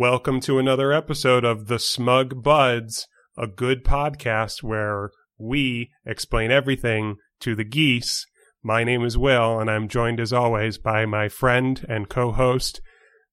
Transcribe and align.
Welcome 0.00 0.40
to 0.40 0.58
another 0.58 0.94
episode 0.94 1.44
of 1.44 1.66
The 1.66 1.78
Smug 1.78 2.42
Buds, 2.42 3.06
a 3.36 3.46
good 3.46 3.84
podcast 3.84 4.62
where 4.62 5.10
we 5.36 5.90
explain 6.06 6.50
everything 6.50 7.16
to 7.40 7.54
the 7.54 7.64
geese. 7.64 8.24
My 8.62 8.82
name 8.82 9.04
is 9.04 9.18
Will, 9.18 9.60
and 9.60 9.70
I'm 9.70 9.88
joined 9.88 10.18
as 10.18 10.32
always 10.32 10.78
by 10.78 11.04
my 11.04 11.28
friend 11.28 11.84
and 11.86 12.08
co 12.08 12.32
host, 12.32 12.80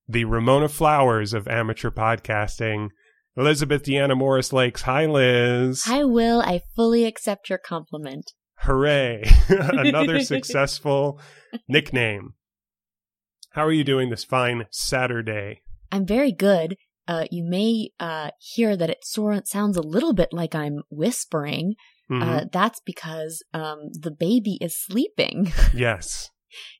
the 0.09 0.25
Ramona 0.25 0.67
Flowers 0.67 1.33
of 1.33 1.47
amateur 1.47 1.89
podcasting, 1.89 2.89
Elizabeth 3.37 3.83
Deanna 3.83 4.17
Morris 4.17 4.51
Lakes. 4.51 4.81
Hi, 4.81 5.05
Liz. 5.05 5.83
Hi, 5.85 6.03
Will. 6.03 6.41
I 6.41 6.63
fully 6.75 7.05
accept 7.05 7.49
your 7.49 7.59
compliment. 7.59 8.33
Hooray. 8.63 9.23
Another 9.47 10.19
successful 10.19 11.21
nickname. 11.69 12.33
How 13.51 13.65
are 13.65 13.71
you 13.71 13.85
doing 13.85 14.09
this 14.09 14.25
fine 14.25 14.65
Saturday? 14.69 15.61
I'm 15.91 16.05
very 16.05 16.31
good. 16.31 16.75
Uh, 17.07 17.25
you 17.31 17.43
may 17.43 17.89
uh, 17.99 18.31
hear 18.39 18.75
that 18.75 18.89
it 18.89 19.05
sounds 19.05 19.77
a 19.77 19.81
little 19.81 20.13
bit 20.13 20.29
like 20.33 20.53
I'm 20.53 20.83
whispering. 20.89 21.75
Mhm. 22.11 22.21
Uh, 22.23 22.45
that's 22.51 22.81
because 22.85 23.43
um, 23.53 23.89
the 23.93 24.11
baby 24.11 24.57
is 24.61 24.77
sleeping. 24.77 25.51
yes. 25.73 26.29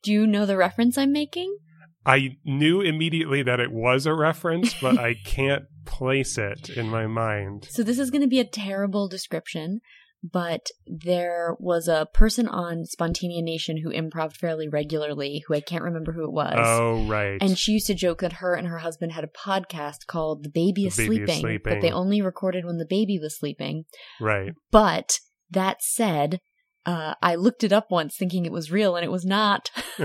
Do 0.04 0.12
you 0.12 0.26
know 0.26 0.46
the 0.46 0.58
reference 0.58 0.98
I'm 0.98 1.12
making? 1.12 1.58
I 2.06 2.38
knew 2.46 2.80
immediately 2.80 3.44
that 3.44 3.60
it 3.60 3.72
was 3.72 4.06
a 4.06 4.14
reference, 4.14 4.74
but 4.82 4.98
I 4.98 5.16
can't 5.26 5.64
place 5.86 6.38
it 6.38 6.70
in 6.70 6.88
my 6.88 7.06
mind. 7.06 7.68
So 7.70 7.84
this 7.84 8.00
is 8.00 8.12
going 8.12 8.22
to 8.22 8.28
be 8.28 8.40
a 8.40 8.46
terrible 8.46 9.10
description, 9.10 9.82
but 10.24 10.68
there 10.86 11.56
was 11.60 11.88
a 11.88 12.08
person 12.14 12.48
on 12.48 12.84
Spontaneanation 12.84 13.82
who 13.82 13.92
improv 13.92 14.34
fairly 14.36 14.68
regularly, 14.68 15.44
who 15.48 15.54
I 15.54 15.62
can't 15.62 15.84
remember 15.84 16.12
who 16.12 16.24
it 16.24 16.32
was. 16.32 16.56
Oh, 16.58 17.06
right. 17.06 17.38
And 17.42 17.58
she 17.58 17.74
used 17.74 17.88
to 17.88 17.94
joke 17.94 18.22
that 18.22 18.34
her 18.34 18.56
and 18.56 18.68
her 18.68 18.80
husband 18.80 19.12
had 19.12 19.24
a 19.24 19.28
podcast 19.28 20.08
called 20.08 20.44
The 20.44 20.50
Baby, 20.50 20.84
The 20.84 20.88
is, 20.88 20.98
Baby 20.98 21.22
is 21.22 21.40
sleeping, 21.40 21.62
but 21.64 21.82
they 21.82 21.92
only 21.92 22.22
recorded 22.22 22.66
when 22.66 22.78
the 22.78 22.86
baby 22.86 23.20
was 23.20 23.38
sleeping. 23.38 23.86
right. 24.20 24.54
But 24.72 25.20
that 25.52 25.82
said, 25.82 26.40
uh, 26.86 27.16
I 27.22 27.36
looked 27.36 27.64
it 27.64 27.74
up 27.74 27.92
once 27.92 28.16
thinking 28.16 28.46
it 28.46 28.52
was 28.52 28.72
real 28.72 28.96
and 28.96 29.04
it 29.04 29.12
was 29.12 29.26
not. 29.26 29.70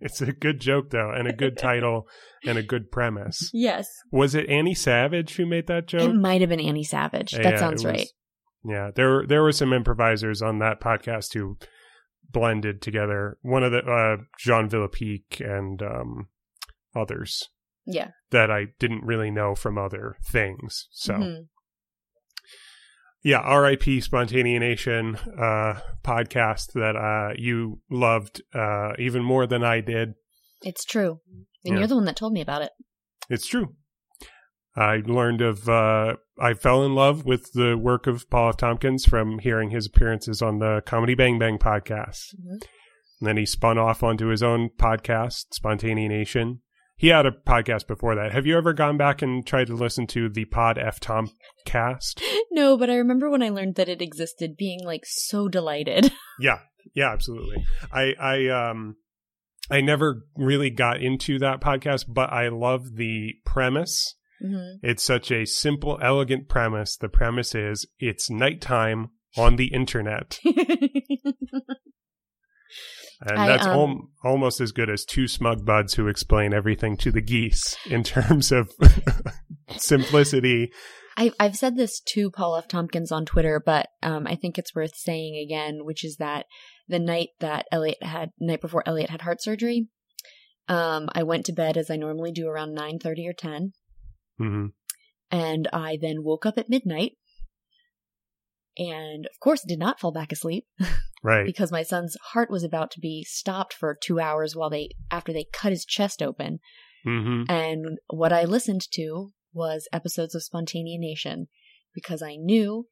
it's 0.00 0.20
a 0.20 0.32
good 0.32 0.60
joke, 0.60 0.90
though, 0.90 1.10
and 1.10 1.26
a 1.26 1.32
good 1.32 1.56
title 1.56 2.06
and 2.46 2.58
a 2.58 2.62
good 2.62 2.90
premise. 2.92 3.50
yes. 3.52 3.88
Was 4.12 4.34
it 4.34 4.48
Annie 4.48 4.74
Savage 4.74 5.36
who 5.36 5.46
made 5.46 5.66
that 5.68 5.86
joke? 5.86 6.02
It 6.02 6.14
might 6.14 6.42
have 6.42 6.50
been 6.50 6.60
Annie 6.60 6.84
Savage. 6.84 7.32
That 7.32 7.58
sounds 7.58 7.84
right. 7.84 8.06
Yeah, 8.64 8.90
there 8.94 9.26
there 9.26 9.42
were 9.42 9.52
some 9.52 9.72
improvisers 9.72 10.42
on 10.42 10.58
that 10.58 10.80
podcast 10.80 11.32
who 11.34 11.56
blended 12.30 12.80
together. 12.82 13.38
One 13.42 13.62
of 13.64 13.72
the 13.72 13.78
uh, 13.78 14.22
Jean 14.38 14.68
Villepique 14.68 15.40
and 15.40 15.82
um, 15.82 16.28
others 16.94 17.48
Yeah. 17.86 18.10
that 18.30 18.50
I 18.50 18.66
didn't 18.78 19.04
really 19.04 19.30
know 19.30 19.54
from 19.54 19.78
other 19.78 20.16
things. 20.30 20.86
So 20.92 21.14
Mhm. 21.14 21.48
yeah, 23.22 23.38
R.I.P. 23.40 23.98
Spontaneanation 24.00 25.16
uh, 25.38 25.80
podcast 26.02 26.72
that 26.74 26.96
uh, 26.96 27.34
you 27.36 27.80
loved 27.90 28.42
uh, 28.54 28.92
even 28.98 29.22
more 29.22 29.46
than 29.46 29.62
I 29.64 29.80
did. 29.80 30.14
It's 30.62 30.84
true. 30.84 31.20
And 31.64 31.74
Yeah. 31.74 31.78
you're 31.80 31.88
the 31.88 31.96
one 31.96 32.04
that 32.06 32.16
told 32.16 32.32
me 32.32 32.40
about 32.40 32.62
it. 32.62 32.70
It's 33.28 33.46
true. 33.46 33.74
I 34.80 35.02
learned 35.04 35.42
of, 35.42 35.68
uh, 35.68 36.16
I 36.40 36.54
fell 36.54 36.84
in 36.84 36.94
love 36.94 37.26
with 37.26 37.52
the 37.52 37.76
work 37.76 38.06
of 38.06 38.28
Paul 38.30 38.48
F. 38.48 38.56
Tompkins 38.56 39.04
from 39.04 39.38
hearing 39.40 39.70
his 39.70 39.86
appearances 39.86 40.40
on 40.40 40.58
the 40.58 40.82
Comedy 40.86 41.14
Bang 41.14 41.38
Bang 41.38 41.58
podcast. 41.58 42.34
Mhm. 42.34 42.62
And 43.20 43.28
then 43.28 43.36
he 43.36 43.44
spun 43.44 43.76
off 43.76 44.02
onto 44.02 44.28
his 44.28 44.42
own 44.42 44.70
podcast, 44.78 45.48
Spontaneanation. 45.52 46.60
He 46.96 47.08
had 47.08 47.26
a 47.26 47.30
podcast 47.30 47.86
before 47.86 48.14
that. 48.14 48.32
Have 48.32 48.46
you 48.46 48.56
ever 48.56 48.72
gone 48.72 48.96
back 48.96 49.20
and 49.22 49.46
tried 49.46 49.66
to 49.66 49.74
listen 49.74 50.06
to 50.08 50.28
the 50.28 50.46
Pod 50.46 50.78
F 50.78 50.98
Tompkast? 51.00 52.22
No, 52.52 52.76
but 52.76 52.90
I 52.90 52.96
remember 52.96 53.30
when 53.30 53.44
I 53.44 53.48
learned 53.50 53.76
that 53.76 53.88
it 53.88 54.02
existed 54.02 54.56
being 54.56 54.84
like 54.84 55.02
so 55.04 55.48
delighted. 55.48 56.12
Yeah, 56.40 56.58
yeah, 56.94 57.12
absolutely. 57.12 57.64
I, 57.92 58.14
I, 58.18 58.46
um, 58.48 58.96
I 59.70 59.82
never 59.82 60.26
really 60.36 60.70
got 60.70 61.00
into 61.02 61.38
that 61.38 61.60
podcast, 61.60 62.06
but 62.08 62.32
I 62.32 62.48
love 62.48 62.96
the 62.96 63.34
premise. 63.44 64.16
Hmm 64.40 64.76
It's 64.82 65.02
such 65.02 65.30
a 65.30 65.44
simple, 65.44 65.98
elegant 66.02 66.48
premise. 66.48 66.96
The 66.96 67.08
premise 67.08 67.54
is 67.54 67.86
it's 67.98 68.30
nighttime 68.30 69.10
on 69.36 69.56
the 69.56 69.66
internet. 69.66 70.38
And 73.22 73.38
I, 73.38 73.46
that's 73.46 73.66
um, 73.66 73.72
al- 73.74 74.08
almost 74.24 74.60
as 74.60 74.72
good 74.72 74.88
as 74.88 75.04
two 75.04 75.28
smug 75.28 75.64
buds 75.64 75.94
who 75.94 76.08
explain 76.08 76.54
everything 76.54 76.96
to 76.98 77.10
the 77.10 77.20
geese 77.20 77.76
in 77.90 78.02
terms 78.02 78.50
of 78.50 78.70
simplicity. 79.76 80.72
I, 81.16 81.32
I've 81.38 81.56
said 81.56 81.76
this 81.76 82.00
to 82.14 82.30
Paul 82.30 82.56
F. 82.56 82.66
Tompkins 82.66 83.12
on 83.12 83.26
Twitter, 83.26 83.62
but 83.64 83.88
um, 84.02 84.26
I 84.26 84.36
think 84.36 84.56
it's 84.56 84.74
worth 84.74 84.94
saying 84.94 85.36
again, 85.36 85.84
which 85.84 86.02
is 86.02 86.16
that 86.16 86.46
the 86.88 86.98
night 86.98 87.28
that 87.40 87.66
Elliot 87.70 88.02
had, 88.02 88.30
night 88.40 88.62
before 88.62 88.82
Elliot 88.86 89.10
had 89.10 89.20
heart 89.20 89.42
surgery, 89.42 89.88
um, 90.68 91.10
I 91.12 91.24
went 91.24 91.44
to 91.46 91.52
bed 91.52 91.76
as 91.76 91.90
I 91.90 91.96
normally 91.96 92.32
do 92.32 92.46
around 92.48 92.74
nine 92.74 92.98
thirty 92.98 93.28
or 93.28 93.34
ten, 93.34 93.72
hmm 94.40 94.66
and 95.32 95.68
I 95.72 95.96
then 96.00 96.24
woke 96.24 96.44
up 96.44 96.58
at 96.58 96.68
midnight, 96.68 97.12
and 98.76 99.26
of 99.26 99.38
course 99.38 99.62
did 99.62 99.78
not 99.78 100.00
fall 100.00 100.10
back 100.12 100.32
asleep 100.32 100.66
Right. 101.22 101.44
because 101.46 101.70
my 101.70 101.82
son's 101.82 102.16
heart 102.32 102.50
was 102.50 102.64
about 102.64 102.90
to 102.92 103.00
be 103.00 103.24
stopped 103.28 103.74
for 103.74 103.94
two 103.94 104.18
hours 104.18 104.56
while 104.56 104.70
they 104.70 104.88
after 105.10 105.32
they 105.32 105.46
cut 105.52 105.70
his 105.70 105.84
chest 105.84 106.22
open, 106.22 106.58
hmm 107.04 107.44
And 107.48 107.98
what 108.08 108.32
I 108.32 108.44
listened 108.44 108.82
to 108.92 109.32
was 109.52 109.88
episodes 109.92 110.34
of 110.34 110.42
Spontaneanation 110.42 111.46
because 111.94 112.22
I 112.22 112.36
knew, 112.36 112.86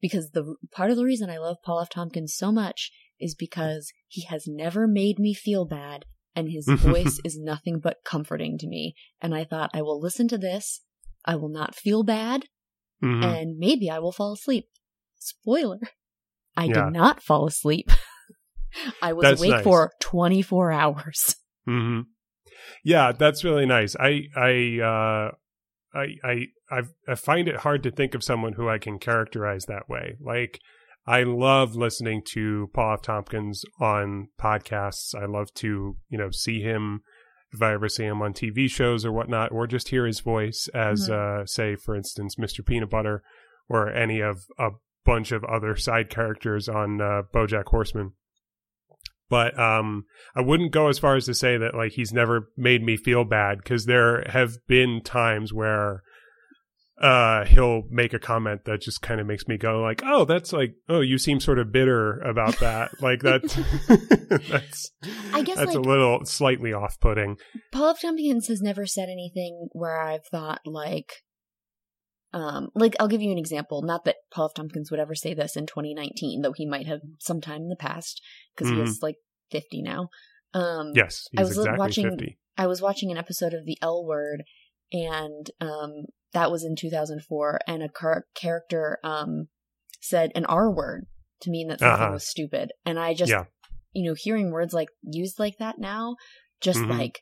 because 0.00 0.30
the 0.30 0.56
part 0.72 0.90
of 0.90 0.96
the 0.96 1.04
reason 1.04 1.28
I 1.30 1.38
love 1.38 1.58
Paul 1.64 1.80
F. 1.80 1.90
Tompkins 1.90 2.34
so 2.34 2.50
much 2.52 2.90
is 3.20 3.34
because 3.34 3.92
he 4.08 4.24
has 4.26 4.44
never 4.46 4.86
made 4.86 5.18
me 5.18 5.34
feel 5.34 5.64
bad 5.64 6.04
and 6.34 6.50
his 6.50 6.66
voice 6.78 7.20
is 7.24 7.38
nothing 7.38 7.80
but 7.80 7.98
comforting 8.04 8.58
to 8.58 8.66
me. 8.66 8.94
And 9.20 9.34
I 9.34 9.44
thought, 9.44 9.70
I 9.74 9.82
will 9.82 10.00
listen 10.00 10.28
to 10.28 10.38
this. 10.38 10.80
I 11.24 11.36
will 11.36 11.48
not 11.48 11.74
feel 11.74 12.02
bad 12.02 12.44
hmm 13.00 13.22
and 13.22 13.58
maybe 13.58 13.90
I 13.90 13.98
will 13.98 14.12
fall 14.12 14.32
asleep. 14.32 14.66
Spoiler. 15.18 15.80
I 16.56 16.66
Yeah. 16.68 16.84
did 16.86 16.92
not 16.92 17.22
fall 17.22 17.46
asleep. 17.46 17.90
I 19.02 19.12
was 19.12 19.22
That's 19.24 19.40
awake 19.40 19.50
nice. 19.52 19.64
for 19.64 19.92
24 20.00 20.72
hours. 20.72 21.36
hmm 21.66 22.00
Yeah, 22.82 23.12
that's 23.12 23.44
really 23.44 23.66
nice. 23.66 23.96
I 23.98 24.24
I 24.36 24.78
uh 24.82 25.30
I 25.96 26.06
I 26.24 26.46
I've, 26.70 26.90
I 27.08 27.14
find 27.14 27.48
it 27.48 27.58
hard 27.58 27.82
to 27.84 27.90
think 27.90 28.14
of 28.14 28.24
someone 28.24 28.54
who 28.54 28.68
I 28.68 28.78
can 28.78 28.98
characterize 28.98 29.66
that 29.66 29.88
way. 29.88 30.16
Like 30.20 30.60
I 31.06 31.22
love 31.22 31.76
listening 31.76 32.22
to 32.32 32.70
Paul 32.74 32.94
F. 32.94 33.02
Tompkins 33.02 33.64
on 33.80 34.28
podcasts. 34.40 35.14
I 35.14 35.26
love 35.26 35.52
to 35.56 35.96
you 36.08 36.18
know 36.18 36.30
see 36.30 36.60
him 36.62 37.02
if 37.54 37.62
I 37.62 37.72
ever 37.72 37.88
see 37.88 38.04
him 38.04 38.20
on 38.20 38.32
TV 38.32 38.68
shows 38.68 39.04
or 39.04 39.12
whatnot, 39.12 39.52
or 39.52 39.66
just 39.66 39.88
hear 39.88 40.06
his 40.06 40.20
voice 40.20 40.68
as 40.74 41.08
uh 41.08 41.46
say 41.46 41.76
for 41.76 41.94
instance 41.94 42.36
Mr. 42.36 42.64
Peanut 42.64 42.90
Butter 42.90 43.22
or 43.68 43.90
any 43.90 44.20
of 44.20 44.44
a 44.58 44.70
bunch 45.04 45.32
of 45.32 45.44
other 45.44 45.76
side 45.76 46.10
characters 46.10 46.68
on 46.68 47.00
uh, 47.00 47.22
BoJack 47.32 47.66
Horseman. 47.66 48.12
But 49.30 49.58
um, 49.58 50.04
I 50.36 50.42
wouldn't 50.42 50.72
go 50.72 50.88
as 50.88 50.98
far 50.98 51.16
as 51.16 51.24
to 51.26 51.34
say 51.34 51.56
that 51.56 51.74
like 51.74 51.92
he's 51.92 52.12
never 52.12 52.50
made 52.56 52.82
me 52.82 52.96
feel 52.96 53.24
bad 53.24 53.58
because 53.58 53.86
there 53.86 54.22
have 54.28 54.58
been 54.66 55.00
times 55.02 55.52
where 55.52 56.02
uh 57.00 57.44
he'll 57.46 57.82
make 57.90 58.12
a 58.12 58.18
comment 58.20 58.64
that 58.66 58.80
just 58.80 59.02
kind 59.02 59.20
of 59.20 59.26
makes 59.26 59.48
me 59.48 59.56
go 59.56 59.80
like 59.82 60.00
oh 60.04 60.24
that's 60.24 60.52
like 60.52 60.74
oh 60.88 61.00
you 61.00 61.18
seem 61.18 61.40
sort 61.40 61.58
of 61.58 61.72
bitter 61.72 62.20
about 62.20 62.56
that 62.60 62.90
like 63.00 63.20
that 63.22 63.42
that's 64.48 64.92
I 65.32 65.42
guess, 65.42 65.56
that's 65.56 65.74
a 65.74 65.80
little 65.80 66.24
slightly 66.24 66.72
off-putting 66.72 67.36
Paul 67.72 67.90
F. 67.90 68.00
Tompkins 68.00 68.46
has 68.46 68.62
never 68.62 68.86
said 68.86 69.08
anything 69.08 69.68
where 69.72 70.00
I've 70.00 70.24
thought 70.30 70.60
like, 70.64 71.12
um, 72.32 72.68
like 72.74 72.94
I'll 73.00 73.08
give 73.08 73.22
you 73.22 73.32
an 73.32 73.38
example. 73.38 73.82
Not 73.82 74.04
that 74.04 74.16
Paul 74.32 74.46
F. 74.46 74.54
Tompkins 74.54 74.90
would 74.90 75.00
ever 75.00 75.14
say 75.14 75.34
this 75.34 75.56
in 75.56 75.66
2019, 75.66 76.42
though 76.42 76.52
he 76.52 76.66
might 76.66 76.86
have 76.86 77.00
sometime 77.20 77.62
in 77.62 77.68
the 77.68 77.76
past 77.76 78.20
because 78.56 78.72
Mhm. 78.72 78.76
he 78.76 78.82
is 78.82 79.00
like 79.02 79.16
50 79.50 79.82
now. 79.82 80.08
Um, 80.52 80.92
yes 80.94 81.26
I 81.36 81.42
was 81.42 81.58
exactly 81.58 81.78
watching- 81.78 82.10
50 82.10 82.38
I 82.56 82.68
was 82.68 82.80
watching 82.80 83.10
an 83.10 83.18
episode 83.18 83.52
of 83.52 83.64
The 83.66 83.78
L 83.82 84.04
Word, 84.06 84.44
and 84.92 85.50
um, 85.60 86.04
that 86.34 86.50
was 86.52 86.64
in 86.64 86.76
2004, 86.76 87.60
and 87.66 87.82
a 87.82 87.88
car- 87.88 88.26
character 88.34 88.98
um 89.02 89.48
said 90.00 90.30
an 90.34 90.44
R 90.44 90.70
word 90.70 91.06
to 91.40 91.50
mean 91.50 91.68
that 91.68 91.80
something 91.80 92.02
Uh-huh. 92.04 92.12
was 92.12 92.28
stupid, 92.28 92.70
and 92.84 92.98
I 92.98 93.14
just, 93.14 93.30
Yeah. 93.30 93.44
you 93.92 94.08
know, 94.08 94.14
hearing 94.16 94.50
words 94.50 94.74
like 94.74 94.88
used 95.02 95.38
like 95.38 95.54
that 95.58 95.78
now, 95.78 96.16
just 96.60 96.80
Mhm. 96.80 96.98
like 96.98 97.20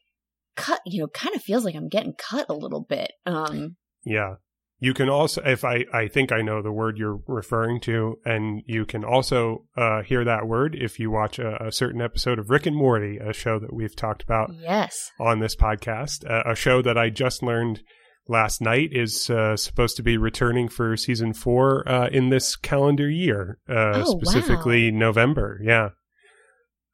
cut, 0.57 0.81
you 0.85 1.01
know, 1.01 1.09
kind 1.09 1.35
of 1.35 1.43
feels 1.43 1.65
like 1.65 1.75
I'm 1.75 1.89
getting 1.89 2.15
cut 2.19 2.47
a 2.49 2.55
little 2.55 2.85
bit. 2.85 3.13
Um, 3.25 3.77
Yeah. 4.05 4.35
You 4.81 4.95
can 4.95 5.09
also, 5.09 5.41
if 5.45 5.65
I, 5.65 5.85
I 5.95 6.09
think 6.09 6.33
I 6.33 6.43
know 6.43 6.61
the 6.61 6.73
word 6.73 6.99
you're 6.99 7.21
referring 7.29 7.81
to, 7.83 8.17
and 8.25 8.63
you 8.67 8.85
can 8.85 9.05
also 9.05 9.67
uh, 9.77 10.03
hear 10.03 10.25
that 10.25 10.49
word 10.49 10.75
if 10.75 10.99
you 10.99 11.09
watch 11.09 11.39
a, 11.39 11.67
a 11.67 11.71
certain 11.71 12.03
episode 12.03 12.41
of 12.41 12.51
Rick 12.51 12.67
and 12.67 12.75
Morty, 12.77 13.19
a 13.19 13.33
show 13.33 13.61
that 13.61 13.73
we've 13.73 13.95
talked 13.95 14.25
about 14.25 14.51
yes, 14.55 15.11
on 15.21 15.39
this 15.39 15.55
podcast, 15.55 16.29
uh, 16.29 16.43
a 16.51 16.57
show 16.57 16.83
that 16.83 16.99
I 16.99 17.11
just 17.11 17.45
learned 17.45 17.81
Last 18.29 18.61
Night 18.61 18.91
is 18.93 19.29
uh, 19.31 19.57
supposed 19.57 19.97
to 19.97 20.03
be 20.03 20.17
returning 20.17 20.69
for 20.69 20.97
season 20.97 21.33
four 21.33 21.87
uh, 21.89 22.09
in 22.09 22.31
this 22.31 22.55
calendar 22.57 23.11
year, 23.11 23.59
uh, 23.69 24.05
Oh, 24.07 24.19
specifically 24.21 24.91
November. 24.91 25.61
Yeah. 25.63 25.91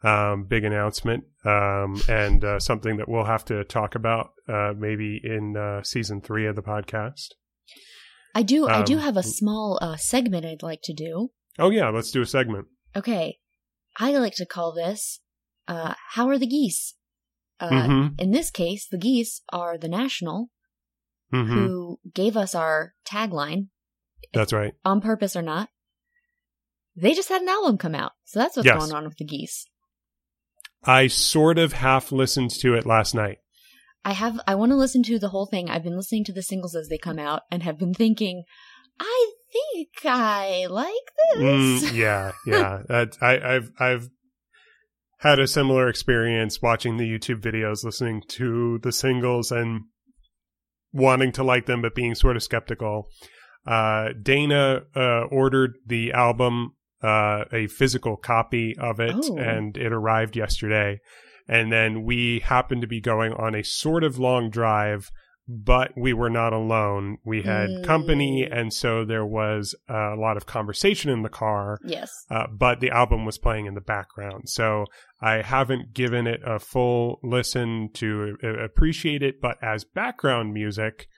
Um, 0.05 0.45
big 0.45 0.63
announcement, 0.65 1.25
um, 1.45 2.01
and 2.09 2.45
uh, 2.45 2.61
something 2.61 2.99
that 2.99 3.09
we'll 3.09 3.25
have 3.25 3.45
to 3.47 3.65
talk 3.65 3.97
about 3.97 4.31
uh, 4.49 4.73
maybe 4.77 5.21
in 5.23 5.57
uh, 5.57 5.83
season 5.83 6.21
three 6.21 6.47
of 6.47 6.55
the 6.55 6.63
podcast. 6.63 7.31
I 8.33 8.43
do. 8.45 8.69
I 8.69 8.83
do 8.85 8.95
Um, 8.99 9.01
have 9.01 9.17
a 9.17 9.25
small 9.25 9.77
uh, 9.83 9.97
segment 9.97 10.47
I'd 10.47 10.63
like 10.63 10.83
to 10.85 10.93
do. 10.95 11.33
Oh 11.59 11.71
yeah, 11.71 11.89
let's 11.89 12.13
do 12.13 12.23
a 12.23 12.27
segment. 12.27 12.69
Okay, 12.95 13.39
I 13.99 14.13
like 14.13 14.37
to 14.37 14.47
call 14.47 14.73
this 14.73 15.19
uh, 15.67 15.95
"How 16.13 16.29
are 16.29 16.39
the 16.39 16.47
geese?" 16.47 16.95
Uh, 17.59 17.69
mm-hmm. 17.69 18.15
In 18.21 18.31
this 18.31 18.53
case, 18.53 18.87
the 18.89 18.99
geese 18.99 19.43
are 19.53 19.77
the 19.77 19.89
National, 19.89 20.51
Mm-hmm. 21.33 21.67
who 21.67 22.01
gave 22.15 22.37
us 22.37 22.55
our 22.55 22.95
tagline 23.07 23.69
That's 24.33 24.53
right. 24.53 24.73
on 24.85 25.01
purpose 25.01 25.37
or 25.37 25.43
not. 25.43 25.69
They 26.97 27.15
just 27.15 27.29
had 27.29 27.43
an 27.43 27.49
album 27.49 27.79
come 27.79 27.95
out, 27.95 28.13
so 28.25 28.41
that's 28.41 28.57
what's 28.57 28.67
Yes. 28.67 28.79
going 28.79 28.93
on 28.93 29.05
with 29.05 29.17
the 29.19 29.25
geese. 29.25 29.67
I 30.85 31.07
sort 31.07 31.59
of 31.59 31.75
half 31.75 32.11
listened 32.13 32.51
to 32.61 32.75
it 32.75 32.87
last 32.87 33.15
night. 33.15 33.39
I 34.05 34.13
have. 34.13 34.41
I 34.47 34.55
want 34.55 34.71
to 34.73 34.77
listen 34.77 35.03
to 35.05 35.19
the 35.19 35.29
whole 35.29 35.47
thing. 35.47 35.69
I've 35.69 35.83
been 35.83 35.97
listening 35.97 36.25
to 36.25 36.33
the 36.33 36.43
singles 36.43 36.75
as 36.75 36.89
they 36.89 36.99
come 36.99 37.19
out, 37.19 37.43
and 37.51 37.63
have 37.63 37.79
been 37.79 37.95
thinking, 37.95 38.45
I 38.99 39.33
think 39.53 39.89
I 40.05 40.67
like 40.71 40.95
this. 41.35 41.43
Mm, 41.91 41.93
yeah, 41.95 42.33
yeah. 42.47 42.83
That 42.89 43.19
I, 43.21 43.57
I've 43.57 43.71
I've 43.79 44.09
had 45.19 45.39
a 45.41 45.47
similar 45.49 45.89
experience 45.89 46.63
watching 46.63 46.97
the 46.97 47.05
YouTube 47.05 47.41
videos, 47.41 47.85
listening 47.85 48.23
to 48.29 48.79
the 48.83 48.93
singles, 48.93 49.51
and 49.53 49.83
wanting 50.93 51.33
to 51.33 51.43
like 51.43 51.67
them, 51.67 51.83
but 51.83 51.95
being 51.95 52.15
sort 52.15 52.37
of 52.37 52.43
skeptical. 52.43 53.09
Uh, 53.67 54.11
Dana 54.23 54.83
uh, 54.97 55.23
ordered 55.31 55.77
the 55.87 56.13
album, 56.13 56.75
uh, 57.03 57.45
a 57.53 57.67
physical 57.67 58.17
copy 58.17 58.75
of 58.79 58.99
it, 59.01 59.15
Oh. 59.15 59.37
and 59.39 59.77
it 59.77 59.93
arrived 59.93 60.37
yesterday. 60.37 61.01
And 61.47 61.71
then 61.73 62.03
we 62.05 62.41
happened 62.41 62.83
to 62.83 62.87
be 62.89 63.01
going 63.01 63.33
on 63.33 63.55
a 63.55 63.63
sort 63.65 64.05
of 64.05 64.19
long 64.19 64.51
drive, 64.51 65.11
but 65.49 65.93
we 65.97 66.13
were 66.13 66.29
not 66.29 66.53
alone. 66.53 67.17
We 67.25 67.43
had 67.43 67.71
Mm. 67.71 67.85
company, 67.85 68.47
and 68.51 68.73
so 68.73 69.05
there 69.05 69.25
was 69.25 69.75
a 69.89 70.15
lot 70.17 70.37
of 70.37 70.45
conversation 70.45 71.11
in 71.11 71.23
the 71.23 71.31
car. 71.31 71.79
Yes. 71.83 72.11
Uh, 72.31 72.47
but 72.53 72.81
the 72.81 72.91
album 72.91 73.25
was 73.25 73.39
playing 73.39 73.65
in 73.67 73.75
the 73.75 73.81
background, 73.81 74.49
so 74.49 74.85
I 75.23 75.41
haven't 75.43 75.95
given 75.95 76.27
it 76.27 76.41
a 76.45 76.59
full 76.59 77.19
listen 77.23 77.89
to 77.95 78.37
uh, 78.45 78.59
appreciate 78.63 79.23
it. 79.23 79.41
But 79.41 79.57
as 79.63 79.85
background 79.85 80.53
music, 80.53 81.09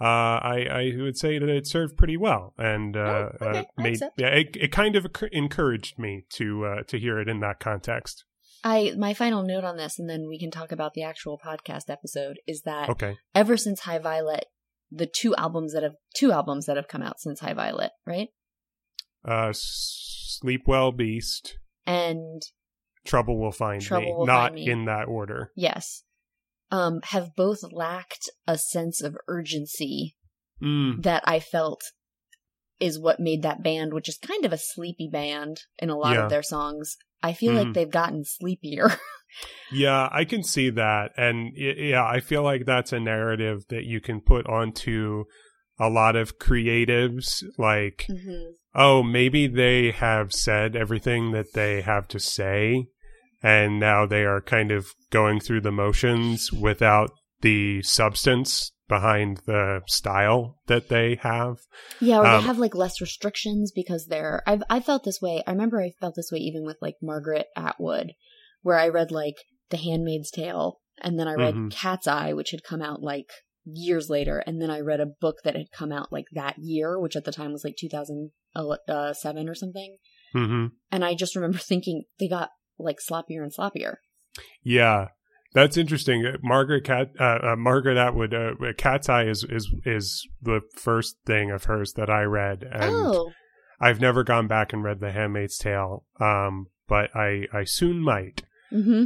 uh, 0.00 0.04
I, 0.04 0.66
I 0.70 0.92
would 0.98 1.16
say 1.16 1.38
that 1.38 1.48
it 1.48 1.66
served 1.66 1.96
pretty 1.96 2.16
well, 2.16 2.54
and 2.58 2.96
uh, 2.96 3.00
Oh, 3.40 3.46
okay. 3.46 3.58
uh, 3.60 3.82
made 3.82 4.00
yeah, 4.18 4.26
it, 4.28 4.56
it 4.60 4.72
kind 4.72 4.96
of 4.96 5.06
encouraged 5.32 5.98
me 5.98 6.24
to 6.34 6.64
uh, 6.66 6.82
to 6.88 6.98
hear 6.98 7.18
it 7.20 7.28
in 7.28 7.40
that 7.40 7.60
context. 7.60 8.24
I 8.64 8.92
my 8.96 9.14
final 9.14 9.42
note 9.42 9.64
on 9.64 9.76
this, 9.76 9.98
and 9.98 10.08
then 10.08 10.26
we 10.28 10.38
can 10.38 10.50
talk 10.50 10.72
about 10.72 10.94
the 10.94 11.02
actual 11.02 11.38
podcast 11.44 11.88
episode, 11.88 12.38
is 12.46 12.62
that 12.62 12.88
Okay, 12.90 13.16
ever 13.34 13.56
since 13.56 13.80
High 13.80 13.98
Violet, 13.98 14.46
the 14.90 15.06
two 15.06 15.34
albums 15.36 15.72
that 15.74 15.82
have 15.82 15.94
two 16.16 16.32
albums 16.32 16.66
that 16.66 16.76
have 16.76 16.88
come 16.88 17.02
out 17.02 17.20
since 17.20 17.40
High 17.40 17.54
Violet, 17.54 17.92
right? 18.06 18.28
uh, 19.24 19.52
Sleep 19.52 20.62
Well, 20.66 20.92
Beast, 20.92 21.58
And 21.86 22.42
Trouble 23.04 23.40
Will 23.40 23.50
Find 23.52 23.80
Trouble 23.82 24.06
Me, 24.06 24.14
Will 24.14 24.26
not 24.26 24.50
Find 24.52 24.54
Me. 24.54 24.70
in 24.70 24.84
that 24.86 25.08
order. 25.08 25.50
yes, 25.56 26.02
um, 26.70 27.00
have 27.04 27.34
both 27.36 27.60
lacked 27.72 28.30
a 28.46 28.56
sense 28.58 29.02
of 29.02 29.16
urgency 29.28 30.16
Mm, 30.62 31.02
that 31.02 31.22
I 31.26 31.38
felt 31.40 31.82
is 32.80 32.98
what 32.98 33.20
made 33.20 33.42
that 33.42 33.62
band, 33.62 33.92
which 33.92 34.08
is 34.08 34.18
kind 34.18 34.44
of 34.44 34.52
a 34.52 34.58
sleepy 34.58 35.08
band 35.10 35.62
in 35.78 35.90
a 35.90 35.96
lot 35.96 36.14
Yeah. 36.14 36.24
of 36.24 36.30
their 36.30 36.42
songs. 36.42 36.96
I 37.22 37.32
feel 37.32 37.52
Mhm. 37.52 37.64
like 37.64 37.74
they've 37.74 37.90
gotten 37.90 38.24
sleepier. 38.24 38.90
Yeah, 39.70 40.08
I 40.10 40.24
can 40.24 40.42
see 40.42 40.70
that. 40.70 41.10
And 41.16 41.52
yeah, 41.56 42.04
I 42.06 42.20
feel 42.20 42.42
like 42.42 42.64
that's 42.64 42.92
a 42.92 43.00
narrative 43.00 43.64
that 43.68 43.84
you 43.84 44.00
can 44.00 44.20
put 44.20 44.46
onto 44.46 45.24
a 45.78 45.90
lot 45.90 46.16
of 46.16 46.38
creatives. 46.38 47.42
Like, 47.58 48.06
mm-hmm. 48.08 48.52
oh, 48.74 49.02
maybe 49.02 49.46
they 49.46 49.90
have 49.90 50.32
said 50.32 50.74
everything 50.74 51.32
that 51.32 51.52
they 51.52 51.82
have 51.82 52.08
to 52.08 52.20
say, 52.20 52.86
and 53.42 53.78
now 53.78 54.06
they 54.06 54.24
are 54.24 54.40
kind 54.40 54.70
of 54.70 54.86
going 55.10 55.40
through 55.40 55.60
the 55.62 55.72
motions 55.72 56.50
without 56.52 57.10
the 57.42 57.82
substance 57.82 58.72
behind 58.88 59.38
the 59.46 59.80
style 59.86 60.58
that 60.66 60.88
they 60.88 61.16
have. 61.22 61.56
Yeah, 62.00 62.18
or 62.20 62.26
Um, 62.26 62.40
they 62.40 62.46
have 62.46 62.58
like 62.58 62.74
less 62.74 63.00
restrictions 63.00 63.72
because 63.74 64.06
they're. 64.06 64.42
I've 64.46 64.62
I 64.70 64.80
felt 64.80 65.04
this 65.04 65.20
way. 65.20 65.42
I 65.46 65.50
remember 65.52 65.80
I 65.80 65.90
felt 66.00 66.14
this 66.16 66.30
way 66.32 66.38
even 66.38 66.64
with 66.64 66.76
like 66.80 66.96
Margaret 67.02 67.46
Atwood, 67.56 68.12
where 68.62 68.78
I 68.78 68.88
read 68.88 69.10
like 69.10 69.36
The 69.70 69.76
Handmaid's 69.76 70.30
Tale, 70.30 70.78
and 71.02 71.18
then 71.18 71.28
I 71.28 71.34
read 71.34 71.54
Mhm. 71.54 71.72
Cat's 71.72 72.06
Eye, 72.06 72.32
which 72.32 72.50
had 72.50 72.62
come 72.62 72.82
out 72.82 73.02
like 73.02 73.30
years 73.64 74.08
later, 74.08 74.38
and 74.46 74.62
then 74.62 74.70
I 74.70 74.78
read 74.80 75.00
a 75.00 75.06
book 75.06 75.38
that 75.44 75.56
had 75.56 75.72
come 75.72 75.90
out 75.90 76.12
like 76.12 76.26
that 76.32 76.54
year, 76.58 77.00
which 77.00 77.16
at 77.16 77.24
the 77.24 77.32
time 77.32 77.52
was 77.52 77.64
like 77.64 77.76
two 77.76 77.88
thousand 77.88 78.30
seven 79.14 79.48
or 79.48 79.54
something. 79.54 79.96
hmm 80.32 80.66
And 80.90 81.04
I 81.04 81.14
just 81.14 81.34
remember 81.36 81.58
thinking 81.70 82.04
they 82.20 82.28
got 82.28 82.50
like 82.78 82.98
sloppier 82.98 83.42
and 83.42 83.52
sloppier. 83.54 83.96
Yeah, 84.62 85.08
that's 85.52 85.76
interesting. 85.76 86.24
Uh, 86.26 86.36
Margaret 86.42 86.84
Cat, 86.84 87.12
uh, 87.18 87.38
uh, 87.42 87.56
Margaret 87.56 87.96
Atwood, 87.96 88.34
uh, 88.34 88.54
Cat's 88.76 89.08
Eye 89.08 89.24
is 89.24 89.44
is 89.48 89.72
is 89.84 90.26
the 90.42 90.60
first 90.74 91.16
thing 91.26 91.50
of 91.50 91.64
hers 91.64 91.92
that 91.94 92.10
I 92.10 92.22
read, 92.22 92.62
and 92.62 92.94
oh, 92.94 93.32
I've 93.80 94.00
never 94.00 94.24
gone 94.24 94.46
back 94.46 94.72
and 94.72 94.82
read 94.82 95.00
The 95.00 95.12
Handmaid's 95.12 95.58
Tale, 95.58 96.04
um, 96.20 96.66
but 96.88 97.14
I 97.14 97.46
I 97.52 97.64
soon 97.64 98.00
might. 98.00 98.42
mm-hmm. 98.72 99.04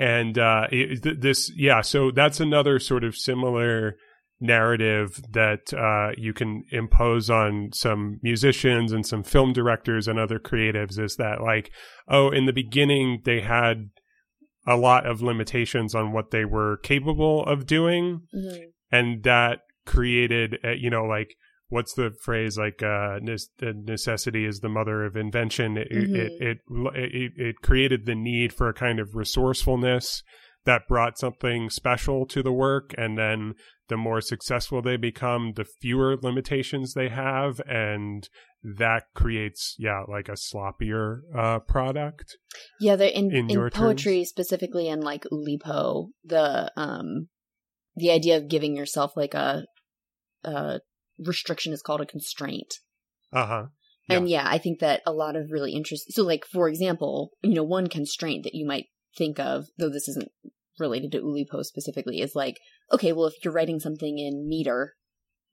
And 0.00 0.38
uh, 0.38 0.68
it, 0.70 1.02
th- 1.02 1.16
this, 1.18 1.50
yeah, 1.56 1.80
so 1.80 2.12
that's 2.12 2.38
another 2.38 2.78
sort 2.78 3.02
of 3.02 3.16
similar 3.16 3.96
narrative 4.40 5.20
that 5.30 5.74
uh, 5.74 6.14
you 6.16 6.32
can 6.32 6.64
impose 6.70 7.28
on 7.28 7.70
some 7.72 8.20
musicians 8.22 8.92
and 8.92 9.04
some 9.04 9.22
film 9.22 9.52
directors 9.52 10.06
and 10.06 10.18
other 10.18 10.38
creatives 10.38 10.98
is 10.98 11.16
that 11.16 11.40
like, 11.40 11.72
oh, 12.06 12.30
in 12.30 12.46
the 12.46 12.52
beginning 12.52 13.20
they 13.24 13.40
had 13.40 13.90
a 14.68 14.76
lot 14.76 15.06
of 15.06 15.22
limitations 15.22 15.94
on 15.94 16.12
what 16.12 16.30
they 16.30 16.44
were 16.44 16.76
capable 16.78 17.44
of 17.44 17.66
doing, 17.66 18.22
Mm-hmm. 18.34 18.64
and 18.92 19.22
that 19.24 19.60
created, 19.86 20.58
uh, 20.64 20.72
you 20.72 20.90
know, 20.90 21.04
like 21.04 21.34
what's 21.70 21.94
the 21.94 22.10
phrase? 22.22 22.56
Like 22.58 22.82
uh 22.82 23.18
ne- 23.20 23.36
the 23.58 23.72
necessity 23.74 24.44
is 24.44 24.60
the 24.60 24.68
mother 24.68 25.04
of 25.04 25.16
invention. 25.16 25.76
It, 25.76 25.88
Mhm. 25.90 26.14
it, 26.16 26.32
it 26.40 26.58
it 26.94 27.32
it 27.36 27.56
created 27.62 28.06
the 28.06 28.14
need 28.14 28.52
for 28.52 28.68
a 28.68 28.74
kind 28.74 28.98
of 29.00 29.14
resourcefulness 29.14 30.22
that 30.64 30.88
brought 30.88 31.18
something 31.18 31.70
special 31.70 32.26
to 32.26 32.42
the 32.42 32.52
work. 32.52 32.94
And 32.98 33.16
then 33.16 33.54
the 33.88 33.96
more 33.96 34.20
successful 34.20 34.82
they 34.82 34.96
become 34.98 35.52
the 35.56 35.64
fewer 35.64 36.16
limitations 36.20 36.92
they 36.94 37.08
have. 37.08 37.60
And 37.66 38.28
that 38.62 39.04
creates 39.14 39.76
yeah 39.78 40.02
like 40.08 40.28
a 40.28 40.32
sloppier 40.32 41.20
uh 41.36 41.60
product 41.60 42.36
Yeah, 42.80 42.94
in 42.94 43.30
In 43.30 43.50
in, 43.50 43.70
poetry 43.72 44.24
specifically 44.24 44.88
in 44.88 45.00
like 45.00 45.24
Oulipo, 45.32 46.08
the 46.24 46.72
um 46.76 47.28
the 47.96 48.10
idea 48.10 48.36
of 48.36 48.48
giving 48.48 48.76
yourself 48.76 49.16
like 49.16 49.34
a 49.34 49.64
a 50.44 50.80
restriction 51.18 51.72
is 51.72 51.82
called 51.82 52.00
a 52.00 52.06
constraint. 52.06 52.74
uh-huh 53.32 53.66
And 54.08 54.28
yeah, 54.28 54.46
I 54.46 54.58
think 54.58 54.78
that 54.80 55.02
a 55.06 55.12
lot 55.12 55.36
of 55.36 55.50
really 55.50 55.72
interesting 55.72 56.12
so 56.12 56.22
like 56.22 56.44
for 56.46 56.68
example, 56.68 57.30
you 57.42 57.54
know, 57.54 57.64
one 57.64 57.88
constraint 57.88 58.44
that 58.44 58.54
you 58.54 58.66
might 58.66 58.86
think 59.16 59.38
of, 59.38 59.66
though 59.78 59.90
this 59.90 60.08
isn't 60.08 60.30
related 60.78 61.12
to 61.12 61.20
Oulipo 61.20 61.64
specifically, 61.64 62.20
is 62.20 62.34
like, 62.34 62.58
okay, 62.92 63.12
well 63.12 63.26
if 63.26 63.34
you're 63.44 63.52
writing 63.52 63.80
something 63.80 64.18
in 64.18 64.48
meter, 64.48 64.94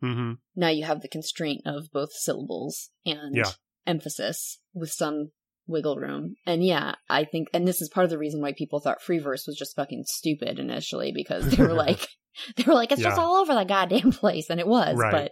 hmm 0.01 0.33
now 0.55 0.69
you 0.69 0.85
have 0.85 1.01
the 1.01 1.09
constraint 1.09 1.61
of 1.65 1.91
both 1.91 2.13
syllables 2.13 2.91
and 3.05 3.35
Yeah. 3.35 3.51
emphasis 3.85 4.59
with 4.73 4.91
some 4.91 5.31
wiggle 5.67 5.97
room. 5.97 6.35
And 6.45 6.63
yeah, 6.63 6.95
I 7.09 7.23
think, 7.23 7.49
and 7.53 7.67
this 7.67 7.81
is 7.81 7.89
part 7.89 8.03
of 8.03 8.09
the 8.09 8.17
reason 8.17 8.41
why 8.41 8.53
people 8.53 8.79
thought 8.79 9.01
free 9.01 9.19
verse 9.19 9.45
was 9.47 9.55
just 9.57 9.75
fucking 9.75 10.03
stupid 10.07 10.59
initially 10.59 11.11
because 11.13 11.49
they 11.49 11.63
were 11.63 11.73
like, 11.85 12.07
they 12.57 12.63
were 12.63 12.73
like, 12.73 12.91
it's 12.91 13.01
just 13.01 13.17
all 13.19 13.37
over 13.37 13.53
the 13.55 13.63
goddamn 13.65 14.11
place, 14.11 14.49
and 14.49 14.59
it 14.59 14.67
was. 14.67 14.95
Right. 14.97 15.11
But 15.11 15.31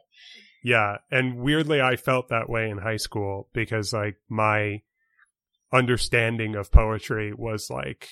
Yeah, 0.63 0.97
and 1.11 1.37
weirdly, 1.39 1.81
I 1.81 1.95
felt 1.97 2.29
that 2.29 2.49
way 2.49 2.69
in 2.69 2.77
high 2.79 2.97
school 2.97 3.49
because 3.53 3.93
like 3.93 4.15
my 4.29 4.81
understanding 5.71 6.55
of 6.55 6.71
poetry 6.71 7.33
was 7.35 7.69
like, 7.69 8.07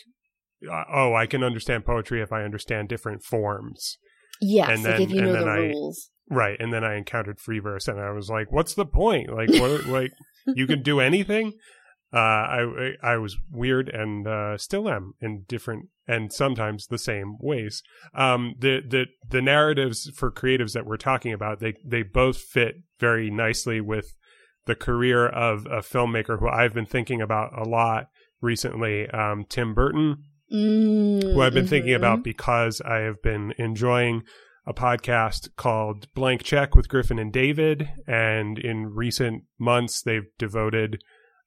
uh, 0.72 0.84
oh, 0.94 1.14
I 1.14 1.26
can 1.26 1.44
understand 1.44 1.86
poetry 1.86 2.22
if 2.22 2.32
I 2.32 2.44
understand 2.44 2.90
different 2.90 3.24
forms, 3.24 3.98
yes, 4.42 4.70
And 4.70 4.84
like 4.84 4.94
then- 4.94 5.02
if 5.02 5.12
you 5.12 5.18
and 5.20 5.28
know 5.28 5.34
then 5.34 5.42
the 5.46 5.52
I- 5.52 5.58
rules. 5.70 6.10
right? 6.30 6.60
And 6.60 6.72
then 6.74 6.84
I 6.84 6.96
encountered 6.98 7.40
free 7.40 7.60
verse, 7.60 7.88
and 7.88 8.00
I 8.00 8.12
was 8.12 8.30
like, 8.30 8.52
what's 8.52 8.74
the 8.76 8.86
point? 8.86 9.32
Like, 9.34 9.50
what? 9.50 9.86
like, 9.86 10.12
you 10.56 10.68
can 10.68 10.82
do 10.84 11.00
anything. 11.00 11.54
Uh, 12.14 12.18
I 12.18 12.92
I 13.02 13.18
was 13.18 13.38
weird 13.52 13.90
and 13.90 14.28
uh, 14.28 14.58
still 14.58 14.90
am 14.90 15.14
in 15.22 15.44
different 15.48 15.90
and 16.08 16.32
sometimes 16.32 16.88
the 16.88 16.98
same 16.98 17.38
ways. 17.40 17.84
Um, 18.14 18.56
the 18.60 18.82
the 18.88 19.06
the 19.28 19.42
narratives 19.42 20.12
for 20.16 20.32
creatives 20.32 20.74
that 20.74 20.86
we're 20.86 20.98
talking 20.98 21.34
about 21.34 21.60
they 21.60 21.76
they 21.86 22.04
both 22.04 22.38
fit 22.38 22.76
very 23.00 23.30
nicely 23.30 23.82
with 23.82 24.16
the 24.66 24.76
career 24.76 25.28
of 25.28 25.66
a 25.66 25.80
filmmaker 25.80 26.40
who 26.40 26.48
I've 26.48 26.74
been 26.74 26.86
thinking 26.86 27.22
about 27.22 27.58
a 27.58 27.68
lot 27.68 28.08
recently, 28.42 29.10
um, 29.10 29.46
Tim 29.50 29.74
Burton, 29.74 30.24
Mm, 30.52 31.34
who 31.34 31.42
I've 31.42 31.54
been 31.54 31.68
thinking 31.68 31.94
about 31.94 32.24
because 32.24 32.82
I 32.82 32.98
have 32.98 33.22
been 33.22 33.54
enjoying 33.58 34.24
a 34.66 34.74
podcast 34.74 35.56
called 35.56 36.14
Blank 36.14 36.44
Check 36.44 36.76
with 36.76 36.90
Griffin 36.90 37.18
and 37.18 37.32
David. 37.32 37.90
And 38.06 38.60
in 38.60 38.94
recent 38.94 39.46
months, 39.58 40.02
they've 40.02 40.28
devoted 40.38 41.02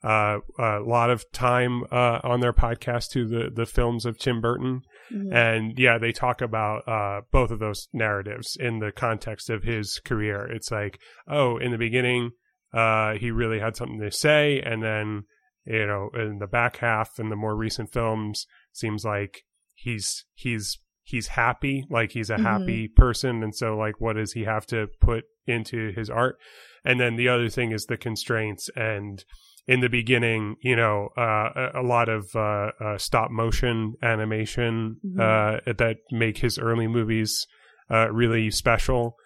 uh, 0.05 0.39
a 0.59 0.81
lot 0.81 1.11
of 1.11 1.25
time 1.33 1.83
uh, 1.91 2.21
on 2.23 2.41
their 2.41 2.53
podcast 2.53 3.11
to 3.13 3.27
the, 3.27 3.51
the 3.55 3.67
films 3.67 4.05
of 4.05 4.19
Tim 4.19 4.41
Burton. 4.41 4.83
Mhm. 5.13 5.35
And 5.35 5.79
yeah, 5.79 5.99
they 5.99 6.13
talk 6.13 6.41
about 6.41 6.87
uh, 6.89 7.23
both 7.31 7.51
of 7.51 7.59
those 7.59 7.89
narratives 7.93 8.57
in 8.61 8.79
the 8.81 8.93
context 8.93 9.49
of 9.51 9.63
his 9.63 10.01
career. 10.05 10.47
It's 10.51 10.71
like, 10.71 10.99
oh, 11.29 11.57
in 11.59 11.71
the 11.73 11.79
beginning, 11.79 12.31
uh, 12.73 13.15
he 13.15 13.31
really 13.31 13.61
had 13.61 13.77
something 13.77 14.01
to 14.01 14.11
say. 14.11 14.61
And 14.61 14.83
then, 14.83 15.25
you 15.67 15.87
know, 15.87 16.11
in 16.15 16.39
the 16.39 16.47
back 16.47 16.79
half 16.79 17.19
and 17.19 17.31
the 17.33 17.37
more 17.37 17.57
recent 17.57 17.93
films, 17.93 18.47
seems 18.73 19.05
like 19.05 19.43
he's 19.75 20.25
he's 20.35 20.79
he's 21.03 21.29
happy 21.29 21.85
like 21.91 22.13
he's 22.13 22.31
a 22.31 22.37
Mhm. 22.37 22.43
happy 22.43 22.89
person 22.89 23.43
and 23.43 23.55
so 23.55 23.77
like 23.77 24.01
what 24.01 24.17
does 24.17 24.33
he 24.33 24.45
have 24.45 24.65
to 24.67 24.87
put 25.01 25.25
into 25.47 25.93
his 25.95 26.09
art 26.09 26.37
and 26.85 26.99
then 26.99 27.17
the 27.17 27.29
other 27.29 27.49
thing 27.51 27.73
is 27.73 27.85
the 27.85 27.97
constraints 27.99 28.71
and 28.75 29.23
in 29.67 29.81
the 29.81 29.89
beginning 29.89 30.57
you 30.61 30.77
know 30.77 31.09
uh, 31.17 31.49
a, 31.75 31.81
a 31.81 31.83
lot 31.83 32.09
of 32.09 32.27
uh, 32.35 32.71
uh, 32.81 32.99
stop 32.99 33.31
motion 33.31 33.95
animation 34.03 34.97
Mhm. 35.05 35.21
uh, 35.21 35.73
that 35.73 35.97
make 36.11 36.39
his 36.39 36.59
early 36.59 36.87
movies 36.87 37.47
uh, 37.91 38.09
really 38.13 38.51
special 38.51 39.17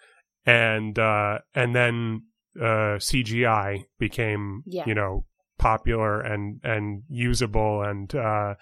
and 0.45 0.97
uh, 0.99 1.39
and 1.55 1.75
then 1.75 2.23
uh, 2.59 2.97
CGI 2.99 3.83
became 3.99 4.63
Yeah. 4.65 4.83
you 4.87 4.95
know 4.95 5.25
popular 5.57 6.21
and 6.21 6.59
and 6.63 7.03
usable 7.09 7.83
and 7.83 8.15
uh 8.15 8.55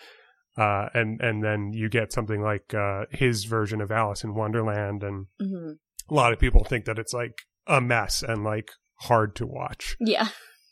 uh 0.58 0.90
and 0.96 1.22
and 1.22 1.44
then 1.44 1.72
you 1.72 1.90
get 1.90 2.12
something 2.12 2.42
like 2.42 2.74
uh 2.74 3.06
his 3.12 3.44
version 3.46 3.82
of 3.82 3.92
Alice 3.92 4.24
in 4.24 4.34
Wonderland 4.34 5.04
and 5.04 5.28
Mhm. 5.40 5.78
a 6.10 6.14
lot 6.14 6.34
of 6.34 6.40
people 6.40 6.64
think 6.64 6.86
that 6.86 6.98
it's 6.98 7.14
like 7.14 7.36
a 7.68 7.80
mess 7.80 8.24
and 8.24 8.44
like 8.44 8.70
hard 9.02 9.36
to 9.36 9.46
watch 9.46 9.96
Yeah. 10.00 10.30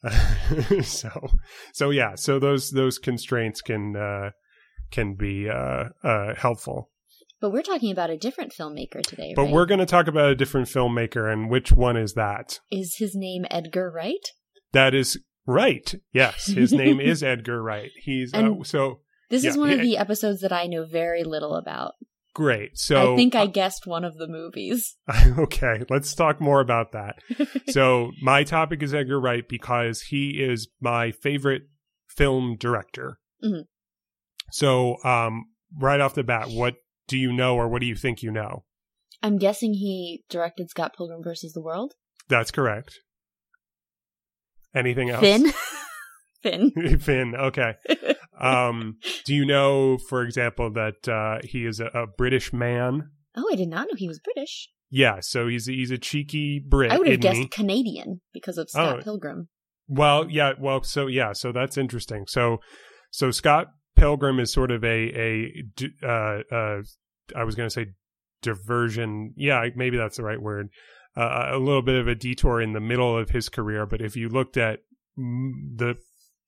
so 0.83 1.09
so 1.73 1.89
yeah 1.89 2.15
so 2.15 2.39
those 2.39 2.71
those 2.71 2.97
constraints 2.99 3.61
can 3.61 3.95
uh 3.95 4.29
can 4.91 5.15
be 5.15 5.49
uh 5.49 5.85
uh 6.03 6.35
helpful 6.35 6.91
But 7.41 7.51
we're 7.51 7.61
talking 7.63 7.91
about 7.91 8.09
a 8.09 8.17
different 8.17 8.53
filmmaker 8.53 9.01
today, 9.01 9.33
but 9.35 9.43
right? 9.43 9.51
we're 9.51 9.65
going 9.65 9.79
to 9.79 9.85
talk 9.85 10.07
about 10.07 10.29
a 10.31 10.35
different 10.35 10.67
filmmaker 10.67 11.31
and 11.31 11.49
which 11.49 11.71
one 11.71 11.97
is 11.97 12.13
that 12.13 12.59
Is 12.71 12.95
his 12.97 13.15
name 13.15 13.45
Edgar 13.49 13.91
Wright? 13.91 14.25
that 14.73 14.93
is 14.93 15.19
right 15.47 15.93
yes 16.11 16.47
his 16.47 16.71
name 16.73 16.99
is 17.11 17.21
Edgar 17.23 17.61
Wright 17.61 17.91
he's 18.03 18.33
uh, 18.33 18.63
so 18.63 19.01
This 19.29 19.43
is 19.43 19.57
one 19.57 19.71
of 19.71 19.81
the 19.81 19.97
episodes 19.97 20.41
that 20.41 20.51
I 20.53 20.65
know 20.67 20.85
very 20.85 21.23
little 21.23 21.55
about. 21.55 21.93
Great 22.35 22.77
so 22.77 23.13
I 23.13 23.15
think 23.15 23.33
I 23.33 23.47
guessed 23.47 23.87
one 23.87 24.03
of 24.03 24.17
the 24.17 24.27
movies. 24.27 24.97
okay, 25.39 25.83
let's 25.89 26.13
talk 26.13 26.39
more 26.39 26.59
about 26.59 26.91
that. 26.91 27.15
so, 27.69 28.11
my 28.21 28.43
topic 28.43 28.83
is 28.83 28.93
Edgar 28.93 29.19
Wright 29.19 29.47
because 29.47 30.01
he 30.01 30.31
is 30.31 30.67
my 30.79 31.11
favorite 31.11 31.63
film 32.07 32.57
director. 32.59 33.19
Mhm. 33.43 33.63
So, 34.51 34.97
um, 35.03 35.45
right 35.79 35.99
off 35.99 36.13
the 36.13 36.23
bat, 36.23 36.49
what 36.49 36.75
do 37.07 37.17
you 37.17 37.31
know 37.33 37.55
or 37.55 37.67
what 37.67 37.79
do 37.79 37.87
you 37.87 37.95
think 37.95 38.21
you 38.21 38.31
know? 38.31 38.65
I'm 39.23 39.37
guessing 39.37 39.73
he 39.73 40.23
directed 40.29 40.69
Scott 40.69 40.93
Pilgrim 40.95 41.23
versus 41.23 41.53
the 41.53 41.61
World. 41.61 41.93
That's 42.27 42.51
correct. 42.51 42.99
Anything 44.75 45.09
else? 45.09 45.21
Finn. 45.21 45.51
Finn. 46.45 46.99
Finn, 46.99 47.35
okay. 47.35 47.73
Um, 48.39 48.97
do 49.25 49.33
you 49.33 49.45
know, 49.45 49.97
for 50.09 50.21
example, 50.23 50.71
that 50.73 51.07
uh, 51.07 51.39
he 51.43 51.65
is 51.65 51.79
a, 51.79 51.85
a 51.87 52.05
British 52.07 52.53
man? 52.53 53.09
Oh, 53.35 53.49
I 53.51 53.55
did 53.55 53.69
not 53.69 53.87
know 53.87 53.95
he 53.95 54.07
was 54.07 54.19
British. 54.19 54.69
Yeah, 54.89 55.19
so 55.21 55.47
he's 55.47 55.65
he's 55.65 55.91
a 55.91 55.97
cheeky 55.97 56.63
Brit. 56.65 56.91
I 56.91 56.97
would 56.97 57.07
have 57.07 57.19
guessed 57.19 57.37
he? 57.37 57.47
Canadian 57.47 58.21
because 58.33 58.57
of 58.57 58.69
Scott 58.69 58.99
Oh. 58.99 59.03
Pilgrim. 59.03 59.49
Well, 59.87 60.29
yeah, 60.29 60.53
well, 60.59 60.83
so 60.83 61.07
yeah, 61.07 61.33
so 61.33 61.51
that's 61.51 61.77
interesting. 61.77 62.25
So, 62.27 62.57
so 63.11 63.31
Scott 63.31 63.67
Pilgrim 63.95 64.39
is 64.39 64.53
sort 64.53 64.71
of 64.71 64.83
a 64.83 64.87
a 64.87 65.51
uh, 66.03 66.55
uh, 66.55 66.81
I 67.35 67.43
was 67.43 67.55
going 67.55 67.67
to 67.67 67.73
say 67.73 67.87
diversion. 68.41 69.33
Yeah, 69.35 69.65
maybe 69.75 69.97
that's 69.97 70.17
the 70.17 70.23
right 70.23 70.41
word. 70.41 70.69
Uh, 71.17 71.49
a 71.53 71.57
little 71.57 71.81
bit 71.81 71.95
of 71.99 72.07
a 72.07 72.15
detour 72.15 72.61
in 72.61 72.73
the 72.73 72.79
middle 72.81 73.17
of 73.17 73.29
his 73.29 73.47
career, 73.49 73.85
but 73.85 74.01
if 74.01 74.15
you 74.15 74.27
looked 74.29 74.57
at 74.57 74.79
the 75.17 75.95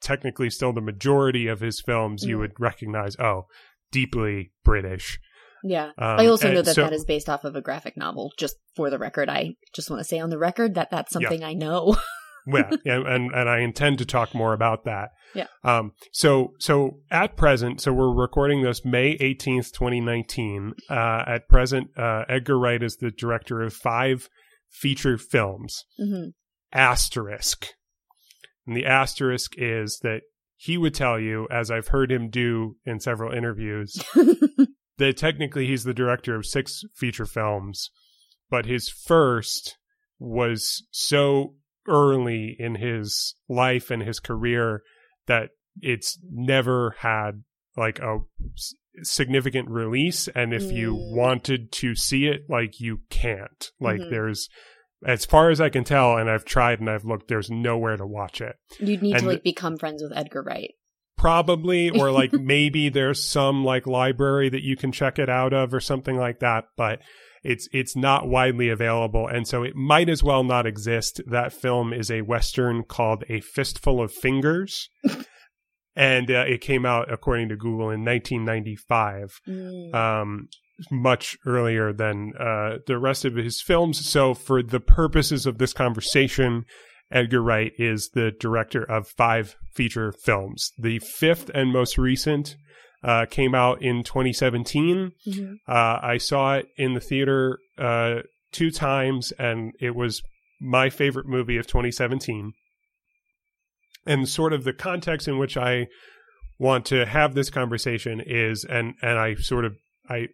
technically 0.02 0.50
still 0.50 0.74
the 0.74 0.82
majority 0.82 1.48
of 1.48 1.60
his 1.60 1.82
films, 1.82 2.24
you 2.24 2.38
Mm. 2.38 2.40
would 2.42 2.60
recognize 2.60 3.16
oh, 3.20 3.46
deeply 3.92 4.52
British. 4.64 5.20
Yeah. 5.64 5.88
Um, 5.98 6.20
I 6.20 6.28
also 6.28 6.54
know 6.54 6.62
that 6.62 6.76
so- 6.76 6.84
that 6.84 6.94
is 6.94 7.04
based 7.06 7.30
off 7.30 7.44
of 7.44 7.56
a 7.56 7.62
graphic 7.62 7.98
novel. 7.98 8.32
Just 8.38 8.58
for 8.76 8.90
the 8.90 9.00
record, 9.00 9.30
I 9.30 9.56
just 9.74 9.90
want 9.90 10.00
to 10.00 10.04
say 10.04 10.20
on 10.20 10.30
the 10.30 10.38
record 10.38 10.76
that 10.76 10.90
that's 10.92 11.12
something 11.12 11.44
I 11.44 11.54
know. 11.54 11.96
yeah, 12.48 12.70
and, 12.86 13.32
and 13.34 13.50
I 13.50 13.60
intend 13.60 13.98
to 13.98 14.06
talk 14.06 14.34
more 14.36 14.54
about 14.54 14.86
that. 14.86 15.10
Yeah. 15.34 15.48
Um. 15.64 15.92
So 16.14 16.54
so 16.60 17.00
at 17.12 17.36
present, 17.36 17.82
so 17.82 17.92
we're 17.92 18.14
recording 18.14 18.62
this 18.62 18.86
May 18.86 19.18
eighteenth, 19.20 19.74
twenty 19.74 20.00
nineteen. 20.00 20.74
Uh. 20.90 21.24
At 21.28 21.50
present, 21.50 21.90
uh, 21.98 22.24
Edgar 22.30 22.58
Wright 22.58 22.82
is 22.82 22.98
the 22.98 23.12
director 23.12 23.62
of 23.62 23.74
five 23.74 24.30
feature 24.70 25.18
films. 25.18 25.84
hmm 25.98 26.28
Asterisk, 26.74 27.68
and 28.68 28.76
the 28.76 28.86
asterisk 28.86 29.54
is 29.58 30.00
that 30.04 30.22
he 30.56 30.78
would 30.78 30.94
tell 30.94 31.20
you, 31.20 31.48
as 31.50 31.72
I've 31.72 31.88
heard 31.90 32.12
him 32.12 32.30
do 32.30 32.76
in 32.86 33.00
several 33.00 33.32
interviews, 33.34 34.04
that 34.98 35.18
technically 35.18 35.66
he's 35.68 35.84
the 35.84 35.94
director 35.94 36.36
of 36.36 36.46
six 36.46 36.82
feature 36.96 37.26
films, 37.26 37.90
but 38.50 38.66
his 38.66 38.90
first 38.90 39.78
was 40.20 40.86
so 40.92 41.56
early 41.88 42.56
in 42.60 42.76
his 42.76 43.36
life 43.48 43.90
and 43.92 44.02
his 44.04 44.20
career 44.20 44.82
that 45.28 45.50
it's 45.80 46.20
never 46.30 46.96
had 47.00 47.44
like 47.78 48.00
a 48.00 48.18
significant 49.04 49.70
release 49.70 50.28
and 50.30 50.54
if 50.54 50.72
you 50.72 50.96
Mm. 50.96 51.16
wanted 51.16 51.72
to 51.72 51.94
see 51.94 52.26
it 52.26 52.42
like 52.50 52.80
you 52.80 53.02
can't 53.12 53.72
like 53.80 54.02
Mhm. 54.02 54.10
there's 54.10 54.50
as 55.06 55.26
far 55.26 55.50
as 55.50 55.62
i 55.62 55.70
can 55.70 55.84
tell 55.84 56.18
and 56.18 56.30
i've 56.30 56.46
tried 56.46 56.80
and 56.80 56.90
i've 56.90 57.06
looked 57.06 57.28
there's 57.28 57.50
nowhere 57.50 57.98
to 57.98 58.06
watch 58.08 58.42
it 58.42 58.56
You'd 58.80 59.02
need 59.02 59.14
And 59.14 59.22
to 59.24 59.28
like 59.30 59.44
become 59.44 59.78
friends 59.78 60.02
with 60.02 60.12
Edgar 60.16 60.42
Wright. 60.44 60.72
probably 61.18 61.90
or 61.90 62.12
like 62.22 62.34
maybe 62.34 62.90
there's 62.90 63.24
some 63.24 63.64
like 63.64 63.86
library 63.88 64.50
that 64.50 64.64
you 64.64 64.76
can 64.76 64.92
check 64.92 65.20
it 65.20 65.30
out 65.30 65.54
of 65.54 65.74
or 65.74 65.80
something 65.80 66.18
like 66.18 66.40
that 66.40 66.66
but 66.76 67.00
it's 67.44 67.70
it's 67.72 67.96
not 67.96 68.28
widely 68.28 68.70
available 68.70 69.28
and 69.28 69.48
so 69.48 69.64
it 69.64 69.76
might 69.76 70.10
as 70.10 70.24
well 70.24 70.44
not 70.44 70.66
exist 70.66 71.22
that 71.28 71.54
film 71.54 71.94
is 71.94 72.10
a 72.10 72.22
western 72.24 72.84
called 72.84 73.24
a 73.30 73.40
fistful 73.42 74.02
of 74.02 74.12
fingers 74.12 74.90
and 75.96 76.30
uh, 76.32 76.44
it 76.48 76.62
came 76.62 76.86
out 76.86 77.12
according 77.12 77.50
to 77.50 77.56
google 77.56 77.90
in 77.92 78.04
1995 78.04 79.40
Mm. 79.48 79.94
um, 79.94 80.48
much 80.92 81.38
earlier 81.46 81.92
than 81.94 82.34
uh, 82.40 82.78
the 82.86 82.98
rest 83.00 83.26
of 83.26 83.36
his 83.36 83.62
films. 83.62 84.08
So, 84.08 84.34
for 84.34 84.62
the 84.62 84.80
purposes 84.80 85.46
of 85.46 85.58
this 85.58 85.74
conversation, 85.74 86.66
Edgar 87.12 87.42
Wright 87.42 87.72
is 87.78 88.10
the 88.14 88.32
director 88.32 88.84
of 88.84 89.08
five 89.08 89.56
feature 89.74 90.12
films. 90.12 90.72
The 90.78 91.00
fifth 91.00 91.50
and 91.54 91.72
most 91.72 91.98
recent 91.98 92.56
uh, 93.04 93.26
came 93.30 93.56
out 93.56 93.82
in 93.82 94.04
2017. 94.04 95.12
Mhm. 95.28 95.56
Uh, 95.68 96.00
I 96.02 96.18
saw 96.18 96.56
it 96.56 96.68
in 96.78 96.94
the 96.94 97.00
theater 97.00 97.60
uh, 97.78 98.22
two 98.52 98.72
times, 98.72 99.32
and 99.34 99.74
it 99.80 99.96
was 99.96 100.22
my 100.60 100.90
favorite 100.90 101.28
movie 101.28 101.58
of 101.58 101.68
2017. 101.68 102.54
And 104.06 104.28
sort 104.28 104.54
of 104.54 104.64
the 104.64 104.74
context 104.74 105.28
in 105.28 105.38
which 105.38 105.58
I 105.58 105.88
want 106.58 106.86
to 106.88 107.06
have 107.06 107.36
this 107.36 107.50
conversation 107.50 108.22
is, 108.26 108.64
and 108.66 108.96
and 109.02 109.20
I 109.20 109.36
sort 109.36 109.66
of 109.66 109.76
I 110.10 110.28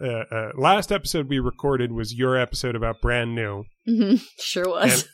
uh, 0.00 0.24
uh, 0.34 0.50
last 0.56 0.90
episode 0.92 1.28
we 1.28 1.38
recorded 1.38 1.92
was 1.92 2.14
your 2.14 2.36
episode 2.36 2.74
about 2.76 3.00
brand 3.00 3.34
new, 3.34 3.64
Mhm. 3.88 4.20
Sure 4.40 4.68
was. 4.68 5.06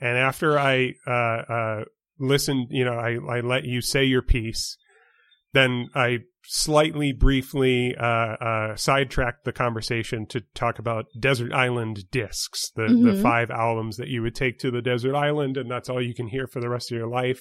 and 0.00 0.16
after 0.18 0.58
I 0.58 0.92
uh, 1.06 1.10
uh, 1.10 1.84
listened, 2.18 2.68
you 2.70 2.84
know, 2.84 2.94
I 2.94 3.16
I 3.36 3.40
let 3.40 3.64
you 3.64 3.80
say 3.80 4.04
your 4.04 4.22
piece, 4.22 4.76
then 5.52 5.88
I 5.94 6.18
slightly 6.46 7.12
briefly 7.12 7.94
uh, 7.96 8.04
uh, 8.04 8.76
sidetracked 8.76 9.44
the 9.44 9.52
conversation 9.52 10.26
to 10.26 10.42
talk 10.54 10.78
about 10.78 11.06
Desert 11.18 11.52
Island 11.54 12.04
Discs, 12.10 12.70
the, 12.76 12.82
the 12.82 13.12
Mhm. 13.14 13.22
five 13.22 13.50
albums 13.50 13.96
that 13.96 14.08
you 14.08 14.20
would 14.22 14.34
take 14.34 14.58
to 14.58 14.70
the 14.70 14.82
desert 14.82 15.14
island, 15.14 15.56
and 15.56 15.70
that's 15.70 15.88
all 15.88 16.02
you 16.02 16.14
can 16.14 16.28
hear 16.28 16.46
for 16.46 16.60
the 16.60 16.68
rest 16.68 16.92
of 16.92 16.98
your 16.98 17.08
life. 17.08 17.40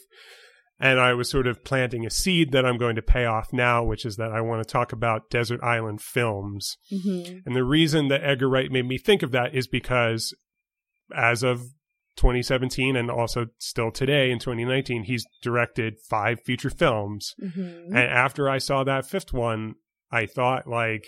And 0.80 1.00
I 1.00 1.14
was 1.14 1.30
sort 1.30 1.48
of 1.48 1.64
planting 1.64 2.06
a 2.06 2.10
seed 2.10 2.52
that 2.52 2.66
I'm 2.66 2.78
going 2.78 2.96
to 2.96 3.02
pay 3.02 3.26
off 3.26 3.54
now, 3.54 3.84
which 3.84 4.06
is 4.06 4.18
that 4.18 4.32
I 4.32 4.42
want 4.42 4.66
to 4.66 4.72
talk 4.72 4.92
about 4.92 5.30
desert 5.30 5.62
island 5.64 6.02
films. 6.02 6.78
Mm-hmm. 6.92 7.38
And 7.46 7.56
the 7.56 7.64
reason 7.64 8.08
that 8.08 8.24
Edgar 8.24 8.50
Wright 8.50 8.72
made 8.72 8.88
me 8.88 8.98
think 8.98 9.24
of 9.24 9.32
that 9.32 9.54
is 9.54 9.68
because 9.68 10.34
as 11.16 11.44
of 11.44 11.62
2017 12.18 12.96
and 12.96 13.10
also 13.10 13.48
still 13.60 13.92
today 13.92 14.32
in 14.32 14.40
2019, 14.40 15.04
he's 15.04 15.26
directed 15.42 16.00
five 16.00 16.42
feature 16.42 16.70
films. 16.70 17.34
Mm-hmm. 17.42 17.96
And 17.96 17.98
after 17.98 18.50
I 18.50 18.58
saw 18.58 18.84
that 18.84 19.06
fifth 19.06 19.32
one, 19.34 19.76
I 20.12 20.26
thought 20.26 20.68
like, 20.68 21.06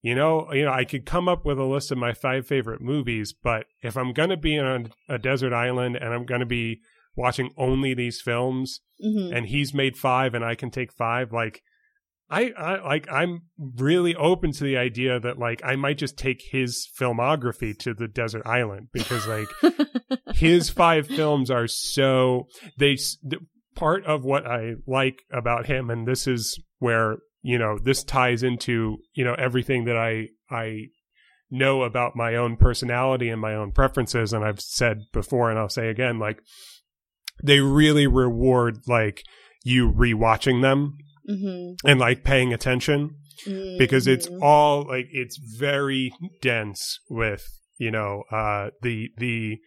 you 0.00 0.14
know, 0.14 0.52
you 0.52 0.64
know, 0.64 0.72
I 0.72 0.84
could 0.84 1.06
come 1.06 1.28
up 1.28 1.44
with 1.44 1.58
a 1.58 1.64
list 1.64 1.92
of 1.92 1.98
my 1.98 2.12
five 2.12 2.46
favorite 2.46 2.80
movies, 2.80 3.32
but 3.32 3.66
if 3.82 3.96
I'm 3.96 4.12
going 4.12 4.30
to 4.30 4.36
be 4.36 4.58
on 4.58 4.92
a 5.08 5.18
desert 5.18 5.52
island 5.52 5.96
and 5.96 6.12
I'm 6.12 6.24
going 6.24 6.40
to 6.40 6.46
be 6.46 6.80
watching 7.16 7.50
only 7.56 7.94
these 7.94 8.20
films 8.20 8.80
Mm-hmm. 9.04 9.34
and 9.34 9.46
he's 9.46 9.74
made 9.74 9.96
five 9.96 10.32
and 10.32 10.44
I 10.44 10.54
can 10.54 10.70
take 10.70 10.92
five, 10.92 11.32
like 11.32 11.60
I, 12.30 12.52
I 12.56 12.86
like 12.86 13.10
I'm 13.10 13.42
really 13.58 14.14
open 14.14 14.52
to 14.52 14.64
the 14.64 14.76
idea 14.76 15.18
that 15.18 15.38
like 15.38 15.60
I 15.64 15.74
might 15.74 15.98
just 15.98 16.16
take 16.16 16.40
his 16.50 16.88
filmography 16.98 17.76
to 17.80 17.94
the 17.94 18.06
desert 18.06 18.42
island 18.46 18.88
because 18.92 19.26
like 19.26 19.48
his 20.34 20.70
five 20.70 21.08
films 21.08 21.50
are 21.50 21.66
so 21.66 22.46
they 22.78 22.94
the, 23.22 23.38
part 23.74 24.06
of 24.06 24.24
what 24.24 24.46
I 24.46 24.74
like 24.86 25.24
about 25.32 25.66
him 25.66 25.90
and 25.90 26.06
this 26.06 26.28
is 26.28 26.58
where 26.78 27.16
you 27.42 27.58
know 27.58 27.78
this 27.82 28.04
ties 28.04 28.44
into 28.44 28.98
you 29.14 29.24
know 29.24 29.34
everything 29.34 29.84
that 29.86 29.96
I 29.96 30.28
I 30.48 30.86
know 31.50 31.82
about 31.82 32.14
my 32.14 32.36
own 32.36 32.56
personality 32.56 33.28
and 33.28 33.40
my 33.40 33.54
own 33.54 33.72
preferences 33.72 34.32
and 34.32 34.44
I've 34.44 34.60
said 34.60 34.98
before 35.12 35.50
and 35.50 35.58
I'll 35.58 35.68
say 35.68 35.88
again 35.88 36.20
like 36.20 36.38
they 37.42 37.60
really 37.60 38.06
reward 38.06 38.78
like 38.86 39.22
you 39.64 39.90
rewatching 39.92 40.62
them 40.62 40.96
mm-hmm. 41.28 41.88
and 41.88 42.00
like 42.00 42.24
paying 42.24 42.52
attention 42.52 43.16
because 43.78 44.06
it's 44.06 44.28
all 44.40 44.84
like 44.86 45.06
it's 45.10 45.38
very 45.58 46.12
dense 46.40 46.98
with 47.10 47.44
you 47.78 47.90
know 47.90 48.22
uh 48.30 48.70
the 48.82 49.08
the 49.18 49.58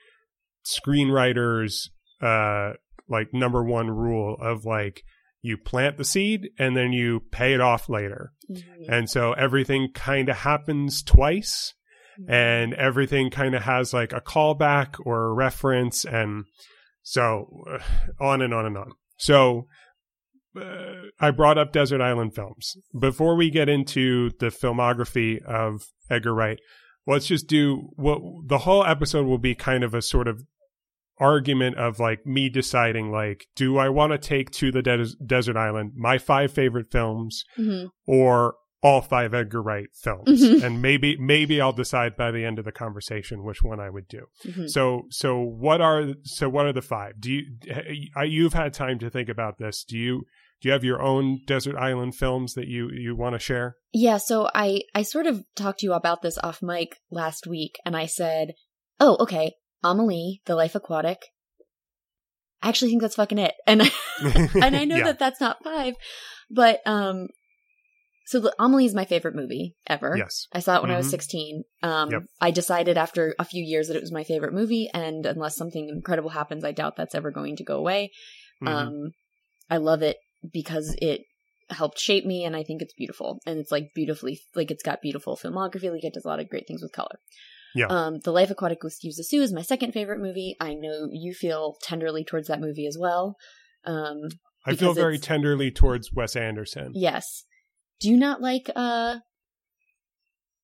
screenwriters 0.66 1.90
uh 2.22 2.72
like 3.10 3.34
number 3.34 3.64
one 3.64 3.90
rule 3.90 4.38
of 4.42 4.66
like 4.66 5.04
you 5.42 5.58
plant 5.58 5.98
the 5.98 6.04
seed 6.06 6.50
and 6.58 6.76
then 6.76 6.92
you 6.92 7.22
pay 7.32 7.54
it 7.54 7.62
off 7.62 7.88
later 7.90 8.32
Mhm. 8.50 8.64
and 8.90 9.10
so 9.10 9.34
everything 9.34 9.92
kind 9.94 10.30
of 10.30 10.38
happens 10.38 11.04
twice 11.04 11.74
and 12.30 12.74
everything 12.76 13.30
kind 13.30 13.54
of 13.56 13.64
has 13.64 13.94
like 13.94 14.14
a 14.14 14.22
callback 14.22 14.96
or 15.06 15.26
a 15.26 15.34
reference 15.34 16.06
and 16.06 16.46
so 17.08 17.64
uh, 17.72 17.78
on 18.20 18.42
and 18.42 18.54
on 18.54 18.66
and 18.66 18.78
on 18.78 18.92
so 19.18 19.68
uh, 20.60 21.04
i 21.20 21.30
brought 21.32 21.58
up 21.58 21.72
desert 21.72 22.02
island 22.02 22.34
films 22.34 22.76
before 23.00 23.36
we 23.36 23.50
get 23.50 23.70
into 23.70 24.32
the 24.40 24.48
filmography 24.48 25.42
of 25.44 25.84
edgar 26.10 26.34
wright 26.34 26.60
let's 27.08 27.28
just 27.28 27.48
do 27.48 27.90
what 27.96 28.20
the 28.48 28.60
whole 28.60 28.84
episode 28.86 29.26
will 29.26 29.38
be 29.38 29.54
kind 29.54 29.84
of 29.84 29.94
a 29.94 30.02
sort 30.02 30.28
of 30.28 30.42
argument 31.20 31.78
of 31.78 32.00
like 32.00 32.26
me 32.26 32.50
deciding 32.50 33.10
like 33.12 33.46
do 33.56 33.78
i 33.78 33.88
want 33.88 34.12
to 34.12 34.18
take 34.18 34.52
to 34.52 34.72
the 34.72 34.82
des- 34.82 35.16
desert 35.26 35.56
island 35.56 35.92
my 35.96 36.18
five 36.18 36.52
favorite 36.52 36.92
films 36.92 37.44
Mhm. 37.58 37.90
or 38.06 38.56
all 38.84 39.02
five 39.02 39.34
Edgar 39.34 39.62
Wright 39.64 39.88
films, 39.94 40.44
Mhm. 40.44 40.64
and 40.64 40.82
maybe 40.82 41.18
maybe 41.18 41.60
I'll 41.60 41.74
decide 41.74 42.16
by 42.16 42.32
the 42.32 42.46
end 42.46 42.60
of 42.60 42.66
the 42.66 42.72
conversation 42.72 43.44
which 43.44 43.62
one 43.64 43.80
I 43.80 43.90
would 43.90 44.08
do. 44.08 44.28
Mhm. 44.46 44.70
So 44.70 45.04
so 45.10 45.40
what 45.42 45.82
are 45.82 46.14
so 46.24 46.50
what 46.50 46.66
are 46.68 46.74
the 46.74 46.82
five? 46.82 47.20
Do 47.20 47.32
you 47.32 47.44
you've 48.26 48.54
had 48.54 48.74
time 48.74 49.00
to 49.00 49.10
think 49.10 49.28
about 49.30 49.58
this? 49.58 49.84
Do 49.84 49.98
you 49.98 50.26
do 50.62 50.70
you 50.70 50.72
have 50.74 50.84
your 50.84 51.02
own 51.02 51.42
desert 51.46 51.76
island 51.76 52.16
films 52.16 52.54
that 52.54 52.68
you 52.68 52.90
you 52.92 53.16
want 53.16 53.34
to 53.34 53.40
share? 53.40 53.76
Yeah, 53.92 54.18
so 54.18 54.50
I 54.54 54.82
I 54.94 55.02
sort 55.02 55.26
of 55.26 55.44
talked 55.56 55.80
to 55.80 55.86
you 55.88 55.94
about 55.94 56.22
this 56.22 56.38
off 56.38 56.62
mic 56.62 56.98
last 57.10 57.48
week, 57.48 57.78
and 57.86 57.96
I 57.98 58.06
said, 58.06 58.54
"Oh, 59.00 59.18
okay, 59.22 59.54
Amelie, 59.84 60.42
The 60.46 60.56
Life 60.56 60.76
Aquatic." 60.76 61.20
I 62.62 62.70
actually 62.70 62.90
think 62.92 63.02
that's 63.02 63.16
fucking 63.16 63.38
it, 63.38 63.54
and 63.68 63.82
and 64.62 64.76
I 64.76 64.86
know 64.86 64.96
Yeah. 64.98 65.04
that 65.06 65.20
that's 65.20 65.42
not 65.42 65.64
five, 65.64 65.96
but 66.50 66.80
um, 66.86 67.28
so 68.26 68.40
the, 68.40 68.56
Amelie 68.60 68.86
is 68.86 68.94
my 68.96 69.06
favorite 69.06 69.36
movie 69.36 69.76
ever. 69.88 70.16
yes. 70.18 70.48
I 70.52 70.60
saw 70.60 70.78
it 70.78 70.82
when 70.82 70.92
I 70.92 70.98
was 70.98 71.08
Mhm. 71.08 71.12
16. 71.12 71.64
Um, 71.84 72.12
Yep. 72.12 72.22
I 72.42 72.52
decided 72.52 72.98
after 72.98 73.36
a 73.40 73.46
few 73.46 73.64
years 73.64 73.88
that 73.88 73.96
it 73.98 74.02
was 74.02 74.12
my 74.12 74.24
favorite 74.24 74.54
movie, 74.54 74.90
and 74.94 75.26
unless 75.26 75.56
something 75.56 75.90
incredible 75.90 76.32
happens, 76.32 76.64
I 76.64 76.72
doubt 76.72 76.96
that's 76.96 77.16
ever 77.16 77.32
going 77.32 77.56
to 77.58 77.64
go 77.64 77.78
away. 77.78 78.12
Mhm. 78.64 78.68
Um, 78.68 79.12
I 79.70 79.78
love 79.78 80.02
it 80.02 80.18
because 80.52 80.96
it 81.02 81.22
helped 81.70 82.00
shape 82.00 82.26
me, 82.26 82.44
and 82.44 82.56
I 82.56 82.64
think 82.64 82.82
it's 82.82 82.94
beautiful. 82.94 83.40
And 83.46 83.58
it's 83.60 83.72
like 83.72 83.90
beautifully, 83.96 84.40
like 84.56 84.70
it's 84.72 84.84
got 84.84 85.02
beautiful 85.02 85.36
filmography. 85.36 85.92
Like 85.92 86.04
it 86.04 86.14
does 86.14 86.26
a 86.26 86.28
lot 86.28 86.40
of 86.40 86.50
great 86.50 86.68
things 86.68 86.82
with 86.84 86.92
color. 86.92 87.20
Yeah. 87.74 87.88
Um, 87.88 88.20
The 88.24 88.32
Life 88.32 88.50
Aquatic 88.52 88.84
with 88.84 88.94
Steve 88.94 89.14
Zissou 89.20 89.42
is 89.42 89.52
my 89.52 89.62
second 89.64 89.92
favorite 89.92 90.20
movie. 90.22 90.56
I 90.62 90.74
know 90.76 91.10
you 91.12 91.34
feel 91.34 91.76
tenderly 91.82 92.24
towards 92.24 92.48
that 92.48 92.62
movie 92.62 92.86
as 92.88 92.98
well. 92.98 93.36
Um, 93.84 94.30
I 94.66 94.76
feel 94.76 94.94
very 94.94 95.18
tenderly 95.20 95.72
towards 95.72 96.14
Wes 96.14 96.36
Anderson. 96.36 96.92
yes. 96.96 97.44
Do 98.00 98.10
you 98.10 98.18
not 98.18 98.42
like 98.42 98.70
uh, 98.76 99.16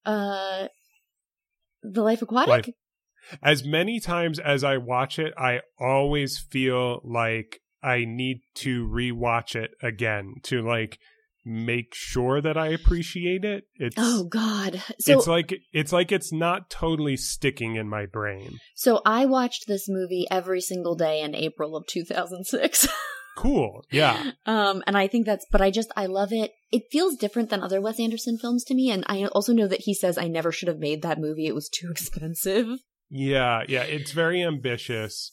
uh, 0.05 0.67
The 1.83 2.01
Life 2.03 2.21
Aquatic? 2.21 2.49
Life- 2.49 2.75
As 3.43 3.63
many 3.63 3.99
times 3.99 4.39
as 4.39 4.63
I 4.63 4.77
watch 4.77 5.19
it, 5.19 5.33
I 5.37 5.61
always 5.79 6.39
feel 6.39 7.01
like 7.03 7.59
I 7.83 8.05
need 8.05 8.41
to 8.55 8.87
rewatch 8.87 9.55
it 9.55 9.71
again 9.81 10.35
to 10.43 10.61
like 10.61 10.97
make 11.43 11.93
sure 11.93 12.41
that 12.41 12.57
I 12.57 12.67
appreciate 12.67 13.43
it. 13.43 13.63
It's 13.75 13.95
Oh 13.97 14.25
God! 14.25 14.81
So 14.99 15.17
it's 15.17 15.27
like 15.27 15.53
it's 15.73 15.91
like 15.91 16.11
it's 16.11 16.31
not 16.31 16.69
totally 16.69 17.17
sticking 17.17 17.75
in 17.75 17.89
my 17.89 18.05
brain. 18.05 18.59
so 18.75 19.01
I 19.05 19.25
watched 19.25 19.65
this 19.67 19.87
movie 19.89 20.27
every 20.29 20.61
single 20.61 20.95
day 20.95 21.21
in 21.21 21.33
April 21.33 21.75
of 21.75 21.87
2006. 21.87 22.87
Cool. 23.37 23.83
Yeah. 23.91 24.31
Um, 24.45 24.83
and 24.87 24.97
I 24.97 25.07
think 25.07 25.25
that's, 25.25 25.45
but 25.51 25.61
I 25.61 25.71
just, 25.71 25.91
I 25.95 26.05
love 26.05 26.29
it. 26.31 26.51
It 26.71 26.83
feels 26.91 27.15
different 27.15 27.49
than 27.49 27.63
other 27.63 27.81
Wes 27.81 27.99
Anderson 27.99 28.37
films 28.37 28.63
to 28.65 28.73
me. 28.73 28.91
And 28.91 29.03
I 29.07 29.25
also 29.25 29.53
know 29.53 29.67
that 29.67 29.81
he 29.81 29.93
says 29.93 30.17
I 30.17 30.27
never 30.27 30.51
should 30.51 30.67
have 30.67 30.79
made 30.79 31.01
that 31.01 31.19
movie. 31.19 31.47
It 31.47 31.55
was 31.55 31.69
too 31.69 31.89
expensive. 31.91 32.67
Yeah, 33.09 33.63
yeah, 33.67 33.83
it's 33.83 34.11
very 34.11 34.41
ambitious. 34.41 35.31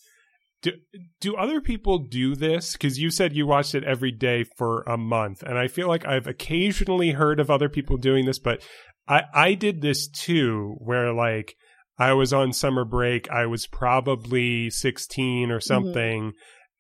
Do 0.63 0.73
do 1.21 1.37
other 1.37 1.61
people 1.61 1.99
do 1.99 2.35
this? 2.35 2.73
Because 2.73 2.99
you 2.99 3.11
said 3.11 3.33
you 3.33 3.47
watched 3.47 3.77
it 3.77 3.85
every 3.85 4.11
day 4.11 4.45
for 4.57 4.83
a 4.83 4.97
month, 4.97 5.45
and 5.45 5.57
I 5.57 5.69
feel 5.69 5.87
like 5.87 6.05
I've 6.05 6.27
occasionally 6.27 7.13
heard 7.13 7.39
of 7.39 7.49
other 7.49 7.69
people 7.69 7.97
doing 7.97 8.27
this, 8.27 8.41
but 8.41 8.61
I 9.07 9.23
I 9.33 9.55
did 9.55 9.81
this 9.81 10.09
too, 10.09 10.75
where 10.79 11.13
like 11.13 11.55
I 11.97 12.15
was 12.15 12.33
on 12.33 12.53
summer 12.53 12.85
break, 12.85 13.31
I 13.31 13.47
was 13.47 13.69
probably 13.69 14.71
sixteen 14.71 15.53
or 15.53 15.61
something, 15.61 16.33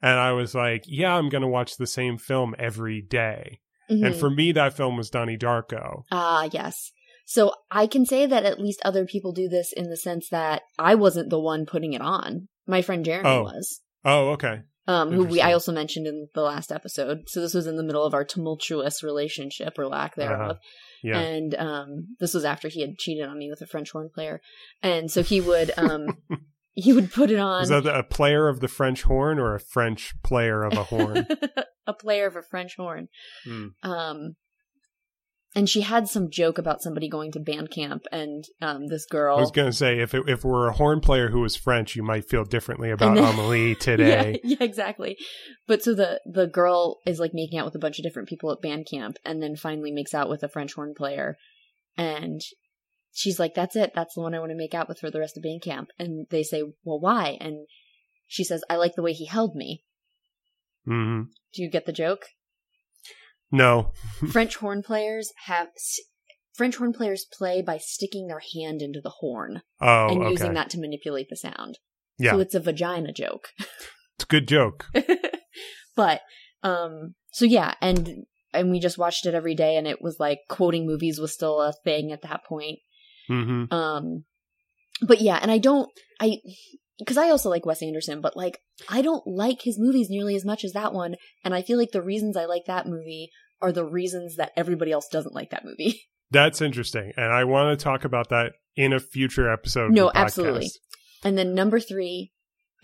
and 0.03 0.19
I 0.19 0.33
was 0.33 0.55
like, 0.55 0.85
yeah, 0.87 1.15
I'm 1.15 1.29
gonna 1.29 1.49
watch 1.49 1.77
the 1.77 1.87
same 1.87 2.19
film 2.19 2.55
every 2.59 3.01
day. 3.03 3.61
And 3.89 4.05
Mhm. 4.05 4.21
for 4.21 4.29
me, 4.31 4.53
that 4.53 4.75
film 4.75 4.97
was 4.97 5.09
Donnie 5.11 5.39
Darko. 5.39 6.03
Ah, 6.13 6.49
yes. 6.53 6.93
So 7.25 7.53
I 7.71 7.87
can 7.87 8.05
say 8.07 8.27
that 8.27 8.45
at 8.45 8.61
least 8.61 8.81
other 8.85 9.05
people 9.07 9.33
do 9.33 9.49
this 9.49 9.73
in 9.73 9.89
the 9.91 9.97
sense 9.97 10.29
that 10.31 10.63
I 10.79 10.95
wasn't 10.95 11.31
the 11.31 11.41
one 11.41 11.67
putting 11.67 11.93
it 11.95 12.01
on. 12.03 12.49
My 12.67 12.83
friend 12.83 13.05
Jeremy 13.05 13.29
Oh. 13.29 13.43
was. 13.45 13.81
Oh, 14.05 14.29
okay. 14.31 14.61
Um, 14.87 15.13
who 15.13 15.25
we 15.25 15.41
I 15.43 15.53
also 15.53 15.71
mentioned 15.73 16.07
in 16.07 16.29
the 16.35 16.41
last 16.43 16.73
episode. 16.73 17.29
So 17.29 17.41
this 17.43 17.53
was 17.53 17.67
in 17.67 17.77
the 17.77 17.83
middle 17.83 18.05
of 18.05 18.15
our 18.15 18.25
tumultuous 18.25 19.03
relationship 19.03 19.79
or 19.79 19.87
lack 19.87 20.17
thereof. 20.17 20.41
Uh-huh. 20.53 20.55
Yeah. 21.03 21.19
And 21.19 21.55
um, 21.57 22.17
this 22.21 22.33
was 22.33 22.45
after 22.47 22.69
he 22.69 22.81
had 22.81 22.97
cheated 22.99 23.29
on 23.29 23.37
me 23.39 23.51
with 23.51 23.61
a 23.61 23.67
French 23.67 23.91
horn 23.91 24.09
player. 24.15 24.41
And 24.83 25.11
so 25.11 25.23
he 25.23 25.41
would 25.43 25.73
um, 25.77 26.17
he 26.79 26.93
would 26.93 27.13
put 27.13 27.31
it 27.31 27.41
on 27.41 27.63
Is 27.63 27.71
that 27.71 27.87
a 27.87 28.05
player 28.05 28.49
of 28.49 28.61
the 28.61 28.69
French 28.69 29.03
horn 29.03 29.41
or 29.41 29.55
a 29.55 29.61
French 29.61 30.15
player 30.23 30.63
of 30.63 30.75
a 30.75 30.85
horn? 30.85 31.27
a 31.87 31.93
player 31.93 32.27
of 32.27 32.37
a 32.37 32.43
French 32.43 32.77
horn. 32.77 33.09
Hmm. 33.45 33.67
Um, 33.83 34.37
and 35.57 35.69
she 35.69 35.81
had 35.81 36.07
some 36.07 36.31
joke 36.31 36.57
about 36.57 36.81
somebody 36.81 37.09
going 37.09 37.33
to 37.33 37.41
band 37.41 37.71
camp, 37.73 38.05
and 38.13 38.45
um, 38.63 38.87
this 38.87 39.07
girl. 39.07 39.39
I 39.39 39.41
was 39.41 39.51
going 39.51 39.69
to 39.69 39.77
say 39.77 39.99
if 39.99 40.15
it, 40.15 40.29
if 40.29 40.45
were 40.45 40.69
a 40.69 40.73
horn 40.73 41.01
player 41.01 41.31
who 41.31 41.41
was 41.41 41.57
French, 41.57 41.97
you 41.97 42.03
might 42.05 42.29
feel 42.29 42.45
differently 42.45 42.91
about 42.91 43.17
know. 43.17 43.25
Amelie 43.25 43.75
today. 43.81 44.39
Yeah, 44.45 44.57
yeah, 44.61 44.65
exactly. 44.65 45.17
But 45.67 45.83
so 45.83 45.95
the 45.95 46.21
the 46.27 46.47
girl 46.47 46.99
is 47.07 47.19
like 47.19 47.33
making 47.35 47.59
out 47.59 47.65
with 47.65 47.75
a 47.75 47.81
bunch 47.81 47.99
of 47.99 48.05
different 48.05 48.29
people 48.29 48.53
at 48.53 48.61
band 48.61 48.87
camp, 48.89 49.17
and 49.25 49.43
then 49.43 49.57
finally 49.57 49.91
makes 49.91 50.15
out 50.15 50.29
with 50.29 50.45
a 50.45 50.49
French 50.49 50.75
horn 50.75 50.95
player, 50.97 51.37
and 51.97 52.41
she's 53.19 53.39
like, 53.39 53.55
"That's 53.55 53.77
it. 53.77 53.93
That's 53.95 54.15
the 54.15 54.21
one 54.23 54.35
I 54.35 54.39
want 54.39 54.51
to 54.51 54.57
make 54.57 54.75
out 54.75 54.89
with 54.89 54.99
for 55.01 55.11
the 55.11 55.21
rest 55.21 55.37
of 55.37 55.43
band 55.43 55.63
camp." 55.63 55.89
And 55.99 56.27
they 56.31 56.43
say, 56.43 56.63
"Well, 56.85 57.01
why?" 57.01 57.37
And 57.41 57.67
she 58.27 58.45
says, 58.45 58.63
"I 58.71 58.77
like 58.77 58.95
the 58.95 59.03
way 59.03 59.13
he 59.13 59.27
held 59.27 59.55
me." 59.55 59.85
hmm 60.85 61.23
Do 61.55 61.63
you 61.63 61.71
get 61.71 61.87
the 61.87 61.93
joke? 61.93 62.27
No. 63.51 63.93
French 64.31 64.57
horn 64.57 64.83
players 64.83 65.33
have 65.47 65.69
French 66.55 66.77
horn 66.77 66.93
players 66.93 67.27
play 67.33 67.63
by 67.63 67.79
sticking 67.79 68.27
their 68.27 68.43
hand 68.55 68.83
into 68.83 69.01
the 69.03 69.15
horn 69.21 69.63
Oh, 69.81 70.09
and 70.09 70.23
okay. 70.23 70.31
using 70.33 70.55
that 70.55 70.71
to 70.71 70.81
manipulate 70.81 71.29
the 71.31 71.37
sound. 71.37 71.79
yeah, 72.19 72.33
So 72.33 72.41
it's 72.41 72.55
a 72.55 72.61
vagina 72.61 73.13
joke. 73.13 73.49
it's 73.59 74.25
a 74.25 74.27
good 74.27 74.49
joke. 74.49 74.87
but 75.97 76.21
Um. 76.63 77.15
So 77.31 77.45
yeah, 77.45 77.75
and 77.81 78.25
and 78.53 78.71
we 78.71 78.81
just 78.81 78.99
watched 78.99 79.27
it 79.27 79.35
every 79.35 79.55
day, 79.55 79.77
and 79.77 79.87
it 79.87 80.01
was 80.03 80.17
like 80.19 80.41
quoting 80.49 80.87
movies 80.87 81.21
was 81.21 81.33
still 81.33 81.61
a 81.61 81.73
thing 81.85 82.11
at 82.13 82.23
that 82.23 82.45
point. 82.45 82.79
Mm-hmm. 83.31 83.73
Um. 83.75 84.25
But 85.03 85.21
yeah, 85.21 85.39
and 85.41 85.51
I 85.51 85.59
don't 85.59 85.89
I 86.21 86.39
because 86.99 87.17
I 87.17 87.31
also 87.31 87.49
like 87.51 87.65
Wes 87.67 87.83
Anderson, 87.83 88.21
but 88.21 88.37
like 88.37 88.59
I 88.89 89.03
don't 89.03 89.27
like 89.27 89.63
his 89.63 89.79
movies 89.79 90.11
nearly 90.11 90.35
as 90.35 90.45
much 90.45 90.65
as 90.65 90.73
that 90.73 90.93
one, 90.93 91.15
and 91.45 91.55
I 91.55 91.63
feel 91.63 91.79
like 91.79 91.93
the 91.93 92.03
reasons 92.03 92.37
I 92.37 92.47
like 92.47 92.65
that 92.67 92.87
movie 92.87 93.31
are 93.63 93.73
the 93.73 93.85
reasons 93.85 94.37
that 94.37 94.53
everybody 94.57 94.91
else 94.93 95.09
doesn't 95.09 95.35
like 95.35 95.51
that 95.51 95.65
movie. 95.65 96.01
That's 96.31 96.61
interesting, 96.61 97.13
and 97.17 97.33
I 97.33 97.45
want 97.45 97.79
to 97.79 97.83
talk 97.83 98.05
about 98.05 98.29
that 98.31 98.53
in 98.77 98.93
a 98.93 99.01
future 99.01 99.51
episode. 99.51 99.87
of 99.87 99.93
No, 99.93 100.11
absolutely. 100.15 100.71
And 101.25 101.37
then 101.39 101.55
number 101.55 101.81
3, 101.81 102.31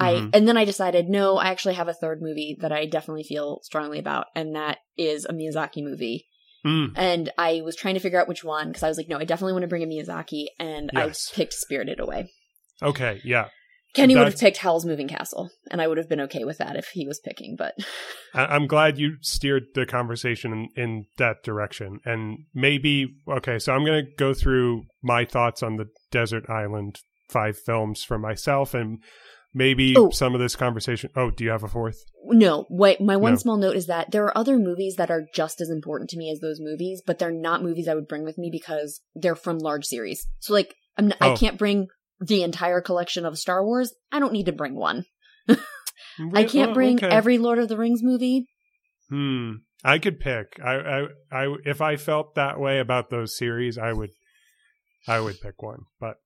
I 0.01 0.15
Mhm. 0.15 0.31
and 0.33 0.49
then 0.49 0.57
I 0.57 0.65
decided 0.65 1.09
no, 1.09 1.37
I 1.37 1.49
actually 1.49 1.75
have 1.75 1.89
a 1.89 1.95
third 1.95 2.23
movie 2.23 2.57
that 2.61 2.73
I 2.73 2.87
definitely 2.87 3.23
feel 3.25 3.61
strongly 3.63 3.99
about, 3.99 4.27
and 4.35 4.55
that 4.57 4.79
is 4.97 5.25
a 5.25 5.33
Miyazaki 5.33 5.83
movie. 5.85 6.27
Mm, 6.65 6.93
And 6.97 7.31
I 7.37 7.61
was 7.65 7.77
trying 7.77 7.95
to 7.95 8.01
figure 8.01 8.21
out 8.21 8.29
which 8.29 8.43
one 8.45 8.69
because 8.69 8.83
I 8.83 8.89
was 8.89 8.97
like, 8.97 9.09
no, 9.09 9.19
I 9.19 9.25
definitely 9.25 9.53
want 9.53 9.63
to 9.65 9.69
bring 9.69 9.83
a 9.83 9.87
Miyazaki, 9.87 10.47
and 10.59 10.91
Yes. 10.93 11.31
I 11.33 11.37
picked 11.37 11.53
Spirited 11.55 12.01
Away. 12.01 12.31
okay, 12.83 13.21
yeah, 13.25 13.49
Kenny 13.95 14.17
would 14.17 14.27
have 14.27 14.39
picked 14.39 14.57
Howl's 14.57 14.85
Moving 14.85 15.07
Castle, 15.07 15.51
and 15.71 15.81
I 15.81 15.87
would 15.87 15.99
have 15.99 16.09
been 16.09 16.23
okay 16.23 16.43
with 16.45 16.59
that 16.59 16.75
if 16.75 16.89
he 16.89 17.07
was 17.07 17.21
picking. 17.21 17.55
But 17.57 17.75
I- 18.35 18.47
I'm 18.47 18.67
glad 18.67 18.99
you 18.99 19.19
steered 19.21 19.65
the 19.75 19.87
conversation 19.87 20.53
in, 20.53 20.83
in 20.83 21.05
that 21.19 21.45
direction. 21.45 22.01
And 22.05 22.39
maybe, 22.53 23.07
okay, 23.29 23.59
so 23.61 23.73
I'm 23.73 23.85
going 23.85 24.05
to 24.05 24.11
go 24.17 24.35
through 24.35 24.85
my 25.03 25.25
thoughts 25.25 25.63
on 25.63 25.77
the 25.77 25.87
Desert 26.11 26.51
Island 26.51 26.99
five 27.31 27.57
films 27.57 28.03
for 28.03 28.19
myself 28.19 28.75
and 28.75 28.99
maybe 29.55 29.95
Oh. 29.97 30.11
some 30.11 30.35
of 30.35 30.41
this 30.41 30.57
conversation. 30.57 31.11
Oh, 31.17 31.31
do 31.31 31.45
you 31.45 31.51
have 31.51 31.63
a 31.63 31.69
fourth? 31.69 32.05
no, 32.27 32.67
wait, 32.69 33.01
my 33.01 33.17
one 33.17 33.35
No. 33.35 33.39
small 33.39 33.57
note 33.57 33.77
is 33.77 33.87
that 33.87 34.11
there 34.11 34.25
are 34.25 34.37
other 34.37 34.59
movies 34.59 34.97
that 34.97 35.11
are 35.11 35.25
just 35.35 35.61
as 35.61 35.71
important 35.71 36.11
to 36.11 36.17
me 36.19 36.31
as 36.31 36.41
those 36.41 36.59
movies, 36.61 37.01
but 37.07 37.19
they're 37.19 37.31
not 37.31 37.63
movies 37.63 37.87
I 37.87 37.95
would 37.95 38.09
bring 38.09 38.25
with 38.25 38.37
me 38.39 38.49
because 38.51 39.01
they're 39.15 39.37
from 39.37 39.59
large 39.59 39.85
series. 39.85 40.27
So 40.41 40.53
like, 40.53 40.75
I'm 40.97 41.07
n- 41.07 41.15
Oh. 41.21 41.33
I 41.33 41.37
can't 41.37 41.59
bring 41.59 41.87
the 42.21 42.43
entire 42.43 42.81
collection 42.81 43.25
of 43.25 43.39
Star 43.39 43.65
Wars. 43.65 43.95
I 44.11 44.19
don't 44.21 44.33
need 44.33 44.47
to 44.47 44.53
bring 44.53 44.75
one. 44.75 45.05
I 46.35 46.45
can't 46.45 46.71
Oh, 46.71 46.75
bring 46.75 46.97
okay. 46.97 47.09
every 47.09 47.39
Lord 47.39 47.59
of 47.59 47.69
the 47.69 47.77
Rings 47.77 48.03
movie. 48.03 48.47
Hmm. 49.11 49.53
I 49.85 49.99
could 49.99 50.19
pick. 50.19 50.59
I, 50.65 50.77
I, 50.77 51.07
I, 51.31 51.55
if 51.65 51.81
I 51.83 51.97
felt 51.97 52.37
that 52.37 52.59
way 52.59 52.79
about 52.79 53.11
those 53.11 53.37
series, 53.37 53.77
I 53.77 53.93
would, 53.93 54.11
I 55.07 55.21
would 55.21 55.41
pick 55.41 55.63
one. 55.63 55.81
But 56.01 56.17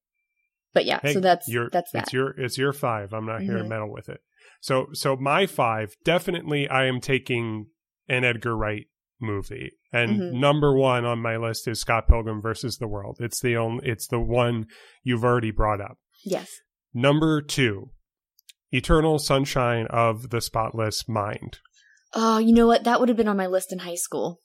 But 0.75 0.85
yeah, 0.85 1.01
hey, 1.03 1.15
so 1.15 1.21
that's 1.21 1.49
your, 1.49 1.71
that's 1.71 1.91
that. 1.93 2.05
It's 2.05 2.13
your, 2.13 2.31
it's 2.39 2.59
your 2.59 2.73
five. 2.73 3.13
I'm 3.13 3.27
not 3.27 3.43
here 3.43 3.57
to 3.59 3.65
Mhm. 3.65 3.69
meddle 3.69 3.93
with 3.93 4.09
it. 4.09 4.21
So, 4.61 4.89
so 4.93 5.17
my 5.17 5.47
five 5.47 5.95
definitely, 6.05 6.69
I 6.69 6.87
am 6.87 7.01
taking 7.01 7.67
an 8.09 8.25
Edgar 8.25 8.57
Wright 8.57 8.87
movie, 9.21 9.73
and 9.93 10.21
Mhm. 10.21 10.33
number 10.41 10.77
one 10.77 11.05
on 11.05 11.21
my 11.21 11.37
list 11.37 11.67
is 11.69 11.81
Scott 11.81 12.07
Pilgrim 12.09 12.41
versus 12.43 12.79
the 12.79 12.87
World. 12.89 13.17
It's 13.21 13.41
the 13.41 13.57
only, 13.57 13.89
it's 13.89 14.07
the 14.07 14.21
one 14.21 14.67
you've 15.03 15.25
already 15.25 15.51
brought 15.51 15.81
up. 15.81 15.99
yes. 16.25 16.51
Number 16.95 17.41
two, 17.43 17.91
Eternal 18.73 19.19
Sunshine 19.19 19.87
of 19.91 20.31
the 20.31 20.41
Spotless 20.41 21.09
Mind. 21.09 21.59
Oh, 22.15 22.39
you 22.39 22.53
know 22.53 22.67
what? 22.67 22.85
That 22.85 22.99
would 23.01 23.09
have 23.09 23.17
been 23.19 23.29
on 23.29 23.37
my 23.37 23.47
list 23.47 23.73
in 23.73 23.81
high 23.81 23.95
school. 23.95 24.41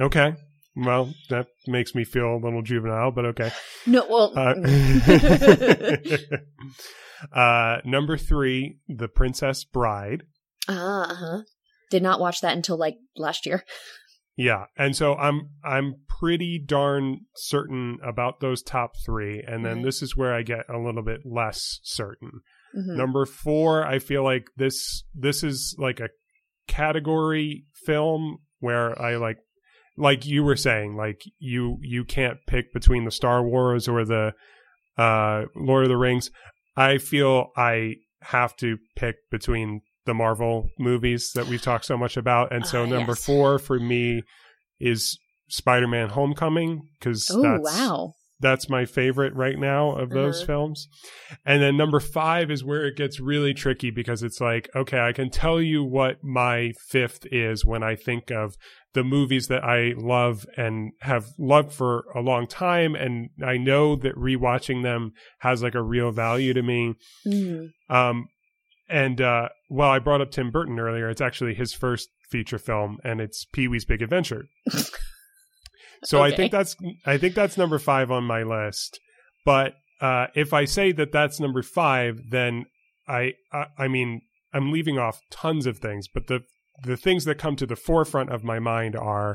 Okay. 0.00 0.34
Well, 0.76 1.14
that 1.30 1.46
makes 1.68 1.94
me 1.94 2.04
feel 2.04 2.34
a 2.34 2.42
little 2.42 2.62
juvenile, 2.62 3.10
but 3.12 3.24
okay. 3.26 3.50
No, 3.86 4.06
well, 4.08 4.32
Uh, 4.36 4.54
uh, 7.34 7.76
number 7.84 8.16
three, 8.16 8.78
The 8.88 9.08
Princess 9.08 9.64
Bride. 9.64 10.24
uh 10.68 11.14
huh. 11.14 11.42
Did 11.90 12.02
not 12.02 12.18
watch 12.18 12.40
that 12.40 12.56
until 12.56 12.76
like 12.76 12.96
last 13.16 13.46
year. 13.46 13.62
Yeah, 14.36 14.64
and 14.76 14.96
so 14.96 15.14
I'm 15.14 15.50
I'm 15.62 15.96
pretty 16.08 16.58
darn 16.64 17.20
certain 17.36 17.98
about 18.04 18.40
those 18.40 18.62
top 18.62 18.92
three, 19.06 19.44
and 19.46 19.64
then 19.64 19.78
Mhm. 19.80 19.84
this 19.84 20.02
is 20.02 20.16
where 20.16 20.34
I 20.34 20.42
get 20.42 20.68
a 20.68 20.78
little 20.78 21.02
bit 21.04 21.20
less 21.24 21.78
certain. 21.84 22.40
Mhm. 22.76 22.96
Number 22.96 23.26
four, 23.26 23.86
I 23.86 24.00
feel 24.00 24.24
like 24.24 24.48
this 24.56 25.04
this 25.14 25.44
is 25.44 25.76
like 25.78 26.00
a 26.00 26.08
category 26.66 27.66
film 27.86 28.38
where 28.58 29.00
I 29.00 29.16
like 29.16 29.38
like 29.96 30.26
you 30.26 30.42
were 30.42 30.56
saying, 30.56 30.96
like 30.96 31.22
you 31.38 31.78
you 31.82 32.04
can't 32.04 32.38
pick 32.46 32.72
between 32.72 33.04
the 33.04 33.10
Star 33.10 33.42
Wars 33.42 33.88
or 33.88 34.04
the 34.04 34.32
uh 34.98 35.42
Lord 35.56 35.84
of 35.84 35.88
the 35.88 35.96
Rings. 35.96 36.30
I 36.76 36.98
feel 36.98 37.50
I 37.56 37.96
have 38.22 38.56
to 38.56 38.78
pick 38.96 39.16
between 39.30 39.82
the 40.06 40.14
Marvel 40.14 40.68
movies 40.78 41.30
that 41.34 41.46
we've 41.46 41.62
talked 41.62 41.84
so 41.84 41.96
much 41.96 42.16
about. 42.16 42.52
And 42.52 42.66
so 42.66 42.82
Ah, 42.82 42.86
number 42.86 43.12
yes. 43.12 43.24
four 43.24 43.58
for 43.58 43.78
me 43.78 44.22
is 44.80 45.18
Spider-Man 45.48 46.10
Homecoming 46.10 46.82
because 46.98 47.30
Oh 47.32 47.42
that's 47.42 47.78
wow. 47.78 48.12
That's 48.40 48.68
my 48.68 48.84
favorite 48.84 49.34
right 49.34 49.58
now 49.58 49.92
of 49.96 50.10
those 50.10 50.38
Uh-huh. 50.38 50.46
films. 50.46 50.88
And 51.46 51.62
then 51.62 51.76
number 51.76 52.00
five 52.00 52.50
is 52.50 52.64
where 52.64 52.84
it 52.86 52.96
gets 52.96 53.20
really 53.20 53.54
tricky 53.54 53.90
because 53.90 54.22
it's 54.22 54.40
like, 54.40 54.68
okay, 54.74 54.98
I 54.98 55.12
can 55.12 55.30
tell 55.30 55.60
you 55.60 55.84
what 55.84 56.22
my 56.22 56.72
fifth 56.88 57.26
is 57.30 57.64
when 57.64 57.82
I 57.82 57.94
think 57.96 58.30
of 58.30 58.56
the 58.92 59.04
movies 59.04 59.46
that 59.48 59.64
I 59.64 59.94
love 59.96 60.46
and 60.56 60.92
have 61.00 61.26
loved 61.38 61.72
for 61.72 62.04
a 62.14 62.20
long 62.20 62.46
time. 62.46 62.94
And 62.94 63.30
I 63.44 63.56
know 63.56 63.96
that 63.96 64.14
rewatching 64.16 64.82
them 64.82 65.12
has 65.40 65.62
like 65.62 65.74
a 65.74 65.82
real 65.82 66.10
value 66.10 66.52
to 66.54 66.62
me. 66.62 66.94
Mhm. 67.26 67.70
Um, 67.88 68.28
and 68.88 69.20
uh, 69.20 69.48
well, 69.70 69.90
I 69.90 69.98
brought 69.98 70.20
up 70.20 70.30
Tim 70.30 70.50
Burton 70.50 70.78
earlier. 70.78 71.08
It's 71.08 71.20
actually 71.22 71.54
his 71.54 71.72
first 71.72 72.08
feature 72.30 72.58
film, 72.58 72.98
and 73.04 73.20
it's 73.20 73.44
Pee 73.52 73.66
Wee's 73.68 73.84
Big 73.84 74.02
Adventure. 74.02 74.46
so 76.10 76.22
I 76.22 76.30
think 76.30 76.52
that's 76.52 76.76
I 77.06 77.18
think 77.18 77.34
that's 77.34 77.56
number 77.56 77.78
five 77.78 78.10
on 78.10 78.24
my 78.24 78.42
list. 78.42 79.00
But 79.44 79.74
uh, 80.00 80.26
if 80.34 80.52
I 80.52 80.64
say 80.64 80.92
that 80.92 81.12
that's 81.12 81.38
number 81.40 81.62
five, 81.62 82.20
then 82.30 82.64
I, 83.08 83.34
I 83.52 83.66
I 83.78 83.88
mean 83.88 84.22
I'm 84.52 84.72
leaving 84.72 84.98
off 84.98 85.20
tons 85.30 85.66
of 85.66 85.78
things. 85.78 86.08
But 86.08 86.26
the 86.26 86.40
the 86.82 86.96
things 86.96 87.24
that 87.26 87.38
come 87.38 87.56
to 87.56 87.66
the 87.66 87.76
forefront 87.76 88.30
of 88.30 88.42
my 88.44 88.58
mind 88.58 88.96
are 88.96 89.34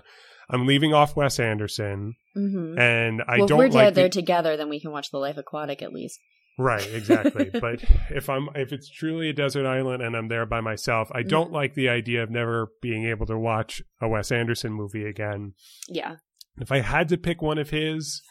I'm 0.49 0.65
leaving 0.65 0.93
off 0.93 1.15
Wes 1.15 1.39
Anderson, 1.39 2.15
Mhm. 2.35 2.79
and 2.79 3.21
I 3.27 3.37
well, 3.37 3.47
don't 3.47 3.63
if 3.65 3.73
we're 3.73 3.79
like 3.83 3.93
the- 3.93 4.01
there 4.01 4.09
together, 4.09 4.57
then 4.57 4.67
we 4.69 4.79
can 4.79 4.91
watch 4.91 5.11
The 5.11 5.19
Life 5.19 5.37
Aquatic 5.37 5.81
at 5.81 5.93
least. 5.93 6.19
Right, 6.57 6.85
exactly. 6.93 7.49
but 7.61 7.81
if 8.09 8.29
I'm 8.29 8.49
if 8.55 8.73
it's 8.73 8.89
truly 8.89 9.29
a 9.29 9.33
desert 9.33 9.65
island 9.67 10.01
and 10.03 10.15
I'm 10.17 10.27
there 10.27 10.45
by 10.45 10.59
myself, 10.59 11.09
I 11.13 11.21
don't 11.23 11.51
Mhm. 11.51 11.53
like 11.53 11.75
the 11.75 11.87
idea 11.87 12.23
of 12.23 12.29
never 12.31 12.69
being 12.81 13.05
able 13.05 13.25
to 13.27 13.37
watch 13.37 13.81
a 14.01 14.09
Wes 14.09 14.31
Anderson 14.31 14.73
movie 14.73 15.05
again. 15.05 15.53
Yeah. 15.87 16.15
If 16.59 16.71
I 16.71 16.79
had 16.79 17.09
to 17.09 17.17
pick 17.17 17.41
one 17.41 17.57
of 17.57 17.69
his, 17.69 18.21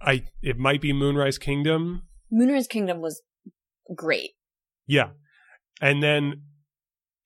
I 0.00 0.24
it 0.42 0.58
might 0.58 0.80
be 0.80 0.92
Moonrise 0.92 1.38
Kingdom. 1.38 2.02
Moonrise 2.30 2.66
Kingdom 2.66 3.00
was 3.00 3.22
great. 3.94 4.30
Yeah. 4.86 5.10
And 5.80 6.02
then 6.02 6.42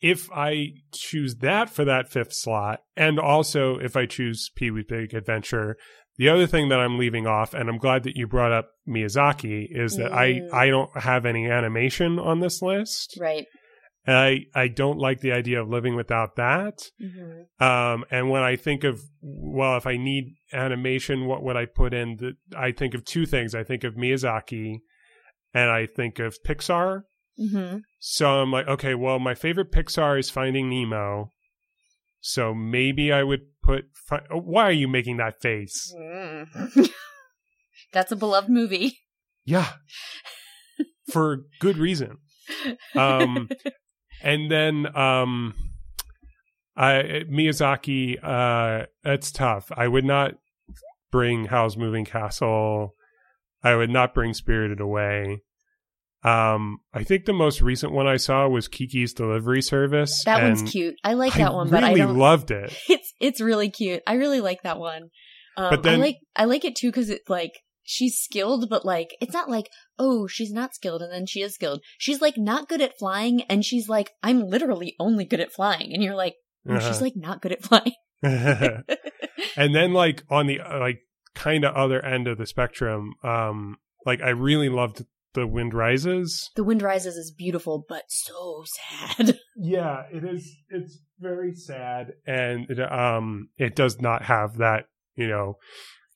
if 0.00 0.30
I 0.32 0.74
choose 0.92 1.36
that 1.36 1.70
for 1.70 1.84
that 1.84 2.10
fifth 2.10 2.32
slot, 2.32 2.80
and 2.96 3.18
also 3.18 3.76
if 3.78 3.96
I 3.96 4.06
choose 4.06 4.50
Pee 4.54 4.70
Wee's 4.70 4.84
Big 4.88 5.14
Adventure, 5.14 5.76
the 6.16 6.28
other 6.28 6.46
thing 6.46 6.68
that 6.68 6.78
I'm 6.78 6.98
leaving 6.98 7.26
off, 7.26 7.54
and 7.54 7.68
I'm 7.68 7.78
glad 7.78 8.04
that 8.04 8.16
you 8.16 8.26
brought 8.26 8.52
up 8.52 8.70
Miyazaki, 8.88 9.66
is 9.70 9.96
that 9.96 10.12
Mm. 10.12 10.50
I 10.52 10.64
I 10.64 10.68
don't 10.68 10.94
have 10.96 11.26
any 11.26 11.50
animation 11.50 12.18
on 12.18 12.40
this 12.40 12.60
list. 12.62 13.16
Right. 13.18 13.46
And 14.06 14.16
I 14.16 14.40
I 14.54 14.68
don't 14.68 14.98
like 14.98 15.20
the 15.20 15.32
idea 15.32 15.62
of 15.62 15.68
living 15.68 15.96
without 15.96 16.36
that. 16.36 16.78
hmm 17.00 17.42
Um, 17.64 18.04
and 18.10 18.28
when 18.30 18.42
I 18.42 18.56
think 18.56 18.84
of 18.84 19.00
well, 19.22 19.76
if 19.76 19.86
I 19.86 19.96
need 19.96 20.34
animation, 20.52 21.26
what 21.26 21.42
would 21.42 21.56
I 21.56 21.64
put 21.66 21.94
in? 21.94 22.16
The, 22.16 22.32
I 22.56 22.72
think 22.72 22.94
of 22.94 23.04
two 23.04 23.24
things. 23.26 23.54
I 23.54 23.64
think 23.64 23.82
of 23.84 23.94
Miyazaki, 23.94 24.80
and 25.54 25.70
I 25.70 25.86
think 25.86 26.18
of 26.18 26.36
Pixar. 26.46 27.02
hmm 27.38 27.78
So 27.98 28.26
I'm 28.42 28.52
like, 28.52 28.68
okay, 28.68 28.94
well, 28.94 29.18
my 29.18 29.34
favorite 29.34 29.72
Pixar 29.72 30.18
is 30.18 30.28
Finding 30.30 30.68
Nemo. 30.68 31.32
So 32.20 32.54
maybe 32.54 33.10
I 33.12 33.22
would 33.22 33.42
put. 33.62 33.84
Fi- 34.08 34.26
oh, 34.30 34.40
why 34.40 34.64
are 34.64 34.72
you 34.72 34.88
making 34.88 35.16
that 35.18 35.40
face? 35.40 35.94
That's 37.92 38.12
a 38.12 38.16
beloved 38.16 38.48
movie. 38.50 38.98
Yeah, 39.46 39.72
for 41.10 41.44
good 41.60 41.78
reason. 41.78 42.18
Um, 42.94 43.48
and 44.24 44.50
then 44.50 44.96
um, 44.96 45.54
I 46.76 47.22
Miyazaki. 47.30 48.18
Uh, 48.22 48.86
that's 49.04 49.30
tough. 49.30 49.70
I 49.76 49.86
would 49.86 50.04
not 50.04 50.32
bring 51.12 51.44
Howl's 51.46 51.76
Moving 51.76 52.04
Castle. 52.04 52.94
I 53.62 53.76
would 53.76 53.90
not 53.90 54.14
bring 54.14 54.34
Spirited 54.34 54.80
Away. 54.80 55.42
Um, 56.24 56.78
I 56.92 57.04
think 57.04 57.26
the 57.26 57.32
most 57.34 57.60
recent 57.60 57.92
one 57.92 58.06
I 58.06 58.16
saw 58.16 58.48
was 58.48 58.66
Kiki's 58.66 59.12
Delivery 59.12 59.60
Service. 59.60 60.22
That 60.24 60.42
one's 60.42 60.62
cute. 60.62 60.94
I 61.04 61.12
like 61.14 61.34
that 61.34 61.50
I 61.50 61.54
one, 61.54 61.68
really 61.68 61.80
but 61.82 61.84
I 61.84 61.94
don't. 61.94 62.16
loved 62.18 62.50
it. 62.50 62.74
it's 62.88 63.12
it's 63.20 63.40
really 63.40 63.70
cute. 63.70 64.02
I 64.06 64.14
really 64.14 64.40
like 64.40 64.62
that 64.62 64.78
one. 64.78 65.10
Um, 65.56 65.70
But 65.70 65.82
then- 65.82 66.00
I 66.00 66.02
like 66.02 66.16
I 66.34 66.44
like 66.46 66.64
it 66.64 66.76
too 66.76 66.88
because 66.88 67.10
it's 67.10 67.28
like 67.28 67.52
she's 67.84 68.18
skilled, 68.18 68.68
but 68.68 68.84
like 68.84 69.14
it's 69.20 69.32
not 69.34 69.48
like 69.48 69.68
oh 69.98 70.26
she's 70.26 70.50
not 70.52 70.74
skilled 70.74 71.02
and 71.02 71.12
then 71.12 71.26
she 71.26 71.40
is 71.42 71.54
skilled. 71.54 71.80
She's 71.98 72.20
like 72.20 72.36
not 72.36 72.68
good 72.68 72.80
at 72.80 72.98
flying, 72.98 73.42
and 73.42 73.64
she's 73.64 73.88
like 73.88 74.10
I'm 74.22 74.48
literally 74.48 74.96
only 74.98 75.24
good 75.24 75.40
at 75.40 75.52
flying, 75.52 75.92
and 75.92 76.02
you're 76.02 76.14
like 76.16 76.34
where 76.64 76.78
Uh-huh. 76.78 76.88
she's 76.88 77.00
like 77.02 77.14
not 77.16 77.40
good 77.42 77.52
at 77.52 77.62
flying. 77.62 77.92
and 79.56 79.74
then 79.74 79.92
like 79.92 80.22
on 80.30 80.46
the 80.46 80.60
uh, 80.60 80.78
like 80.80 81.00
kind 81.34 81.64
of 81.64 81.74
other 81.74 82.04
end 82.04 82.26
of 82.26 82.38
the 82.38 82.46
spectrum, 82.46 83.12
um, 83.22 83.76
like 84.06 84.20
I 84.22 84.30
really 84.30 84.68
loved 84.68 85.04
The 85.34 85.46
Wind 85.46 85.74
Rises. 85.74 86.50
the 86.56 86.64
Wind 86.64 86.80
Rises 86.82 87.16
is 87.16 87.32
beautiful, 87.36 87.84
but 87.88 88.04
so 88.08 88.64
sad. 88.66 89.38
Yeah, 89.56 90.02
it 90.12 90.24
is. 90.24 90.52
It's 90.68 90.98
very 91.20 91.54
sad, 91.54 92.14
and 92.26 92.68
it, 92.68 92.80
um, 92.92 93.50
it 93.56 93.76
does 93.76 94.00
not 94.00 94.22
have 94.24 94.56
that 94.56 94.86
you 95.14 95.28
know 95.28 95.58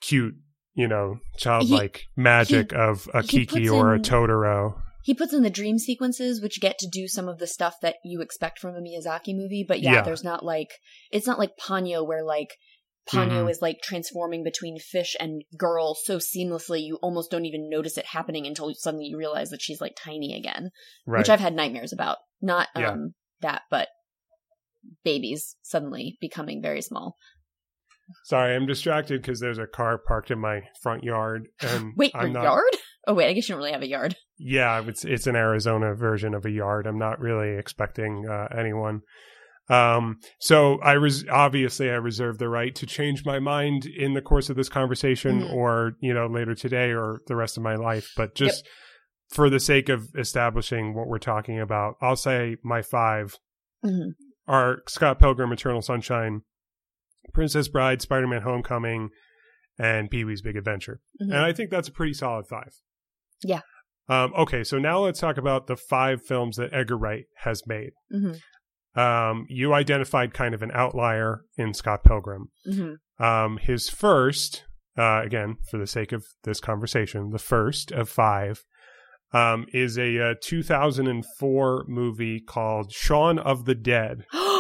cute 0.01 0.35
you 0.79 0.87
know 0.89 1.19
childlike 1.37 2.05
magic 2.17 2.73
of 2.73 3.09
a 3.13 3.23
Kiki 3.23 3.69
or 3.69 3.95
a 3.95 3.99
Totoro. 3.99 4.81
he 5.03 5.13
puts 5.15 5.33
in 5.35 5.43
the 5.43 5.51
dream 5.51 5.79
sequences, 5.79 6.41
which 6.41 6.61
get 6.61 6.79
to 6.79 6.89
do 6.91 7.09
some 7.09 7.29
of 7.29 7.39
the 7.39 7.47
stuff 7.47 7.75
that 7.83 7.97
you 8.05 8.21
expect 8.21 8.59
from 8.61 8.75
a 8.77 8.81
Miyazaki 8.81 9.35
movie. 9.35 9.65
But 9.67 9.81
yeah, 9.81 9.95
Yeah. 9.95 10.03
there's 10.03 10.25
not 10.25 10.45
like 10.45 10.71
it's 11.11 11.27
not 11.27 11.39
like 11.39 11.57
Ponyo 11.61 12.07
where 12.07 12.23
like 12.25 12.51
Ponyo 13.11 13.45
Mhm. 13.47 13.51
is 13.51 13.63
like 13.63 13.79
transforming 13.83 14.45
between 14.45 14.79
fish 14.79 15.17
and 15.19 15.43
girl 15.57 15.95
so 15.95 16.19
seamlessly 16.19 16.83
you 16.85 16.97
almost 17.03 17.31
don't 17.31 17.47
even 17.47 17.71
notice 17.71 17.97
it 17.97 18.05
happening 18.07 18.47
until 18.47 18.73
suddenly 18.75 19.07
you 19.07 19.17
realize 19.17 19.49
that 19.51 19.63
she's 19.63 19.81
like 19.81 19.97
tiny 19.97 20.37
again, 20.37 20.71
Right. 21.07 21.21
which 21.21 21.31
I've 21.31 21.41
had 21.41 21.55
nightmares 21.55 21.93
about. 21.93 22.19
Not 22.41 22.69
Yeah. 22.77 22.91
um 22.91 23.15
that, 23.41 23.63
but 23.71 23.89
babies 25.05 25.57
suddenly 25.63 26.19
becoming 26.21 26.63
very 26.63 26.83
small. 26.83 27.17
Sorry, 28.25 28.55
I'm 28.55 28.67
distracted 28.67 29.21
because 29.23 29.41
there's 29.41 29.59
a 29.59 29.67
car 29.67 29.99
parked 29.99 30.31
in 30.31 30.39
my 30.39 30.63
front 30.83 31.05
yard, 31.05 31.49
and 31.61 31.93
Wait, 31.97 32.13
I'm 32.15 32.27
your 32.33 32.35
not. 32.35 32.43
yard? 32.45 32.77
Oh 33.07 33.15
wait, 33.15 33.29
I 33.29 33.33
guess 33.33 33.49
you 33.49 33.55
don't 33.55 33.61
really 33.61 33.73
have 33.73 33.83
a 33.83 33.89
yard. 33.89 34.17
Yeah, 34.39 34.83
it's 34.87 35.05
it's 35.05 35.27
an 35.27 35.35
Arizona 35.37 35.95
version 35.95 36.35
of 36.35 36.45
a 36.45 36.51
yard. 36.51 36.87
I'm 36.87 36.99
not 36.99 37.21
really 37.21 37.57
expecting 37.57 38.27
uh, 38.29 38.49
anyone. 38.57 39.01
Um, 39.71 40.19
so 40.41 40.79
I 40.83 40.97
was 40.99 41.27
obviously 41.31 41.91
I 41.91 41.95
reserve 41.95 42.39
the 42.39 42.49
right 42.49 42.75
to 42.77 42.87
change 42.87 43.25
my 43.25 43.39
mind 43.39 43.85
in 43.87 44.15
the 44.15 44.23
course 44.23 44.49
of 44.51 44.57
this 44.57 44.69
conversation, 44.69 45.41
Mhm. 45.43 45.53
or 45.55 45.93
you 46.01 46.13
know 46.15 46.27
later 46.27 46.55
today, 46.55 46.91
or 46.93 47.21
the 47.29 47.37
rest 47.37 47.57
of 47.57 47.63
my 47.63 47.77
life. 47.77 48.11
But 48.17 48.35
just 48.35 48.67
for 49.33 49.49
the 49.51 49.61
sake 49.61 49.89
of 49.91 50.09
establishing 50.19 50.95
what 50.95 51.07
we're 51.07 51.19
talking 51.19 51.61
about, 51.61 51.95
I'll 52.01 52.17
say 52.17 52.57
my 52.63 52.81
five 52.83 53.37
Mhm. 53.85 54.13
are 54.47 54.79
Scott 54.87 55.19
Pilgrim, 55.19 55.53
Eternal 55.53 55.83
Sunshine, 55.83 56.43
Princess 57.33 57.69
Bride, 57.69 58.03
Spider 58.03 58.27
Man 58.27 58.43
Homecoming, 58.43 59.11
and 59.79 60.11
Pee 60.11 60.25
Wee's 60.25 60.43
Big 60.43 60.57
Adventure. 60.57 61.01
Mhm. 61.21 61.27
And 61.33 61.39
I 61.39 61.53
think 61.53 61.71
that's 61.71 61.89
a 61.89 61.93
pretty 61.93 62.13
solid 62.15 62.47
five. 62.49 62.73
Yeah. 63.43 63.61
Um, 64.09 64.33
okay, 64.37 64.65
so 64.65 64.79
now 64.79 65.01
let's 65.01 65.21
talk 65.21 65.37
about 65.37 65.67
the 65.67 65.77
five 65.77 66.25
films 66.25 66.57
that 66.57 66.73
Edgar 66.73 66.97
Wright 66.97 67.27
has 67.43 67.67
made. 67.67 67.91
Mhm. 68.13 68.41
Um, 68.99 69.47
you 69.49 69.75
identified 69.75 70.35
kind 70.35 70.55
of 70.55 70.63
an 70.63 70.71
outlier 70.73 71.43
in 71.57 71.75
Scott 71.75 72.03
Pilgrim. 72.05 72.49
Mhm. 72.67 72.97
Um, 73.21 73.59
his 73.59 73.89
first, 73.89 74.65
uh, 74.97 75.21
again, 75.25 75.57
for 75.71 75.79
the 75.79 75.87
sake 75.87 76.13
of 76.13 76.25
this 76.45 76.59
conversation, 76.59 77.31
the 77.31 77.39
first 77.39 77.93
of 77.93 78.09
five, 78.09 78.65
um, 79.33 79.67
is 79.75 79.99
a 79.99 80.31
uh, 80.31 80.35
2004 80.43 81.85
movie 81.87 82.41
called 82.41 82.93
Shaun 82.93 83.39
of 83.39 83.67
the 83.67 83.75
Dead. 83.75 84.25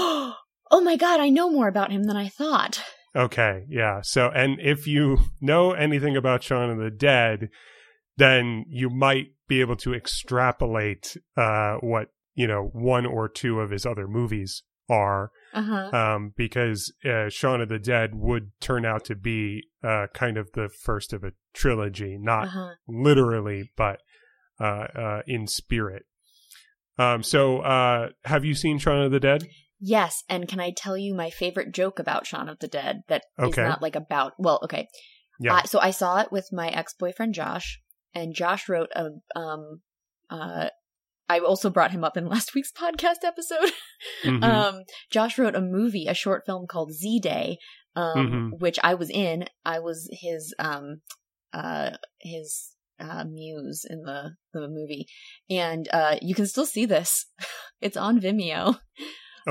oh 0.70 0.80
my 0.80 0.96
god, 0.96 1.20
I 1.20 1.28
know 1.28 1.50
more 1.50 1.68
about 1.68 1.90
him 1.92 2.04
than 2.04 2.16
I 2.16 2.28
thought. 2.28 2.82
Okay, 3.16 3.64
yeah. 3.68 4.00
So, 4.02 4.28
and 4.28 4.58
if 4.60 4.86
you 4.86 5.18
know 5.40 5.72
anything 5.72 6.16
about 6.16 6.42
Shaun 6.42 6.70
of 6.70 6.78
the 6.78 6.90
Dead, 6.90 7.48
then 8.16 8.64
you 8.68 8.90
might 8.90 9.28
be 9.48 9.60
able 9.60 9.76
to 9.76 9.94
extrapolate 9.94 11.16
uh, 11.36 11.76
what 11.80 12.08
you 12.34 12.46
know 12.46 12.70
one 12.72 13.06
or 13.06 13.28
two 13.28 13.60
of 13.60 13.70
his 13.70 13.86
other 13.86 14.06
movies 14.06 14.62
are, 14.90 15.30
Uh 15.52 15.62
huh. 15.62 15.96
um, 15.96 16.32
because 16.36 16.92
uh, 17.04 17.28
Shaun 17.28 17.60
of 17.60 17.68
the 17.68 17.78
Dead 17.78 18.14
would 18.14 18.52
turn 18.60 18.84
out 18.84 19.04
to 19.06 19.14
be 19.14 19.64
uh, 19.82 20.06
kind 20.14 20.36
of 20.36 20.50
the 20.52 20.68
first 20.68 21.12
of 21.12 21.24
a 21.24 21.32
trilogy, 21.54 22.16
not 22.18 22.46
Uh 22.46 22.50
huh. 22.50 22.68
literally, 22.86 23.70
but 23.76 24.00
uh, 24.60 24.64
uh, 24.94 25.22
in 25.26 25.46
spirit. 25.46 26.04
Um, 26.98 27.22
so, 27.22 27.60
uh, 27.60 28.08
have 28.24 28.44
you 28.44 28.54
seen 28.54 28.78
Shaun 28.78 29.02
of 29.02 29.12
the 29.12 29.20
Dead? 29.20 29.46
Yes, 29.80 30.24
and 30.28 30.48
can 30.48 30.60
I 30.60 30.72
tell 30.76 30.96
you 30.96 31.14
my 31.14 31.30
favorite 31.30 31.72
joke 31.72 31.98
about 31.98 32.26
Shaun 32.26 32.48
of 32.48 32.58
the 32.58 32.68
Dead 32.68 33.02
that 33.08 33.22
is 33.38 33.48
Okay. 33.48 33.62
not 33.62 33.80
like 33.82 33.96
about 33.96 34.32
well, 34.38 34.60
okay. 34.64 34.88
Yeah. 35.40 35.54
I- 35.54 35.62
so 35.66 35.78
I 35.78 35.90
saw 35.92 36.20
it 36.20 36.32
with 36.32 36.48
my 36.52 36.68
ex-boyfriend 36.68 37.34
Josh, 37.34 37.80
and 38.14 38.34
Josh 38.34 38.68
wrote 38.68 38.90
a 38.94 39.10
um 39.36 39.82
uh 40.30 40.68
I 41.30 41.40
also 41.40 41.68
brought 41.70 41.90
him 41.92 42.02
up 42.04 42.16
in 42.16 42.26
last 42.28 42.54
week's 42.54 42.72
podcast 42.72 43.22
episode. 43.24 43.70
Mhm. 44.24 44.42
Um 44.42 44.82
Josh 45.10 45.38
wrote 45.38 45.54
a 45.54 45.60
movie, 45.60 46.06
a 46.08 46.14
short 46.14 46.44
film 46.46 46.66
called 46.66 46.92
Z 46.92 47.20
Day, 47.20 47.58
um 47.94 48.16
Mhm. 48.16 48.60
which 48.60 48.78
I 48.82 48.94
was 48.94 49.10
in. 49.10 49.46
I 49.64 49.78
was 49.78 50.08
his 50.10 50.54
um 50.58 51.02
uh 51.52 51.90
his 52.20 52.74
uh 52.98 53.24
muse 53.24 53.84
in 53.88 54.02
the 54.02 54.30
the 54.52 54.66
movie. 54.68 55.06
And 55.48 55.88
uh 55.92 56.16
you 56.20 56.34
can 56.34 56.46
still 56.46 56.66
see 56.66 56.84
this. 56.86 57.26
it's 57.80 57.96
on 57.96 58.20
Vimeo. 58.20 58.80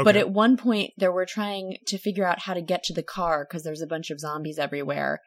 But 0.03 0.15
at 0.17 0.29
one 0.31 0.57
point, 0.57 0.91
they 0.97 1.07
were 1.09 1.25
trying 1.25 1.77
to 1.87 1.97
figure 1.97 2.25
out 2.25 2.39
how 2.39 2.53
to 2.53 2.61
get 2.61 2.83
to 2.83 2.93
the 2.93 3.03
car 3.03 3.45
because 3.47 3.63
there's 3.63 3.81
a 3.81 3.87
bunch 3.87 4.09
of 4.09 4.19
zombies 4.19 4.59
everywhere. 4.59 5.21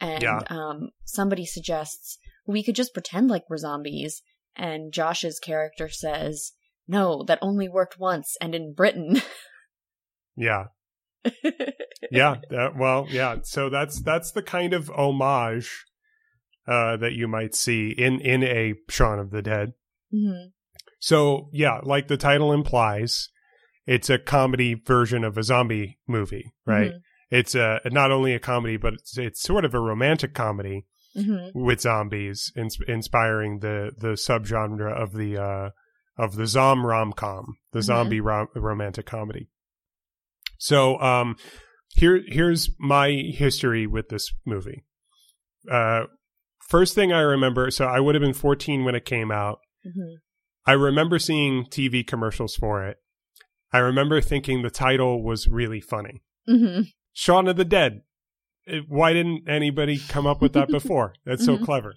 And 0.00 0.22
Yeah. 0.22 0.40
um, 0.48 0.90
somebody 1.04 1.46
suggests 1.46 2.18
we 2.46 2.62
could 2.62 2.74
just 2.76 2.92
pretend 2.94 3.28
like 3.28 3.44
we're 3.48 3.56
zombies. 3.58 4.22
And 4.56 4.92
Josh's 4.92 5.38
character 5.38 5.88
says, 5.88 6.52
no, 6.86 7.22
that 7.24 7.38
only 7.42 7.68
worked 7.68 7.98
once 7.98 8.36
and 8.40 8.54
in 8.54 8.74
Britain. 8.74 9.22
yeah. 10.36 10.64
yeah 12.10 12.36
that, 12.50 12.76
well 12.76 13.06
yeah 13.08 13.36
so 13.44 13.70
that's 13.70 14.02
that's 14.02 14.32
the 14.32 14.42
kind 14.42 14.74
of 14.74 14.90
homage 14.90 15.86
uh 16.68 16.98
that 16.98 17.14
you 17.14 17.26
might 17.26 17.54
see 17.54 17.88
in 17.96 18.20
in 18.20 18.42
a 18.42 18.74
Shaun 18.90 19.18
of 19.18 19.30
the 19.30 19.40
Dead 19.40 19.72
Mhm. 20.12 20.48
so 20.98 21.48
yeah 21.50 21.80
like 21.82 22.08
the 22.08 22.18
title 22.18 22.52
implies 22.52 23.30
it's 23.86 24.08
a 24.10 24.18
comedy 24.18 24.74
version 24.74 25.24
of 25.24 25.36
a 25.38 25.42
zombie 25.42 25.98
movie 26.06 26.52
right 26.66 26.92
Mhm. 26.92 27.00
it's 27.30 27.54
a 27.54 27.80
not 27.86 28.10
only 28.10 28.32
a 28.34 28.38
comedy 28.38 28.76
but 28.76 28.94
it's 28.94 29.16
it's 29.18 29.42
sort 29.42 29.64
of 29.64 29.74
a 29.74 29.80
romantic 29.80 30.34
comedy 30.34 30.86
Mhm. 31.16 31.52
with 31.54 31.80
zombies 31.80 32.52
ins- 32.56 32.78
inspiring 32.88 33.60
the 33.60 33.92
the 33.96 34.14
subgenre 34.16 34.92
of 34.92 35.12
the 35.12 35.36
uh 35.36 35.70
of 36.16 36.36
the 36.36 36.46
zom 36.46 36.84
rom-com 36.86 37.56
the 37.72 37.80
Mhm. 37.80 37.82
zombie 37.82 38.20
rom- 38.20 38.48
romantic 38.54 39.06
comedy 39.06 39.48
so 40.58 40.98
um 41.00 41.36
here 41.96 42.22
here's 42.26 42.70
my 42.78 43.10
history 43.10 43.86
with 43.86 44.08
this 44.08 44.32
movie 44.44 44.84
uh 45.70 46.04
first 46.68 46.94
thing 46.94 47.12
i 47.12 47.20
remember 47.20 47.70
so 47.70 47.84
i 47.86 48.00
would 48.00 48.14
have 48.14 48.22
been 48.22 48.32
14 48.32 48.84
when 48.84 48.94
it 48.94 49.04
came 49.04 49.30
out 49.30 49.58
Mhm. 49.86 50.16
i 50.66 50.72
remember 50.72 51.18
seeing 51.18 51.64
tv 51.66 52.06
commercials 52.06 52.54
for 52.56 52.84
it 52.86 52.96
i 53.74 53.78
remember 53.78 54.20
thinking 54.20 54.62
the 54.62 54.70
title 54.70 55.22
was 55.22 55.46
really 55.48 55.80
funny 55.80 56.22
Mhm. 56.48 56.86
Shaun 57.12 57.46
of 57.48 57.56
the 57.56 57.64
Dead. 57.64 58.02
It- 58.66 58.84
why 58.88 59.12
didn't 59.12 59.48
anybody 59.48 59.98
come 59.98 60.26
up 60.26 60.40
with 60.42 60.52
that 60.54 60.68
before? 60.78 61.14
That's 61.24 61.44
so 61.44 61.56
Mhm. 61.58 61.64
clever. 61.64 61.94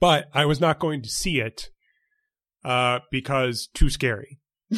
But 0.00 0.28
I 0.34 0.44
was 0.46 0.60
not 0.60 0.78
going 0.78 1.00
to 1.02 1.08
see 1.08 1.38
it 1.40 1.70
uh, 2.64 3.00
because 3.10 3.68
too 3.74 3.88
scary. 3.90 4.40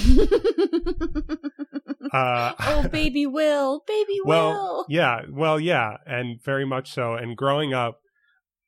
Uh, 2.12 2.52
oh, 2.60 2.88
baby 2.92 3.26
Will, 3.26 3.82
baby 3.86 4.18
well, 4.24 4.52
Will. 4.52 4.86
yeah, 4.88 5.22
well, 5.30 5.58
yeah, 5.58 5.96
and 6.06 6.40
very 6.42 6.64
much 6.64 6.90
so. 6.92 7.14
And 7.14 7.36
growing 7.36 7.74
up, 7.74 8.00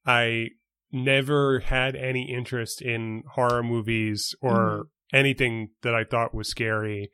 I 0.05 0.49
never 0.91 1.61
had 1.61 1.95
any 1.95 2.31
interest 2.33 2.83
in 2.83 3.23
horror 3.35 3.63
movies 3.63 4.35
or 4.41 4.87
anything 5.13 5.71
that 5.83 5.95
I 5.95 6.05
thought 6.05 6.35
was 6.35 6.51
scary. 6.51 7.11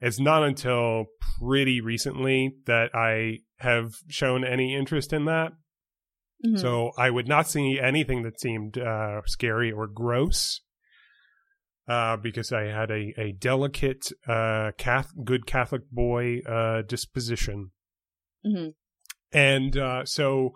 It's 0.00 0.20
not 0.20 0.42
until 0.42 1.06
pretty 1.38 1.80
recently 1.80 2.56
that 2.66 2.94
I 2.94 3.38
have 3.58 3.92
shown 4.08 4.44
any 4.44 4.74
interest 4.74 5.12
in 5.12 5.24
that. 5.26 5.52
Mhm. 6.44 6.58
So 6.58 6.92
I 6.98 7.10
would 7.10 7.28
not 7.28 7.48
see 7.48 7.78
anything 7.80 8.22
that 8.22 8.40
seemed 8.40 8.76
uh, 8.76 9.22
scary 9.26 9.72
or 9.72 9.86
gross. 9.86 10.60
Uh, 11.86 12.16
because 12.16 12.50
I 12.50 12.62
had 12.62 12.90
a, 12.90 13.12
a 13.18 13.32
delicate, 13.32 14.06
uh, 14.26 14.72
Cath- 14.78 15.12
good 15.22 15.46
Catholic 15.46 15.82
boy 15.90 16.38
uh, 16.40 16.80
disposition. 16.80 17.72
Mhm. 18.44 18.74
And 19.32 19.76
uh, 19.76 20.06
so 20.06 20.52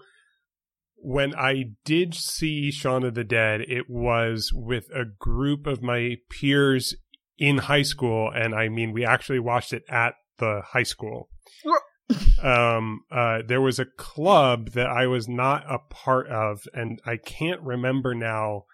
when 1.00 1.34
I 1.34 1.70
did 1.84 2.14
see 2.14 2.70
Shaun 2.70 3.04
of 3.04 3.14
the 3.14 3.24
Dead, 3.24 3.60
it 3.62 3.88
was 3.88 4.50
with 4.52 4.88
a 4.94 5.04
group 5.04 5.66
of 5.66 5.82
my 5.82 6.16
peers 6.30 6.94
in 7.38 7.58
high 7.58 7.82
school. 7.82 8.30
And 8.34 8.54
I 8.54 8.68
mean, 8.68 8.92
we 8.92 9.04
actually 9.04 9.38
watched 9.38 9.72
it 9.72 9.84
at 9.88 10.14
the 10.38 10.62
high 10.66 10.82
school. 10.82 11.28
um, 12.42 13.00
uh, 13.10 13.40
there 13.46 13.60
was 13.60 13.78
a 13.78 13.84
club 13.84 14.70
that 14.70 14.86
I 14.86 15.06
was 15.06 15.28
not 15.28 15.64
a 15.70 15.78
part 15.78 16.28
of, 16.28 16.62
and 16.72 17.00
I 17.06 17.16
can't 17.16 17.60
remember 17.62 18.14
now 18.14 18.64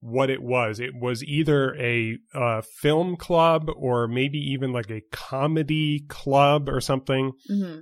what 0.00 0.30
it 0.30 0.42
was. 0.42 0.78
It 0.78 0.94
was 0.94 1.24
either 1.24 1.74
a 1.76 2.18
uh, 2.34 2.62
film 2.62 3.16
club 3.16 3.68
or 3.76 4.06
maybe 4.06 4.38
even 4.38 4.72
like 4.72 4.90
a 4.90 5.02
comedy 5.10 6.04
club 6.08 6.68
or 6.68 6.80
something. 6.80 7.32
hmm 7.48 7.80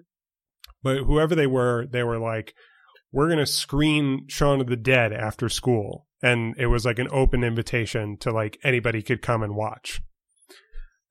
But 0.83 0.99
whoever 1.05 1.35
they 1.35 1.47
were, 1.47 1.87
they 1.87 2.03
were 2.03 2.19
like, 2.19 2.55
we're 3.15 3.29
going 3.29 3.39
to 3.39 3.47
screen 3.47 4.27
Shaun 4.29 4.61
of 4.61 4.67
the 4.67 4.75
Dead 4.77 5.13
after 5.13 5.49
school. 5.49 6.09
And 6.21 6.57
it 6.59 6.67
was 6.67 6.85
like 6.85 6.99
an 6.99 7.07
open 7.13 7.45
invitation 7.45 8.17
to 8.19 8.33
like 8.33 8.59
anybody 8.65 9.03
could 9.03 9.23
come 9.23 9.45
and 9.45 9.55
watch. 9.55 10.01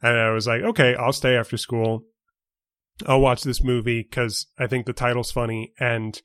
And 0.02 0.20
I 0.20 0.32
was 0.32 0.46
like, 0.46 0.64
okay, 0.64 0.96
I'll 0.96 1.14
stay 1.14 1.38
after 1.38 1.56
school. 1.56 2.02
I'll 3.08 3.22
watch 3.22 3.44
this 3.44 3.64
movie 3.64 4.04
because 4.04 4.48
I 4.60 4.68
think 4.68 4.86
the 4.86 4.92
title's 4.92 5.32
funny. 5.32 5.72
And 5.80 6.22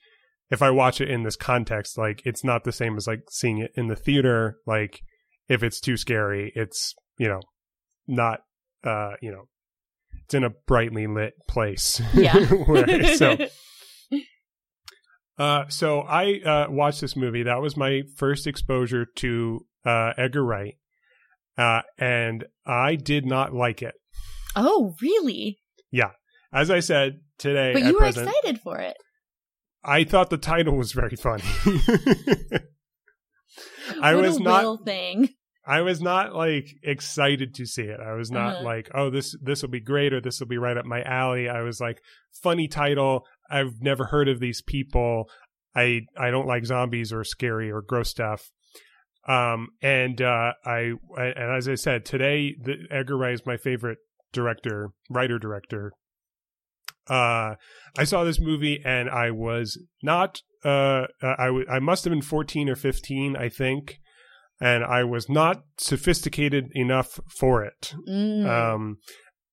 if 0.50 0.62
I 0.62 0.70
watch 0.72 1.00
it 1.00 1.10
in 1.10 1.22
this 1.22 1.36
context, 1.36 1.96
like 1.96 2.22
it's 2.24 2.42
not 2.42 2.64
the 2.64 2.72
same 2.72 2.96
as 2.96 3.06
like 3.06 3.20
seeing 3.30 3.58
it 3.58 3.70
in 3.76 3.86
the 3.86 3.94
theater. 3.94 4.56
Like 4.66 5.00
if 5.48 5.62
it's 5.62 5.80
too 5.80 5.96
scary, 5.96 6.52
it's, 6.56 6.92
you 7.18 7.28
know, 7.28 7.40
not, 8.08 8.40
uh, 8.82 9.12
you 9.22 9.30
know, 9.30 9.44
it's 10.24 10.34
in 10.34 10.42
a 10.42 10.50
brightly 10.66 11.06
lit 11.06 11.34
place. 11.46 12.02
Yeah. 12.14 12.36
Where- 12.66 13.14
so, 13.14 13.36
uh, 15.38 15.68
so 15.68 16.00
I 16.00 16.40
uh, 16.40 16.66
watched 16.70 17.00
this 17.00 17.16
movie. 17.16 17.44
That 17.44 17.60
was 17.60 17.76
my 17.76 18.02
first 18.16 18.46
exposure 18.46 19.06
to 19.16 19.66
uh, 19.84 20.12
Edgar 20.16 20.44
Wright, 20.44 20.74
uh, 21.56 21.82
and 21.98 22.44
I 22.66 22.96
did 22.96 23.24
not 23.26 23.54
like 23.54 23.82
it. 23.82 23.94
oh, 24.56 24.94
really? 25.00 25.58
Yeah. 25.90 26.10
As 26.52 26.70
I 26.70 26.80
said 26.80 27.20
today, 27.38 27.72
But 27.74 27.82
you 27.82 27.92
were 27.94 27.98
present, 28.00 28.28
excited 28.28 28.60
for 28.60 28.78
it. 28.78 28.96
I 29.84 30.04
thought 30.04 30.30
the 30.30 30.38
title 30.38 30.76
was 30.76 30.92
very 30.92 31.14
funny. 31.16 31.44
I 34.02 34.14
was 34.14 34.36
a 34.36 34.42
not. 34.42 34.84
Thing. 34.84 35.28
I 35.66 35.82
was 35.82 36.00
not 36.00 36.34
like 36.34 36.66
excited 36.82 37.54
to 37.56 37.66
see 37.66 37.82
it. 37.82 38.00
I 38.00 38.14
was 38.14 38.30
not 38.30 38.56
Uh-huh. 38.56 38.64
like, 38.64 38.90
oh, 38.94 39.10
this 39.10 39.36
this 39.42 39.60
will 39.62 39.68
be 39.68 39.80
great 39.80 40.12
or 40.14 40.20
this 40.20 40.40
will 40.40 40.46
be 40.46 40.56
right 40.58 40.76
up 40.76 40.86
my 40.86 41.02
alley. 41.02 41.48
I 41.48 41.60
was 41.62 41.80
like, 41.80 42.00
funny 42.42 42.68
title. 42.68 43.26
I've 43.50 43.80
never 43.80 44.06
heard 44.06 44.28
of 44.28 44.40
these 44.40 44.62
people. 44.62 45.28
I 45.74 46.02
I 46.18 46.30
don't 46.30 46.46
like 46.46 46.66
zombies 46.66 47.12
or 47.12 47.24
scary 47.24 47.70
or 47.70 47.82
gross 47.82 48.10
stuff. 48.10 48.50
Um 49.26 49.68
and 49.82 50.20
uh 50.20 50.52
I 50.64 50.92
and 51.16 51.56
as 51.56 51.68
I 51.68 51.74
said 51.74 52.04
today, 52.04 52.54
the, 52.60 52.86
Edgar 52.90 53.16
Wright 53.16 53.34
is 53.34 53.46
my 53.46 53.56
favorite 53.56 53.98
director, 54.32 54.90
writer 55.10 55.38
director. 55.38 55.92
Uh, 57.08 57.54
I 57.96 58.04
saw 58.04 58.22
this 58.22 58.38
movie 58.38 58.82
and 58.84 59.08
I 59.08 59.30
was 59.30 59.82
not. 60.02 60.42
Uh, 60.62 61.06
I 61.22 61.46
w- 61.46 61.66
I 61.70 61.78
must 61.78 62.04
have 62.04 62.10
been 62.10 62.20
fourteen 62.20 62.68
or 62.68 62.76
fifteen, 62.76 63.34
I 63.34 63.48
think 63.48 63.98
and 64.60 64.84
I 64.84 65.04
was 65.04 65.28
not 65.28 65.62
sophisticated 65.78 66.70
enough 66.74 67.20
for 67.38 67.62
it. 67.62 67.94
Mm. 68.08 68.46
Um, 68.46 68.96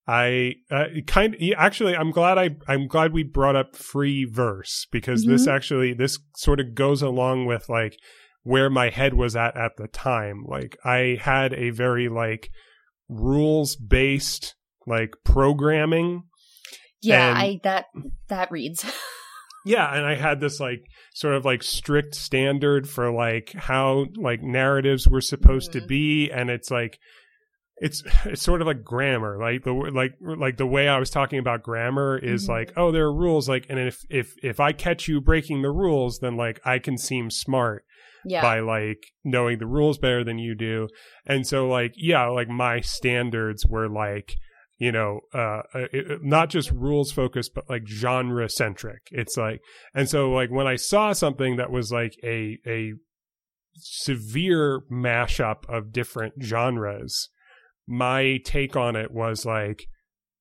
I 0.08 0.54
uh, 0.70 0.86
kind 1.08 1.36
actually, 1.58 1.96
I'm 1.96 2.12
glad 2.12 2.38
I 2.38 2.52
I'm 2.68 2.88
glad 2.88 3.12
we 3.14 3.24
brought 3.24 3.56
up 3.56 3.76
free 3.76 4.26
verse 4.26 4.86
because 4.92 5.26
this 5.26 5.48
actually 5.48 5.94
this 5.94 6.20
sort 6.36 6.60
of 6.60 6.76
goes 6.76 7.02
along 7.02 7.46
with 7.48 7.68
like 7.70 7.98
where 8.44 8.70
my 8.70 8.90
head 8.90 9.16
was 9.16 9.36
at 9.36 9.58
at 9.58 9.72
the 9.78 9.88
time. 9.88 10.46
Like 10.48 10.78
I 10.86 11.18
had 11.20 11.54
a 11.54 11.72
very 11.72 12.08
like 12.08 12.50
rules 13.10 13.76
based 13.76 14.56
like 14.88 15.16
programming 15.24 16.24
yeah, 17.02 17.30
and- 17.30 17.38
I 17.38 17.60
that 17.64 17.86
that 18.30 18.52
reads. 18.52 18.86
Yeah, 19.68 19.92
and 19.98 20.06
I 20.06 20.14
had 20.14 20.40
this 20.40 20.60
like 20.60 20.86
sort 21.16 21.34
of 21.34 21.44
like 21.44 21.64
strict 21.64 22.14
standard 22.14 22.88
for 22.88 23.12
like 23.12 23.52
how 23.58 24.06
like 24.16 24.44
narratives 24.44 25.08
were 25.08 25.22
supposed 25.22 25.72
to 25.72 25.82
Mhm. 25.82 25.88
be, 25.88 26.30
and 26.30 26.52
it's 26.52 26.70
like 26.70 27.00
it's 27.78 28.04
it's 28.26 28.42
sort 28.42 28.62
of 28.62 28.68
like 28.68 28.84
grammar, 28.84 29.38
like 29.40 29.64
the 29.64 29.72
like 29.74 30.14
like 30.22 30.58
the 30.58 30.66
way 30.66 30.88
I 30.88 30.98
was 31.00 31.10
talking 31.10 31.40
about 31.40 31.64
grammar 31.64 32.18
is 32.18 32.46
Mhm. 32.46 32.50
like 32.50 32.74
oh 32.78 32.92
there 32.92 33.06
are 33.06 33.14
rules, 33.14 33.50
like 33.50 33.66
and 33.70 33.80
if 33.80 34.00
if 34.10 34.34
if 34.44 34.60
I 34.60 34.72
catch 34.72 35.08
you 35.08 35.22
breaking 35.22 35.62
the 35.62 35.72
rules, 35.72 36.20
then 36.20 36.38
like 36.38 36.60
I 36.66 36.80
can 36.80 36.98
seem 36.98 37.30
smart 37.30 37.84
yeah. 38.24 38.42
by 38.42 38.60
like 38.60 39.04
knowing 39.24 39.60
the 39.60 39.68
rules 39.68 39.98
better 39.98 40.24
than 40.24 40.40
you 40.40 40.56
do. 40.56 40.88
And 41.26 41.46
so 41.46 41.68
like 41.68 41.94
yeah, 41.98 42.28
like 42.28 42.48
my 42.50 42.82
standards 42.82 43.66
were 43.66 43.90
like 43.90 44.36
you 44.78 44.92
know 44.92 45.22
uh 45.34 45.62
it, 45.94 46.22
not 46.22 46.50
just 46.50 46.70
rules 46.72 47.10
focused 47.12 47.54
but 47.54 47.70
like 47.70 47.88
genre 47.88 48.50
centric. 48.50 49.02
It's 49.12 49.38
like 49.38 49.62
and 49.94 50.10
so 50.10 50.32
like 50.32 50.50
when 50.50 50.68
I 50.68 50.76
saw 50.76 51.14
something 51.14 51.56
that 51.58 51.72
was 51.72 51.92
like 51.92 52.16
a 52.24 52.58
a 52.66 52.94
severe 53.78 54.82
mashup 54.92 55.68
of 55.70 55.92
different 55.92 56.36
genres, 56.42 57.30
my 57.88 58.40
take 58.44 58.76
on 58.76 58.96
it 58.96 59.12
was 59.12 59.46
like 59.46 59.88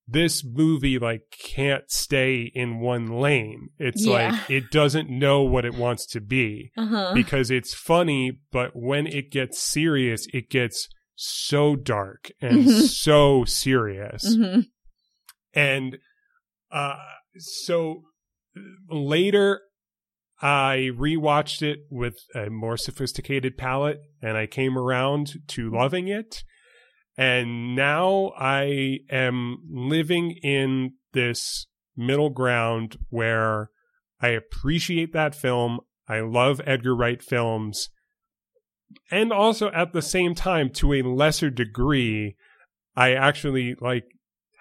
this 0.07 0.43
movie 0.45 0.99
like 0.99 1.21
can't 1.31 1.89
stay 1.89 2.51
in 2.53 2.79
one 2.79 3.07
lane. 3.07 3.69
It's 3.79 4.05
Yeah. 4.05 4.11
like 4.13 4.49
it 4.49 4.69
doesn't 4.71 5.09
know 5.09 5.41
what 5.41 5.65
it 5.65 5.73
wants 5.73 6.05
to 6.07 6.21
be 6.21 6.71
uh-huh. 6.77 7.11
because 7.13 7.49
it's 7.49 7.73
funny, 7.73 8.33
but 8.51 8.71
when 8.75 9.07
it 9.07 9.31
gets 9.31 9.59
serious, 9.59 10.27
it 10.33 10.49
gets 10.49 10.87
so 11.15 11.75
dark 11.75 12.29
and 12.41 12.65
Mhm. 12.65 12.87
so 12.89 13.45
serious. 13.45 14.35
hmm 14.35 14.61
And 15.53 15.97
uh, 16.71 16.97
so 17.37 18.03
later, 18.89 19.61
I 20.41 20.89
rewatched 20.93 21.61
it 21.61 21.79
with 21.89 22.17
a 22.35 22.49
more 22.49 22.77
sophisticated 22.77 23.57
palate, 23.57 23.99
and 24.21 24.37
I 24.37 24.47
came 24.47 24.77
around 24.77 25.35
to 25.47 25.71
loving 25.71 26.07
it. 26.09 26.43
And 27.17 27.75
now 27.75 28.33
I 28.37 28.99
am 29.09 29.59
living 29.69 30.31
in 30.43 30.93
this 31.13 31.67
middle 31.95 32.29
ground 32.29 32.97
where 33.09 33.69
I 34.21 34.29
appreciate 34.29 35.13
that 35.13 35.33
film. 35.35 35.79
I 36.07 36.19
love 36.19 36.61
Edgar 36.65 36.95
Wright 36.95 37.21
films. 37.21 37.89
And 39.09 39.31
also 39.31 39.71
at 39.71 39.93
the 39.93 40.01
same 40.01 40.35
time, 40.35 40.69
to 40.71 40.93
a 40.93 41.01
lesser 41.01 41.49
degree, 41.49 42.35
I 42.95 43.13
actually 43.13 43.75
like 43.79 44.05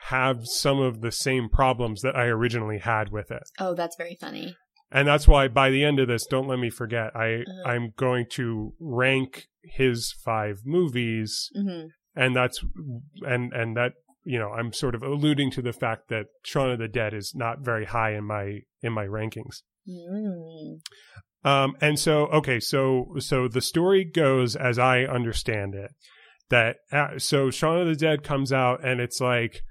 have 0.09 0.47
some 0.47 0.81
of 0.81 1.01
the 1.01 1.12
same 1.12 1.49
problems 1.49 2.03
that 2.03 2.17
I 2.17 2.27
originally 2.27 2.79
had 2.79 3.11
with 3.11 3.31
it. 3.31 3.43
Oh, 3.59 3.75
that's 3.75 3.97
very 3.97 4.17
funny. 4.21 4.57
And 4.90 5.09
that's 5.09 5.27
why 5.27 5.49
by 5.49 5.71
the 5.71 5.83
end 5.83 5.99
of 5.99 6.09
this, 6.09 6.27
don't 6.27 6.47
let 6.47 6.59
me 6.59 6.71
forget, 6.71 7.17
I 7.17 7.43
Uh-huh. 7.43 7.69
I'm 7.69 7.93
going 7.97 8.27
to 8.33 8.75
rank 8.79 9.47
his 9.62 10.12
five 10.25 10.61
movies 10.64 11.51
hmm 11.55 11.87
and 12.16 12.35
that's 12.35 12.64
and 13.22 13.53
and 13.53 13.77
that 13.77 13.92
you 14.24 14.38
know, 14.38 14.50
I'm 14.50 14.72
sort 14.72 14.94
of 14.94 15.03
alluding 15.03 15.50
to 15.53 15.62
the 15.62 15.72
fact 15.72 16.09
that 16.09 16.27
Shaun 16.44 16.70
of 16.70 16.79
the 16.79 16.88
Dead 16.88 17.12
is 17.12 17.35
not 17.35 17.61
very 17.61 17.85
high 17.85 18.14
in 18.14 18.24
my 18.24 18.61
in 18.83 18.92
my 18.92 19.07
rankings. 19.07 19.62
mm 19.88 20.81
Um, 21.44 21.77
and 21.83 21.98
so, 21.98 22.27
okay, 22.29 22.59
so 22.59 23.16
so 23.18 23.48
the 23.48 23.61
story 23.61 24.05
goes 24.05 24.57
as 24.57 24.79
I 24.79 25.03
understand 25.05 25.74
it 25.74 25.90
that 26.48 26.77
uh, 26.90 27.18
so 27.18 27.50
Shaun 27.50 27.81
of 27.81 27.87
the 27.87 27.96
Dead 27.96 28.22
comes 28.22 28.53
out 28.53 28.85
and 28.85 29.00
it's 29.00 29.20
like, 29.20 29.62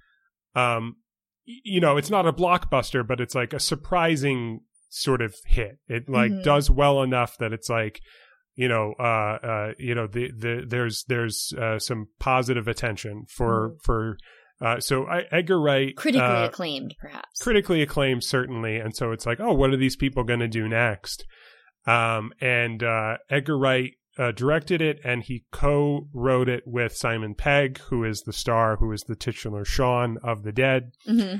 um, 0.55 0.97
you 1.45 1.81
know, 1.81 1.97
it's 1.97 2.11
not 2.11 2.27
a 2.27 2.33
blockbuster, 2.33 3.05
but 3.05 3.19
it's 3.19 3.35
like 3.35 3.53
a 3.53 3.59
surprising 3.59 4.61
sort 4.89 5.21
of 5.21 5.35
hit. 5.47 5.79
It 5.87 6.07
like 6.07 6.31
Mhm. 6.31 6.43
does 6.43 6.69
well 6.69 7.01
enough 7.01 7.37
that 7.39 7.53
it's 7.53 7.69
like, 7.69 8.01
you 8.55 8.67
know, 8.67 8.93
uh, 8.99 9.03
uh, 9.03 9.71
you 9.79 9.95
know, 9.95 10.07
the 10.07 10.31
the 10.31 10.65
there's 10.67 11.03
there's 11.07 11.53
uh, 11.59 11.79
some 11.79 12.07
positive 12.19 12.67
attention 12.67 13.25
for 13.29 13.75
for. 13.83 14.17
Uh, 14.61 14.79
so 14.79 15.05
I, 15.07 15.23
Edgar 15.31 15.59
Wright, 15.59 15.93
Critically 15.97 16.21
uh, 16.25 16.45
acclaimed, 16.45 16.95
perhaps. 16.99 17.41
critically 17.41 17.81
acclaimed 17.81 18.23
certainly 18.23 18.77
and 18.77 18.95
so 18.95 19.11
it's 19.11 19.25
like 19.25 19.41
oh 19.41 19.51
what 19.51 19.71
are 19.71 19.77
these 19.77 19.97
people 19.97 20.23
going 20.23 20.39
to 20.39 20.47
do 20.47 20.69
next 20.69 21.25
um, 21.85 22.31
and 22.39 22.81
uh, 22.81 23.17
edgar 23.29 23.57
wright 23.57 23.91
uh, 24.17 24.31
directed 24.31 24.81
it 24.81 24.99
and 25.03 25.23
he 25.23 25.43
co-wrote 25.51 26.47
it 26.47 26.63
with 26.65 26.95
simon 26.95 27.33
pegg 27.35 27.79
who 27.89 28.05
is 28.05 28.21
the 28.21 28.31
star 28.31 28.77
who 28.77 28.89
is 28.93 29.01
the 29.01 29.15
titular 29.15 29.65
shaun 29.65 30.17
of 30.23 30.43
the 30.43 30.51
dead 30.53 30.91
hmm 31.05 31.35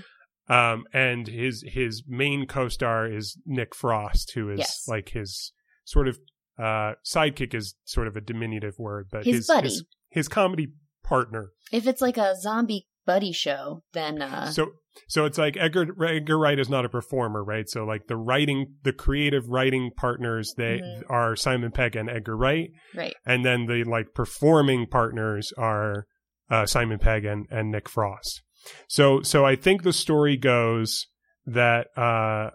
um, 0.50 0.84
and 0.92 1.28
his 1.28 1.64
his 1.66 2.04
main 2.06 2.46
co-star 2.46 3.08
is 3.08 3.38
nick 3.46 3.74
frost 3.74 4.32
who 4.34 4.50
is 4.50 4.60
Yes. 4.60 4.86
like 4.88 5.10
his 5.10 5.54
sort 5.86 6.10
of 6.10 6.18
uh, 6.60 6.94
sidekick 7.06 7.54
is 7.54 7.76
sort 7.86 8.08
of 8.08 8.16
a 8.16 8.22
diminutive 8.22 8.76
word 8.78 9.08
but 9.12 9.26
His 9.26 9.36
his 9.38 9.48
buddy. 9.48 9.68
his, 9.70 9.86
his 10.10 10.28
comedy 10.28 10.68
partner 11.04 11.50
If 11.72 11.88
it's 11.88 12.02
like 12.02 12.18
a 12.18 12.36
zombie 12.40 12.88
buddy 13.06 13.32
show, 13.34 13.84
then 13.94 14.22
uh, 14.22 14.50
so 14.52 14.72
so 15.08 15.26
it's 15.26 15.38
like 15.38 15.58
Edgar 15.58 15.88
Edgar 16.06 16.38
Wright 16.38 16.58
is 16.60 16.70
not 16.70 16.86
a 16.86 16.90
performer, 16.90 17.44
right? 17.44 17.68
So 17.68 17.84
like 17.84 18.08
the 18.08 18.16
writing, 18.16 18.76
the 18.84 18.94
creative 18.94 19.50
writing 19.50 19.90
partners, 19.98 20.54
they 20.56 20.80
Mhm. 20.80 21.02
are 21.10 21.36
Simon 21.36 21.72
Pegg 21.72 21.96
and 21.98 22.10
Edgar 22.10 22.38
Wright, 22.38 22.70
right. 22.96 23.16
and 23.26 23.44
then 23.44 23.66
the 23.66 23.84
like 23.84 24.14
performing 24.14 24.86
partners 24.88 25.52
are 25.58 26.06
uh, 26.50 26.66
Simon 26.66 27.00
Pegg 27.00 27.26
and 27.26 27.48
and 27.50 27.72
Nick 27.72 27.90
Frost. 27.90 28.42
So 28.88 29.22
so 29.24 29.44
I 29.46 29.56
think 29.58 29.82
the 29.84 29.92
story 29.94 30.38
goes 30.38 31.08
that 31.46 31.88
uh, 31.98 32.52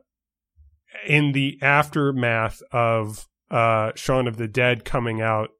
in 1.06 1.32
the 1.32 1.58
aftermath 1.60 2.62
of 2.72 3.26
uh, 3.50 3.92
Shaun 3.94 4.26
of 4.28 4.36
the 4.36 4.48
Dead 4.48 4.84
coming 4.84 5.20
out. 5.20 5.50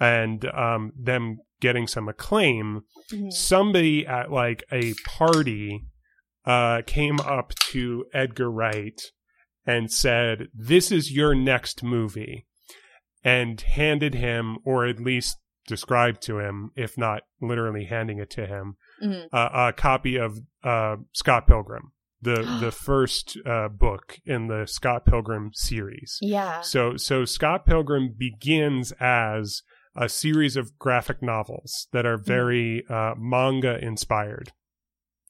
and 0.00 0.44
um, 0.46 0.90
them 0.98 1.38
getting 1.60 1.86
some 1.86 2.08
acclaim, 2.08 2.80
Mhm. 3.12 3.32
somebody 3.32 4.04
at 4.04 4.32
like 4.32 4.64
a 4.72 4.94
party 5.06 5.84
uh, 6.44 6.82
came 6.86 7.20
up 7.20 7.54
to 7.70 8.04
Edgar 8.12 8.50
Wright 8.50 9.00
and 9.64 9.92
said, 9.92 10.48
"This 10.52 10.90
is 10.90 11.12
your 11.12 11.36
next 11.36 11.84
movie," 11.84 12.46
and 13.22 13.60
handed 13.60 14.14
him, 14.14 14.58
or 14.64 14.86
at 14.86 14.98
least 14.98 15.36
described 15.68 16.20
to 16.22 16.40
him, 16.40 16.72
if 16.74 16.98
not 16.98 17.22
literally 17.40 17.84
handing 17.84 18.18
it 18.18 18.30
to 18.30 18.46
him, 18.46 18.76
Mhm. 19.00 19.28
uh, 19.32 19.68
a 19.68 19.72
copy 19.72 20.16
of 20.16 20.38
uh, 20.64 20.96
Scott 21.12 21.46
Pilgrim, 21.46 21.92
the 22.22 22.42
the 22.60 22.70
first 22.70 23.36
uh, 23.44 23.68
book 23.68 24.18
in 24.24 24.46
the 24.48 24.66
Scott 24.66 25.04
Pilgrim 25.04 25.50
series. 25.52 26.18
Yeah. 26.20 26.60
So 26.62 26.96
so 26.96 27.24
Scott 27.24 27.66
Pilgrim 27.66 28.14
begins 28.16 28.92
as 29.00 29.62
a 29.94 30.08
series 30.08 30.56
of 30.56 30.78
graphic 30.78 31.22
novels 31.22 31.88
that 31.92 32.06
are 32.06 32.16
very 32.16 32.84
uh, 32.88 33.14
manga 33.18 33.78
inspired, 33.84 34.52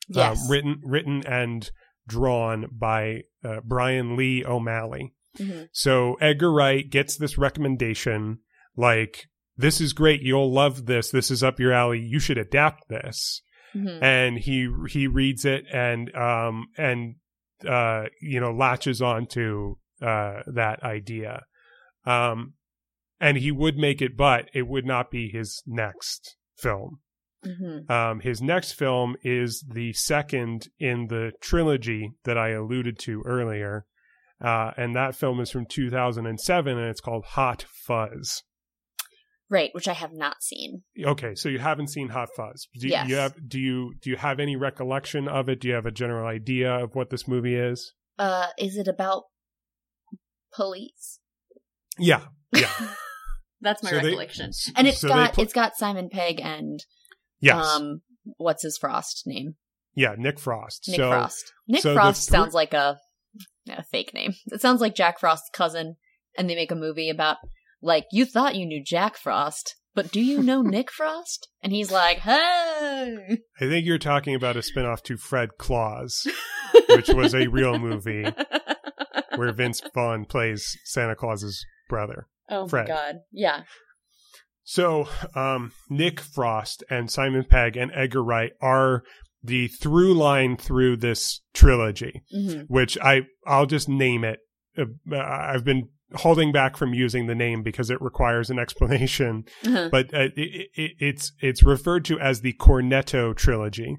Yes. 0.08 0.44
um, 0.44 0.50
written 0.50 0.80
written 0.84 1.26
and 1.26 1.70
drawn 2.06 2.66
by 2.70 3.22
uh, 3.44 3.60
Brian 3.64 4.16
Lee 4.16 4.44
O'Malley. 4.44 5.14
Mhm. 5.38 5.68
So 5.72 6.14
Edgar 6.20 6.52
Wright 6.52 6.88
gets 6.88 7.16
this 7.16 7.38
recommendation 7.38 8.38
like 8.76 9.26
this 9.56 9.80
is 9.80 9.92
great 9.92 10.22
you'll 10.22 10.52
love 10.52 10.86
this 10.86 11.10
this 11.10 11.30
is 11.30 11.42
up 11.42 11.58
your 11.60 11.72
alley 11.72 11.98
you 12.00 12.18
should 12.18 12.38
adapt 12.38 12.88
this 12.88 13.42
Mhm. 13.74 14.02
and 14.02 14.38
he 14.38 14.68
he 14.88 15.06
reads 15.06 15.44
it 15.44 15.64
and 15.72 16.14
um 16.14 16.66
and 16.76 17.14
uh 17.66 18.06
you 18.20 18.40
know 18.40 18.52
latches 18.52 19.00
on 19.00 19.26
to 19.26 19.78
uh 20.00 20.42
that 20.46 20.82
idea 20.82 21.42
um 22.04 22.54
and 23.20 23.36
he 23.38 23.52
would 23.52 23.76
make 23.76 24.02
it 24.02 24.16
but 24.16 24.48
it 24.52 24.66
would 24.66 24.84
not 24.84 25.10
be 25.10 25.28
his 25.28 25.62
next 25.66 26.36
film 26.56 26.98
Mhm. 27.44 27.90
um 27.90 28.20
his 28.20 28.40
next 28.42 28.72
film 28.72 29.16
is 29.22 29.64
the 29.68 29.92
second 29.94 30.68
in 30.78 31.06
the 31.08 31.32
trilogy 31.40 32.12
that 32.24 32.36
i 32.38 32.50
alluded 32.50 32.98
to 33.00 33.22
earlier 33.24 33.84
uh 34.40 34.72
and 34.76 34.94
that 34.96 35.14
film 35.16 35.40
is 35.40 35.50
from 35.50 35.66
2007 35.66 36.76
and 36.78 36.88
it's 36.88 37.00
called 37.00 37.24
hot 37.24 37.64
fuzz 37.68 38.42
Right, 39.52 39.68
which 39.72 39.86
I 39.86 39.92
have 39.92 40.12
not 40.14 40.42
seen. 40.42 40.82
Okay, 40.98 41.34
so 41.34 41.50
you 41.50 41.58
haven't 41.58 41.88
seen 41.88 42.08
Hot 42.08 42.30
Fuzz. 42.34 42.66
Do 42.80 42.88
Yes. 42.88 43.06
you 43.08 43.16
have 43.16 43.34
do 43.46 43.60
you 43.60 43.92
do 44.00 44.08
you 44.08 44.16
have 44.16 44.40
any 44.40 44.56
recollection 44.56 45.28
of 45.28 45.50
it? 45.50 45.60
Do 45.60 45.68
you 45.68 45.74
have 45.74 45.84
a 45.84 45.90
general 45.90 46.26
idea 46.26 46.72
of 46.72 46.94
what 46.94 47.10
this 47.10 47.28
movie 47.28 47.54
is? 47.54 47.92
Uh, 48.18 48.46
is 48.58 48.76
it 48.78 48.88
about 48.88 49.24
police? 50.54 51.20
Yeah. 51.98 52.22
Yeah. 52.52 52.70
That's 53.60 53.82
my 53.82 53.90
So 53.90 53.96
they- 53.98 54.04
recollection. 54.06 54.50
and 54.74 54.88
it's 54.88 55.00
so 55.00 55.08
got 55.08 55.34
put- 55.34 55.42
it's 55.44 55.52
got 55.52 55.76
Simon 55.76 56.08
Pegg 56.10 56.40
and 56.40 56.80
yes. 57.40 57.62
um 57.64 58.00
what's 58.38 58.62
his 58.62 58.78
Frost 58.78 59.22
name? 59.26 59.56
yeah, 59.94 60.14
Nick 60.16 60.38
Frost. 60.40 60.86
Nick 60.88 60.96
so 60.96 61.10
Frost. 61.10 61.52
Nick 61.68 61.82
Frost 61.82 62.26
three- 62.28 62.32
sounds 62.36 62.54
like 62.54 62.72
a, 62.72 62.98
a 63.68 63.82
fake 63.84 64.14
name. 64.14 64.32
It 64.46 64.62
sounds 64.62 64.80
like 64.80 64.94
Jack 64.94 65.20
Frost's 65.20 65.50
cousin, 65.52 65.96
and 66.38 66.48
they 66.48 66.54
make 66.54 66.70
a 66.72 66.74
movie 66.76 67.10
about 67.10 67.36
like 67.82 68.06
you 68.12 68.24
thought 68.24 68.54
you 68.54 68.64
knew 68.66 68.82
Jack 68.84 69.16
Frost, 69.16 69.76
but 69.94 70.10
do 70.12 70.20
you 70.20 70.42
know 70.42 70.62
Nick 70.62 70.90
Frost? 70.90 71.48
And 71.62 71.72
he's 71.72 71.90
like, 71.90 72.18
hey. 72.18 73.38
I 73.60 73.64
think 73.68 73.84
you're 73.86 73.98
talking 73.98 74.34
about 74.34 74.56
a 74.56 74.62
spin-off 74.62 75.02
to 75.04 75.16
Fred 75.16 75.50
Claus, 75.58 76.26
which 76.88 77.08
was 77.08 77.34
a 77.34 77.48
real 77.48 77.78
movie 77.78 78.24
where 79.36 79.52
Vince 79.52 79.80
Vaughn 79.94 80.24
plays 80.24 80.76
Santa 80.84 81.14
Claus's 81.16 81.64
brother. 81.88 82.26
oh 82.48 82.66
Fred. 82.68 82.88
my 82.88 82.94
god, 82.94 83.14
yeah. 83.30 83.62
So, 84.64 85.08
um, 85.34 85.72
Nick 85.90 86.20
Frost 86.20 86.84
and 86.88 87.10
Simon 87.10 87.44
Pegg 87.44 87.76
and 87.76 87.90
Edgar 87.94 88.22
Wright 88.22 88.52
are 88.60 89.02
the 89.42 89.66
through 89.66 90.14
line 90.14 90.56
through 90.56 90.96
this 90.98 91.40
trilogy. 91.52 92.22
hmm 92.30 92.60
which 92.68 92.96
I 93.02 93.22
I'll 93.46 93.66
just 93.66 93.88
name 93.88 94.22
it. 94.24 94.38
Uh, 94.78 94.84
I've 95.16 95.64
been 95.64 95.88
holding 96.16 96.52
back 96.52 96.76
from 96.76 96.94
using 96.94 97.26
the 97.26 97.34
name 97.34 97.62
because 97.62 97.90
it 97.90 98.00
requires 98.00 98.50
an 98.50 98.58
explanation, 98.58 99.44
Uh-huh. 99.66 99.88
but 99.90 100.12
uh, 100.14 100.28
it, 100.36 100.68
it, 100.74 100.90
it's 100.98 101.32
it's 101.40 101.62
referred 101.62 102.04
to 102.06 102.18
as 102.20 102.40
the 102.40 102.52
Cornetto 102.54 103.34
trilogy. 103.36 103.96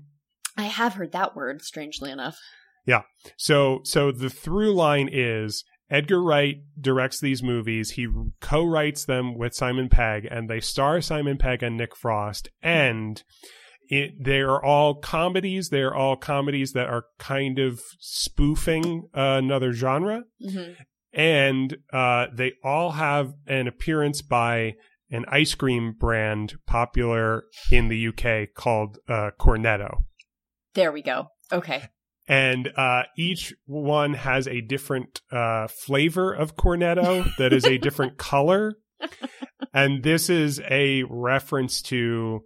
I 0.57 0.64
have 0.64 0.93
heard 0.95 1.11
that 1.14 1.36
word, 1.36 1.61
strangely 1.61 2.11
enough. 2.11 2.38
Yeah. 2.86 3.01
So 3.38 3.80
so 3.84 4.11
the 4.11 4.30
through 4.30 4.74
line 4.74 5.09
is 5.11 5.64
Edgar 5.89 6.22
Wright 6.24 6.57
directs 6.80 7.20
these 7.20 7.41
movies. 7.43 7.91
He 7.91 8.07
co-writes 8.41 9.05
them 9.05 9.38
with 9.38 9.53
Simon 9.53 9.89
Pegg, 9.89 10.28
and 10.30 10.49
they 10.49 10.59
star 10.59 11.01
Simon 11.01 11.38
Pegg 11.38 11.61
and 11.64 11.78
Nick 11.78 11.95
Frost. 11.95 12.49
And 12.61 13.22
it, 13.89 14.11
they 14.24 14.39
are 14.39 14.64
all 14.64 14.95
comedies. 14.95 15.70
They 15.70 15.82
are 15.82 15.93
all 15.93 16.16
comedies 16.16 16.72
that 16.72 16.88
are 16.88 17.03
kind 17.20 17.59
of 17.59 17.80
spoofing 17.99 19.07
uh, 19.16 19.39
another 19.43 19.72
genre. 19.74 20.24
hmm 20.41 20.72
and 21.14 21.78
uh, 21.91 22.28
they 22.34 22.53
all 22.64 22.91
have 22.91 23.34
an 23.47 23.68
appearance 23.68 24.22
by 24.22 24.74
an 25.11 25.26
ice 25.28 25.53
cream 25.53 25.93
brand 25.97 26.55
popular 26.66 27.43
in 27.72 27.88
the 27.88 28.07
UK 28.07 28.53
called 28.55 28.97
uh, 29.07 29.30
Cornetto. 29.39 30.03
There 30.74 30.91
we 30.91 31.01
go. 31.03 31.28
Okay. 31.51 31.84
And 32.28 32.72
uh, 32.76 33.03
each 33.18 33.53
one 33.66 34.14
has 34.14 34.47
a 34.47 34.61
different 34.61 35.22
uh, 35.32 35.68
flavor 35.68 36.34
of 36.34 36.55
Cornetto 36.55 37.26
that 37.38 37.53
is 37.53 37.66
a 37.66 37.78
different 37.78 38.18
color. 38.18 38.76
And 39.74 40.03
this 40.03 40.30
is 40.30 40.61
a 40.70 41.03
reference 41.09 41.82
to, 41.84 42.41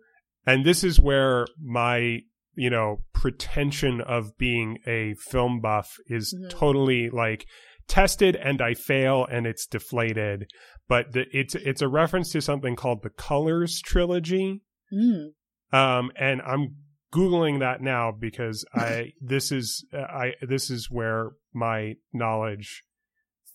and 0.46 0.66
this 0.66 0.84
is 0.84 1.00
where 1.00 1.46
my, 1.64 2.20
you 2.56 2.70
know, 2.70 2.98
pretension 3.14 4.02
of 4.02 4.38
being 4.38 4.80
a 4.88 5.14
film 5.30 5.62
buff 5.62 5.96
is 6.08 6.34
Mhm. 6.34 6.50
totally 6.50 7.10
like 7.10 7.46
tested 7.88 8.36
and 8.36 8.62
I 8.62 8.74
fail 8.74 9.26
and 9.30 9.46
it's 9.46 9.66
deflated. 9.66 10.50
But 10.88 11.14
the, 11.14 11.26
it's 11.32 11.56
it's 11.56 11.82
a 11.82 11.88
reference 11.88 12.32
to 12.32 12.42
something 12.42 12.76
called 12.76 13.04
the 13.04 13.10
Colors 13.10 13.82
trilogy. 13.82 14.62
Mm. 14.94 15.30
Um, 15.74 16.12
and 16.18 16.42
I'm 16.42 16.76
googling 17.14 17.60
that 17.60 17.82
now 17.82 18.12
because 18.12 18.66
I 18.74 19.12
this 19.22 19.52
is 19.52 19.86
uh, 19.94 20.02
I 20.02 20.34
this 20.42 20.70
is 20.70 20.90
where 20.90 21.32
my 21.54 21.96
knowledge 22.14 22.84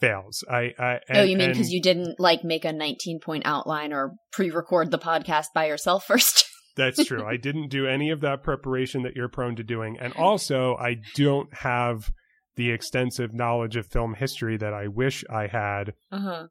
fails. 0.00 0.44
I, 0.50 0.72
I 0.78 1.00
oh, 1.10 1.22
you 1.22 1.36
mean 1.36 1.50
because 1.50 1.70
you 1.70 1.80
didn't 1.80 2.18
like 2.18 2.44
make 2.44 2.64
a 2.64 2.72
19 2.72 3.20
point 3.20 3.44
outline 3.46 3.92
or 3.92 4.14
pre-record 4.32 4.90
the 4.90 4.98
podcast 4.98 5.46
by 5.54 5.66
yourself 5.66 6.04
first? 6.06 6.44
That's 6.76 7.04
true. 7.04 7.24
I 7.24 7.36
didn't 7.36 7.68
do 7.68 7.86
any 7.86 8.10
of 8.10 8.22
that 8.22 8.42
preparation 8.42 9.02
that 9.02 9.14
you're 9.14 9.28
prone 9.28 9.56
to 9.56 9.62
doing, 9.62 9.98
and 10.00 10.14
also 10.14 10.74
I 10.76 10.96
don't 11.14 11.52
have 11.54 12.10
the 12.56 12.70
extensive 12.70 13.32
knowledge 13.32 13.76
of 13.76 13.86
film 13.86 14.14
history 14.14 14.56
that 14.56 14.72
I 14.74 14.88
wish 14.88 15.24
I 15.30 15.46
had. 15.46 15.94
Uh 16.10 16.18
huh. 16.18 16.46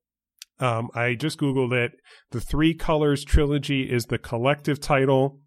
Um, 0.60 0.89
I 0.93 1.16
just 1.16 1.39
googled 1.39 1.74
it. 1.74 1.93
The 2.32 2.39
Three 2.39 2.74
Colors 2.76 3.26
trilogy 3.26 3.91
is 3.91 4.06
the 4.06 4.20
collective 4.20 4.80
title 4.80 5.39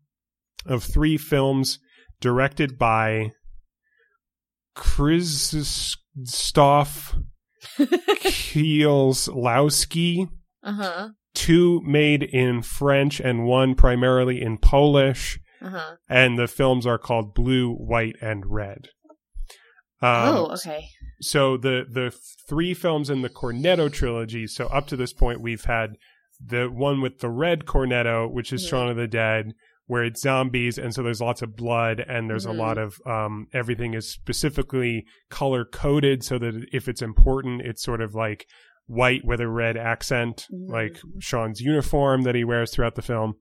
of 0.66 0.82
three 0.82 1.16
films 1.16 1.78
directed 2.20 2.76
by 2.78 3.30
Krzysztof 4.76 5.94
Kieslowski. 8.54 10.28
Uh 10.64 10.72
huh. 10.72 11.08
Two 11.34 11.82
made 11.84 12.22
in 12.22 12.62
French 12.62 13.20
and 13.20 13.44
one 13.44 13.74
primarily 13.74 14.40
in 14.40 14.56
Polish. 14.56 15.38
Uh 15.60 15.68
huh. 15.68 15.96
And 16.08 16.38
the 16.38 16.46
films 16.48 16.86
are 16.86 16.96
called 16.96 17.34
Blue, 17.34 17.74
White, 17.74 18.16
and 18.22 18.46
Red. 18.46 18.88
Um, 20.02 20.36
oh, 20.36 20.46
okay. 20.54 20.86
so 21.20 21.56
the 21.56 21.86
the 21.90 22.10
three 22.48 22.74
films 22.74 23.08
in 23.10 23.22
the 23.22 23.30
Cornetto 23.30 23.90
trilogy. 23.92 24.46
So 24.46 24.66
up 24.66 24.86
to 24.88 24.96
this 24.96 25.12
point, 25.12 25.40
we've 25.40 25.64
had 25.64 25.96
the 26.44 26.66
one 26.66 27.00
with 27.00 27.20
the 27.20 27.30
red 27.30 27.64
Cornetto, 27.64 28.30
which 28.30 28.52
is 28.52 28.64
Mhm. 28.64 28.68
Shaun 28.68 28.88
of 28.90 28.96
the 28.96 29.06
Dead, 29.06 29.52
where 29.86 30.04
it's 30.04 30.20
zombies, 30.20 30.78
and 30.78 30.92
so 30.94 31.02
there's 31.02 31.20
lots 31.20 31.40
of 31.42 31.56
blood, 31.56 32.04
and 32.06 32.28
there's 32.28 32.46
Mhm. 32.46 32.50
a 32.50 32.52
lot 32.54 32.76
of 32.78 32.96
um, 33.06 33.46
everything 33.54 33.94
is 33.94 34.10
specifically 34.10 35.04
color 35.30 35.64
coded, 35.64 36.22
so 36.24 36.38
that 36.38 36.66
if 36.72 36.88
it's 36.88 37.02
important, 37.02 37.62
it's 37.62 37.82
sort 37.82 38.00
of 38.00 38.14
like 38.14 38.46
white 38.86 39.24
with 39.24 39.40
a 39.40 39.48
red 39.48 39.76
accent, 39.78 40.46
Mhm. 40.52 40.68
like 40.68 40.98
Shaun's 41.18 41.60
uniform 41.60 42.22
that 42.22 42.34
he 42.34 42.44
wears 42.44 42.70
throughout 42.74 42.96
the 42.96 43.02
film. 43.02 43.36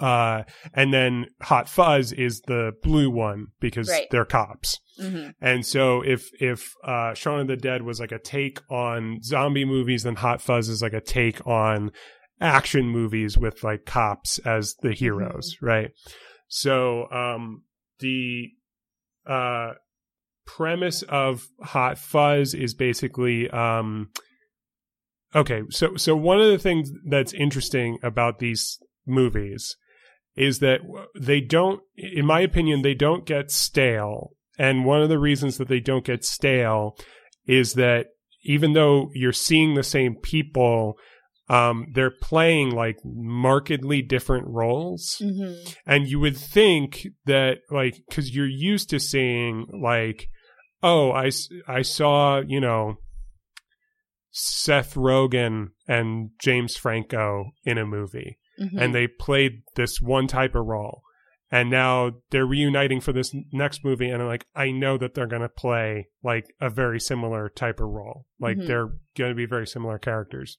Uh, 0.00 0.42
and 0.74 0.94
then 0.94 1.26
Hot 1.42 1.68
Fuzz 1.68 2.12
is 2.12 2.40
the 2.42 2.72
blue 2.82 3.10
one 3.10 3.48
because 3.60 3.88
Right. 3.88 4.06
they're 4.10 4.24
cops. 4.24 4.78
hmm 5.00 5.28
And 5.40 5.64
so 5.66 6.02
if 6.02 6.28
if 6.40 6.72
uh 6.84 7.14
Shaun 7.14 7.40
of 7.40 7.46
the 7.48 7.56
Dead 7.56 7.82
was 7.82 7.98
like 8.00 8.12
a 8.12 8.18
take 8.18 8.60
on 8.70 9.20
zombie 9.22 9.64
movies, 9.64 10.04
then 10.04 10.16
Hot 10.16 10.40
Fuzz 10.40 10.68
is 10.68 10.82
like 10.82 10.92
a 10.92 11.00
take 11.00 11.44
on 11.46 11.90
action 12.40 12.88
movies 12.88 13.36
with 13.36 13.64
like 13.64 13.84
cops 13.84 14.38
as 14.40 14.74
the 14.82 14.92
heroes, 14.92 15.56
right? 15.60 15.90
So 16.46 17.10
um 17.10 17.64
the 17.98 18.50
uh 19.26 19.72
premise 20.46 21.02
of 21.02 21.48
Hot 21.60 21.98
Fuzz 21.98 22.54
is 22.54 22.74
basically 22.74 23.50
um 23.50 24.10
okay, 25.34 25.62
so 25.70 25.96
so 25.96 26.16
one 26.16 26.40
of 26.40 26.50
the 26.50 26.58
things 26.58 26.90
that's 27.08 27.32
interesting 27.32 27.98
about 28.02 28.38
these 28.38 28.78
movies 29.06 29.76
is 30.38 30.60
that 30.60 30.80
they 31.20 31.40
don't, 31.40 31.80
in 31.96 32.24
my 32.24 32.40
opinion, 32.40 32.82
they 32.82 32.94
don't 32.94 33.26
get 33.26 33.50
stale. 33.50 34.30
And 34.58 34.84
one 34.84 35.02
of 35.02 35.08
the 35.08 35.18
reasons 35.18 35.58
that 35.58 35.68
they 35.68 35.80
don't 35.80 36.04
get 36.04 36.24
stale 36.24 36.96
is 37.46 37.74
that 37.74 38.06
even 38.44 38.72
though 38.72 39.10
you're 39.14 39.32
seeing 39.32 39.74
the 39.74 39.82
same 39.82 40.14
people, 40.14 40.94
um, 41.48 41.86
they're 41.94 42.14
playing 42.22 42.70
like 42.70 42.98
markedly 43.04 44.00
different 44.00 44.46
roles. 44.46 45.16
Mm-hmm. 45.20 45.72
And 45.86 46.06
you 46.06 46.20
would 46.20 46.36
think 46.36 47.06
that, 47.26 47.58
like, 47.70 47.96
because 48.08 48.34
you're 48.34 48.46
used 48.46 48.90
to 48.90 49.00
seeing, 49.00 49.66
like, 49.82 50.28
oh, 50.82 51.10
I, 51.10 51.30
I 51.66 51.82
saw, 51.82 52.40
you 52.46 52.60
know, 52.60 52.94
Seth 54.30 54.94
Rogen 54.94 55.68
and 55.88 56.30
James 56.40 56.76
Franco 56.76 57.46
in 57.64 57.76
a 57.76 57.86
movie 57.86 58.38
Mm-hmm. 58.60 58.78
and 58.78 58.94
they 58.94 59.06
played 59.06 59.62
this 59.76 60.00
one 60.00 60.26
type 60.26 60.54
of 60.54 60.66
role. 60.66 61.02
And 61.50 61.70
now 61.70 62.10
they're 62.30 62.44
reuniting 62.44 63.00
for 63.00 63.12
this 63.12 63.34
next 63.52 63.82
movie, 63.84 64.10
and 64.10 64.20
I'm 64.20 64.28
like, 64.28 64.46
I 64.54 64.70
know 64.70 64.98
that 64.98 65.14
they're 65.14 65.26
going 65.26 65.42
to 65.42 65.48
play 65.48 66.08
like 66.22 66.44
a 66.60 66.68
very 66.68 67.00
similar 67.00 67.48
type 67.48 67.80
of 67.80 67.88
role. 67.88 68.26
Like 68.38 68.58
Mhm. 68.58 68.66
they're 68.66 68.88
going 69.16 69.30
to 69.30 69.34
be 69.34 69.46
very 69.46 69.66
similar 69.66 69.98
characters. 69.98 70.58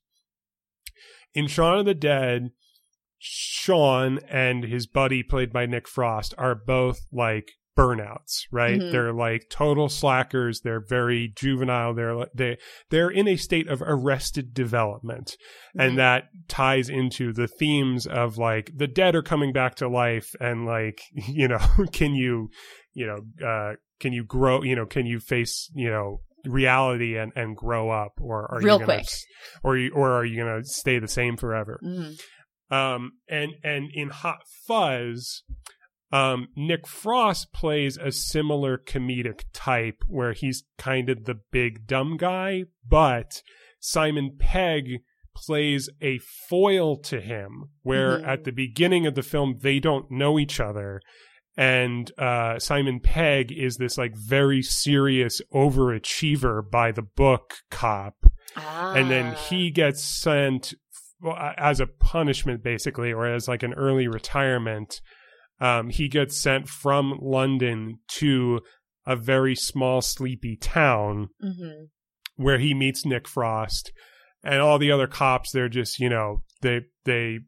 In 1.36 1.46
Shaun 1.48 1.78
of 1.80 1.86
the 1.86 1.94
Dead, 1.94 2.52
Shaun 3.20 4.20
and 4.30 4.64
his 4.64 4.88
buddy, 4.88 5.22
played 5.22 5.52
by 5.54 5.66
Nick 5.66 5.88
Frost, 5.88 6.34
are 6.38 6.56
both 6.56 7.02
like 7.12 7.52
burnouts, 7.80 8.42
right? 8.52 8.80
Mhm. 8.80 8.92
They're 8.92 9.14
like 9.14 9.50
total 9.50 9.90
slackers. 9.90 10.62
They're 10.62 10.84
very 10.88 11.32
juvenile. 11.36 11.94
They're 11.94 12.26
they 12.36 12.58
they're 12.90 13.10
in 13.10 13.28
a 13.28 13.36
state 13.38 13.68
of 13.68 13.82
arrested 13.86 14.54
development 14.54 15.38
Mhm. 15.78 15.84
and 15.86 15.98
that 15.98 16.26
ties 16.48 16.90
into 16.90 17.32
the 17.34 17.48
themes 17.48 18.06
of 18.06 18.38
like 18.38 18.72
the 18.76 18.88
dead 18.88 19.16
are 19.16 19.22
coming 19.24 19.54
back 19.54 19.76
to 19.76 19.88
life 19.88 20.36
and 20.40 20.66
like 20.66 21.00
you 21.28 21.48
know 21.48 21.60
can 21.92 22.14
you 22.16 22.50
you 22.94 23.06
know 23.08 23.48
uh 23.48 23.74
can 24.00 24.14
you 24.14 24.24
grow 24.24 24.62
you 24.64 24.76
know 24.76 24.86
can 24.86 25.06
you 25.06 25.20
face 25.20 25.70
you 25.74 25.90
know 25.90 26.22
reality 26.46 27.18
and 27.18 27.32
and 27.36 27.56
grow 27.56 27.90
up 27.90 28.14
or 28.22 28.50
are 28.52 28.60
Real 28.62 28.80
you 28.80 28.86
gonna 28.86 29.00
quick. 29.00 29.08
or 29.64 29.78
you 29.78 29.92
or 29.94 30.12
are 30.12 30.26
you 30.26 30.38
gonna 30.38 30.64
stay 30.64 30.98
the 31.00 31.08
same 31.08 31.36
forever 31.38 31.80
Mhm. 31.84 32.20
um 32.72 33.12
and 33.30 33.52
and 33.64 33.90
in 33.94 34.10
hot 34.10 34.40
fuzz 34.68 35.44
um 36.12 36.48
nick 36.56 36.88
frost 36.88 37.52
plays 37.54 37.98
a 37.98 38.12
similar 38.12 38.78
comedic 38.78 39.44
type 39.54 40.04
where 40.08 40.34
he's 40.34 40.64
kind 40.78 41.10
of 41.10 41.26
the 41.26 41.36
big 41.52 41.86
dumb 41.86 42.18
guy 42.18 42.64
but 42.88 43.42
simon 43.80 44.36
pegg 44.40 45.00
plays 45.36 45.90
a 46.02 46.18
foil 46.50 46.98
to 46.98 47.22
him 47.22 47.66
where 47.84 48.18
Mhm. 48.20 48.28
at 48.28 48.44
the 48.44 48.52
beginning 48.52 49.06
of 49.06 49.16
the 49.16 49.24
film 49.24 49.60
they 49.62 49.80
don't 49.80 50.10
know 50.10 50.38
each 50.40 50.60
other 50.60 51.00
and 51.58 52.12
uh, 52.18 52.58
Simon 52.58 53.02
Pegg 53.02 53.52
is 53.52 53.76
this 53.78 53.98
like 53.98 54.14
very 54.16 54.62
serious 54.62 55.42
overachiever 55.54 56.62
by 56.70 56.92
the 56.92 57.02
book 57.02 57.56
cop 57.70 58.16
Ah. 58.56 58.94
and 58.96 59.10
then 59.12 59.36
he 59.36 59.70
gets 59.72 60.04
sent 60.04 60.74
well, 61.22 61.36
as 61.58 61.80
a 61.80 61.88
punishment 61.88 62.64
basically 62.64 63.12
or 63.12 63.26
as 63.26 63.48
like 63.48 63.62
an 63.64 63.74
early 63.74 64.08
retirement 64.08 65.02
um, 65.62 65.90
he 65.90 66.08
gets 66.08 66.40
sent 66.42 66.68
from 66.70 67.18
london 67.22 68.00
to 68.08 68.60
a 69.06 69.16
very 69.16 69.56
small 69.56 70.02
sleepy 70.02 70.56
town 70.56 71.30
Mhm. 71.44 71.88
where 72.36 72.60
he 72.60 72.74
meets 72.74 73.06
nick 73.06 73.28
frost 73.28 73.92
and 74.44 74.62
all 74.62 74.78
the 74.78 74.92
other 74.92 75.08
cops 75.08 75.52
they're 75.52 75.70
just 75.70 76.00
you 76.00 76.10
know 76.10 76.44
they 76.62 76.82
they 77.06 77.40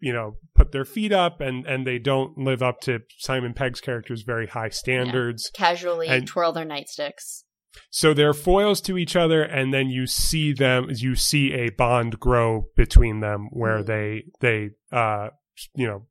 you 0.00 0.12
know 0.12 0.36
put 0.54 0.70
their 0.72 0.84
feet 0.84 1.12
up 1.12 1.40
and 1.40 1.66
and 1.66 1.86
they 1.86 1.98
don't 1.98 2.38
live 2.38 2.62
up 2.62 2.80
to 2.80 3.00
simon 3.18 3.52
pegg's 3.52 3.80
character's 3.80 4.22
very 4.22 4.46
high 4.46 4.68
standards 4.68 5.50
casually 5.54 6.06
and- 6.08 6.26
twirl 6.26 6.52
their 6.52 6.64
nightsticks. 6.66 7.42
so 7.90 8.14
they're 8.14 8.32
foils 8.34 8.80
to 8.80 8.96
each 8.96 9.14
other, 9.14 9.42
and 9.42 9.72
then 9.74 9.88
you 9.88 10.06
see 10.06 10.52
them, 10.52 10.86
you 10.88 11.14
see 11.14 11.52
a 11.52 11.68
bond 11.70 12.18
grow 12.18 12.64
between 12.76 13.20
them, 13.20 13.48
where 13.50 13.82
Mhm. 13.82 13.86
they 13.86 14.22
they 14.40 14.70
uh 14.90 15.28
you 15.74 15.86
know 15.86 16.06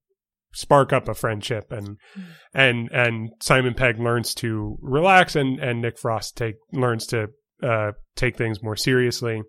spark 0.54 0.92
up 0.94 1.08
a 1.08 1.14
friendship, 1.14 1.72
and 1.72 1.98
Mhm. 2.18 2.24
and 2.54 2.90
and 2.92 3.30
Simon 3.42 3.74
Pegg 3.74 4.00
learns 4.00 4.34
to 4.36 4.78
relax, 4.82 5.36
and 5.36 5.60
and 5.60 5.82
Nick 5.82 5.98
Frost 6.00 6.36
take 6.38 6.56
learns 6.72 7.06
to 7.08 7.28
uh 7.64 7.92
take 8.16 8.36
things 8.38 8.62
more 8.64 8.76
seriously. 8.76 9.42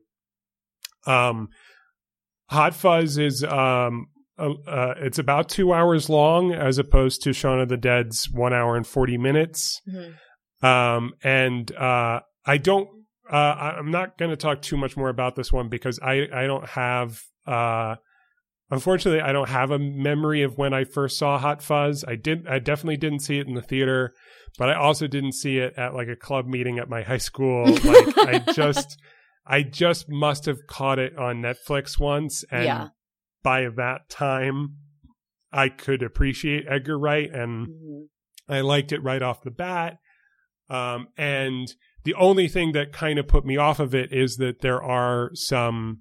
Um, 1.06 1.48
Hot 2.50 2.74
Fuzz 2.74 3.18
is 3.18 3.44
um. 3.44 4.06
Uh, 4.38 4.52
uh, 4.68 4.94
it's 4.98 5.18
about 5.18 5.48
two 5.48 5.72
hours 5.72 6.08
long 6.08 6.52
as 6.52 6.78
opposed 6.78 7.22
to 7.24 7.32
Shaun 7.32 7.58
of 7.60 7.68
the 7.68 7.76
Dead's 7.76 8.28
one 8.30 8.52
hour 8.52 8.76
and 8.76 8.86
40 8.86 9.18
minutes 9.18 9.80
Mhm. 9.92 10.14
um, 10.64 11.12
and 11.24 11.74
uh, 11.74 12.20
I 12.46 12.56
don't. 12.58 12.88
Uh, 13.28 13.72
I'm 13.78 13.90
not 13.90 14.16
going 14.16 14.30
to 14.30 14.36
talk 14.36 14.62
too 14.62 14.76
much 14.76 14.96
more 14.96 15.08
about 15.08 15.34
this 15.34 15.52
one 15.52 15.68
because 15.68 15.98
I 16.00 16.28
I 16.32 16.46
don't 16.46 16.66
have. 16.68 17.18
Uh, 17.46 17.96
unfortunately, 18.70 19.20
I 19.20 19.32
don't 19.32 19.48
have 19.48 19.70
a 19.70 19.78
memory 19.78 20.42
of 20.42 20.56
when 20.58 20.72
I 20.74 20.84
first 20.84 21.18
saw 21.18 21.38
Hot 21.38 21.62
Fuzz. 21.62 22.04
I 22.06 22.16
did. 22.16 22.46
I 22.46 22.58
definitely 22.58 22.96
didn't 22.96 23.20
see 23.20 23.38
it 23.38 23.46
in 23.46 23.54
the 23.54 23.62
theater, 23.62 24.12
but 24.58 24.68
I 24.68 24.74
also 24.74 25.06
didn't 25.06 25.32
see 25.32 25.58
it 25.58 25.74
at 25.76 25.94
like 25.94 26.08
a 26.08 26.16
club 26.16 26.46
meeting 26.46 26.78
at 26.78 26.88
my 26.88 27.02
high 27.02 27.18
school. 27.18 27.64
Like 27.84 28.18
I 28.18 28.38
just. 28.52 28.98
I 29.50 29.62
just 29.62 30.10
must 30.10 30.44
have 30.44 30.58
caught 30.68 30.98
it 30.98 31.16
on 31.16 31.36
Netflix 31.40 31.98
once, 31.98 32.44
and 32.50 32.64
Yeah. 32.64 32.88
by 33.42 33.62
that 33.76 34.10
time, 34.10 34.74
I 35.50 35.70
could 35.70 36.02
appreciate 36.02 36.66
Edgar 36.68 36.98
Wright, 36.98 37.30
and 37.32 37.66
Mhm. 37.68 38.06
I 38.46 38.60
liked 38.60 38.92
it 38.92 39.02
right 39.02 39.22
off 39.22 39.42
the 39.42 39.50
bat. 39.50 39.96
Um, 40.68 41.08
and 41.16 41.66
the 42.04 42.12
only 42.12 42.46
thing 42.46 42.72
that 42.72 42.92
kind 42.92 43.18
of 43.18 43.26
put 43.26 43.46
me 43.46 43.56
off 43.56 43.80
of 43.80 43.94
it 43.94 44.12
is 44.12 44.36
that 44.36 44.60
there 44.60 44.82
are 44.82 45.30
some 45.32 46.00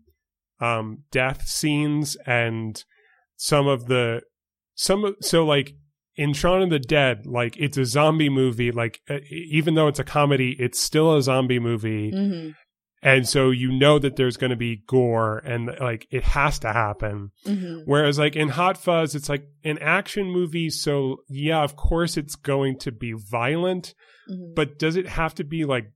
um, 0.60 1.04
death 1.12 1.48
scenes 1.48 2.16
and 2.26 2.84
some 3.36 3.68
of 3.68 3.86
the 3.88 4.22
some 4.76 5.16
so 5.22 5.46
like 5.46 5.74
in 6.16 6.34
Shaun 6.34 6.64
of 6.64 6.70
the 6.72 6.80
Dead, 6.80 7.26
like 7.28 7.56
it's 7.58 7.78
a 7.78 7.86
zombie 7.86 8.30
movie. 8.30 8.72
Like 8.72 9.00
uh, 9.10 9.20
even 9.30 9.76
though 9.76 9.88
it's 9.88 10.00
a 10.00 10.04
comedy, 10.04 10.56
it's 10.60 10.80
still 10.80 11.16
a 11.16 11.22
zombie 11.22 11.60
movie, 11.60 12.12
Mhm. 12.12 12.56
and 13.04 13.28
so 13.30 13.52
you 13.52 13.72
know 13.72 14.00
that 14.00 14.16
there's 14.16 14.38
going 14.38 14.50
to 14.50 14.56
be 14.56 14.82
gore 14.88 15.38
and 15.40 15.70
like 15.80 16.08
it 16.10 16.24
has 16.24 16.58
to 16.60 16.74
happen. 16.74 17.30
Mhm. 17.46 17.84
Whereas 17.86 18.18
like 18.18 18.36
in 18.36 18.50
Hot 18.50 18.78
Fuzz, 18.78 19.14
it's 19.14 19.30
like 19.30 19.46
an 19.64 19.78
action 19.80 20.32
movie, 20.32 20.72
so 20.72 21.18
yeah, 21.30 21.62
of 21.64 21.76
course 21.76 22.18
it's 22.18 22.36
going 22.36 22.80
to 22.80 22.92
be 22.92 23.14
violent, 23.14 23.94
Mhm. 24.28 24.56
but 24.56 24.80
does 24.80 24.96
it 24.96 25.08
have 25.08 25.36
to 25.36 25.44
be 25.44 25.66
like 25.66 25.92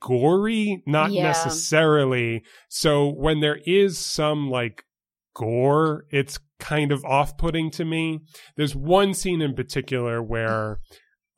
gory? 0.00 0.82
Not 0.86 1.12
Yeah. 1.12 1.22
necessarily. 1.24 2.42
So 2.68 3.08
when 3.08 3.40
there 3.40 3.58
is 3.66 3.98
some 3.98 4.48
like 4.50 4.82
gore, 5.34 6.04
it's 6.10 6.38
kind 6.60 6.92
of 6.92 7.04
off-putting 7.04 7.70
to 7.72 7.84
me. 7.84 8.20
There's 8.56 8.74
one 8.74 9.14
scene 9.14 9.42
in 9.42 9.54
particular 9.54 10.22
where 10.22 10.78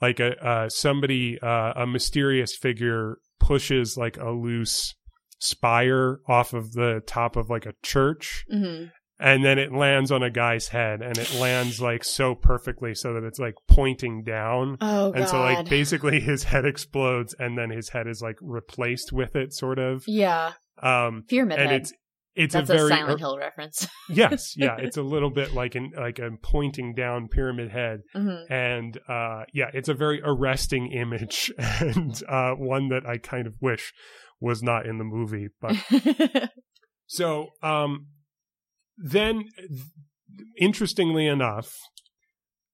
like 0.01 0.21
a 0.21 0.37
uh, 0.47 0.69
somebody 0.69 1.39
uh, 1.41 1.73
a 1.77 1.87
mysterious 1.87 2.55
figure 2.57 3.17
pushes 3.41 3.97
like 3.97 4.17
a 4.19 4.31
loose 4.31 4.95
spire 5.39 6.19
off 6.29 6.53
of 6.55 6.73
the 6.73 7.01
top 7.07 7.37
of 7.37 7.51
like 7.51 7.67
a 7.67 7.75
church 7.83 8.45
Mhm. 8.53 8.91
And 9.19 9.45
then 9.45 9.59
it 9.59 9.73
lands 9.73 10.11
on 10.13 10.23
a 10.23 10.31
guy's 10.31 10.69
head 10.69 11.01
and 11.03 11.17
it 11.19 11.35
lands 11.35 11.81
like 11.81 12.05
so 12.05 12.35
perfectly 12.35 12.95
so 12.95 13.15
that 13.15 13.25
it's 13.25 13.39
like 13.39 13.55
pointing 13.69 14.23
down 14.23 14.77
Oh 14.81 15.11
god. 15.13 15.21
and 15.21 15.29
so 15.29 15.41
like 15.41 15.69
basically 15.69 16.21
his 16.21 16.45
head 16.45 16.65
explodes 16.67 17.35
and 17.39 17.57
then 17.57 17.71
his 17.71 17.89
head 17.91 18.07
is 18.07 18.21
like 18.21 18.37
replaced 18.43 19.13
with 19.13 19.35
it 19.37 19.53
sort 19.55 19.79
of 19.79 20.05
yeah. 20.07 20.53
um 20.83 21.25
Pyramid 21.29 21.59
and 21.59 21.71
head. 21.71 21.81
it's 21.81 21.93
it's 22.35 22.53
That's 22.53 22.69
a 22.69 22.75
a, 22.75 22.77
very 22.77 22.89
Silent 22.91 23.19
Hill 23.21 23.39
reference. 23.39 23.89
yes 24.11 24.53
yeah 24.59 24.77
it's 24.79 24.99
a 24.99 25.03
little 25.03 25.31
bit 25.31 25.55
like 25.55 25.75
an 25.75 25.93
like 25.97 26.19
a 26.19 26.31
pointing 26.43 26.93
down 26.95 27.29
pyramid 27.29 27.71
head 27.71 28.01
Mhm. 28.15 28.45
and 28.51 28.99
uh 29.09 29.45
yeah 29.55 29.71
it's 29.73 29.89
a 29.89 29.95
very 29.95 30.21
arresting 30.23 30.93
image 30.93 31.51
and 31.59 32.23
uh 32.29 32.51
one 32.53 32.91
that 32.91 33.07
i 33.07 33.17
kind 33.17 33.47
of 33.47 33.55
wish 33.63 33.95
was 34.41 34.63
not 34.63 34.85
in 34.85 34.99
the 34.99 35.05
movie 35.05 35.49
but 35.63 36.51
So, 37.09 37.51
um, 37.63 38.07
then, 38.97 39.45
interestingly 40.59 41.27
enough, 41.27 41.75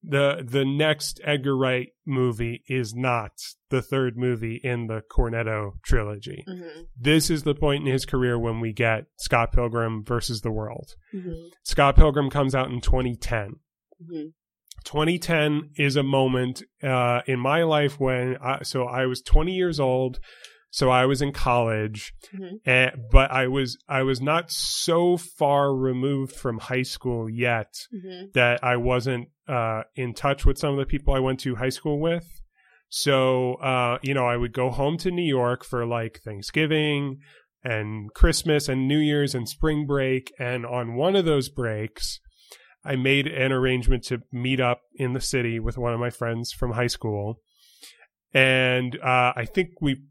the 0.05 0.43
the 0.45 0.65
next 0.65 1.21
Edgar 1.23 1.55
Wright 1.55 1.87
movie 2.05 2.61
is 2.67 2.93
not 2.93 3.31
the 3.69 3.81
third 3.81 4.17
movie 4.17 4.59
in 4.61 4.87
the 4.87 5.01
Cornetto 5.09 5.73
trilogy. 5.85 6.43
Mhm. 6.47 6.87
This 6.99 7.29
is 7.29 7.43
the 7.43 7.55
point 7.55 7.85
in 7.87 7.91
his 7.93 8.05
career 8.05 8.37
when 8.37 8.59
we 8.59 8.73
get 8.73 9.05
Scott 9.17 9.53
Pilgrim 9.53 10.03
versus 10.03 10.41
the 10.41 10.51
World. 10.51 10.89
Mhm. 11.13 11.51
Scott 11.63 11.95
Pilgrim 11.95 12.29
comes 12.29 12.53
out 12.53 12.69
in 12.69 12.81
2010. 12.81 13.61
Mhm. 14.01 14.33
2010 14.83 15.69
is 15.77 15.95
a 15.95 16.03
moment 16.03 16.63
uh, 16.83 17.21
in 17.25 17.39
my 17.39 17.63
life 17.63 17.97
when 17.97 18.35
I, 18.43 18.63
so 18.63 18.83
I 18.83 19.05
was 19.05 19.21
20 19.21 19.53
years 19.53 19.79
old. 19.79 20.19
So 20.73 20.89
I 20.89 21.05
was 21.05 21.21
in 21.21 21.33
college, 21.33 22.13
Mhm. 22.33 22.59
and, 22.65 22.91
but 23.11 23.29
I 23.29 23.47
was 23.47 23.77
I 23.87 24.01
was 24.01 24.19
not 24.21 24.49
so 24.49 25.17
far 25.17 25.71
removed 25.71 26.35
from 26.35 26.57
high 26.57 26.81
school 26.81 27.29
yet 27.29 27.71
hmm 27.91 28.25
that 28.33 28.63
I 28.63 28.77
wasn't 28.77 29.27
uh, 29.47 29.83
in 29.95 30.15
touch 30.15 30.45
with 30.47 30.57
some 30.57 30.71
of 30.73 30.79
the 30.79 30.87
people 30.87 31.13
I 31.13 31.19
went 31.19 31.39
to 31.41 31.55
high 31.55 31.69
school 31.69 31.99
with. 31.99 32.25
So, 32.89 33.53
uh, 33.55 33.99
you 34.01 34.15
know, 34.15 34.25
I 34.25 34.35
would 34.35 34.51
go 34.53 34.71
home 34.71 34.97
to 34.99 35.11
New 35.11 35.27
York 35.39 35.63
for 35.63 35.85
like 35.85 36.21
Thanksgiving 36.25 37.19
and 37.63 38.11
Christmas 38.15 38.67
and 38.67 38.87
New 38.87 38.97
Year's 38.99 39.35
and 39.35 39.47
spring 39.47 39.85
break. 39.85 40.33
And 40.39 40.65
on 40.65 40.95
one 40.95 41.15
of 41.15 41.25
those 41.25 41.49
breaks, 41.49 42.19
I 42.83 42.95
made 42.95 43.27
an 43.27 43.51
arrangement 43.51 44.05
to 44.05 44.23
meet 44.31 44.59
up 44.59 44.81
in 44.95 45.13
the 45.13 45.21
city 45.21 45.59
with 45.59 45.77
one 45.77 45.93
of 45.93 45.99
my 45.99 46.09
friends 46.09 46.51
from 46.51 46.71
high 46.71 46.87
school. 46.97 47.41
And 48.33 48.95
uh, 48.99 49.33
I 49.35 49.45
think 49.45 49.69
we 49.81 50.01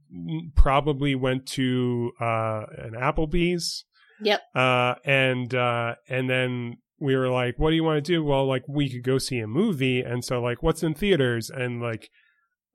probably 0.55 1.15
went 1.15 1.47
to 1.47 2.13
uh, 2.21 2.65
an 2.79 2.93
Applebee's 2.95 3.85
Yep. 4.21 4.41
uh, 4.55 4.95
and 5.05 5.53
uh, 5.55 5.95
and 6.09 6.31
then 6.31 6.77
we 7.01 7.17
were 7.17 7.29
like, 7.29 7.59
"What 7.59 7.71
do 7.71 7.77
you 7.77 7.83
want 7.83 8.05
to 8.05 8.13
do?" 8.13 8.23
Well, 8.23 8.47
like 8.47 8.63
we 8.69 8.89
could 8.89 9.03
go 9.03 9.19
see 9.19 9.39
a 9.39 9.49
movie, 9.49 10.01
and 10.01 10.25
so 10.25 10.41
like, 10.41 10.63
what's 10.63 10.85
in 10.85 10.95
theaters? 10.95 11.51
And 11.51 11.83
like, 11.83 12.09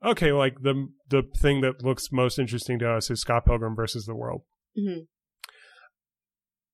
okay, 0.04 0.32
like 0.32 0.60
the 0.60 0.88
the 1.08 1.22
thing 1.36 1.62
that 1.62 1.82
looks 1.82 2.12
most 2.12 2.38
interesting 2.38 2.78
to 2.80 2.90
us 2.90 3.10
is 3.10 3.22
Scott 3.22 3.46
Pilgrim 3.46 3.74
versus 3.74 4.04
the 4.04 4.14
World. 4.14 4.42
hmm 4.76 5.04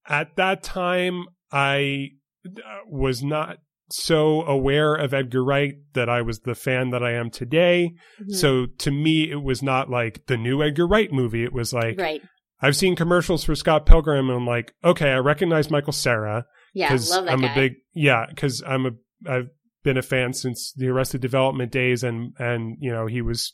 At 0.09 0.35
that 0.37 0.64
time, 0.64 1.27
I 1.53 2.09
uh, 2.45 2.81
was 2.89 3.22
not 3.22 3.59
so 3.91 4.43
aware 4.43 4.95
of 4.95 5.12
Edgar 5.14 5.45
Wright 5.45 5.74
that 5.93 6.09
I 6.09 6.22
was 6.22 6.41
the 6.41 6.55
fan 6.55 6.91
that 6.91 7.03
I 7.03 7.12
am 7.12 7.30
today. 7.30 7.93
Mm-hmm. 8.20 8.32
So 8.35 8.66
to 8.78 8.91
me, 8.91 9.30
it 9.30 9.43
was 9.43 9.62
not 9.62 9.91
like 9.91 10.26
the 10.26 10.37
new 10.37 10.62
Edgar 10.62 10.87
Wright 10.87 11.12
movie. 11.12 11.45
It 11.45 11.53
was 11.53 11.72
like 11.72 11.99
right. 11.99 12.22
I've 12.61 12.76
seen 12.76 12.97
commercials 12.97 13.45
for 13.45 13.55
Scott 13.55 13.85
Pilgrim, 13.85 14.30
and 14.30 14.39
I'm 14.39 14.47
like, 14.47 14.72
okay, 14.82 15.11
I 15.11 15.18
recognize 15.18 15.70
Michael 15.70 15.93
Cera. 15.93 16.47
Yeah. 16.72 16.89
because 16.89 17.11
Love 17.11 17.26
that 17.26 17.32
I'm 17.32 17.41
guy. 17.43 17.53
a 17.53 17.55
big 17.55 17.72
yeah 17.95 18.26
because 18.28 18.62
I'm 18.66 18.87
a 18.87 18.91
I've 19.30 19.49
been 19.85 19.97
a 19.99 20.03
fan 20.03 20.32
since 20.32 20.72
the 20.74 20.89
Arrested 20.89 21.20
Development 21.20 21.70
days 21.70 22.03
and 22.03 22.32
and 22.39 22.76
you 22.80 22.91
know 22.91 23.07
he 23.07 23.20
was 23.22 23.53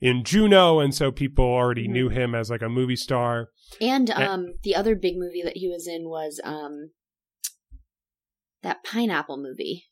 in 0.00 0.22
Juno 0.24 0.78
and 0.80 0.94
so 0.94 1.10
people 1.10 1.44
already 1.44 1.88
Mhm. 1.88 1.92
knew 1.92 2.08
him 2.08 2.34
as 2.34 2.50
like 2.50 2.62
a 2.62 2.68
movie 2.68 2.96
star. 2.96 3.48
And 3.80 4.10
um, 4.10 4.54
the 4.64 4.74
other 4.76 4.94
big 4.94 5.14
movie 5.16 5.42
that 5.44 5.56
he 5.56 5.68
was 5.68 5.86
in 5.88 6.08
was 6.08 6.40
um, 6.44 6.90
that 8.62 8.84
pineapple 8.84 9.36
movie. 9.38 9.84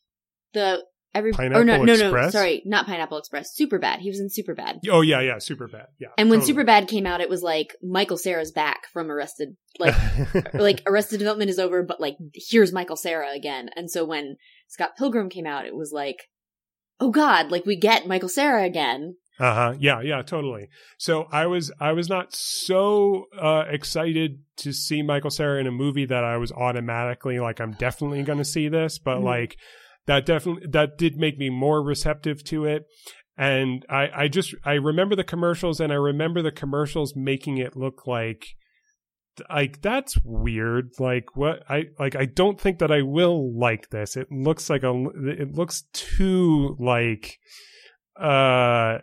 The 0.53 0.83
every 1.13 1.31
or 1.31 1.49
no 1.49 1.55
Pineapple 1.55 1.85
no 1.85 1.93
Express? 1.93 2.33
no 2.33 2.39
sorry 2.39 2.61
not 2.65 2.85
Pineapple 2.85 3.17
Express. 3.17 3.53
Super 3.53 3.79
bad. 3.79 3.99
He 3.99 4.09
was 4.09 4.19
in 4.19 4.29
Super 4.29 4.53
bad. 4.53 4.79
Oh 4.89 5.01
yeah, 5.01 5.21
yeah, 5.21 5.39
super 5.39 5.67
bad. 5.67 5.87
Yeah, 5.99 6.09
And 6.17 6.29
when 6.29 6.39
totally. 6.39 6.53
Super 6.53 6.63
Bad 6.63 6.87
came 6.87 7.05
out, 7.05 7.21
it 7.21 7.29
was 7.29 7.41
like 7.41 7.75
Michael 7.81 8.17
Cera's 8.17 8.51
back 8.51 8.87
from 8.91 9.11
Arrested. 9.11 9.55
Like 9.79 9.95
like 10.53 10.81
Arrested 10.85 11.17
Development 11.19 11.49
is 11.49 11.59
over, 11.59 11.83
but 11.83 11.99
like 11.99 12.17
here's 12.33 12.73
Michael 12.73 12.97
Cera 12.97 13.31
again. 13.33 13.69
And 13.75 13.89
so 13.89 14.05
when 14.05 14.37
Scott 14.67 14.91
Pilgrim 14.97 15.29
came 15.29 15.45
out, 15.45 15.65
it 15.65 15.75
was 15.75 15.91
like, 15.91 16.17
oh 16.99 17.11
god, 17.11 17.51
like 17.51 17.65
we 17.65 17.77
get 17.77 18.07
Michael 18.07 18.29
Cera 18.29 18.63
again. 18.63 19.15
Uh 19.39 19.53
huh. 19.53 19.73
Yeah, 19.79 20.01
yeah, 20.01 20.21
totally. 20.23 20.67
So 20.97 21.27
I 21.31 21.45
was 21.45 21.71
I 21.79 21.91
was 21.91 22.09
not 22.09 22.33
so 22.33 23.25
uh, 23.39 23.65
excited 23.69 24.39
to 24.57 24.73
see 24.73 25.03
Michael 25.03 25.29
Cera 25.29 25.59
in 25.59 25.67
a 25.67 25.71
movie 25.71 26.05
that 26.05 26.23
I 26.23 26.37
was 26.37 26.51
automatically 26.51 27.39
like 27.39 27.59
I'm 27.59 27.73
definitely 27.73 28.23
going 28.23 28.39
to 28.39 28.45
see 28.45 28.67
this, 28.67 28.97
but 28.97 29.19
Mhm. 29.19 29.23
like 29.23 29.57
that 30.07 30.25
definitely 30.25 30.67
that 30.71 30.97
did 30.97 31.17
make 31.17 31.37
me 31.37 31.49
more 31.49 31.83
receptive 31.83 32.43
to 32.45 32.65
it. 32.65 32.85
And 33.37 33.85
I 33.89 34.09
I 34.23 34.27
just 34.27 34.55
I 34.65 34.73
remember 34.73 35.15
the 35.15 35.23
commercials 35.23 35.79
and 35.79 35.91
I 35.93 35.97
remember 35.97 36.41
the 36.41 36.51
commercials 36.51 37.15
making 37.15 37.57
it 37.59 37.75
look 37.75 38.07
like 38.07 38.47
like 39.51 39.83
that's 39.83 40.17
weird 40.23 40.89
like 40.97 41.35
what 41.35 41.61
i 41.69 41.83
like 41.99 42.15
i 42.15 42.25
don't 42.25 42.59
think 42.59 42.79
that 42.79 42.91
i 42.91 43.03
will 43.03 43.55
like 43.55 43.87
this 43.91 44.17
it 44.17 44.31
looks 44.31 44.67
like 44.67 44.81
a 44.81 45.05
it 45.27 45.53
looks 45.53 45.83
too 45.93 46.75
like 46.79 47.37
uh 48.19 48.97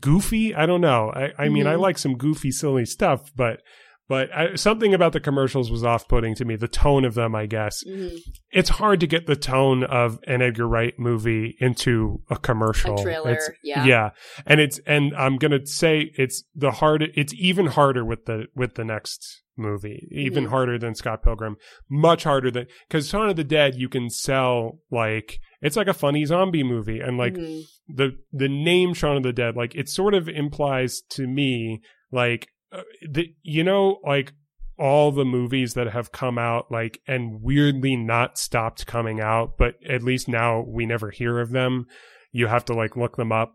goofy 0.00 0.54
i 0.54 0.66
don't 0.66 0.80
know 0.80 1.10
i 1.14 1.32
i 1.38 1.48
mean 1.48 1.66
i 1.66 1.74
Mhm. 1.74 1.80
like 1.80 1.98
some 1.98 2.16
goofy 2.16 2.50
silly 2.50 2.84
stuff 2.84 3.30
but 3.36 3.60
but 4.08 4.28
I, 4.36 4.56
something 4.56 4.92
about 4.92 5.12
the 5.12 5.20
commercials 5.20 5.70
was 5.70 5.84
off-putting 5.84 6.34
to 6.34 6.44
me 6.44 6.56
the 6.56 6.66
tone 6.68 7.04
of 7.04 7.14
them 7.14 7.34
i 7.34 7.46
guess 7.46 7.82
Mhm. 7.88 8.16
it's 8.50 8.70
hard 8.70 8.98
to 9.00 9.06
get 9.06 9.26
the 9.26 9.36
tone 9.36 9.84
of 9.84 10.18
an 10.26 10.42
edgar 10.42 10.66
wright 10.68 10.94
movie 10.98 11.56
into 11.60 12.20
a 12.28 12.36
commercial 12.36 12.98
A 12.98 13.02
trailer, 13.02 13.30
It's- 13.32 13.50
yeah. 13.62 13.84
yeah 13.84 14.10
and 14.46 14.60
it's 14.60 14.80
and 14.86 15.14
i'm 15.16 15.36
gonna 15.38 15.64
say 15.66 16.10
it's 16.16 16.42
the 16.54 16.72
hard 16.72 17.02
it's 17.14 17.32
even 17.34 17.66
harder 17.66 18.04
with 18.04 18.24
the 18.26 18.46
with 18.56 18.74
the 18.74 18.84
next 18.84 19.42
movie 19.56 20.08
even 20.10 20.46
Mhm. 20.46 20.48
harder 20.50 20.78
than 20.78 20.94
scott 20.94 21.22
pilgrim 21.22 21.56
much 21.90 22.24
harder 22.24 22.50
than 22.50 22.66
because 22.88 23.08
Shaun 23.08 23.28
of 23.28 23.36
the 23.36 23.44
Dead 23.44 23.74
you 23.76 23.88
can 23.90 24.08
sell 24.10 24.78
like 24.90 25.38
it's 25.62 25.76
like 25.76 25.88
a 25.88 25.94
funny 25.94 26.24
zombie 26.24 26.62
movie 26.64 27.00
and 27.00 27.18
like 27.18 27.34
Mhm. 27.34 27.62
the 27.88 28.16
the 28.32 28.48
name 28.48 28.94
Shaun 28.94 29.16
of 29.16 29.22
the 29.22 29.32
Dead 29.32 29.56
like 29.56 29.74
it 29.74 29.88
sort 29.88 30.14
of 30.14 30.28
implies 30.28 31.00
to 31.10 31.26
me 31.26 31.80
like 32.12 32.48
uh, 32.72 32.82
the 33.08 33.34
you 33.42 33.64
know 33.64 33.98
like 34.04 34.32
all 34.78 35.12
the 35.12 35.24
movies 35.24 35.74
that 35.74 35.88
have 35.88 36.10
come 36.12 36.38
out 36.38 36.70
like 36.70 37.00
and 37.06 37.42
weirdly 37.42 37.96
not 37.96 38.38
stopped 38.38 38.86
coming 38.86 39.20
out 39.20 39.58
but 39.58 39.74
at 39.88 40.02
least 40.02 40.26
now 40.28 40.64
we 40.66 40.86
never 40.86 41.10
hear 41.10 41.38
of 41.40 41.50
them 41.50 41.84
you 42.32 42.46
have 42.46 42.64
to 42.64 42.72
like 42.72 42.96
look 42.96 43.16
them 43.16 43.30
up 43.32 43.54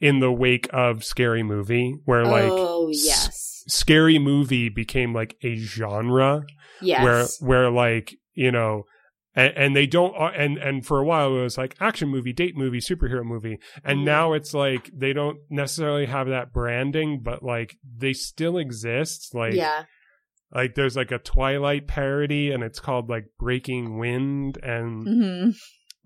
in 0.00 0.18
the 0.18 0.32
wake 0.32 0.66
of 0.72 1.04
scary 1.04 1.42
movie 1.42 1.94
where 2.04 2.24
like 2.24 2.50
oh 2.50 2.88
s- 2.90 3.04
yes, 3.06 3.64
scary 3.68 4.18
movie 4.18 4.68
became 4.68 5.14
like 5.14 5.36
a 5.44 5.54
genre 5.56 6.42
yes. 6.82 7.40
where 7.40 7.48
where 7.48 7.70
like 7.70 8.16
you 8.34 8.50
know 8.50 8.82
and, 9.34 9.52
and 9.56 9.76
they 9.76 9.86
don't 9.86 10.14
uh, 10.16 10.30
and 10.36 10.58
and 10.58 10.86
for 10.86 10.98
a 11.00 11.04
while 11.04 11.36
it 11.36 11.42
was 11.42 11.58
like 11.58 11.74
action 11.80 12.08
movie 12.08 12.32
date 12.32 12.56
movie 12.56 12.80
superhero 12.80 13.24
movie 13.24 13.58
and 13.84 14.00
Mhm. 14.00 14.04
now 14.04 14.32
it's 14.32 14.54
like 14.54 14.90
they 14.94 15.12
don't 15.12 15.38
necessarily 15.50 16.06
have 16.06 16.28
that 16.28 16.52
branding 16.52 17.20
but 17.22 17.42
like 17.42 17.76
they 17.96 18.12
still 18.12 18.58
exist 18.58 19.34
like 19.34 19.54
yeah, 19.54 19.84
like 20.52 20.74
there's 20.74 20.96
like 20.96 21.10
a 21.10 21.18
twilight 21.18 21.86
parody 21.88 22.50
and 22.52 22.62
it's 22.62 22.80
called 22.80 23.08
like 23.08 23.24
breaking 23.38 23.98
wind 23.98 24.58
and 24.62 25.06
hmm 25.06 25.50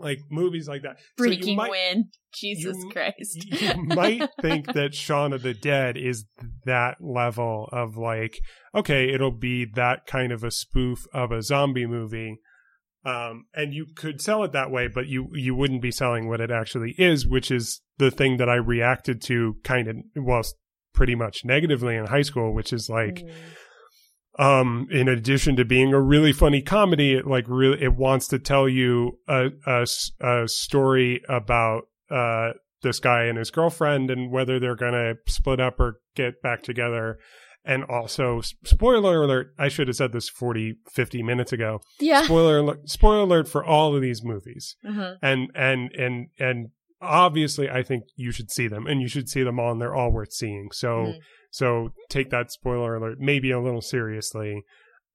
like 0.00 0.20
movies 0.30 0.68
like 0.68 0.82
that 0.82 0.96
So 1.18 1.24
breaking 1.24 1.56
might- 1.56 1.70
wind. 1.70 2.04
Jesus 2.32 2.76
you- 2.84 2.90
Christ! 2.90 3.44
you 3.60 3.82
might 3.82 4.28
think 4.40 4.66
that 4.74 4.94
Shaun 4.94 5.32
of 5.32 5.42
the 5.42 5.54
Dead 5.54 5.96
is 5.96 6.24
that 6.66 6.98
level 7.00 7.68
of 7.72 7.96
like, 7.96 8.38
okay, 8.74 9.12
it'll 9.12 9.32
be 9.32 9.64
that 9.74 10.06
kind 10.06 10.30
of 10.30 10.44
a 10.44 10.52
spoof 10.52 11.00
of 11.12 11.32
a 11.32 11.42
zombie 11.42 11.86
movie. 11.86 12.38
Um, 13.04 13.44
and 13.54 13.72
you 13.72 13.86
could 13.94 14.20
sell 14.20 14.42
it 14.44 14.52
that 14.52 14.70
way, 14.70 14.88
but 14.92 15.06
you, 15.06 15.28
you 15.32 15.54
wouldn't 15.54 15.80
be 15.82 15.90
selling 15.92 16.28
what 16.28 16.40
it 16.40 16.50
actually 16.50 16.94
is, 16.98 17.26
which 17.26 17.50
is 17.50 17.80
the 17.98 18.10
thing 18.10 18.36
that 18.38 18.48
I 18.48 18.56
reacted 18.56 19.22
to 19.22 19.56
kind 19.64 19.88
of, 19.88 19.96
well, 20.16 20.42
pretty 20.94 21.14
much 21.14 21.44
negatively 21.44 21.94
in 21.96 22.06
high 22.06 22.22
school, 22.22 22.52
which 22.54 22.72
is 22.72 22.88
like, 22.90 23.24
Mhm. 23.24 23.30
um 24.38 24.86
in 24.90 25.08
addition 25.08 25.56
to 25.56 25.64
being 25.64 25.92
a 25.92 26.00
really 26.00 26.32
funny 26.32 26.62
comedy 26.62 27.14
it 27.14 27.26
like 27.26 27.44
really 27.48 27.82
it 27.82 27.96
wants 27.96 28.28
to 28.28 28.38
tell 28.38 28.68
you 28.68 29.18
a 29.26 29.48
a 30.20 30.46
story 30.48 31.20
about 31.28 31.82
uh 32.10 32.50
this 32.82 33.00
guy 33.00 33.24
and 33.24 33.36
his 33.38 33.50
girlfriend 33.50 34.10
and 34.10 34.30
whether 34.30 34.60
they're 34.60 34.76
gonna 34.76 35.14
split 35.26 35.58
up 35.58 35.80
or 35.80 36.00
get 36.14 36.40
back 36.42 36.62
together 36.62 37.18
and 37.68 37.84
also 37.84 38.40
spoiler 38.64 39.22
alert 39.22 39.54
i 39.58 39.68
should 39.68 39.86
have 39.86 39.96
said 39.96 40.10
this 40.12 40.28
40 40.28 40.74
50 40.92 41.22
minutes 41.22 41.52
ago 41.52 41.80
yeah. 42.00 42.22
spoiler 42.22 42.58
alert 42.58 42.88
spoiler 42.88 43.20
alert 43.20 43.46
for 43.46 43.64
all 43.64 43.94
of 43.94 44.02
these 44.02 44.24
movies 44.24 44.74
Mhm. 44.84 45.18
and 45.22 45.50
and 45.54 45.92
and 45.92 46.28
and 46.40 46.68
obviously 47.00 47.68
i 47.70 47.82
think 47.82 48.04
you 48.16 48.32
should 48.32 48.50
see 48.50 48.66
them 48.66 48.86
and 48.86 49.00
you 49.00 49.08
should 49.08 49.28
see 49.28 49.42
them 49.44 49.60
all 49.60 49.70
and 49.72 49.80
they're 49.80 49.94
all 49.94 50.10
worth 50.10 50.32
seeing 50.32 50.70
so 50.72 50.88
Mhm. 50.88 51.18
so 51.50 51.90
take 52.08 52.30
that 52.30 52.50
spoiler 52.50 52.96
alert 52.96 53.18
maybe 53.20 53.50
a 53.52 53.60
little 53.60 53.80
seriously 53.82 54.62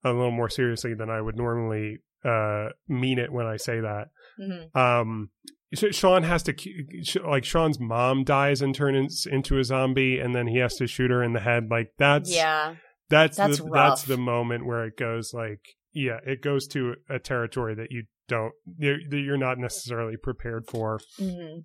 a 0.04 0.12
little 0.14 0.32
more 0.32 0.49
seriously 0.49 0.93
than 0.93 1.10
i 1.10 1.20
would 1.20 1.36
normally 1.36 1.97
uh 2.24 2.70
mean 2.88 3.20
it 3.20 3.32
when 3.34 3.45
i 3.45 3.58
say 3.58 3.80
that 3.82 4.08
Mhm. 4.40 4.76
um 4.76 5.30
Shaun 5.74 6.22
has 6.24 6.44
to 6.44 6.54
like 7.26 7.44
Shaun's 7.46 7.80
mom 7.80 8.24
dies 8.24 8.62
and 8.62 8.76
turns 8.76 9.26
into 9.26 9.58
a 9.58 9.64
zombie 9.64 10.20
and 10.20 10.36
then 10.36 10.46
he 10.48 10.58
has 10.60 10.76
to 10.76 10.86
shoot 10.88 11.10
her 11.10 11.24
in 11.24 11.34
the 11.34 11.40
head 11.40 11.70
like 11.72 11.94
that's 11.98 12.30
Yeah. 12.32 12.76
that's 13.10 13.38
That's 13.38 13.58
the, 13.58 13.64
rough. 13.64 13.74
that's 13.74 14.04
the 14.04 14.18
moment 14.18 14.66
where 14.68 14.86
it 14.86 14.98
goes 14.98 15.34
like 15.34 15.62
yeah 15.92 16.20
it 16.26 16.42
goes 16.42 16.68
to 16.70 16.96
a 17.10 17.18
territory 17.20 17.74
that 17.76 17.92
you 17.92 18.04
don't 18.28 18.54
you're, 18.78 18.98
that 19.10 19.20
you're 19.20 19.38
not 19.38 19.58
necessarily 19.58 20.16
prepared 20.18 20.66
for 20.68 21.00
hmm 21.18 21.60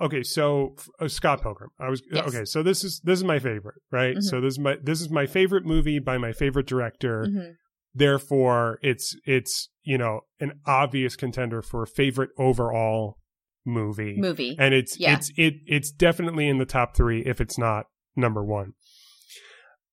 okay 0.00 0.22
so 0.22 0.74
uh, 1.00 1.08
scott 1.08 1.40
pilgrim 1.42 1.70
i 1.78 1.88
was 1.88 2.02
Yes. 2.10 2.26
okay 2.28 2.44
so 2.44 2.62
this 2.62 2.84
is 2.84 3.00
this 3.04 3.18
is 3.18 3.24
my 3.24 3.38
favorite 3.38 3.80
right 3.90 4.16
Mhm. 4.16 4.22
so 4.22 4.40
this 4.40 4.54
is 4.54 4.58
my 4.58 4.76
this 4.82 5.00
is 5.00 5.08
my 5.10 5.26
favorite 5.26 5.64
movie 5.64 5.98
by 5.98 6.18
my 6.18 6.32
favorite 6.32 6.66
director 6.66 7.26
hmm 7.26 7.50
therefore 7.92 8.78
it's 8.82 9.16
it's 9.24 9.68
you 9.82 9.98
know 9.98 10.20
an 10.40 10.52
obvious 10.66 11.16
contender 11.16 11.62
for 11.62 11.86
favorite 11.86 12.30
overall 12.38 13.18
movie 13.64 14.16
Movie. 14.18 14.56
and 14.58 14.72
it's 14.74 14.98
Yeah. 14.98 15.16
it's 15.16 15.30
it 15.36 15.54
it's 15.66 15.90
definitely 15.90 16.48
in 16.48 16.58
the 16.58 16.64
top 16.64 16.96
three 16.96 17.20
if 17.20 17.40
it's 17.40 17.58
not 17.58 17.86
number 18.16 18.44
one 18.44 18.72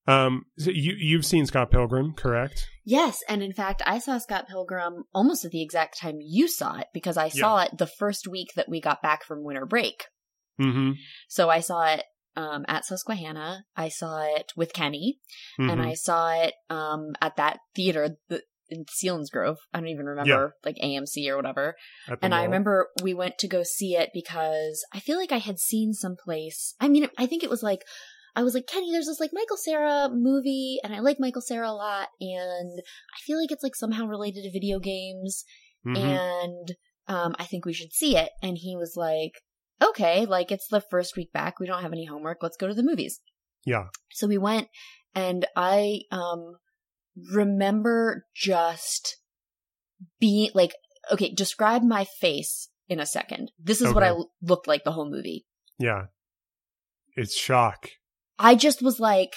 Um, 0.08 0.46
so 0.58 0.72
you 0.72 0.96
you've 0.98 1.26
seen 1.26 1.46
Scott 1.46 1.70
Pilgrim, 1.70 2.14
correct? 2.14 2.66
Yes, 2.86 3.20
and 3.28 3.44
in 3.44 3.52
fact, 3.52 3.82
I 3.86 4.00
saw 4.00 4.18
Scott 4.20 4.48
Pilgrim 4.48 5.04
almost 5.14 5.44
at 5.44 5.52
the 5.52 5.62
exact 5.62 6.00
time 6.00 6.20
you 6.22 6.48
saw 6.48 6.78
it 6.78 6.88
because 6.94 7.18
I 7.18 7.28
saw 7.28 7.60
it 7.60 7.78
the 7.78 7.88
first 7.88 8.26
week 8.26 8.54
that 8.56 8.70
we 8.70 8.80
got 8.80 9.02
back 9.02 9.26
from 9.26 9.44
winter 9.44 9.66
break. 9.66 10.06
Mm-hmm. 10.62 10.92
So 11.28 11.50
I 11.50 11.60
saw 11.60 11.94
it 11.94 12.06
um, 12.38 12.64
at 12.70 12.86
Susquehanna. 12.86 13.66
I 13.76 13.90
saw 13.90 14.22
it 14.38 14.54
with 14.56 14.72
Kenny, 14.72 15.20
mm-hmm. 15.60 15.70
and 15.70 15.82
I 15.82 15.96
saw 15.96 16.32
it 16.42 16.54
um, 16.70 17.10
at 17.22 17.36
that 17.36 17.60
theater 17.76 18.18
the, 18.30 18.42
in 18.70 18.86
Selinsgrove. 18.86 19.57
I 19.74 19.80
don't 19.80 19.89
even 19.89 20.05
remember 20.05 20.55
like 20.65 20.76
AMC 20.84 21.28
or 21.30 21.36
whatever. 21.38 21.76
And 22.22 22.32
mall. 22.32 22.39
I 22.39 22.43
remember 22.43 22.88
we 23.01 23.13
went 23.13 23.38
to 23.39 23.47
go 23.47 23.63
see 23.63 23.95
it 23.95 24.09
because 24.13 24.86
I 24.93 24.99
feel 24.99 25.18
like 25.18 25.32
I 25.32 25.38
had 25.39 25.59
seen 25.59 25.93
someplace. 25.93 26.76
I 26.80 26.89
mean, 26.89 27.07
I 27.18 27.26
think 27.26 27.43
it 27.43 27.49
was 27.49 27.63
like 27.63 27.82
I 28.36 28.43
was 28.43 28.53
like, 28.53 28.68
Kenny, 28.68 28.91
there's 28.91 29.07
this 29.07 29.20
like 29.20 29.32
Michael 29.34 29.57
Cera 29.57 30.09
movie, 30.13 30.78
and 30.84 30.93
I 30.93 30.99
like 30.99 31.18
Michael 31.20 31.41
Cera 31.41 31.70
a 31.70 31.72
lot, 31.72 32.09
and 32.22 32.80
I 32.80 33.20
feel 33.26 33.39
like 33.41 33.51
it's 33.51 33.63
like 33.63 33.76
somehow 33.76 34.05
related 34.05 34.43
to 34.43 34.51
video 34.51 34.78
games, 34.80 35.43
Mhm. 35.86 35.97
and 35.97 36.76
um, 37.07 37.36
I 37.39 37.45
think 37.45 37.65
we 37.65 37.74
should 37.74 37.93
see 37.93 38.15
it. 38.15 38.30
And 38.43 38.57
he 38.59 38.76
was 38.76 38.93
like, 38.95 39.32
okay, 39.82 40.26
like 40.28 40.51
it's 40.51 40.68
the 40.68 40.82
first 40.82 41.15
week 41.18 41.32
back, 41.34 41.59
we 41.59 41.65
don't 41.65 41.82
have 41.82 41.93
any 41.93 42.05
homework, 42.05 42.43
let's 42.43 42.57
go 42.57 42.68
to 42.68 42.74
the 42.76 42.84
movies. 42.84 43.22
yeah, 43.65 43.86
So 44.11 44.28
we 44.28 44.38
went, 44.38 44.68
and 45.15 45.47
I 45.55 46.01
um 46.11 46.57
remember 47.32 48.26
just 48.36 49.18
being 50.20 50.49
like, 50.53 50.74
okay, 51.11 51.34
describe 51.34 51.84
my 51.84 52.05
face 52.20 52.70
in 52.88 52.99
a 52.99 53.05
second. 53.05 53.51
This 53.59 53.82
is 53.82 53.93
what 53.93 54.03
I 54.03 54.13
looked 54.41 54.68
like 54.68 54.84
the 54.84 54.91
whole 54.91 55.09
movie. 55.09 55.45
yeah. 55.80 56.05
It's 57.15 57.36
shock. 57.36 57.89
I 58.38 58.53
just 58.53 58.84
was 58.84 58.99
like, 58.99 59.34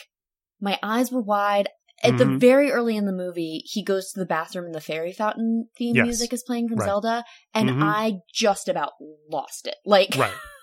my 0.61 0.79
eyes 0.83 1.11
were 1.11 1.23
wide. 1.23 1.71
At 2.03 2.19
the 2.19 2.25
Mhm. 2.25 2.39
very 2.41 2.71
early 2.71 2.95
in 2.97 3.07
the 3.07 3.13
movie, 3.13 3.63
he 3.65 3.83
goes 3.83 4.13
to 4.13 4.21
the 4.21 4.27
bathroom 4.27 4.67
and 4.67 4.75
the 4.75 4.81
fairy 4.83 5.13
fountain 5.13 5.69
theme 5.79 5.97
Yes. 5.97 6.05
music 6.05 6.33
is 6.35 6.43
playing 6.43 6.69
from 6.69 6.77
Right. 6.79 6.87
Zelda, 6.87 7.25
and 7.55 7.71
Mhm. 7.71 7.83
I 7.83 8.21
just 8.35 8.69
about 8.69 8.93
lost 9.31 9.67
it. 9.67 9.77
Like, 9.87 10.15
Right. 10.17 10.33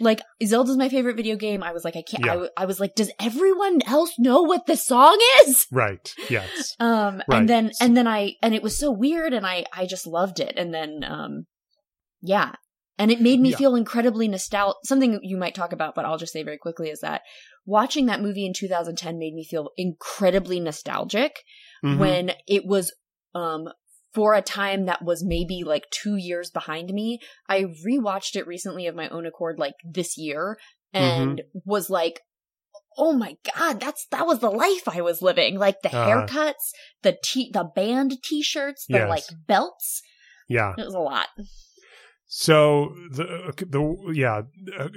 like 0.00 0.20
Zelda's 0.44 0.76
my 0.76 0.88
favorite 0.88 1.16
video 1.16 1.36
game. 1.36 1.62
I 1.62 1.72
was 1.72 1.84
like, 1.84 1.96
I 1.96 2.02
can't. 2.02 2.24
Yeah. 2.24 2.46
I, 2.56 2.62
I 2.62 2.64
was 2.66 2.80
like, 2.80 2.94
does 2.94 3.10
everyone 3.20 3.80
else 3.86 4.12
know 4.18 4.42
what 4.42 4.66
this 4.66 4.86
song 4.86 5.18
is? 5.46 5.66
Right. 5.72 6.14
Yes. 6.30 6.74
Um, 6.80 7.22
Right. 7.28 7.38
and 7.40 7.48
then 7.48 7.72
and 7.80 7.96
then 7.96 8.06
I 8.06 8.34
and 8.42 8.54
it 8.54 8.62
was 8.62 8.78
so 8.78 8.90
weird, 8.90 9.32
and 9.32 9.46
I 9.46 9.64
I 9.72 9.86
just 9.86 10.06
loved 10.06 10.40
it, 10.40 10.54
and 10.56 10.72
then 10.72 11.02
um, 11.04 11.46
yeah, 12.20 12.52
and 12.98 13.10
it 13.10 13.20
made 13.20 13.40
me 13.40 13.50
Yeah. 13.50 13.56
feel 13.56 13.74
incredibly 13.74 14.28
nostalgic. 14.28 14.76
Something 14.84 15.20
you 15.22 15.36
might 15.36 15.54
talk 15.54 15.72
about, 15.72 15.94
but 15.94 16.04
I'll 16.04 16.18
just 16.18 16.32
say 16.32 16.42
very 16.42 16.58
quickly 16.58 16.88
is 16.90 17.00
that 17.00 17.22
watching 17.66 18.06
that 18.06 18.20
movie 18.22 18.46
in 18.46 18.52
2010 18.54 19.18
made 19.18 19.34
me 19.34 19.44
feel 19.44 19.70
incredibly 19.76 20.60
nostalgic 20.60 21.42
Mhm. 21.84 21.98
when 21.98 22.32
it 22.46 22.64
was 22.64 22.92
um 23.34 23.68
for 24.18 24.34
a 24.34 24.42
time 24.42 24.86
that 24.86 25.04
was 25.04 25.22
maybe 25.24 25.62
like 25.64 25.84
two 25.90 26.16
years 26.16 26.50
behind 26.50 26.92
me. 26.92 27.20
I 27.48 27.62
rewatched 27.86 28.34
it 28.34 28.48
recently 28.48 28.88
of 28.88 28.96
my 28.96 29.08
own 29.10 29.26
accord, 29.26 29.60
like 29.60 29.74
this 29.84 30.18
year, 30.18 30.58
and 30.92 31.42
was 31.64 31.88
like, 31.88 32.22
"Oh 32.96 33.12
my 33.12 33.36
god, 33.54 33.78
that's 33.78 34.06
that 34.10 34.26
was 34.26 34.40
the 34.40 34.50
life 34.50 34.88
I 34.88 35.00
was 35.02 35.22
living!" 35.22 35.56
Like 35.56 35.82
the 35.82 35.88
Uh-huh. 35.94 36.26
haircuts, 36.26 36.72
the 37.02 37.16
t 37.22 37.50
the 37.52 37.70
band 37.76 38.20
t-shirts, 38.24 38.86
the 38.88 38.94
Yes. 38.98 39.08
like 39.08 39.24
belts. 39.46 40.02
yeah. 40.48 40.74
It 40.76 40.84
was 40.84 40.94
a 40.94 40.98
lot. 40.98 41.28
So 42.26 42.92
the 43.12 43.52
the 43.68 44.12
yeah, 44.14 44.42
uh, 44.78 44.88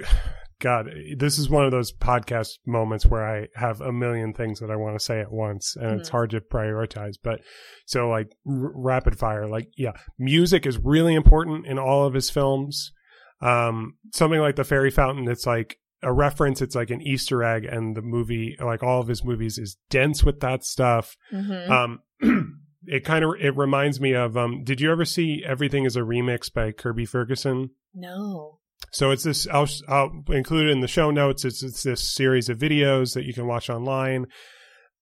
God, 0.62 0.88
this 1.18 1.38
is 1.38 1.50
one 1.50 1.64
of 1.66 1.70
those 1.72 1.92
podcast 1.92 2.58
moments 2.66 3.04
where 3.04 3.22
I 3.28 3.48
have 3.56 3.80
a 3.82 3.92
million 3.92 4.32
things 4.32 4.60
that 4.60 4.70
I 4.70 4.76
want 4.76 4.98
to 4.98 5.04
say 5.04 5.20
at 5.20 5.30
once, 5.30 5.76
and 5.76 6.00
it's 6.00 6.08
Mhm. 6.08 6.12
hard 6.12 6.30
to 6.30 6.40
prioritize. 6.40 7.16
But 7.22 7.40
so 7.84 8.08
like 8.08 8.28
r- 8.48 8.72
rapid 8.74 9.18
fire, 9.18 9.46
like 9.46 9.68
yeah, 9.76 9.92
music 10.18 10.64
is 10.64 10.78
really 10.78 11.14
important 11.14 11.66
in 11.66 11.78
all 11.78 12.06
of 12.06 12.14
his 12.14 12.30
films. 12.30 12.92
Um, 13.40 13.96
something 14.14 14.40
like 14.40 14.56
the 14.56 14.64
Fairy 14.64 14.90
Fountain, 14.90 15.28
it's 15.28 15.46
like 15.46 15.78
a 16.02 16.12
reference. 16.12 16.62
It's 16.62 16.74
like 16.76 16.90
an 16.90 17.02
Easter 17.02 17.42
egg, 17.42 17.64
and 17.64 17.96
the 17.96 18.02
movie, 18.02 18.56
like 18.60 18.82
all 18.82 19.00
of 19.00 19.08
his 19.08 19.24
movies, 19.24 19.58
is 19.58 19.76
dense 19.90 20.22
with 20.24 20.40
that 20.40 20.64
stuff. 20.64 21.16
Mm-hmm. 21.32 21.70
Um, 21.72 22.00
it 22.86 23.04
kind 23.04 23.24
of 23.24 23.32
it 23.40 23.56
reminds 23.56 24.00
me 24.00 24.14
of. 24.14 24.36
Um, 24.36 24.62
did 24.64 24.80
you 24.80 24.90
ever 24.92 25.04
see 25.04 25.42
Everything 25.46 25.84
Is 25.84 25.96
a 25.96 26.00
Remix 26.00 26.52
by 26.52 26.70
Kirby 26.72 27.04
Ferguson? 27.04 27.70
no. 27.94 28.58
So 28.92 29.10
it's 29.10 29.24
this. 29.24 29.46
I'll, 29.48 29.68
I'll 29.88 30.10
include 30.28 30.68
it 30.68 30.72
in 30.72 30.80
the 30.80 30.88
show 30.88 31.10
notes. 31.10 31.44
It's 31.44 31.62
it's 31.62 31.82
this 31.82 32.12
series 32.14 32.48
of 32.48 32.58
videos 32.58 33.14
that 33.14 33.24
you 33.24 33.32
can 33.32 33.46
watch 33.46 33.70
online. 33.70 34.26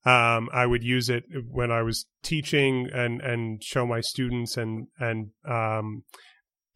Um, 0.07 0.49
I 0.53 0.65
would 0.65 0.83
use 0.83 1.11
it 1.11 1.25
when 1.51 1.71
I 1.71 1.83
was 1.83 2.07
teaching 2.23 2.89
and 2.93 3.21
and 3.21 3.63
show 3.63 3.85
my 3.87 4.01
students 4.01 4.57
and 4.57 4.87
and 4.99 5.31
um, 5.47 6.05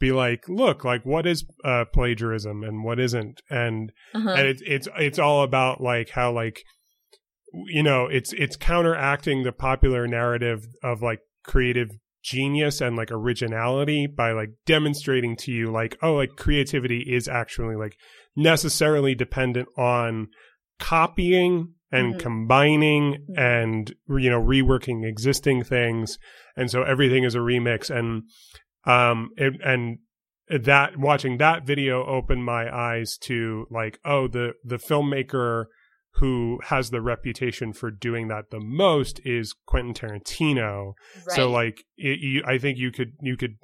be 0.01 0.13
like, 0.13 0.49
look, 0.49 0.85
like 0.85 1.07
what 1.07 1.27
is 1.27 1.45
uh, 1.65 1.85
plagiarism 1.93 2.63
and 2.65 2.85
what 2.85 2.99
isn't, 2.99 3.41
and 3.49 3.93
Uh-huh. 4.13 4.31
and 4.31 4.47
it's 4.49 4.63
it's 4.67 4.89
it's 4.99 5.19
all 5.19 5.43
about 5.43 5.81
like 5.81 6.11
how 6.11 6.33
like 6.33 6.63
you 7.67 7.83
know 7.85 8.07
it's 8.07 8.33
it's 8.33 8.57
counteracting 8.57 9.45
the 9.45 9.53
popular 9.53 10.09
narrative 10.09 10.67
of 10.83 11.01
like 11.01 11.21
creative 11.45 11.91
genius 12.25 12.81
and 12.81 12.97
like 12.97 13.11
originality 13.13 14.07
by 14.07 14.33
like 14.33 14.49
demonstrating 14.65 15.37
to 15.37 15.53
you 15.53 15.71
like 15.71 15.97
oh 16.03 16.15
like 16.15 16.31
creativity 16.37 17.01
is 17.01 17.29
actually 17.29 17.77
like 17.77 17.95
necessarily 18.35 19.15
dependent 19.15 19.69
on 19.77 20.27
copying 20.81 21.75
and 21.93 22.15
Mhm. 22.15 22.19
combining 22.19 23.05
Mhm. 23.31 23.39
and 23.39 23.95
you 24.09 24.31
know 24.31 24.41
reworking 24.43 25.07
existing 25.07 25.63
things 25.63 26.19
and 26.57 26.71
so 26.71 26.83
everything 26.83 27.25
is 27.25 27.35
a 27.35 27.39
remix 27.39 27.91
and 27.91 28.23
um 28.87 29.31
it, 29.37 29.55
and 29.65 29.99
that 30.49 30.99
watching 30.99 31.39
that 31.39 31.67
video 31.67 32.05
opened 32.07 32.45
my 32.45 32.75
eyes 32.75 33.17
to 33.19 33.67
like 33.71 33.99
oh 34.05 34.29
the 34.29 34.53
the 34.65 34.77
filmmaker 34.79 35.67
who 36.19 36.61
has 36.65 36.91
the 36.91 37.01
reputation 37.03 37.73
for 37.73 37.91
doing 37.91 38.29
that 38.29 38.51
the 38.51 38.61
most 38.61 39.21
is 39.25 39.55
Quentin 39.67 39.95
Tarantino 39.95 40.93
right. 41.27 41.37
so 41.37 41.51
like 41.51 41.85
it, 41.97 42.21
you, 42.21 42.43
I 42.47 42.59
think 42.59 42.79
you 42.79 42.93
could 42.93 43.13
you 43.21 43.37
could 43.37 43.57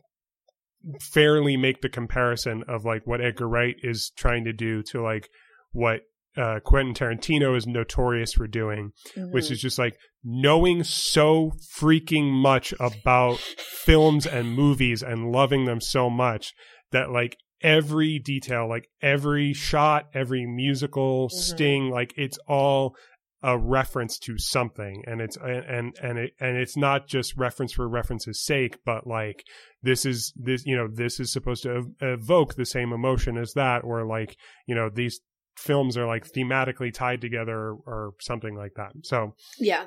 fairly 1.01 1.57
make 1.57 1.83
the 1.83 1.89
comparison 1.89 2.65
of 2.67 2.85
like 2.85 3.07
what 3.07 3.21
Edgar 3.21 3.49
Wright 3.49 3.77
is 3.83 4.11
trying 4.17 4.45
to 4.45 4.53
do 4.53 4.83
to 4.85 5.03
like 5.03 5.29
what 5.73 6.01
uh, 6.37 6.61
Quentin 6.65 6.95
Tarantino 6.95 7.57
is 7.57 7.67
notorious 7.67 8.33
for 8.33 8.47
doing, 8.47 8.93
which 9.17 9.47
Mhm. 9.47 9.51
is 9.51 9.61
just 9.61 9.79
like 9.79 9.97
knowing 10.25 10.85
so 10.85 11.53
freaking 11.77 12.31
much 12.31 12.73
about 12.79 13.39
films 13.39 14.27
and 14.27 14.55
movies 14.55 15.03
and 15.03 15.33
loving 15.33 15.65
them 15.65 15.81
so 15.81 16.09
much 16.09 16.53
that 16.93 17.11
like 17.11 17.37
every 17.63 18.19
detail, 18.19 18.69
like 18.69 18.89
every 19.03 19.53
shot, 19.53 20.09
every 20.15 20.47
musical 20.47 21.29
Mhm. 21.29 21.33
sting, 21.33 21.91
like 21.91 22.15
it's 22.17 22.39
all 22.47 22.97
a 23.43 23.57
reference 23.57 24.19
to 24.19 24.37
something 24.37 25.03
and 25.07 25.23
it's 25.23 25.39
and 25.39 25.97
and 26.03 26.19
it 26.19 26.33
and 26.41 26.59
it's 26.59 26.77
not 26.77 27.09
just 27.09 27.35
reference 27.39 27.73
for 27.73 27.89
reference's 27.89 28.45
sake 28.45 28.77
but 28.85 29.07
like 29.07 29.43
this 29.83 30.05
is 30.05 30.31
this 30.37 30.67
you 30.67 30.77
know 30.77 30.87
this 30.87 31.19
is 31.19 31.33
supposed 31.33 31.63
to 31.63 31.71
ev- 31.71 31.87
evoke 32.03 32.55
the 32.57 32.67
same 32.67 32.93
emotion 32.93 33.39
as 33.39 33.55
that 33.55 33.83
or 33.83 34.05
like 34.07 34.37
you 34.67 34.75
know 34.75 34.91
these 34.95 35.21
films 35.57 35.97
are 35.97 36.07
like 36.07 36.31
thematically 36.31 36.93
tied 36.93 37.23
together 37.23 37.57
or, 37.57 37.79
or 37.87 38.13
something 38.21 38.55
like 38.55 38.73
that 38.77 38.93
so 39.05 39.35
yeah. 39.59 39.87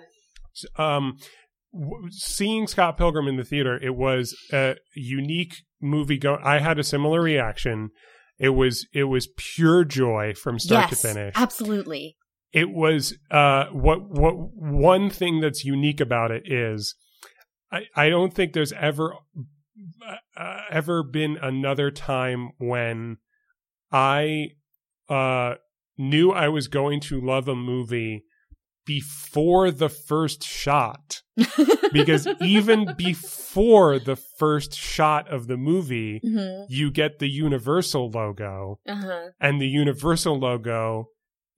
um 0.78 1.16
w- 1.74 2.10
seeing 2.12 2.68
Scott 2.68 2.98
Pilgrim 2.98 3.28
in 3.28 3.38
the 3.38 3.44
theater 3.44 3.80
it 3.82 3.96
was 3.96 4.36
a 4.52 4.76
unique 4.96 5.56
movie 5.82 6.18
go 6.18 6.38
I 6.44 6.60
had 6.60 6.80
a 6.80 6.84
similar 6.84 7.22
reaction 7.22 7.90
it 8.40 8.50
was 8.50 8.88
it 8.94 9.06
was 9.06 9.28
pure 9.38 9.84
joy 9.84 10.34
from 10.34 10.60
start 10.60 10.90
yes. 10.90 11.02
to 11.02 11.08
finish 11.08 11.34
Absolutely. 11.36 12.18
it 12.52 12.70
was 12.70 13.18
uh 13.32 13.66
what 13.72 14.10
what 14.10 14.36
one 14.54 15.10
thing 15.10 15.40
that's 15.42 15.66
unique 15.66 16.00
about 16.00 16.32
it 16.32 16.44
is 16.46 16.96
I 17.72 17.86
I 17.96 18.10
don't 18.10 18.34
think 18.34 18.54
there's 18.54 18.74
ever 18.74 19.16
uh, 20.38 20.62
ever 20.70 21.04
been 21.04 21.38
another 21.42 21.92
time 21.92 22.52
when 22.58 23.18
I 23.92 24.50
uh 25.10 25.56
knew 25.98 26.32
I 26.32 26.50
was 26.50 26.68
going 26.68 27.00
to 27.02 27.22
love 27.22 27.48
a 27.48 27.56
movie 27.56 28.24
before 28.86 29.72
the 29.72 29.90
first 29.90 30.44
shot. 30.44 31.22
Because 31.92 32.28
even 32.42 32.96
before 32.98 34.00
the 34.00 34.16
first 34.16 34.74
shot 34.74 35.28
of 35.32 35.46
the 35.48 35.58
movie 35.58 36.22
hmm 36.24 36.64
you 36.70 36.90
get 36.92 37.20
the 37.20 37.30
universal 37.30 38.10
logo 38.10 38.80
Uh-huh. 38.88 39.30
and 39.40 39.62
the 39.62 39.68
universal 39.68 40.40
logo 40.40 41.10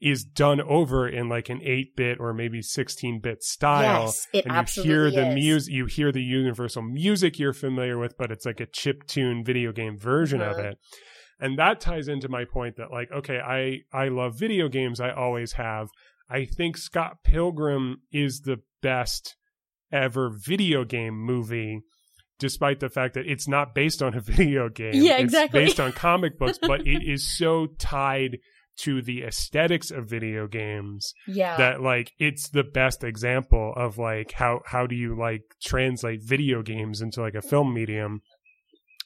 is 0.02 0.26
done 0.26 0.60
over 0.60 1.08
in 1.08 1.30
like 1.30 1.48
an 1.50 1.60
8-bit 1.60 2.20
or 2.20 2.34
maybe 2.34 2.60
16-bit 2.62 3.44
style. 3.44 4.02
Yes, 4.08 4.28
it 4.34 4.46
and 4.46 4.54
you 4.56 4.60
absolutely 4.60 4.94
hear 4.94 5.12
the 5.12 5.26
music 5.26 5.74
you 5.74 5.86
hear 5.86 6.12
the 6.12 6.24
universal 6.24 6.82
music 6.82 7.40
you're 7.40 7.54
familiar 7.54 7.98
with 7.98 8.18
but 8.18 8.30
it's 8.32 8.46
like 8.46 8.60
a 8.60 8.66
chip 8.66 9.06
tune 9.08 9.44
video 9.46 9.72
game 9.72 9.98
version 9.98 10.42
of 10.42 10.58
Uh-huh. 10.60 10.70
it. 10.70 10.78
And 11.40 11.58
that 11.60 11.80
ties 11.80 12.08
into 12.10 12.28
my 12.30 12.44
point 12.46 12.76
that 12.78 12.92
like 12.92 13.10
okay 13.12 13.40
i 13.40 13.80
i 13.94 14.10
love 14.10 14.38
video 14.38 14.68
games. 14.68 15.00
I 15.00 15.12
always 15.12 15.54
have 15.54 15.88
I 16.30 16.46
think 16.46 16.78
Scott 16.78 17.18
Pilgrim 17.24 17.98
is 18.12 18.42
the 18.42 18.58
best 18.82 19.36
ever 19.92 20.30
video 20.30 20.84
game 20.84 21.16
movie 21.20 21.82
despite 22.38 22.82
the 22.82 22.90
fact 22.90 23.14
that 23.14 23.26
it's 23.26 23.48
not 23.48 23.74
based 23.74 24.04
on 24.04 24.14
a 24.14 24.20
video 24.34 24.68
game. 24.68 24.94
Yeah, 24.94 25.18
exactly. 25.18 25.62
It's 25.64 25.70
based 25.72 25.80
on 25.80 25.94
comic 25.94 26.38
books, 26.40 26.60
but 26.62 26.86
it 26.86 27.02
is 27.04 27.38
so 27.38 27.68
tied 27.80 28.40
to 28.80 29.02
the 29.02 29.24
aesthetics 29.24 29.90
of 29.90 30.10
video 30.10 30.48
games 30.48 31.14
Yeah. 31.28 31.56
that 31.56 31.82
like 31.82 32.12
it's 32.20 32.50
the 32.50 32.64
best 32.66 33.06
example 33.06 33.72
of 33.78 33.98
like 33.98 34.34
how 34.34 34.60
how 34.66 34.86
do 34.86 34.96
you 34.96 35.18
like 35.18 35.44
translate 35.64 36.20
video 36.26 36.62
games 36.62 37.00
into 37.02 37.22
like 37.22 37.36
a 37.36 37.42
film 37.42 37.74
medium. 37.74 38.20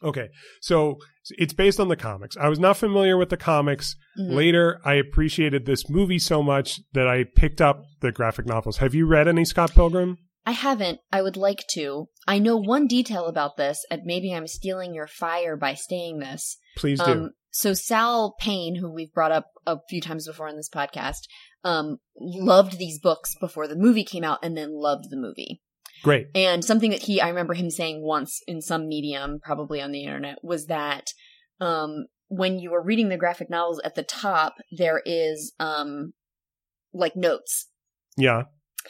Okay. 0.04 0.30
So 0.62 0.97
it's 1.32 1.54
based 1.54 1.80
on 1.80 1.89
the 1.89 1.95
comics. 1.95 2.38
I 2.38 2.47
was 2.47 2.60
not 2.60 2.78
familiar 2.78 3.18
with 3.18 3.30
the 3.30 3.38
comics. 3.38 3.95
Mhm. 4.20 4.34
Later, 4.34 4.82
I 4.86 4.93
appreciated 4.95 5.66
this 5.66 5.89
movie 5.89 6.20
so 6.20 6.41
much 6.41 6.80
that 6.93 7.08
I 7.08 7.26
picked 7.36 7.62
up 7.62 7.84
the 8.02 8.12
graphic 8.12 8.45
novels. 8.45 8.78
Have 8.78 8.95
you 8.95 9.06
read 9.06 9.28
any 9.28 9.45
Scott 9.45 9.72
Pilgrim? 9.74 10.18
I 10.45 10.52
haven't. 10.52 11.00
I 11.12 11.22
would 11.22 11.38
like 11.38 11.68
to. 11.72 12.08
I 12.26 12.39
know 12.39 12.58
one 12.58 12.88
detail 12.88 13.28
about 13.28 13.58
this, 13.58 13.86
and 13.91 14.02
maybe 14.06 14.34
I'm 14.34 14.47
stealing 14.47 14.93
your 14.95 15.06
fire 15.06 15.56
by 15.58 15.74
saying 15.76 16.20
this. 16.20 16.58
Please 16.78 17.00
do. 17.00 17.12
Um, 17.12 17.32
so 17.52 17.74
Sal 17.74 18.36
Payne, 18.39 18.76
who 18.76 18.89
we've 18.91 19.14
brought 19.14 19.32
up 19.34 19.52
a 19.68 19.78
few 19.89 20.02
times 20.02 20.26
before 20.28 20.47
in 20.47 20.56
this 20.56 20.70
podcast, 20.70 21.28
um, 21.64 21.97
loved 22.20 22.80
these 22.80 23.00
books 23.00 23.36
before 23.39 23.68
the 23.68 23.76
movie 23.76 24.06
came 24.06 24.24
out, 24.24 24.39
and 24.41 24.56
then 24.56 24.72
loved 24.74 25.10
the 25.10 25.18
movie. 25.18 25.62
Great. 26.04 26.28
And 26.36 26.64
something 26.64 26.91
that 26.91 27.04
he, 27.04 27.20
I 27.22 27.30
remember 27.30 27.54
him 27.54 27.70
saying 27.70 28.02
once 28.02 28.41
in 28.47 28.62
some 28.62 28.88
medium, 28.88 29.39
probably 29.43 29.82
on 29.82 29.91
the 29.91 30.04
internet, 30.04 30.38
was 30.43 30.68
that 30.68 31.12
um, 31.60 32.06
when 32.28 32.60
you 32.60 32.72
were 32.72 32.82
reading 32.82 33.10
the 33.10 33.18
graphic 33.18 33.50
novels 33.50 33.82
at 33.84 33.95
the 33.95 34.04
top, 34.04 34.56
there 34.72 35.02
is 35.06 35.54
um, 35.60 36.14
like 36.93 37.16
notes, 37.16 37.68
Yeah. 38.18 38.43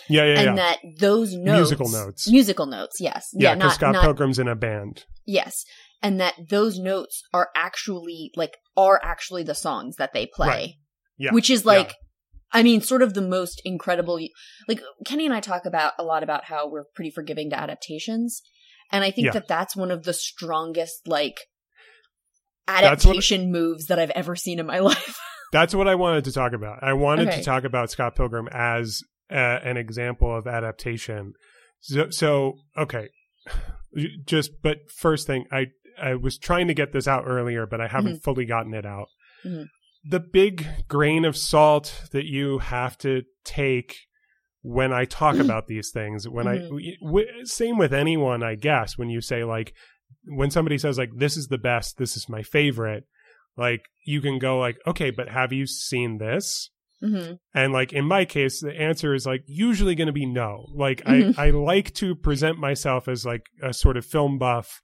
Yeah, 0.08 0.24
yeah, 0.24 0.34
and 0.40 0.46
yeah. 0.46 0.56
that 0.56 0.78
those 1.00 1.34
notes, 1.34 1.58
Musical 1.72 1.90
notes. 1.90 2.30
musical 2.30 2.66
notes, 2.68 2.98
yes, 3.00 3.30
yeah, 3.34 3.50
yeah, 3.50 3.56
because 3.56 3.70
not 3.70 3.74
Scott 3.76 3.94
not 3.94 4.04
Pilgrim's 4.04 4.38
in 4.38 4.48
a 4.48 4.56
band. 4.56 5.06
yes, 5.26 5.66
and 6.04 6.22
that 6.22 6.36
those 6.48 6.78
notes 6.78 7.24
are 7.34 7.50
actually 7.56 8.32
like 8.36 8.56
are 8.78 9.02
actually 9.04 9.42
the 9.44 9.56
songs 9.56 9.96
that 9.96 10.14
they 10.14 10.28
play, 10.28 10.48
Right. 10.48 10.70
Yeah, 11.18 11.32
which 11.34 11.50
is 11.50 11.66
like. 11.66 11.96
I 12.52 12.64
mean, 12.64 12.82
sort 12.82 13.02
of 13.02 13.14
the 13.14 13.22
most 13.22 13.62
incredible. 13.66 14.20
Like 14.68 14.82
Kenny 15.06 15.26
and 15.26 15.34
I 15.34 15.40
talk 15.40 15.66
about 15.66 15.94
a 16.00 16.04
lot 16.04 16.24
about 16.24 16.46
how 16.46 16.68
we're 16.68 16.86
pretty 16.96 17.12
forgiving 17.12 17.50
to 17.52 17.60
adaptations, 17.60 18.42
and 18.92 19.04
I 19.04 19.12
think 19.12 19.26
Yeah. 19.26 19.32
that 19.34 19.48
that's 19.48 19.76
one 19.76 19.92
of 19.92 20.04
the 20.04 20.14
strongest 20.14 21.08
like 21.08 21.38
That's 22.68 23.06
what- 23.06 23.12
adaptation 23.16 23.52
moves 23.52 23.86
that 23.88 24.00
I've 24.00 24.10
ever 24.12 24.36
seen 24.36 24.60
in 24.60 24.66
my 24.66 24.80
life. 24.92 25.18
That's 25.52 25.74
what 25.74 25.88
I 25.88 25.96
wanted 25.96 26.26
to 26.26 26.32
talk 26.32 26.54
about. 26.54 26.84
I 26.84 26.94
wanted 26.94 27.28
Okay. 27.30 27.38
to 27.38 27.44
talk 27.44 27.64
about 27.64 27.90
Scott 27.92 28.16
Pilgrim 28.16 28.48
as 28.52 29.02
uh, 29.32 29.36
an 29.36 29.78
example 29.78 30.36
of 30.36 30.46
adaptation. 30.48 31.34
So, 31.82 32.10
so 32.10 32.54
okay, 32.78 33.10
just 34.26 34.52
but 34.62 34.78
first 34.98 35.28
thing, 35.28 35.46
I 35.52 35.68
I 36.02 36.16
was 36.16 36.38
trying 36.38 36.68
to 36.68 36.74
get 36.74 36.94
this 36.94 37.08
out 37.08 37.24
earlier, 37.28 37.66
but 37.66 37.82
I 37.82 37.88
haven't 37.88 38.14
Mm-hmm. 38.14 38.24
fully 38.24 38.46
gotten 38.46 38.74
it 38.74 38.86
out. 38.86 39.08
Mhm. 39.46 39.66
The 40.04 40.20
big 40.20 40.66
grain 40.88 41.26
of 41.26 41.36
salt 41.38 42.04
that 42.12 42.26
you 42.26 42.60
have 42.60 42.98
to 43.00 43.24
take 43.44 43.98
when 44.62 44.92
I 44.94 45.06
talk 45.06 45.36
about 45.40 45.68
these 45.68 45.92
things, 45.92 46.28
when 46.28 46.48
I 46.48 46.58
Mm-hmm. 46.58 47.06
w- 47.06 47.46
same 47.46 47.78
with 47.78 47.94
anyone, 47.94 48.44
I 48.44 48.56
guess, 48.56 48.98
when 48.98 49.10
you 49.10 49.22
say 49.22 49.44
like 49.44 49.74
when 50.26 50.52
somebody 50.52 50.78
says 50.78 50.98
like 50.98 51.12
this 51.18 51.38
is 51.38 51.48
the 51.48 51.58
best, 51.58 51.98
this 51.98 52.16
is 52.18 52.28
my 52.30 52.44
favorite, 52.44 53.04
like 53.58 53.82
you 54.06 54.22
can 54.22 54.40
go 54.40 54.58
like 54.60 54.78
okay, 54.88 55.12
but 55.12 55.30
have 55.30 55.52
you 55.54 55.66
seen 55.68 56.18
this? 56.18 56.70
hmm 57.02 57.34
And 57.54 57.72
like 57.72 57.94
in 57.94 58.06
my 58.06 58.26
case, 58.26 58.60
the 58.62 58.74
answer 58.74 59.14
is 59.14 59.26
like 59.26 59.44
usually 59.48 59.96
going 59.96 60.08
to 60.08 60.14
be 60.14 60.26
no. 60.26 60.66
Like 60.76 61.02
Mhm. 61.06 61.38
I, 61.38 61.48
I 61.48 61.50
like 61.52 61.94
to 61.96 62.16
present 62.16 62.58
myself 62.58 63.08
as 63.08 63.26
like 63.26 63.46
a 63.64 63.74
sort 63.74 63.96
of 63.98 64.06
film 64.06 64.38
buff 64.38 64.82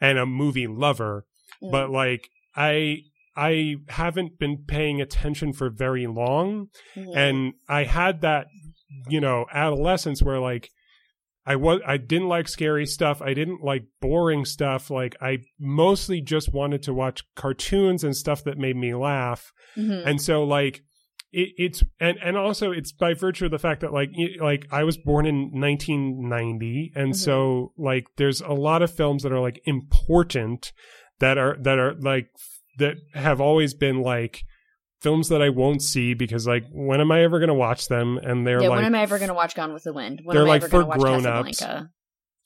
and 0.00 0.18
a 0.18 0.26
movie 0.26 0.66
lover, 0.68 1.24
Mm. 1.62 1.72
but 1.72 1.90
like 1.90 2.28
I 2.54 2.98
I 3.48 3.76
haven't 3.88 4.38
been 4.38 4.64
paying 4.66 5.00
attention 5.00 5.52
for 5.52 5.70
very 5.70 6.06
long, 6.06 6.68
Mhm. 6.96 7.16
and 7.16 7.52
I 7.68 7.84
had 7.84 8.20
that 8.20 8.46
you 9.08 9.20
know 9.20 9.46
adolescence 9.52 10.22
where 10.22 10.40
like 10.40 10.68
I 11.46 11.56
was 11.56 11.80
I 11.86 11.96
didn't 11.96 12.28
like 12.28 12.48
scary 12.48 12.86
stuff. 12.86 13.22
I 13.22 13.32
didn't 13.34 13.62
like 13.62 13.84
boring 14.00 14.44
stuff. 14.44 14.90
Like 14.90 15.16
I 15.22 15.38
mostly 15.58 16.20
just 16.20 16.52
wanted 16.52 16.82
to 16.82 16.92
watch 16.94 17.22
cartoons 17.34 18.04
and 18.04 18.14
stuff 18.14 18.44
that 18.44 18.58
made 18.58 18.76
me 18.76 18.94
laugh 18.94 19.52
Mhm. 19.76 20.06
and 20.06 20.20
so 20.20 20.44
like 20.44 20.82
it, 21.32 21.48
it's 21.56 21.82
and 21.98 22.18
and 22.22 22.36
also 22.36 22.72
it's 22.72 22.92
by 22.92 23.14
virtue 23.14 23.46
of 23.46 23.52
the 23.52 23.58
fact 23.58 23.80
that 23.80 23.92
like 23.92 24.10
like 24.40 24.66
I 24.70 24.82
was 24.84 24.98
born 24.98 25.24
in 25.26 25.50
1990 25.58 26.92
and 26.94 27.12
Mhm. 27.12 27.16
so 27.16 27.72
like 27.78 28.06
there's 28.16 28.40
a 28.40 28.52
lot 28.52 28.82
of 28.82 28.94
films 28.94 29.22
that 29.22 29.32
are 29.32 29.40
like 29.40 29.60
important 29.64 30.72
that 31.20 31.38
are 31.38 31.56
that 31.62 31.78
are 31.78 31.94
like 32.00 32.28
that 32.80 32.96
have 33.14 33.40
always 33.40 33.72
been 33.74 34.02
like 34.02 34.42
films 35.00 35.28
that 35.30 35.40
I 35.40 35.48
won't 35.48 35.82
see 35.82 36.14
because 36.14 36.46
like 36.46 36.64
when 36.70 37.00
am 37.00 37.10
I 37.10 37.22
ever 37.22 37.38
going 37.38 37.48
to 37.48 37.54
watch 37.54 37.88
them 37.88 38.18
and 38.18 38.46
they're 38.46 38.60
yeah, 38.60 38.68
like 38.68 38.76
when 38.76 38.84
am 38.84 38.94
I 38.94 39.02
ever 39.02 39.18
going 39.18 39.28
to 39.28 39.34
watch 39.34 39.54
Gone 39.54 39.72
with 39.72 39.84
the 39.84 39.92
Wind? 39.92 40.20
When 40.24 40.34
they're 40.34 40.44
am 40.44 40.50
I 40.50 40.54
like 40.54 40.62
ever 40.64 40.70
for 40.70 40.84
watch 40.84 40.98
grown-ups. 40.98 41.58
Casablanca? 41.58 41.90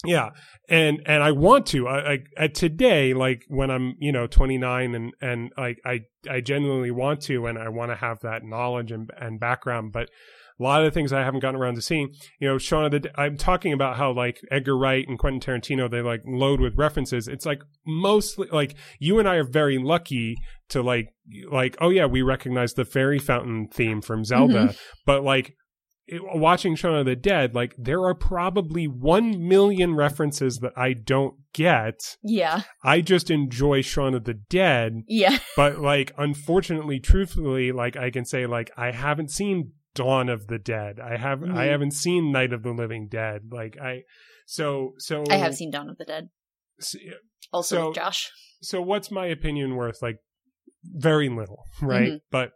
Yeah, 0.07 0.31
and 0.69 1.01
and 1.07 1.23
I 1.23 1.33
want 1.33 1.67
to. 1.69 1.89
I, 1.89 2.13
I 2.13 2.19
at 2.37 2.55
today, 2.55 3.15
like 3.15 3.45
when 3.49 3.71
I'm 3.71 3.95
you 3.99 4.13
know 4.13 4.27
29, 4.27 4.95
and 4.95 5.15
and 5.21 5.53
like 5.57 5.79
I 5.85 6.01
I 6.31 6.41
genuinely 6.41 6.91
want 6.91 7.23
to, 7.23 7.47
and 7.47 7.59
I 7.59 7.71
want 7.71 7.91
to 7.91 7.97
have 7.97 8.21
that 8.21 8.45
knowledge 8.45 8.93
and 8.93 9.11
and 9.19 9.41
background. 9.41 9.93
But 9.93 10.11
a 10.59 10.63
lot 10.63 10.85
of 10.85 10.87
the 10.87 10.95
things 10.95 11.13
I 11.13 11.25
haven't 11.25 11.41
gotten 11.41 11.61
around 11.61 11.75
to 11.75 11.83
seeing, 11.83 12.15
you 12.39 12.49
know, 12.49 12.59
Shaun 12.59 12.85
of 12.85 12.91
the. 12.93 13.11
I'm 13.21 13.37
talking 13.37 13.73
about 13.73 13.97
how 13.97 14.13
like 14.13 14.41
Edgar 14.51 14.77
Wright 14.77 15.07
and 15.07 15.19
Quentin 15.19 15.41
Tarantino 15.41 15.91
they 15.91 16.01
like 16.01 16.23
load 16.25 16.61
with 16.61 16.77
references. 16.77 17.27
It's 17.27 17.47
like 17.47 17.63
mostly 17.87 18.49
like 18.53 18.77
you 19.01 19.19
and 19.19 19.29
I 19.29 19.37
are 19.37 19.45
very 19.45 19.79
lucky 19.79 20.37
to 20.69 20.83
like 20.83 21.09
like 21.51 21.77
oh 21.81 21.91
yeah 21.91 22.07
we 22.07 22.23
recognize 22.23 22.75
the 22.75 22.85
fairy 22.85 23.19
fountain 23.19 23.69
theme 23.69 24.01
from 24.01 24.25
Zelda, 24.25 24.55
mm-hmm. 24.55 24.77
but 25.05 25.25
like 25.25 25.57
it- 26.07 26.23
watching 26.23 26.77
Shaun 26.77 26.99
of 26.99 27.07
the 27.07 27.17
Dead, 27.17 27.55
like 27.55 27.75
there 27.77 28.05
are 28.05 28.15
probably 28.15 28.87
one 28.87 29.49
million 29.49 29.97
references 29.97 30.59
that 30.59 30.73
I 30.77 30.93
don't 30.93 31.35
get. 31.53 32.17
Yeah, 32.23 32.63
I 32.85 33.01
just 33.01 33.31
enjoy 33.31 33.83
Shaun 33.83 34.15
of 34.15 34.25
the 34.25 34.35
Dead, 34.35 35.03
yeah. 35.09 35.39
but 35.57 35.81
like 35.81 36.13
unfortunately, 36.17 37.01
truthfully, 37.01 37.73
like 37.73 37.97
I 37.97 38.11
can 38.11 38.25
say 38.25 38.47
like 38.47 38.71
I 38.77 38.93
haven't 38.93 39.31
seen 39.31 39.73
Dawn 39.95 40.29
of 40.29 40.47
the 40.49 40.59
Dead. 40.59 40.99
I 41.01 41.17
have 41.17 41.43
I 41.43 41.47
Mhm. 41.47 41.71
haven't 41.71 41.93
seen 41.93 42.33
Night 42.33 42.53
of 42.53 42.63
the 42.63 42.73
Living 42.73 43.09
Dead. 43.09 43.43
Like 43.51 43.77
I 43.81 44.03
so 44.47 44.95
so 44.99 45.25
I 45.31 45.37
have 45.37 45.55
seen 45.55 45.71
Dawn 45.71 45.89
of 45.89 45.97
the 45.99 46.05
Dead. 46.05 46.29
s- 46.81 46.97
Also, 47.53 47.77
So- 47.77 47.93
Josh. 47.93 48.31
so 48.63 48.81
what's 48.83 49.11
my 49.11 49.27
opinion 49.27 49.77
worth? 49.77 50.03
Like 50.03 50.17
very 50.85 51.29
little, 51.29 51.65
right? 51.83 52.13
Mhm. 52.15 52.21
But 52.31 52.51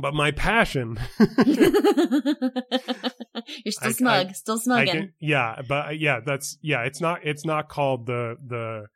but 0.00 0.14
my 0.14 0.30
passion 0.30 0.96
You're 3.64 3.72
still 3.72 3.88
I- 3.88 3.92
smug, 3.92 4.34
still 4.34 4.54
I 4.56 4.58
smugging. 4.58 4.92
can, 4.92 5.12
yeah, 5.20 5.60
but 5.68 5.98
yeah, 5.98 6.20
that's 6.24 6.58
yeah. 6.62 6.82
It's 6.84 7.00
not 7.00 7.20
it's 7.24 7.44
not 7.44 7.68
called 7.68 8.06
the 8.06 8.36
the 8.46 8.86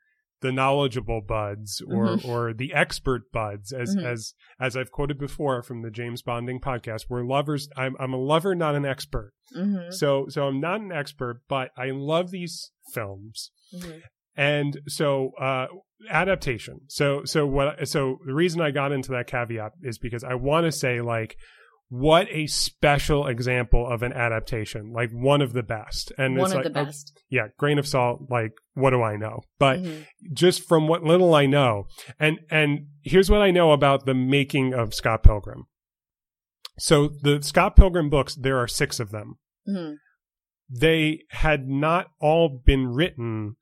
the 0.46 0.52
knowledgeable 0.52 1.20
buds 1.20 1.82
or 1.88 2.16
Mhm. 2.16 2.24
or 2.28 2.52
the 2.54 2.72
expert 2.72 3.22
buds 3.32 3.72
as 3.72 3.96
Mhm. 3.96 4.04
as 4.04 4.34
as 4.60 4.76
I've 4.76 4.90
quoted 4.92 5.18
before 5.18 5.62
from 5.62 5.82
the 5.82 5.90
James 5.90 6.22
Bonding 6.22 6.60
podcast. 6.60 7.06
We're 7.10 7.24
lovers. 7.24 7.68
I'm 7.76 7.96
I'm 7.98 8.12
a 8.12 8.16
lover, 8.18 8.54
not 8.54 8.74
an 8.74 8.84
expert. 8.86 9.32
Mhm, 9.56 9.92
So 9.92 10.26
so 10.28 10.46
I'm 10.46 10.60
not 10.60 10.80
an 10.80 10.92
expert, 10.92 11.40
but 11.48 11.70
I 11.76 11.90
love 11.90 12.30
these 12.30 12.72
films. 12.94 13.50
mhm. 13.74 14.02
And 14.36 14.78
so 14.86 15.32
uh 15.40 15.66
adaptation. 16.10 16.80
So 16.88 17.24
so 17.24 17.46
what 17.46 17.88
so 17.88 18.18
the 18.26 18.34
reason 18.34 18.60
I 18.60 18.70
got 18.70 18.92
into 18.92 19.10
that 19.12 19.26
caveat 19.26 19.72
is 19.82 19.98
because 19.98 20.22
I 20.24 20.34
want 20.34 20.64
to 20.66 20.72
say 20.72 21.00
like 21.00 21.36
what 21.88 22.26
a 22.30 22.46
special 22.48 23.26
example 23.28 23.86
of 23.86 24.02
an 24.02 24.12
adaptation, 24.12 24.92
like 24.92 25.10
one 25.12 25.40
of 25.40 25.52
the 25.52 25.62
best. 25.62 26.12
And 26.18 26.36
One 26.36 26.46
it's 26.46 26.52
of 26.52 26.64
like, 26.64 26.72
the 26.72 26.80
oh, 26.80 26.84
best. 26.86 27.22
yeah, 27.30 27.48
grain 27.58 27.78
of 27.78 27.86
salt, 27.86 28.22
like 28.28 28.52
what 28.74 28.90
do 28.90 29.02
I 29.02 29.16
know? 29.16 29.42
But 29.58 29.80
Mhm. 29.80 30.06
just 30.32 30.66
from 30.66 30.88
what 30.88 31.04
little 31.04 31.34
I 31.34 31.46
know. 31.46 31.86
And 32.18 32.40
and 32.50 32.88
here's 33.02 33.30
what 33.30 33.40
I 33.40 33.50
know 33.52 33.70
about 33.72 34.04
the 34.04 34.14
making 34.14 34.74
of 34.74 34.94
Scott 34.94 35.22
Pilgrim. 35.22 35.66
So 36.78 37.08
the 37.08 37.40
Scott 37.42 37.76
Pilgrim 37.76 38.10
books, 38.10 38.34
there 38.34 38.58
are 38.58 38.68
6 38.68 38.98
of 39.00 39.10
them 39.10 39.38
Mhm. 39.68 39.96
they 40.68 41.22
had 41.30 41.68
not 41.68 42.08
all 42.20 42.48
been 42.64 42.88
written 42.88 43.56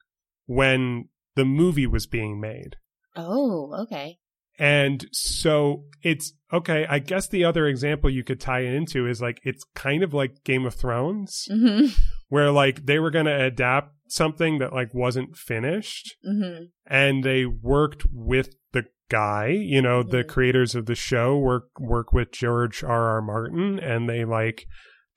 when 0.46 1.08
the 1.36 1.44
movie 1.44 1.86
was 1.86 2.06
being 2.06 2.40
made. 2.40 2.76
Oh, 3.16 3.72
okay. 3.84 4.18
And 4.58 5.06
so 5.12 5.84
it's 6.02 6.32
okay. 6.52 6.86
I 6.88 6.98
guess 7.00 7.26
the 7.28 7.44
other 7.44 7.66
example 7.66 8.08
you 8.10 8.22
could 8.24 8.40
tie 8.40 8.60
it 8.60 8.74
into 8.74 9.06
is 9.06 9.20
like 9.20 9.40
it's 9.42 9.64
kind 9.74 10.02
of 10.02 10.14
like 10.14 10.44
Game 10.44 10.64
of 10.66 10.74
Thrones, 10.74 11.46
hmm 11.50 11.86
where 12.28 12.50
like 12.50 12.86
they 12.86 12.98
were 12.98 13.10
going 13.10 13.26
to 13.26 13.44
adapt 13.44 13.92
something 14.08 14.58
that 14.58 14.72
like 14.72 14.92
wasn't 14.94 15.36
finished 15.36 16.14
hmm 16.24 16.64
and 16.86 17.22
they 17.24 17.44
worked 17.46 18.06
with 18.12 18.54
the 18.72 18.84
guy 19.10 19.48
you 19.48 19.80
know 19.82 20.02
the 20.02 20.24
Mhm. 20.24 20.28
creators 20.28 20.74
of 20.74 20.86
the 20.86 20.94
show 20.94 21.36
work 21.38 21.64
work 21.78 22.12
with 22.12 22.32
george 22.32 22.82
r 22.82 23.08
r 23.10 23.22
martin 23.22 23.78
and 23.78 24.08
they 24.08 24.24
like 24.24 24.66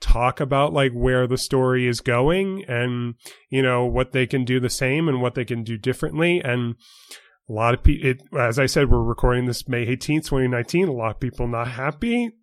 talk 0.02 0.40
about 0.40 0.74
like 0.74 0.92
where 0.92 1.26
the 1.28 1.38
story 1.38 1.88
is 1.88 2.02
going 2.02 2.64
and 2.68 3.16
you 3.50 3.62
know 3.62 3.86
what 3.86 4.12
they 4.12 4.28
can 4.28 4.44
do 4.46 4.60
the 4.60 4.70
same 4.70 5.08
and 5.08 5.22
what 5.22 5.34
they 5.36 5.46
can 5.46 5.64
do 5.64 5.78
differently 5.78 6.40
and 6.44 6.76
a 7.50 7.54
lot 7.54 7.74
of 7.74 7.84
people 7.84 8.14
as 8.40 8.60
i 8.60 8.66
said 8.66 8.90
we're 8.90 9.02
recording 9.04 9.46
this 9.46 9.68
may 9.68 9.86
18th 9.86 10.26
2019 10.26 10.88
a 10.88 10.92
lot 10.92 11.12
of 11.12 11.20
people 11.20 11.48
not 11.48 11.68
happy 11.68 12.28
hmm 12.28 12.34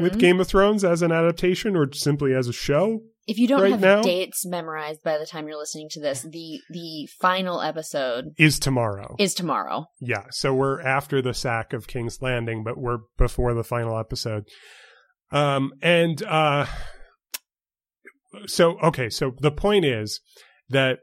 with 0.00 0.18
game 0.18 0.38
of 0.40 0.46
thrones 0.46 0.82
as 0.84 1.02
an 1.02 1.12
adaptation 1.12 1.76
or 1.76 1.90
simply 1.92 2.32
as 2.34 2.46
a 2.48 2.52
show 2.52 3.00
If 3.26 3.36
you 3.38 3.46
don't 3.48 3.60
right 3.60 3.70
have 3.72 3.80
now- 3.80 4.02
dates 4.02 4.46
memorized 4.46 5.02
by 5.02 5.18
the 5.18 5.26
time 5.26 5.46
you're 5.48 5.58
listening 5.58 5.88
to 5.90 6.00
this, 6.00 6.22
the 6.22 6.60
the 6.70 7.06
final 7.20 7.60
episode 7.60 8.26
is 8.38 8.58
tomorrow 8.58 9.14
is 9.18 9.34
tomorrow. 9.34 9.86
Yeah, 10.00 10.24
so 10.30 10.54
we're 10.54 10.80
after 10.80 11.20
the 11.20 11.34
sack 11.34 11.72
of 11.74 11.86
King's 11.86 12.22
Landing, 12.22 12.64
but 12.64 12.78
we're 12.78 12.98
before 13.18 13.52
the 13.54 13.64
final 13.64 13.98
episode. 13.98 14.44
Um, 15.32 15.72
and 15.82 16.22
uh, 16.22 16.64
so 18.46 18.78
okay, 18.80 19.08
so 19.10 19.32
the 19.40 19.50
point 19.50 19.84
is 19.84 20.20
that 20.70 20.98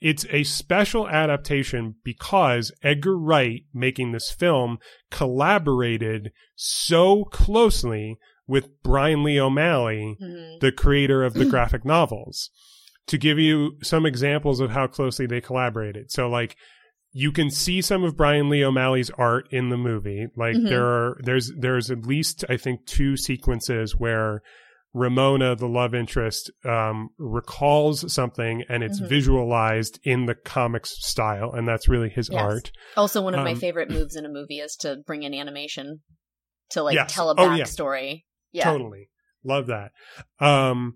it's 0.00 0.24
a 0.30 0.44
special 0.44 1.08
adaptation 1.08 1.96
because 2.04 2.72
Edgar 2.82 3.16
Wright, 3.18 3.62
making 3.74 4.12
this 4.12 4.30
film, 4.30 4.78
collaborated 5.10 6.30
so 6.56 7.24
closely 7.24 8.16
with 8.46 8.68
Brian 8.82 9.22
Lee 9.22 9.38
O'Malley 9.40 10.16
Mhm. 10.20 10.60
the 10.60 10.72
creator 10.72 11.22
of 11.22 11.34
the 11.34 11.44
graphic 11.50 11.84
novels 11.84 12.50
to 13.06 13.18
give 13.18 13.38
you 13.38 13.76
some 13.82 14.04
examples 14.06 14.60
of 14.60 14.70
how 14.70 14.86
closely 14.86 15.26
they 15.26 15.40
collaborated. 15.40 16.10
So 16.10 16.28
like 16.28 16.56
you 17.12 17.32
can 17.32 17.50
see 17.50 17.80
some 17.80 18.04
of 18.04 18.16
Brian 18.16 18.48
Lee 18.50 18.62
O'Malley's 18.64 19.10
art 19.10 19.48
in 19.50 19.70
the 19.70 19.76
movie. 19.78 20.26
Like 20.36 20.56
Mhm. 20.56 20.68
there 20.68 20.84
are 20.86 21.18
there's 21.24 21.52
there's 21.58 21.90
at 21.90 22.06
least 22.06 22.44
I 22.48 22.56
think 22.56 22.84
two 22.86 23.16
sequences 23.16 23.96
where 23.96 24.42
Ramona, 24.94 25.54
the 25.54 25.68
love 25.68 25.94
interest, 25.94 26.50
um, 26.64 27.10
recalls 27.18 28.12
something 28.12 28.64
and 28.68 28.82
it's 28.82 29.00
Mhm. 29.00 29.08
visualized 29.08 30.00
in 30.02 30.26
the 30.26 30.34
comics 30.34 30.90
style, 31.06 31.52
and 31.52 31.68
that's 31.68 31.88
really 31.88 32.08
his 32.08 32.30
Yes. 32.30 32.42
art. 32.42 32.72
Also, 32.96 33.20
one 33.22 33.34
of 33.34 33.44
my 33.44 33.52
Um, 33.52 33.58
favorite 33.60 33.90
moves 33.90 34.16
in 34.16 34.24
a 34.24 34.28
movie 34.30 34.60
is 34.60 34.74
to 34.76 34.96
bring 35.06 35.22
in 35.22 35.34
animation 35.34 36.02
to 36.70 36.82
like 36.82 36.94
Yes. 36.94 37.14
tell 37.14 37.30
a 37.30 37.34
Oh, 37.36 37.54
yeah. 37.54 37.64
backstory. 37.64 38.24
Yeah. 38.52 38.64
Totally. 38.64 39.10
Love 39.44 39.66
that. 39.66 39.92
Um 40.40 40.94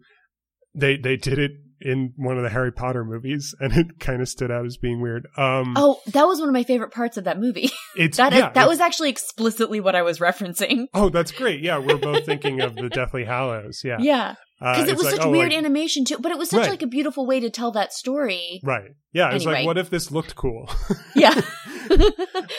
they 0.75 0.97
they 0.97 1.17
did 1.17 1.39
it 1.39 1.53
in 1.85 2.13
one 2.17 2.37
of 2.37 2.43
the 2.43 2.49
Harry 2.51 2.73
Potter 2.73 3.05
movies 3.05 3.55
and 3.61 3.73
it 3.73 3.99
kind 4.01 4.23
of 4.23 4.29
stood 4.29 4.51
out 4.51 4.65
as 4.67 4.77
being 4.77 5.01
weird. 5.01 5.27
Um 5.37 5.75
Oh, 5.77 6.01
that 6.13 6.25
was 6.27 6.41
one 6.41 6.49
of 6.49 6.53
my 6.53 6.63
favorite 6.65 6.93
parts 6.93 7.17
of 7.17 7.25
that 7.25 7.39
movie. 7.39 7.71
it's 7.97 8.17
that 8.19 8.33
yeah, 8.33 8.41
that 8.41 8.51
it's- 8.51 8.69
was 8.69 8.81
actually 8.81 9.11
explicitly 9.11 9.81
what 9.81 9.95
I 9.95 10.03
was 10.03 10.19
referencing. 10.19 10.87
Oh, 10.95 11.09
that's 11.09 11.33
great. 11.33 11.61
Yeah, 11.61 11.79
we're 11.79 11.97
both 11.99 12.25
thinking 12.27 12.61
of 12.61 12.75
the 12.77 12.89
Deathly 12.89 13.25
Hallows. 13.25 13.83
Yeah. 13.85 13.97
Yeah, 14.01 14.35
Uh, 14.61 14.75
because 14.75 14.89
it 14.91 14.97
was 14.97 15.05
like, 15.07 15.17
such 15.17 15.25
oh, 15.27 15.31
weird 15.31 15.51
like- 15.51 15.59
animation 15.59 16.05
too. 16.05 16.19
But 16.21 16.33
it 16.33 16.39
was 16.39 16.51
such 16.51 16.61
Right. 16.63 16.71
like 16.71 16.83
a 16.83 16.87
beautiful 16.87 17.27
way 17.27 17.41
to 17.41 17.51
tell 17.51 17.73
that 17.73 17.93
story. 17.93 18.61
Right. 18.63 18.91
Yeah, 19.13 19.35
it's 19.35 19.45
like 19.45 19.57
Anyway. 19.57 19.67
what 19.67 19.79
if 19.79 19.91
this 19.91 20.11
looked 20.11 20.35
cool? 20.37 20.71
Yeah. 21.17 21.35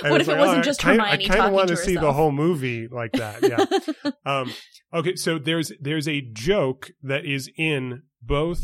What 0.02 0.22
if 0.22 0.28
it 0.30 0.38
wasn't 0.38 0.60
oh, 0.60 0.62
just 0.62 0.86
I 0.86 0.90
kinda, 0.92 1.04
Hermione 1.06 1.26
I 1.26 1.28
kind 1.28 1.48
of 1.48 1.54
want 1.54 1.68
to 1.70 1.76
to 1.76 1.82
see 1.82 1.96
the 1.96 2.14
whole 2.14 2.32
movie 2.32 2.88
like 2.88 3.14
that. 3.14 3.42
Yeah. 3.42 4.12
um, 4.26 4.52
okay, 4.94 5.16
so 5.16 5.40
there's 5.40 5.72
there's 5.80 6.08
a 6.08 6.22
joke 6.34 6.92
that 7.02 7.26
is 7.26 7.50
in 7.58 8.04
both 8.22 8.62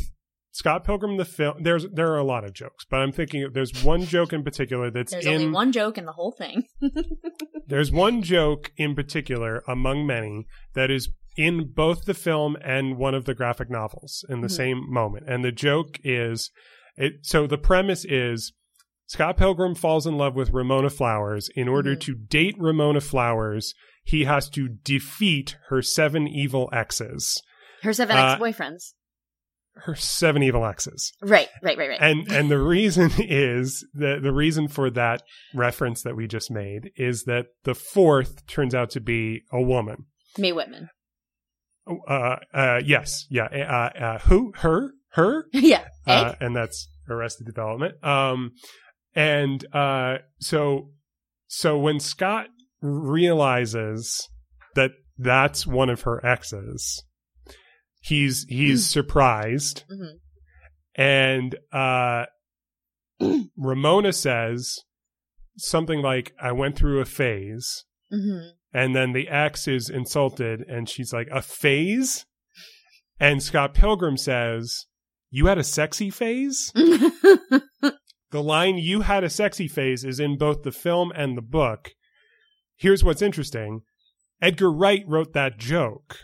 Scott 0.52 0.84
Pilgrim 0.84 1.18
the 1.18 1.26
film. 1.26 1.62
There's 1.64 1.86
there 1.94 2.12
are 2.12 2.18
a 2.18 2.24
lot 2.24 2.44
of 2.44 2.54
jokes, 2.54 2.86
but 2.90 2.98
I'm 2.98 3.12
thinking 3.12 3.50
there's 3.54 3.84
one 3.84 4.02
joke 4.06 4.34
in 4.34 4.44
particular 4.44 4.90
that's 4.92 5.12
There's 5.12 5.26
in 5.26 5.34
only 5.34 5.48
one 5.52 5.72
joke 5.72 5.98
in 5.98 6.06
the 6.06 6.12
whole 6.14 6.32
thing. 6.32 6.64
there's 7.68 7.92
one 7.92 8.22
joke 8.22 8.72
in 8.78 8.96
particular 8.96 9.64
among 9.68 10.06
many 10.08 10.46
that 10.74 10.90
is 10.92 11.10
in 11.38 11.72
both 11.74 12.06
the 12.06 12.14
film 12.14 12.58
and 12.64 12.98
one 12.98 13.14
of 13.14 13.26
the 13.26 13.34
graphic 13.36 13.70
novels 13.70 14.26
in 14.30 14.42
the 14.42 14.48
Mhm. 14.48 14.52
same 14.52 14.92
moment. 14.94 15.26
And 15.30 15.44
the 15.46 15.52
joke 15.52 16.00
is 16.04 16.52
it 16.98 17.14
so 17.22 17.48
the 17.48 17.58
premise 17.58 18.04
is 18.06 18.52
Scott 19.06 19.38
Pilgrim 19.38 19.74
falls 19.76 20.06
in 20.06 20.18
love 20.18 20.36
with 20.36 20.52
Ramona 20.52 20.90
Flowers. 20.90 21.50
In 21.56 21.68
order 21.68 21.96
Mhm. 21.96 22.00
to 22.02 22.16
date 22.16 22.56
Ramona 22.60 23.02
Flowers, 23.02 23.74
he 24.04 24.26
has 24.26 24.50
to 24.52 24.68
defeat 24.84 25.58
her 25.70 25.82
seven 25.82 26.28
evil 26.28 26.70
exes. 26.74 27.42
Her 27.82 27.94
seven 27.94 28.18
Uh, 28.18 28.34
ex-boyfriends. 28.40 28.94
Her 29.84 29.96
seven 29.96 30.44
evil 30.44 30.66
exes. 30.66 31.12
Right, 31.22 31.48
right, 31.64 31.78
right, 31.78 31.90
right. 31.90 32.02
And 32.02 32.32
and 32.32 32.50
the 32.52 32.60
reason 32.60 33.12
is 33.18 33.86
the 33.94 34.20
the 34.22 34.34
reason 34.34 34.68
for 34.68 34.90
that 34.92 35.24
reference 35.54 36.04
that 36.04 36.16
we 36.16 36.28
just 36.28 36.52
made 36.52 36.92
is 36.96 37.24
that 37.24 37.48
the 37.64 37.76
fourth 37.76 38.46
turns 38.48 38.76
out 38.76 38.90
to 38.92 39.02
be 39.02 39.44
a 39.52 39.62
woman. 39.62 40.06
Mae 40.38 40.52
Whitman. 40.52 40.90
Uh, 42.08 42.38
uh, 42.54 42.82
yes, 42.86 43.26
yeah. 43.30 43.46
Uh, 43.46 44.00
uh, 44.00 44.20
who? 44.20 44.54
Her? 44.58 44.92
Her? 45.12 45.46
yeah. 45.54 45.86
Uh, 46.06 46.34
and 46.40 46.56
that's 46.56 46.88
Arrested 47.10 47.46
Development. 47.46 48.04
Um, 48.04 48.52
and 49.16 49.66
uh, 49.74 50.20
so, 50.40 50.92
so 51.48 51.78
when 51.78 52.00
Scott 52.00 52.48
realizes 52.82 54.30
that 54.76 54.92
that's 55.18 55.66
one 55.66 55.90
of 55.90 56.02
her 56.02 56.24
exes, 56.26 57.04
he's 58.00 58.46
he's 58.50 58.88
surprised, 58.88 59.84
Mhm. 59.92 60.20
and 60.96 61.56
uh, 61.72 62.26
Ramona 63.58 64.14
says 64.14 64.80
something 65.58 66.02
like, 66.02 66.34
"I 66.42 66.52
went 66.52 66.76
through 66.78 67.00
a 67.02 67.06
phase." 67.06 67.86
Mhm. 68.12 68.52
And 68.72 68.96
then 68.96 69.14
the 69.14 69.28
ex 69.28 69.68
is 69.68 69.90
insulted, 69.90 70.62
and 70.62 70.88
she's 70.88 71.12
like, 71.12 71.28
"A 71.32 71.42
phase?" 71.42 72.26
And 73.20 73.42
Scott 73.44 73.74
Pilgrim 73.74 74.16
says, 74.18 74.86
"You 75.32 75.48
had 75.48 75.58
a 75.58 75.64
sexy 75.64 76.10
phase." 76.10 76.72
The 78.32 78.44
line 78.44 78.78
"You 78.78 79.02
had 79.02 79.24
a 79.24 79.30
sexy 79.30 79.68
phase" 79.68 80.06
is 80.06 80.20
in 80.20 80.38
both 80.38 80.62
the 80.62 80.72
film 80.72 81.12
and 81.16 81.36
the 81.36 81.42
book. 81.42 81.96
Here's 82.76 83.04
what's 83.04 83.24
interesting: 83.24 83.82
Edgar 84.40 84.72
Wright 84.72 85.04
wrote 85.08 85.34
that 85.34 85.58
joke, 85.58 86.20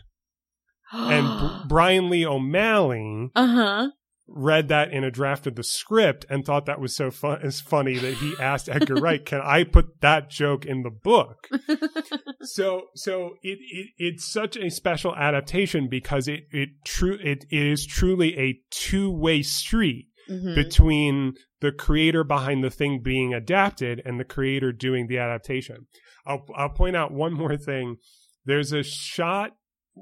and 0.92 1.40
Br- 1.40 1.68
Brian 1.68 2.10
Lee 2.10 2.26
O'Malley 2.26 3.30
uh 3.36 3.48
huh. 3.48 3.90
read 4.28 4.68
that 4.70 4.92
in 4.92 5.04
a 5.04 5.12
draft 5.12 5.46
of 5.48 5.56
the 5.56 5.64
script 5.64 6.26
and 6.30 6.44
thought 6.46 6.66
that 6.66 6.80
was 6.80 6.96
so 6.96 7.12
fun- 7.12 7.42
is 7.44 7.62
funny 7.62 7.96
that 7.98 8.16
he 8.16 8.34
asked 8.40 8.70
Edgar 8.70 8.96
Wright, 8.96 9.24
"Can 9.26 9.42
I 9.44 9.64
put 9.64 10.02
that 10.02 10.30
joke 10.30 10.66
in 10.66 10.84
the 10.84 10.90
book?" 10.92 11.48
so 12.42 12.84
so 12.96 13.36
it, 13.44 13.58
it 13.62 13.88
it's 13.98 14.32
such 14.32 14.58
a 14.58 14.70
special 14.70 15.16
adaptation 15.16 15.88
because 15.90 16.28
it 16.28 16.42
it 16.52 16.70
true 16.86 17.18
it, 17.22 17.46
it 17.50 17.66
is 17.68 17.86
truly 17.86 18.38
a 18.38 18.60
two 18.72 19.12
way 19.12 19.42
street 19.42 20.08
Mhm. 20.28 20.56
between 20.56 21.34
the 21.62 21.72
creator 21.72 22.24
behind 22.24 22.64
the 22.64 22.72
thing 22.72 23.00
being 23.04 23.32
adapted 23.32 24.02
and 24.06 24.20
the 24.20 24.24
creator 24.26 24.72
doing 24.72 25.06
the 25.06 25.20
adaptation. 25.20 25.86
I'll 26.26 26.44
I'll 26.56 26.70
point 26.70 26.96
out 26.96 27.12
one 27.12 27.34
more 27.34 27.56
thing. 27.58 27.98
There's 28.44 28.72
a 28.72 28.82
shot 28.82 29.52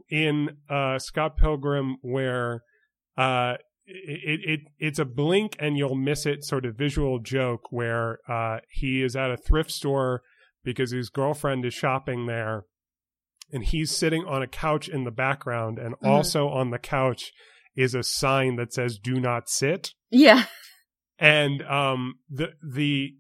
in 0.10 0.58
uh, 0.70 0.98
Scott 1.00 1.38
Pilgrim 1.38 1.98
where 2.02 2.64
uh, 3.18 3.56
it, 3.86 4.40
it 4.44 4.60
it's 4.80 5.00
a 5.00 5.06
blink 5.06 5.56
and 5.60 5.78
you'll 5.78 5.96
miss 5.96 6.26
it 6.26 6.44
sort 6.44 6.66
of 6.66 6.76
visual 6.78 7.20
joke 7.20 7.62
where 7.72 8.20
uh, 8.30 8.60
he 8.72 9.04
is 9.04 9.16
at 9.16 9.30
a 9.32 9.38
thrift 9.38 9.72
store 9.72 10.22
because 10.64 10.92
his 10.92 11.10
girlfriend 11.10 11.66
is 11.66 11.74
shopping 11.74 12.26
there 12.26 12.64
and 13.52 13.66
he's 13.66 13.96
sitting 13.96 14.24
on 14.26 14.42
a 14.42 14.48
couch 14.48 14.88
in 14.88 15.04
the 15.04 15.12
background 15.12 15.78
and 15.78 15.96
Mhm. 15.96 16.08
also 16.08 16.48
on 16.48 16.72
the 16.72 16.80
couch 16.80 17.32
is 17.76 17.94
a 17.94 18.04
sign 18.04 18.56
that 18.56 18.74
says 18.74 18.98
do 18.98 19.20
not 19.20 19.50
sit 19.50 19.92
Yeah. 20.10 20.46
and 21.20 21.62
um 21.64 22.16
the 22.30 22.54
the 22.68 23.16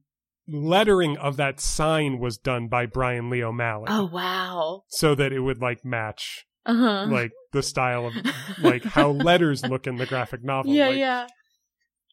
lettering 0.47 1.17
of 1.17 1.37
that 1.37 1.59
sign 1.59 2.19
was 2.19 2.37
done 2.37 2.67
by 2.67 2.85
Brian 2.85 3.29
Lee 3.29 3.43
O'Malley 3.43 3.85
Oh 3.89 4.05
wow. 4.05 4.83
so 4.89 5.15
that 5.15 5.31
it 5.33 5.39
would 5.41 5.61
like 5.61 5.83
match 5.85 6.45
Uh 6.65 6.75
huh. 6.75 7.05
like 7.09 7.31
the 7.51 7.61
style 7.63 8.07
of 8.07 8.13
like 8.61 8.83
how 8.83 9.11
letters 9.29 9.63
look 9.63 9.85
in 9.87 9.97
the 9.97 10.05
graphic 10.05 10.43
novel 10.43 10.71
Yeah, 10.73 10.87
Like, 10.87 10.97
yeah. 10.97 11.27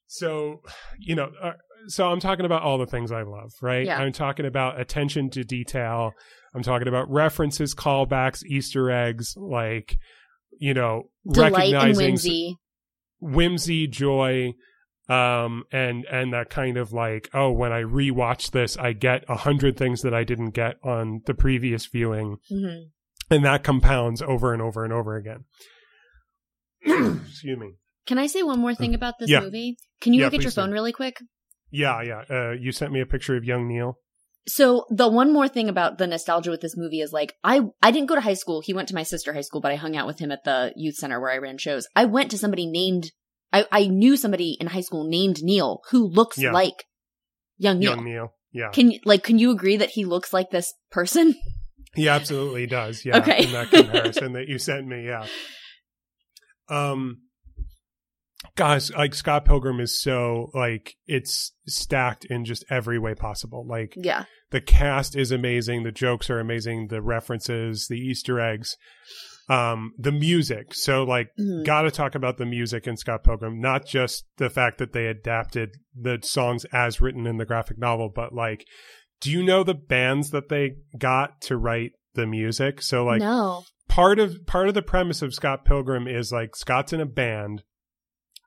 so 0.06 0.60
you 0.98 1.14
know 1.14 1.30
uh, 1.42 1.52
so 1.86 2.10
i'm 2.10 2.20
talking 2.20 2.44
about 2.44 2.62
all 2.62 2.76
the 2.78 2.86
things 2.86 3.12
i 3.12 3.22
love 3.22 3.52
right 3.62 3.86
Yeah. 3.86 3.98
i'm 3.98 4.12
talking 4.12 4.46
about 4.46 4.80
attention 4.80 5.30
to 5.30 5.44
detail 5.44 6.12
i'm 6.54 6.62
talking 6.62 6.88
about 6.88 7.08
references 7.10 7.74
callbacks 7.74 8.42
easter 8.44 8.90
eggs 8.90 9.34
like 9.36 9.96
you 10.58 10.74
know 10.74 11.04
Delight 11.30 11.46
and 11.52 11.56
recognizing 11.56 12.06
whimsy. 12.06 12.56
whimsy 13.20 13.86
joy 13.86 14.52
um 15.08 15.64
and 15.72 16.04
and 16.06 16.32
that 16.32 16.50
kind 16.50 16.76
of 16.76 16.92
like 16.92 17.28
oh 17.34 17.50
when 17.50 17.72
i 17.72 17.82
rewatch 17.82 18.50
this 18.50 18.76
i 18.78 18.92
get 18.92 19.24
a 19.28 19.36
hundred 19.36 19.76
things 19.76 20.02
that 20.02 20.14
i 20.14 20.24
didn't 20.24 20.50
get 20.50 20.76
on 20.84 21.20
the 21.26 21.34
previous 21.34 21.86
viewing 21.86 22.36
hmm 22.48 22.66
and 23.30 23.44
that 23.44 23.62
compounds 23.64 24.20
over 24.22 24.52
and 24.52 24.60
over 24.62 24.84
and 24.84 24.92
over 24.92 25.16
again 25.16 25.44
excuse 26.84 27.58
me 27.58 27.74
Can 28.06 28.18
I 28.18 28.26
say 28.26 28.42
one 28.42 28.58
more 28.60 28.74
thing 28.74 28.94
about 28.94 29.14
this 29.20 29.30
Yeah. 29.30 29.40
movie? 29.40 29.76
Can 30.00 30.12
you 30.14 30.20
Yeah, 30.20 30.26
look 30.26 30.34
at 30.34 30.40
your 30.42 30.50
please 30.50 30.54
do. 30.54 30.60
phone 30.62 30.72
really 30.72 30.92
quick? 30.92 31.18
Yeah, 31.70 32.02
yeah. 32.02 32.22
Uh, 32.28 32.52
you 32.52 32.72
sent 32.72 32.90
me 32.92 33.00
a 33.00 33.06
picture 33.06 33.36
of 33.36 33.44
young 33.44 33.68
Neil. 33.68 33.94
So 34.48 34.86
the 34.90 35.06
one 35.06 35.32
more 35.32 35.46
thing 35.46 35.68
about 35.68 35.98
the 35.98 36.06
nostalgia 36.06 36.50
with 36.50 36.62
this 36.62 36.76
movie 36.76 37.00
is 37.00 37.12
like 37.12 37.34
I 37.44 37.60
I 37.82 37.90
didn't 37.92 38.08
go 38.08 38.14
to 38.16 38.20
high 38.22 38.34
school. 38.34 38.62
He 38.64 38.72
went 38.74 38.88
to 38.88 38.94
my 38.94 39.04
sister 39.04 39.32
high 39.32 39.42
school, 39.42 39.60
but 39.60 39.70
I 39.70 39.76
hung 39.76 39.96
out 39.96 40.06
with 40.08 40.18
him 40.18 40.32
at 40.32 40.42
the 40.44 40.72
youth 40.74 40.96
center 40.96 41.20
where 41.20 41.30
I 41.30 41.36
ran 41.38 41.58
shows. 41.58 41.86
I 41.94 42.06
went 42.06 42.30
to 42.32 42.38
somebody 42.38 42.66
named 42.66 43.12
I 43.52 43.66
I 43.70 43.86
knew 43.86 44.16
somebody 44.16 44.56
in 44.58 44.66
high 44.68 44.80
school 44.80 45.04
named 45.08 45.42
Neil 45.42 45.82
who 45.90 46.06
looks 46.08 46.38
Yeah. 46.38 46.52
like 46.52 46.84
young 47.58 47.78
Neil. 47.78 47.94
Young 47.94 48.04
Neil. 48.04 48.34
Yeah. 48.52 48.70
Can 48.70 48.90
you 48.90 48.98
like 49.04 49.22
can 49.22 49.38
you 49.38 49.50
agree 49.52 49.76
that 49.76 49.90
he 49.90 50.04
looks 50.04 50.32
like 50.32 50.50
this 50.50 50.72
person? 50.90 51.34
He 51.94 52.08
absolutely 52.08 52.66
does. 52.66 53.04
Yeah. 53.04 53.18
Okay. 53.18 53.44
In 53.44 53.52
that 53.52 53.70
comparison 53.70 54.32
that 54.34 54.46
you 54.48 54.58
sent 54.58 54.86
me. 54.86 55.04
Yeah. 55.06 55.26
Um, 56.68 57.22
guys, 58.56 58.90
like 58.92 59.14
Scott 59.14 59.44
Pilgrim 59.44 59.80
is 59.80 60.00
so 60.00 60.50
like 60.54 60.94
it's 61.06 61.52
stacked 61.66 62.24
in 62.26 62.44
just 62.44 62.64
every 62.70 62.98
way 62.98 63.14
possible. 63.14 63.66
Like 63.66 63.94
Yeah. 63.96 64.24
the 64.50 64.60
cast 64.60 65.16
is 65.16 65.32
amazing, 65.32 65.82
the 65.82 65.92
jokes 65.92 66.30
are 66.30 66.40
amazing, 66.40 66.88
the 66.88 67.02
references, 67.02 67.86
the 67.88 67.98
Easter 67.98 68.40
eggs, 68.40 68.76
um, 69.48 69.92
the 69.98 70.12
music. 70.12 70.74
So 70.74 71.02
like 71.02 71.30
Mhm. 71.38 71.64
got 71.64 71.82
to 71.82 71.90
talk 71.90 72.14
about 72.14 72.38
the 72.38 72.46
music 72.46 72.86
in 72.86 72.96
Scott 72.96 73.24
Pilgrim, 73.24 73.60
not 73.60 73.84
just 73.84 74.24
the 74.36 74.48
fact 74.48 74.78
that 74.78 74.92
they 74.92 75.06
adapted 75.06 75.70
the 75.94 76.20
songs 76.22 76.64
as 76.72 77.00
written 77.00 77.26
in 77.26 77.36
the 77.38 77.44
graphic 77.46 77.78
novel, 77.78 78.10
but 78.14 78.32
like, 78.32 78.64
do 79.20 79.30
you 79.30 79.42
know 79.42 79.62
the 79.62 79.74
bands 79.74 80.30
that 80.30 80.48
they 80.48 80.76
got 80.98 81.40
to 81.42 81.56
write 81.56 81.92
the 82.14 82.26
music? 82.26 82.82
So 82.82 83.04
like 83.04 83.20
no. 83.20 83.64
part 83.88 84.18
of 84.18 84.46
part 84.46 84.68
of 84.68 84.74
the 84.74 84.82
premise 84.82 85.22
of 85.22 85.34
Scott 85.34 85.64
Pilgrim 85.64 86.06
is 86.08 86.32
like 86.32 86.56
Scott's 86.56 86.92
in 86.92 87.00
a 87.00 87.06
band 87.06 87.62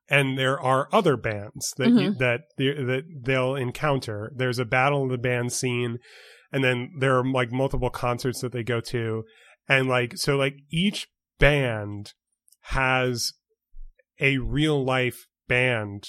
and 0.09 0.37
there 0.37 0.59
are 0.59 0.89
other 0.91 1.15
bands 1.15 1.73
that 1.77 1.89
you, 1.89 2.13
that 2.15 2.41
they- 2.57 2.73
that 2.83 3.03
they'll 3.23 3.55
encounter. 3.55 4.31
There's 4.35 4.59
a 4.59 4.65
battle 4.65 5.03
of 5.03 5.09
the 5.09 5.17
band 5.17 5.51
scene 5.53 5.97
and 6.51 6.63
then 6.63 6.91
there 6.99 7.17
are 7.17 7.25
like 7.29 7.51
multiple 7.51 7.89
concerts 7.89 8.41
that 8.41 8.51
they 8.51 8.63
go 8.63 8.79
to 8.81 9.23
and 9.67 9.87
like 9.87 10.17
so 10.17 10.35
like 10.35 10.55
each 10.71 11.07
band 11.39 12.13
has 12.67 13.31
a 14.19 14.37
real 14.37 14.83
life 14.83 15.25
band 15.47 16.03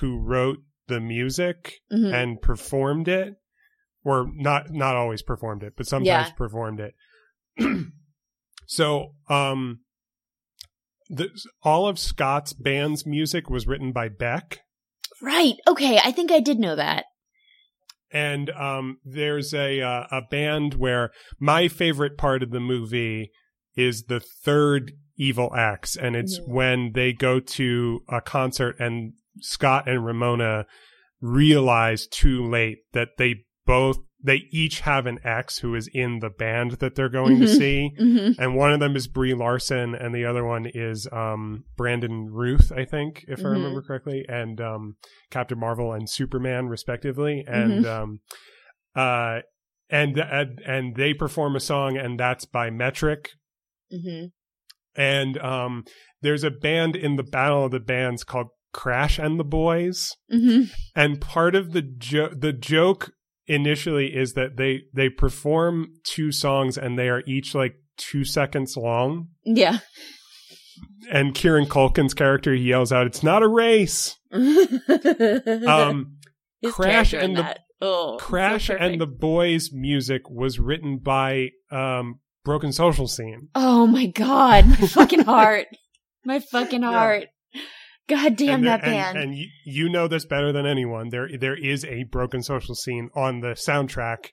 who 0.00 0.18
wrote 0.18 0.58
the 0.88 1.00
music 1.00 1.74
Mhm. 1.92 2.12
and 2.12 2.42
performed 2.42 3.08
it 3.08 3.34
or 4.04 4.26
not 4.34 4.70
not 4.70 4.96
always 4.96 5.22
performed 5.22 5.62
it 5.62 5.74
but 5.76 5.86
sometimes 5.86 6.06
Yeah. 6.28 6.32
performed 6.36 6.80
it 6.80 6.94
so 8.66 9.14
um 9.28 9.80
the, 11.08 11.28
all 11.62 11.88
of 11.88 11.98
scott's 11.98 12.52
band's 12.52 13.04
music 13.04 13.50
was 13.50 13.66
written 13.66 13.92
by 13.92 14.08
beck 14.08 14.60
Right. 15.22 15.56
Okay, 15.68 15.98
I 16.02 16.12
think 16.12 16.32
I 16.32 16.40
did 16.40 16.58
know 16.58 16.76
that. 16.76 17.04
and 18.10 18.48
um 18.50 18.98
there's 19.04 19.52
a 19.52 19.80
uh, 19.82 20.06
a 20.10 20.22
band 20.30 20.74
where 20.74 21.10
my 21.38 21.68
favorite 21.68 22.16
part 22.16 22.42
of 22.42 22.50
the 22.50 22.60
movie 22.60 23.30
is 23.76 24.04
the 24.04 24.20
third 24.20 24.92
evil 25.18 25.54
acts 25.54 25.94
and 25.96 26.16
it's 26.16 26.40
Mhm. 26.40 26.48
when 26.48 26.92
they 26.94 27.12
go 27.12 27.38
to 27.38 28.00
a 28.08 28.20
concert 28.22 28.76
and 28.80 29.12
scott 29.40 29.86
and 29.88 30.04
ramona 30.06 30.64
realize 31.20 32.06
too 32.06 32.42
late 32.42 32.78
that 32.92 33.08
they 33.18 33.44
both 33.70 33.98
they 34.22 34.42
each 34.52 34.80
have 34.80 35.06
an 35.06 35.18
ex 35.24 35.58
who 35.60 35.74
is 35.74 35.88
in 35.94 36.18
the 36.18 36.28
band 36.28 36.72
that 36.72 36.94
they're 36.94 37.08
going 37.08 37.38
to 37.40 37.46
Mhm. 37.46 37.56
see 37.56 37.90
Mhm. 37.98 38.34
and 38.38 38.54
one 38.54 38.70
of 38.72 38.78
them 38.80 38.94
is 38.94 39.08
Brie 39.08 39.32
Larson, 39.32 39.94
and 39.94 40.14
the 40.14 40.26
other 40.26 40.44
one 40.44 40.66
is 40.66 41.08
um, 41.10 41.64
Brandon 41.76 42.28
Routh, 42.30 42.70
I 42.70 42.84
think, 42.84 43.24
if 43.28 43.38
I 43.40 43.44
Mhm. 43.44 43.52
remember 43.52 43.80
correctly, 43.82 44.26
and 44.28 44.60
um, 44.60 44.96
Captain 45.30 45.58
Marvel 45.58 45.92
and 45.94 46.06
Superman, 46.10 46.66
respectively, 46.68 47.44
and 47.46 47.84
Mhm. 47.84 47.86
um, 47.86 48.20
uh, 48.94 49.40
and 49.88 50.18
and 50.18 50.60
and 50.66 50.96
they 50.96 51.14
perform 51.14 51.56
a 51.56 51.60
song, 51.60 51.96
and 51.96 52.20
that's 52.20 52.44
by 52.44 52.68
Metric, 52.70 53.30
Mhm. 53.92 54.32
and 54.96 55.38
um, 55.38 55.84
there's 56.20 56.44
a 56.44 56.50
band 56.50 56.94
in 56.94 57.16
the 57.16 57.22
Battle 57.22 57.64
of 57.64 57.70
the 57.70 57.80
Bands 57.80 58.22
called 58.24 58.48
Crash 58.72 59.18
and 59.18 59.40
the 59.40 59.44
Boys, 59.44 60.14
Mhm. 60.32 60.70
and 60.94 61.20
part 61.20 61.54
of 61.54 61.72
the 61.72 61.82
jo- 61.82 62.34
the 62.36 62.52
joke 62.52 63.10
initially 63.50 64.06
is 64.14 64.34
that 64.34 64.56
they 64.56 64.82
they 64.94 65.08
perform 65.08 65.92
two 66.04 66.32
songs 66.32 66.78
and 66.78 66.98
they 66.98 67.08
are 67.08 67.22
each 67.26 67.54
like 67.54 67.74
two 67.96 68.24
seconds 68.24 68.76
long 68.76 69.28
Yeah. 69.44 69.78
and 71.10 71.34
Kieran 71.34 71.66
Culkin's 71.66 72.14
character 72.14 72.54
he 72.54 72.62
yells 72.62 72.92
out, 72.92 73.06
"It's 73.06 73.22
not 73.22 73.42
a 73.42 73.48
race." 73.48 74.16
Um, 75.66 76.16
His 76.60 76.72
Crash 76.74 77.12
and 77.12 77.36
the- 77.36 77.56
oh, 77.80 78.18
so 78.18 78.24
Crash 78.24 78.70
and 78.70 79.00
the 79.00 79.06
Boys 79.06 79.70
music 79.72 80.22
was 80.28 80.58
written 80.58 80.98
by 80.98 81.50
um, 81.70 82.20
Broken 82.44 82.72
Social 82.72 83.06
Scene. 83.08 83.48
Oh 83.54 83.86
my 83.86 84.06
god, 84.06 84.66
my 84.68 84.76
fucking 84.76 85.20
heart. 85.24 85.66
My 86.24 86.40
fucking 86.40 86.82
Yeah. 86.82 86.90
God 88.10 88.36
damn 88.36 88.54
and 88.56 88.64
there- 88.64 88.76
that 88.78 88.82
band. 88.84 89.16
And, 89.16 89.24
and 89.30 89.38
you, 89.38 89.46
you 89.64 89.88
know 89.88 90.06
this 90.08 90.26
better 90.26 90.52
than 90.52 90.66
anyone. 90.66 91.08
There 91.08 91.28
there 91.38 91.56
is 91.56 91.84
a 91.86 92.04
Broken 92.04 92.42
Social 92.42 92.74
Scene 92.74 93.08
on 93.14 93.40
the 93.40 93.52
soundtrack 93.52 94.26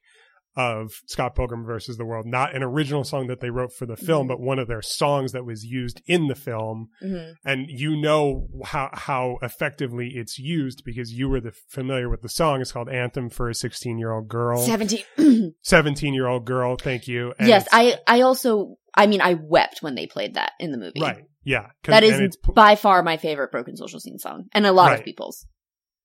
of 0.60 0.90
Scott 1.06 1.36
Pilgrim 1.36 1.64
versus 1.64 1.98
the 1.98 2.06
World. 2.06 2.26
Not 2.26 2.56
an 2.56 2.64
original 2.64 3.04
song 3.04 3.28
that 3.28 3.42
they 3.42 3.52
wrote 3.52 3.72
for 3.78 3.86
the 3.86 3.96
film, 3.96 4.26
Mhm. 4.26 4.30
but 4.30 4.40
one 4.42 4.58
of 4.58 4.68
their 4.68 4.82
songs 4.82 5.32
that 5.32 5.46
was 5.46 5.64
used 5.64 6.02
in 6.08 6.28
the 6.30 6.34
film. 6.36 6.88
Mhm. 7.04 7.36
and 7.46 7.68
you 7.70 7.96
know 7.96 8.48
how 8.66 8.90
how 8.94 9.38
effectively 9.44 10.14
it's 10.16 10.40
used 10.40 10.82
because 10.84 11.12
you 11.14 11.30
were 11.30 11.40
the 11.40 11.54
familiar 11.70 12.10
with 12.10 12.24
the 12.24 12.30
song. 12.30 12.60
It's 12.60 12.72
called 12.72 12.90
"Anthem 12.90 13.30
for 13.30 13.50
a 13.50 13.54
16 13.54 14.00
year 14.00 14.12
old 14.12 14.28
Girl." 14.30 14.58
17. 14.58 15.54
17 15.62 16.16
year 16.16 16.26
old 16.28 16.46
girl. 16.46 16.76
Thank 16.76 17.08
you. 17.08 17.34
And 17.38 17.48
yes, 17.48 17.68
I 17.72 18.00
I 18.08 18.22
also 18.22 18.78
I 18.96 19.06
mean 19.06 19.22
I 19.22 19.36
wept 19.36 19.84
when 19.84 19.94
they 19.94 20.08
played 20.08 20.34
that 20.34 20.54
in 20.60 20.72
the 20.72 20.80
movie. 20.80 21.00
right. 21.02 21.24
Yeah, 21.48 21.68
That 21.86 22.04
is 22.04 22.36
by 22.54 22.76
far 22.76 23.02
my 23.04 23.16
favorite 23.16 23.52
Broken 23.52 23.78
Social 23.78 24.00
Scene 24.02 24.18
song, 24.20 24.48
and 24.52 24.66
a 24.66 24.72
lot 24.74 24.90
Right. 24.90 25.00
of 25.00 25.06
people's. 25.06 25.46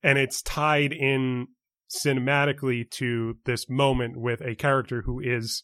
and 0.04 0.16
it's 0.18 0.40
tied 0.42 0.92
in 0.92 1.48
cinematically 2.06 2.88
to 2.90 3.36
this 3.44 3.68
moment 3.68 4.16
with 4.16 4.40
a 4.40 4.54
character 4.54 5.02
who 5.04 5.20
is 5.20 5.62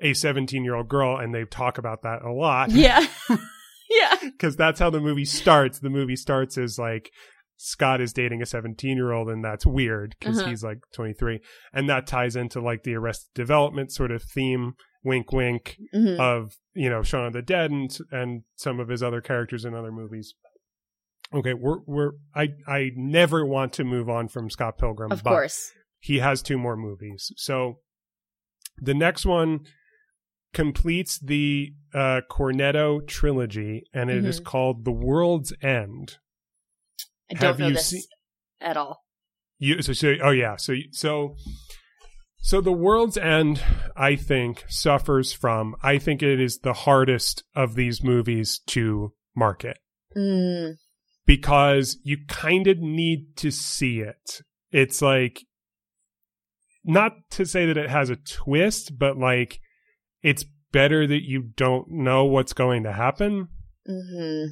a 0.00 0.12
17 0.14 0.64
year 0.64 0.74
old 0.74 0.88
girl, 0.88 1.16
and 1.18 1.34
they 1.34 1.44
talk 1.44 1.78
about 1.78 2.02
that 2.02 2.22
a 2.22 2.32
lot. 2.32 2.70
Yeah, 2.70 3.04
yeah. 3.90 4.16
because 4.22 4.56
that's 4.56 4.80
how 4.80 4.90
the 4.90 5.00
movie 5.00 5.24
starts. 5.24 5.78
The 5.80 5.90
movie 5.90 6.16
starts 6.16 6.56
as 6.58 6.78
like 6.78 7.10
Scott 7.56 8.00
is 8.00 8.12
dating 8.12 8.42
a 8.42 8.46
17 8.46 8.96
year 8.96 9.12
old, 9.12 9.28
and 9.28 9.44
that's 9.44 9.64
weird 9.66 10.14
because 10.18 10.38
Uh-huh. 10.40 10.50
he's 10.50 10.64
like 10.64 10.78
23, 10.94 11.40
and 11.72 11.88
that 11.88 12.06
ties 12.06 12.36
into 12.36 12.60
like 12.60 12.82
the 12.82 12.94
Arrested 12.94 13.30
Development 13.34 13.92
sort 13.92 14.10
of 14.10 14.22
theme, 14.22 14.74
wink, 15.04 15.32
wink, 15.32 15.78
Mhm. 15.94 16.18
of 16.18 16.56
you 16.74 16.88
know 16.90 17.02
Shaun 17.02 17.26
of 17.26 17.32
the 17.34 17.42
Dead 17.42 17.70
and 17.70 17.96
and 18.10 18.42
some 18.56 18.80
of 18.80 18.88
his 18.88 19.02
other 19.02 19.20
characters 19.20 19.64
in 19.64 19.74
other 19.74 19.92
movies. 19.92 20.34
Okay, 21.32 21.54
we're 21.54 21.80
we're 21.86 22.12
I 22.34 22.54
I 22.66 22.90
never 22.96 23.44
want 23.44 23.72
to 23.74 23.84
move 23.84 24.08
on 24.08 24.28
from 24.28 24.50
Scott 24.50 24.78
Pilgrim, 24.78 25.12
of 25.12 25.22
but 25.22 25.30
course. 25.30 25.72
he 26.00 26.18
has 26.18 26.42
two 26.42 26.58
more 26.58 26.76
movies. 26.76 27.32
So 27.36 27.80
the 28.78 28.94
next 28.94 29.24
one 29.26 29.60
completes 30.52 31.18
the 31.18 31.74
uh, 31.92 32.20
Cornetto 32.30 33.06
trilogy, 33.06 33.84
and 33.92 34.10
it 34.10 34.24
is 34.24 34.38
called 34.40 34.84
The 34.84 34.92
World's 34.92 35.52
End. 35.62 36.18
I 37.30 37.34
have 37.38 37.40
don't 37.40 37.58
know 37.58 37.66
you 37.68 37.74
this 37.74 37.86
seen- 37.90 38.02
at 38.60 38.76
all. 38.76 39.04
You 39.58 39.82
so, 39.82 39.92
so 39.92 40.14
oh 40.22 40.30
yeah 40.30 40.56
so 40.56 40.74
so 40.90 41.36
so 42.44 42.60
the 42.60 42.72
World's 42.72 43.16
End 43.16 43.62
I 43.96 44.16
think 44.16 44.64
suffers 44.68 45.32
from 45.32 45.74
I 45.82 45.98
think 45.98 46.22
it 46.22 46.38
is 46.40 46.58
the 46.58 46.74
hardest 46.74 47.42
of 47.56 47.74
these 47.74 48.04
movies 48.04 48.60
to 48.68 49.14
market 49.34 49.78
Mm, 50.16 50.76
because 51.26 51.98
you 52.04 52.18
kind 52.28 52.66
of 52.68 52.78
need 52.78 53.36
to 53.38 53.50
see 53.50 53.98
it. 54.00 54.42
It's 54.70 55.02
like 55.02 55.40
not 56.84 57.12
to 57.30 57.46
say 57.46 57.66
that 57.66 57.76
it 57.78 57.90
has 57.90 58.10
a 58.10 58.16
twist, 58.16 58.98
but 58.98 59.16
like 59.16 59.58
it's 60.22 60.44
better 60.70 61.06
that 61.06 61.22
you 61.24 61.50
don't 61.56 61.90
know 61.90 62.26
what's 62.26 62.52
going 62.52 62.84
to 62.84 62.92
happen. 62.92 63.48
mhm. 63.88 64.50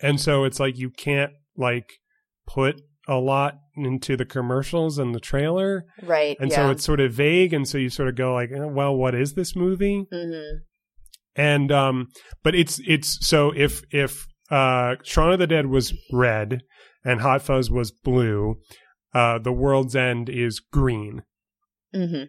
And 0.00 0.20
so 0.20 0.44
it's 0.44 0.60
like 0.60 0.78
you 0.78 0.90
can't 0.90 1.32
like 1.56 1.98
put 2.46 2.80
a 3.06 3.16
lot 3.16 3.58
into 3.76 4.16
the 4.16 4.24
commercials 4.24 4.98
and 4.98 5.14
the 5.14 5.20
trailer. 5.20 5.84
Right. 6.02 6.36
And 6.40 6.50
yeah. 6.50 6.56
so 6.56 6.70
it's 6.70 6.84
sort 6.84 7.00
of 7.00 7.12
vague 7.12 7.52
and 7.52 7.68
so 7.68 7.78
you 7.78 7.88
sort 7.90 8.08
of 8.08 8.16
go 8.16 8.34
like, 8.34 8.50
eh, 8.50 8.64
well, 8.64 8.94
what 8.96 9.14
is 9.14 9.34
this 9.34 9.54
movie? 9.54 10.06
Mhm. 10.12 10.60
and 11.36 11.70
um 11.70 12.08
but 12.42 12.54
it's 12.54 12.80
it's 12.86 13.18
so 13.26 13.52
if 13.54 13.82
if 13.90 14.26
uh 14.50 14.94
Shaun 15.02 15.32
of 15.32 15.38
the 15.38 15.46
Dead 15.46 15.66
was 15.66 15.92
red 16.12 16.62
and 17.04 17.20
Hot 17.20 17.42
Fuzz 17.42 17.70
was 17.70 17.90
blue, 17.90 18.56
uh 19.14 19.38
the 19.38 19.52
World's 19.52 19.94
End 19.94 20.28
is 20.28 20.60
green. 20.60 21.22
Mm-hmm. 21.94 22.24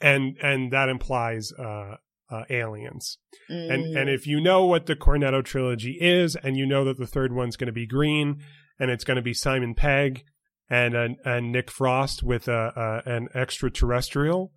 And 0.00 0.36
and 0.42 0.72
that 0.72 0.88
implies 0.88 1.52
uh 1.52 1.96
uh, 2.30 2.44
aliens. 2.50 3.18
Mm. 3.50 3.72
And 3.72 3.96
and 3.96 4.10
if 4.10 4.26
you 4.26 4.40
know 4.40 4.66
what 4.66 4.86
the 4.86 4.96
Cornetto 4.96 5.42
trilogy 5.44 5.96
is, 6.00 6.36
and 6.36 6.56
you 6.56 6.66
know 6.66 6.84
that 6.84 6.98
the 6.98 7.06
third 7.06 7.32
one's 7.32 7.56
going 7.56 7.68
to 7.68 7.72
be 7.72 7.86
green, 7.86 8.42
and 8.78 8.90
it's 8.90 9.04
going 9.04 9.16
to 9.16 9.22
be 9.22 9.34
Simon 9.34 9.74
Pegg 9.74 10.24
and 10.70 10.94
uh, 10.96 11.08
and 11.24 11.50
Nick 11.52 11.70
Frost 11.70 12.22
with 12.22 12.48
a, 12.48 13.02
a 13.06 13.10
an 13.10 13.28
extraterrestrial, 13.34 14.52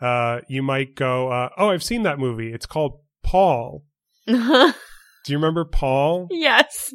uh, 0.00 0.40
you 0.48 0.62
might 0.62 0.94
go, 0.94 1.28
uh, 1.30 1.48
"Oh, 1.56 1.70
I've 1.70 1.82
seen 1.84 2.02
that 2.02 2.18
movie. 2.18 2.52
It's 2.52 2.66
called 2.66 3.00
Paul." 3.22 3.84
Do 4.26 4.32
you 5.28 5.36
remember 5.36 5.64
Paul? 5.64 6.26
yes. 6.30 6.92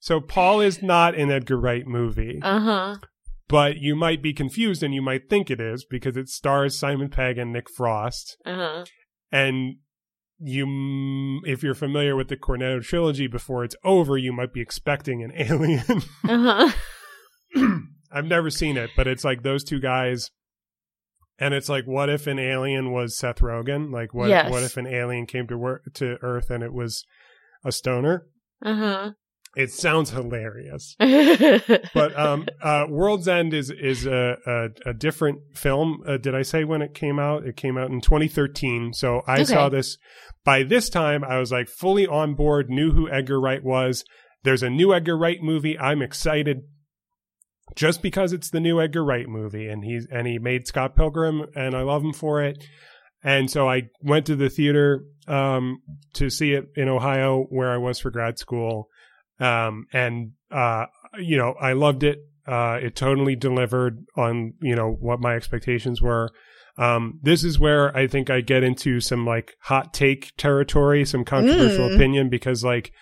So 0.00 0.20
Paul 0.20 0.60
is 0.60 0.80
not 0.82 1.14
an 1.16 1.30
Edgar 1.30 1.58
Wright 1.58 1.86
movie, 1.86 2.38
Uh 2.42 2.60
huh. 2.60 2.96
but 3.48 3.78
you 3.78 3.96
might 3.96 4.22
be 4.22 4.32
confused 4.32 4.82
and 4.82 4.94
you 4.94 5.02
might 5.02 5.28
think 5.28 5.50
it 5.50 5.60
is 5.60 5.84
because 5.84 6.16
it 6.16 6.28
stars 6.28 6.78
Simon 6.78 7.08
Pegg 7.10 7.36
and 7.36 7.52
Nick 7.52 7.68
Frost. 7.68 8.36
Uh 8.46 8.54
huh. 8.54 8.84
and 9.32 9.76
you 10.40 11.40
if 11.44 11.62
you're 11.62 11.74
familiar 11.74 12.14
with 12.14 12.28
the 12.28 12.36
Cornetto 12.36 12.82
trilogy 12.82 13.26
before 13.26 13.64
it's 13.64 13.74
over 13.84 14.16
you 14.16 14.32
might 14.32 14.52
be 14.52 14.60
expecting 14.60 15.22
an 15.22 15.32
alien 15.36 16.02
Uh 16.28 16.70
huh. 17.54 17.78
I've 18.12 18.24
never 18.26 18.50
seen 18.50 18.76
it 18.76 18.90
but 18.96 19.06
it's 19.06 19.24
like 19.24 19.42
those 19.42 19.64
two 19.64 19.80
guys 19.80 20.30
and 21.38 21.54
it's 21.54 21.68
like 21.68 21.84
what 21.86 22.08
if 22.08 22.26
an 22.26 22.38
alien 22.38 22.92
was 22.92 23.18
Seth 23.18 23.38
Rogen 23.40 23.92
like 23.92 24.14
what 24.14 24.28
Yes. 24.28 24.50
what 24.50 24.62
if 24.62 24.76
an 24.76 24.86
alien 24.86 25.26
came 25.26 25.46
to 25.48 25.58
work 25.58 25.82
to 25.94 26.16
earth 26.22 26.50
and 26.50 26.62
it 26.62 26.72
was 26.72 27.04
a 27.64 27.72
stoner 27.72 28.26
Uh 28.64 29.10
it 29.56 29.72
sounds 29.72 30.10
hilarious. 30.10 30.94
But 31.00 32.18
um 32.18 32.46
uh 32.62 32.84
World's 32.88 33.28
End 33.28 33.54
is 33.54 33.70
is 33.70 34.06
a 34.06 34.36
a, 34.46 34.90
a 34.90 34.94
different 34.94 35.40
film. 35.54 36.02
Uh, 36.06 36.16
did 36.16 36.34
I 36.34 36.42
say 36.42 36.64
when 36.64 36.82
it 36.82 36.94
came 36.94 37.18
out? 37.18 37.44
It 37.46 37.56
came 37.56 37.76
out 37.78 37.90
in 37.90 38.00
2013 38.00 38.92
so 38.92 39.22
I 39.26 39.34
Okay. 39.40 39.44
saw 39.44 39.68
this. 39.68 39.96
By 40.44 40.62
this 40.62 40.88
time 40.88 41.24
I 41.24 41.38
was 41.38 41.50
like 41.52 41.68
fully 41.68 42.06
on 42.06 42.34
board 42.34 42.70
knew 42.70 42.92
who 42.92 43.10
Edgar 43.10 43.40
Wright 43.40 43.62
was. 43.64 44.04
There's 44.44 44.62
a 44.62 44.70
new 44.70 44.94
Edgar 44.94 45.16
Wright 45.18 45.42
movie. 45.42 45.78
I'm 45.78 46.00
excited 46.02 46.62
just 47.76 48.00
because 48.02 48.32
it's 48.32 48.50
the 48.50 48.60
new 48.60 48.80
Edgar 48.80 49.04
Wright 49.04 49.28
movie 49.28 49.68
and 49.68 49.84
he's 49.84 50.06
and 50.10 50.26
he 50.26 50.38
made 50.38 50.66
Scott 50.66 50.96
Pilgrim 50.96 51.46
and 51.54 51.74
I 51.74 51.82
love 51.82 52.02
him 52.02 52.12
for 52.12 52.42
it. 52.42 52.64
And 53.22 53.50
so 53.50 53.68
I 53.68 53.82
went 54.02 54.26
to 54.26 54.36
the 54.36 54.48
theater 54.48 55.02
um 55.26 55.80
to 56.14 56.30
see 56.30 56.52
it 56.52 56.66
in 56.76 56.88
Ohio 56.88 57.44
where 57.50 57.70
I 57.70 57.76
was 57.76 57.98
for 57.98 58.10
grad 58.10 58.38
school 58.38 58.88
um 59.40 59.86
and 59.92 60.32
uh 60.50 60.86
you 61.18 61.36
know 61.36 61.54
I 61.60 61.72
loved 61.74 62.02
it 62.02 62.18
uh 62.46 62.78
it 62.82 62.96
totally 62.96 63.36
delivered 63.36 64.04
on 64.16 64.54
you 64.60 64.74
know 64.74 64.96
what 65.00 65.20
my 65.20 65.34
expectations 65.34 66.00
were 66.02 66.30
um 66.76 67.18
this 67.22 67.44
is 67.44 67.58
where 67.58 67.94
I 67.96 68.06
think 68.06 68.30
I 68.30 68.40
get 68.40 68.62
into 68.62 69.00
some 69.00 69.26
like 69.26 69.54
hot 69.62 69.92
take 69.94 70.32
territory 70.36 71.04
some 71.04 71.24
controversial 71.24 71.88
Mm. 71.88 71.94
opinion 71.94 72.28
because 72.28 72.64
like 72.64 72.92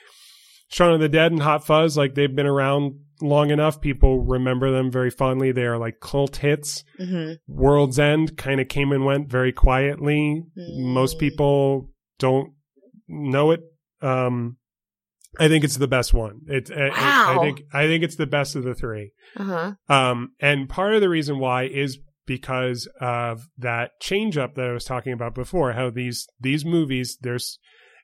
Shaun 0.69 0.95
of 0.95 1.01
the 1.01 1.09
Dead 1.09 1.31
and 1.33 1.43
Hot 1.43 1.65
Fuzz 1.65 1.97
like 1.97 2.15
they've 2.15 2.35
been 2.35 2.47
around 2.47 2.95
long 3.23 3.51
enough 3.51 3.81
people 3.81 4.21
remember 4.21 4.71
them 4.71 4.91
very 4.91 5.11
fondly 5.11 5.53
they 5.53 5.65
are 5.65 5.79
like 5.79 6.01
cult 6.01 6.37
hits 6.37 6.85
hmm 6.99 7.33
World's 7.47 7.99
End 7.99 8.37
kind 8.37 8.61
of 8.61 8.69
came 8.69 8.91
and 8.93 9.05
went 9.05 9.29
very 9.31 9.53
quietly. 9.53 10.43
Most 10.57 11.17
Mm. 11.17 11.21
people 11.21 11.91
don't 12.19 12.53
know 13.09 13.53
it. 13.53 13.61
Um, 14.03 14.57
I 15.39 15.49
think 15.49 15.65
it's 15.65 15.77
the 15.77 15.89
best 15.89 16.13
one. 16.15 16.41
It, 16.47 16.71
I- 16.71 16.89
I, 16.89 17.35
I 17.37 17.39
think 17.41 17.63
I 17.73 17.87
think 17.87 18.05
it's 18.05 18.17
the 18.17 18.27
best 18.27 18.57
of 18.57 18.65
the 18.65 18.75
three. 18.75 19.13
Uh 19.37 19.75
huh. 19.89 19.95
Um, 19.95 20.33
and 20.41 20.69
part 20.69 20.95
of 20.95 21.01
the 21.01 21.09
reason 21.09 21.39
why 21.39 21.65
is 21.65 21.99
because 22.27 22.89
of 23.01 23.47
that 23.59 23.93
change 24.01 24.37
up 24.37 24.55
that 24.57 24.67
I 24.69 24.73
was 24.73 24.85
talking 24.85 25.13
about 25.13 25.35
before. 25.35 25.73
How 25.73 25.91
these 25.91 26.27
these 26.41 26.65
movies, 26.65 27.19
there's 27.21 27.59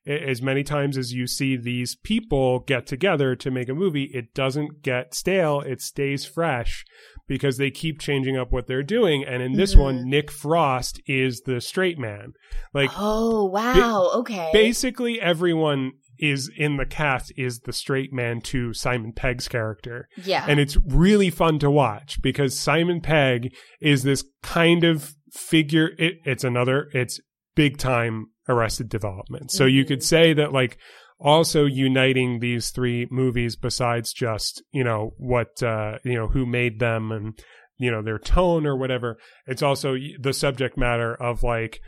as 0.04 0.42
many 0.42 0.64
times 0.64 0.98
as 0.98 1.12
you 1.12 1.28
see 1.28 1.56
these 1.56 1.94
people 1.94 2.58
get 2.60 2.86
together 2.88 3.36
to 3.36 3.50
make 3.52 3.68
a 3.68 3.74
movie, 3.74 4.10
it 4.12 4.34
doesn't 4.34 4.82
get 4.82 5.14
stale. 5.14 5.60
It 5.60 5.80
stays 5.80 6.24
fresh 6.24 6.84
because 7.28 7.56
they 7.56 7.70
keep 7.70 8.00
changing 8.00 8.36
up 8.36 8.50
what 8.50 8.66
they're 8.66 8.82
doing. 8.82 9.24
And 9.24 9.42
in 9.44 9.52
this 9.52 9.76
Mhm. 9.76 9.80
one, 9.80 10.08
Nick 10.10 10.28
Frost 10.32 11.00
is 11.06 11.42
the 11.42 11.60
straight 11.60 12.00
man. 12.00 12.32
Like 12.74 12.90
oh 12.96 13.44
wow. 13.46 14.10
okay. 14.16 14.50
basically 14.52 15.20
everyone 15.20 15.92
is 16.22 16.48
in 16.56 16.76
the 16.76 16.86
cast 16.86 17.32
is 17.36 17.60
the 17.60 17.72
straight 17.72 18.12
man 18.12 18.40
to 18.40 18.72
Simon 18.72 19.12
Pegg's 19.12 19.48
character. 19.48 20.08
yeah. 20.24 20.44
And 20.48 20.60
it's 20.60 20.76
really 20.86 21.28
fun 21.30 21.58
to 21.58 21.70
watch 21.70 22.22
because 22.22 22.58
Simon 22.58 23.00
Pegg 23.00 23.52
is 23.80 24.04
this 24.04 24.24
kind 24.42 24.84
of 24.84 25.14
figure. 25.32 25.90
It, 25.98 26.14
it's 26.24 26.44
another, 26.44 26.88
it's 26.94 27.18
big 27.56 27.76
time 27.76 28.26
arrested 28.48 28.88
development. 28.88 29.50
So 29.50 29.66
you 29.66 29.84
Mhm. 29.84 29.88
could 29.88 30.02
say 30.02 30.32
that 30.32 30.52
like 30.52 30.78
also 31.18 31.64
uniting 31.66 32.38
these 32.40 32.70
three 32.70 33.06
movies 33.10 33.56
besides 33.56 34.12
just, 34.12 34.62
you 34.72 34.84
know, 34.84 35.14
what, 35.18 35.62
uh, 35.62 35.98
you 36.04 36.14
know, 36.14 36.28
who 36.28 36.46
made 36.46 36.78
them 36.78 37.12
and, 37.12 37.38
you 37.78 37.90
know, 37.90 38.02
their 38.02 38.18
tone 38.18 38.66
or 38.66 38.76
whatever. 38.76 39.18
It's 39.46 39.62
also 39.62 39.96
the 40.20 40.32
subject 40.32 40.76
matter 40.78 41.14
of 41.14 41.42
like 41.42 41.80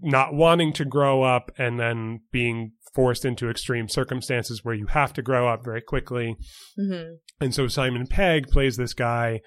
not 0.00 0.32
wanting 0.32 0.72
to 0.72 0.84
grow 0.84 1.24
up 1.24 1.50
and 1.58 1.78
then 1.80 2.20
being 2.30 2.70
forced 2.94 3.24
into 3.24 3.48
extreme 3.50 3.88
circumstances 3.88 4.64
where 4.64 4.74
you 4.74 4.86
have 4.86 5.12
to 5.14 5.22
grow 5.22 5.48
up 5.48 5.64
very 5.64 5.80
quickly. 5.82 6.36
hmm 6.76 7.14
And 7.40 7.54
so 7.54 7.68
Simon 7.68 8.06
Pegg 8.06 8.48
plays 8.48 8.76
this 8.76 8.94
guy 8.94 9.40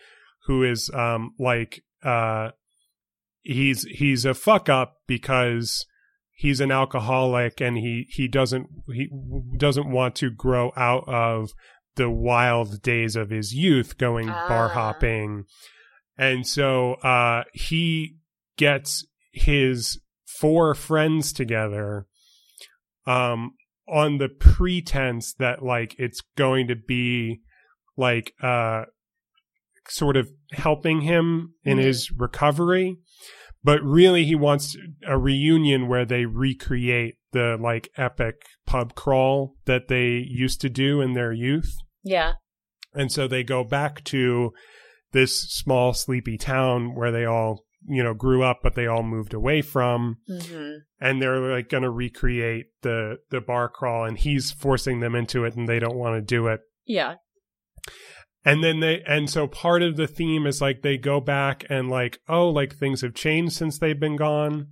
who 0.45 0.63
is 0.63 0.89
um 0.93 1.31
like 1.39 1.81
uh 2.03 2.49
he's 3.41 3.84
he's 3.84 4.26
a 4.26 4.34
fuck 4.34 4.69
up 4.69 4.95
because 5.07 5.85
he's 6.31 6.59
an 6.59 6.72
alcoholic 6.72 7.61
and 7.61 7.77
he 7.77 8.05
he 8.09 8.27
doesn't 8.27 8.68
he 8.93 9.09
doesn't 9.57 9.89
want 9.91 10.15
to 10.15 10.30
grow 10.31 10.72
out 10.76 11.03
of 11.07 11.49
the 11.95 12.09
wild 12.09 12.81
days 12.81 13.15
of 13.15 13.30
his 13.30 13.53
youth 13.53 13.97
going 13.97 14.27
bar 14.27 14.69
Ah. 14.69 14.73
hopping. 14.73 15.43
And 16.18 16.45
so 16.47 16.93
uh 16.95 17.43
he 17.53 18.18
gets 18.57 19.05
his 19.31 19.99
four 20.26 20.73
friends 20.73 21.31
together 21.34 22.05
um 23.06 23.52
on 23.88 24.18
the 24.18 24.30
pretense 24.30 25.34
that 25.34 25.64
like 25.64 25.95
it's 25.98 26.22
going 26.38 26.68
to 26.68 26.76
be 26.76 27.41
like 27.98 28.34
uh 28.41 28.84
sort 29.88 30.15
of 30.15 30.30
helping 30.53 31.02
him 31.02 31.53
in 31.64 31.78
Mhm. 31.78 31.84
his 31.84 32.11
recovery 32.11 32.98
but 33.64 33.82
really 33.84 34.26
he 34.26 34.36
wants 34.36 34.76
a 35.06 35.18
reunion 35.18 35.88
where 35.88 36.06
they 36.06 36.26
recreate 36.26 37.15
the 37.32 37.57
like 37.60 37.90
epic 37.98 38.36
pub 38.65 38.94
crawl 38.95 39.56
that 39.65 39.88
they 39.88 40.23
used 40.28 40.61
to 40.61 40.69
do 40.69 41.02
in 41.02 41.14
their 41.14 41.32
youth 41.34 41.76
Yeah. 42.03 42.34
and 42.94 43.11
so 43.11 43.28
they 43.28 43.44
go 43.44 43.64
back 43.64 44.03
to 44.06 44.52
this 45.11 45.41
small 45.49 45.94
sleepy 45.94 46.38
town 46.38 46.95
where 46.95 47.11
they 47.11 47.26
all 47.26 47.65
you 47.88 48.03
know 48.03 48.14
grew 48.14 48.44
up 48.44 48.60
but 48.64 48.76
they 48.76 48.88
all 48.88 49.03
moved 49.03 49.34
away 49.34 49.62
from. 49.62 50.18
Hmm 50.28 50.78
and 51.02 51.20
they're 51.20 51.40
like 51.40 51.68
going 51.68 51.84
to 51.84 51.90
recreate 51.90 52.68
the 52.84 53.18
the 53.32 53.41
bar 53.41 53.68
crawl 53.68 54.06
and 54.06 54.20
he's 54.20 54.52
forcing 54.52 54.99
them 54.99 55.16
into 55.16 55.44
it 55.44 55.56
and 55.56 55.68
they 55.68 55.80
don't 55.80 55.98
want 55.98 56.16
to 56.16 56.22
do 56.22 56.48
it. 56.48 56.62
Yeah. 56.86 57.16
and 58.45 58.64
then 58.64 58.80
they 58.80 59.02
and 59.08 59.30
so 59.30 59.48
part 59.48 59.82
of 59.82 59.98
the 59.98 60.08
theme 60.08 60.45
is 60.45 60.62
like 60.62 60.84
they 60.84 60.98
go 60.98 61.20
back 61.20 61.66
and 61.70 61.90
like 61.90 62.20
oh 62.30 62.49
like 62.49 62.76
things 62.76 63.02
have 63.02 63.16
changed 63.16 63.53
since 63.53 63.80
they've 63.80 63.99
been 63.99 64.16
gone. 64.16 64.68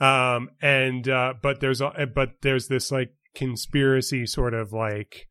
Um 0.00 0.50
and 0.62 1.08
uh 1.08 1.34
but 1.42 1.60
there's 1.60 1.80
a 1.80 2.06
but 2.14 2.30
there's 2.42 2.68
this 2.68 2.92
like 2.92 3.10
conspiracy 3.34 4.26
sort 4.26 4.54
of 4.54 4.72
like 4.72 5.26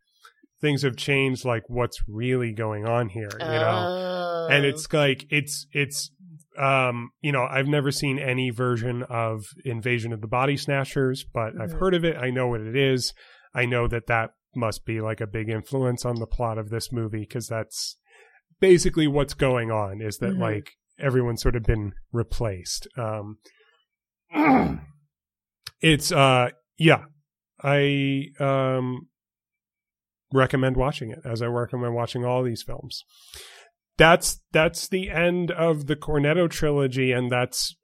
things 0.59 0.81
have 0.81 0.97
changed 0.97 1.45
like 1.45 1.63
what's 1.67 2.01
really 2.07 2.51
going 2.51 2.85
on 2.85 3.07
here 3.09 3.29
you 3.31 3.45
know? 3.45 4.47
Oh. 4.47 4.47
and 4.51 4.65
it's 4.65 4.91
like 4.91 5.25
it's 5.29 5.67
it's 5.71 6.11
um 6.57 7.09
you 7.21 7.31
know 7.31 7.43
i've 7.49 7.67
never 7.67 7.91
seen 7.91 8.19
any 8.19 8.49
version 8.51 9.03
of 9.09 9.43
invasion 9.65 10.13
of 10.13 10.21
the 10.21 10.27
body 10.27 10.55
snatchers 10.55 11.25
but 11.33 11.53
i've 11.59 11.71
Mhm. 11.71 11.79
heard 11.79 11.93
of 11.95 12.05
it. 12.05 12.15
I 12.17 12.29
know 12.29 12.47
what 12.47 12.61
it 12.61 12.75
is. 12.75 13.13
I 13.55 13.65
know 13.65 13.87
that 13.87 14.07
that 14.07 14.31
must 14.55 14.85
be 14.85 15.01
like 15.01 15.19
a 15.21 15.27
big 15.27 15.49
influence 15.49 16.05
on 16.05 16.15
the 16.19 16.27
plot 16.27 16.57
of 16.59 16.69
this 16.69 16.91
movie 16.91 17.21
because 17.21 17.47
that's 17.47 17.97
basically 18.59 19.07
what's 19.07 19.33
going 19.33 19.71
on 19.71 19.99
is 20.01 20.17
that 20.19 20.33
Mhm. 20.35 20.39
like 20.39 20.71
everyone's 20.99 21.41
sort 21.41 21.55
of 21.55 21.63
been 21.63 21.93
replaced. 22.11 22.87
Um 22.97 23.37
it's 25.81 26.11
uh 26.11 26.49
yeah. 26.77 27.05
I 27.61 28.27
um 28.39 29.07
recommend 30.33 30.75
watching 30.75 31.11
it 31.11 31.19
as 31.23 31.41
i 31.43 31.45
recommend 31.45 31.93
watching 31.93 32.25
all 32.25 32.41
these 32.41 32.63
films 32.63 33.03
that's 33.97 34.39
that's 34.51 34.87
the 34.87 35.09
end 35.09 35.51
of 35.51 35.87
the 35.87 35.95
cornetto 35.95 36.49
trilogy 36.49 37.11
and 37.11 37.31
that's 37.31 37.75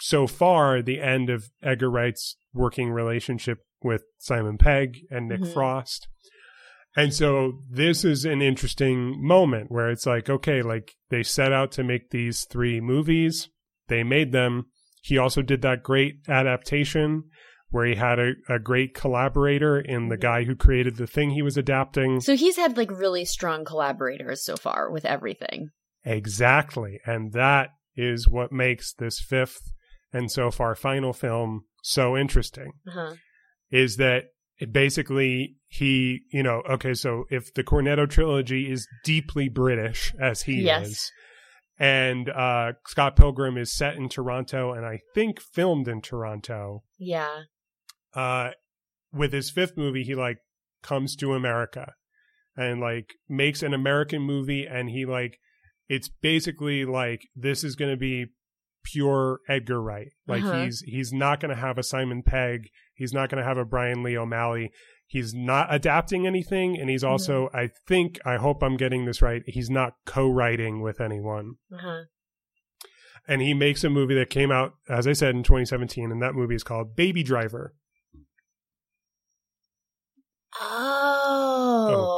so 0.00 0.26
far 0.26 0.82
the 0.82 1.00
end 1.00 1.30
of 1.30 1.44
edgar 1.62 1.90
wright's 1.90 2.36
working 2.52 2.90
relationship 2.90 3.58
with 3.82 4.02
simon 4.18 4.58
pegg 4.58 4.98
and 5.10 5.28
nick 5.28 5.40
Mhm. 5.40 5.52
frost. 5.54 6.08
And 6.94 7.14
so 7.14 7.62
this 7.70 8.04
is 8.04 8.26
an 8.26 8.42
interesting 8.42 9.14
moment 9.26 9.70
where 9.70 9.88
it's 9.90 10.04
like 10.06 10.28
okay 10.28 10.60
like 10.60 10.92
they 11.08 11.22
set 11.22 11.52
out 11.52 11.72
to 11.72 11.82
make 11.84 12.10
these 12.10 12.44
three 12.50 12.80
movies. 12.80 13.48
They 13.88 14.02
made 14.04 14.32
them. 14.32 14.66
He 15.02 15.16
also 15.18 15.40
did 15.40 15.62
that 15.62 15.82
great 15.82 16.16
adaptation 16.28 17.24
where 17.72 17.84
he 17.86 17.96
had 17.96 18.18
a, 18.20 18.32
a 18.48 18.58
great 18.60 18.94
collaborator 18.94 19.80
in 19.80 20.08
the 20.08 20.16
guy 20.16 20.44
who 20.44 20.54
created 20.54 20.96
the 20.96 21.06
thing 21.06 21.30
he 21.30 21.42
was 21.42 21.56
adapting. 21.56 22.20
So 22.20 22.36
he's 22.36 22.56
had 22.56 22.76
like 22.76 22.90
really 22.90 23.24
strong 23.24 23.64
collaborators 23.64 24.44
so 24.44 24.56
far 24.56 24.90
with 24.90 25.04
everything. 25.04 25.70
Exactly. 26.04 27.00
And 27.04 27.32
that 27.32 27.70
is 27.96 28.28
what 28.28 28.52
makes 28.52 28.92
this 28.92 29.20
fifth 29.20 29.72
and 30.12 30.30
so 30.30 30.50
far 30.50 30.74
final 30.74 31.12
film 31.12 31.64
so 31.82 32.16
interesting 32.16 32.72
Uh-huh. 32.86 33.14
is 33.70 33.96
that 33.96 34.24
it 34.58 34.72
basically 34.72 35.56
he, 35.66 36.20
you 36.30 36.42
know, 36.42 36.62
okay, 36.70 36.94
so 36.94 37.24
if 37.30 37.52
the 37.54 37.64
Cornetto 37.64 38.08
trilogy 38.08 38.70
is 38.70 38.86
deeply 39.04 39.48
British 39.48 40.14
as 40.20 40.42
he 40.42 40.62
Yes. 40.62 40.86
is, 40.88 41.12
and 41.78 42.28
uh, 42.28 42.72
Scott 42.86 43.16
Pilgrim 43.16 43.56
is 43.56 43.72
set 43.74 43.96
in 43.96 44.08
Toronto 44.08 44.72
and 44.72 44.84
I 44.86 45.00
think 45.14 45.40
filmed 45.40 45.88
in 45.88 46.00
Toronto, 46.02 46.84
Yeah. 46.98 47.44
Uh, 48.14 48.50
with 49.12 49.32
his 49.32 49.50
fifth 49.50 49.76
movie, 49.76 50.02
he 50.04 50.14
like 50.14 50.38
comes 50.82 51.14
to 51.16 51.34
America 51.34 51.94
and 52.56 52.80
like 52.80 53.14
makes 53.28 53.62
an 53.62 53.74
American 53.74 54.22
movie, 54.22 54.66
and 54.66 54.90
he 54.90 55.04
like 55.06 55.38
it's 55.88 56.08
basically 56.08 56.84
like 56.84 57.22
this 57.36 57.62
is 57.64 57.76
going 57.76 57.90
to 57.90 57.96
be 57.96 58.26
pure 58.84 59.40
Edgar 59.48 59.80
Wright. 59.80 60.08
Like 60.26 60.42
Uh-huh. 60.42 60.64
he's 60.64 60.80
he's 60.86 61.12
not 61.12 61.40
going 61.40 61.54
to 61.54 61.60
have 61.60 61.78
a 61.78 61.82
Simon 61.82 62.22
Pegg. 62.22 62.68
He's 62.94 63.12
not 63.12 63.28
going 63.30 63.42
to 63.42 63.48
have 63.48 63.58
a 63.58 63.64
Brian 63.64 64.02
Lee 64.02 64.16
O'Malley. 64.16 64.70
He's 65.06 65.34
not 65.34 65.72
adapting 65.74 66.26
anything, 66.26 66.78
and 66.80 66.88
he's 66.88 67.04
also, 67.04 67.50
I 67.52 67.68
think, 67.86 68.18
I 68.24 68.36
hope 68.36 68.62
I'm 68.62 68.78
getting 68.78 69.04
this 69.04 69.20
right. 69.20 69.42
He's 69.46 69.68
not 69.68 69.92
co-writing 70.06 70.80
with 70.80 71.02
anyone 71.02 71.56
Uh-huh. 71.70 72.04
and 73.28 73.42
he 73.42 73.52
makes 73.54 73.84
a 73.84 73.90
movie 73.90 74.14
that 74.14 74.30
came 74.30 74.50
out, 74.50 74.72
as 74.88 75.06
I 75.06 75.12
said, 75.12 75.34
in 75.34 75.42
2017, 75.42 76.10
and 76.10 76.22
that 76.22 76.34
movie 76.34 76.54
is 76.54 76.62
called 76.64 76.96
Baby 76.96 77.22
Driver. 77.22 77.74
Oh. 80.60 82.12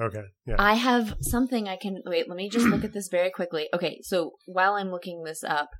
Okay, 0.00 0.22
yeah, 0.46 0.56
I 0.58 0.74
have 0.74 1.16
something 1.20 1.68
I 1.68 1.76
can 1.76 2.02
wait, 2.06 2.28
let 2.28 2.36
me 2.36 2.48
just 2.48 2.66
look 2.66 2.84
at 2.84 2.92
this 2.92 3.08
very 3.08 3.30
quickly. 3.30 3.68
Okay, 3.74 4.00
so 4.02 4.32
while 4.46 4.74
I'm 4.74 4.90
looking 4.90 5.24
this 5.24 5.42
up, 5.42 5.70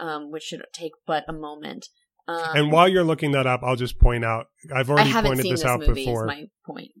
um, 0.00 0.30
which 0.30 0.44
should 0.44 0.62
take 0.72 0.92
but 1.06 1.24
a 1.28 1.32
moment. 1.32 1.88
Um, 2.26 2.42
and 2.54 2.72
while 2.72 2.88
you're 2.88 3.04
looking 3.04 3.32
that 3.32 3.46
up, 3.46 3.60
I'll 3.62 3.76
just 3.76 3.98
point 3.98 4.24
out 4.24 4.46
I've 4.74 4.90
already 4.90 5.12
pointed 5.12 5.44
this 5.44 5.60
this 5.60 5.64
out 5.64 5.80
before. 5.80 6.26
my 6.26 6.46
point. 6.66 6.92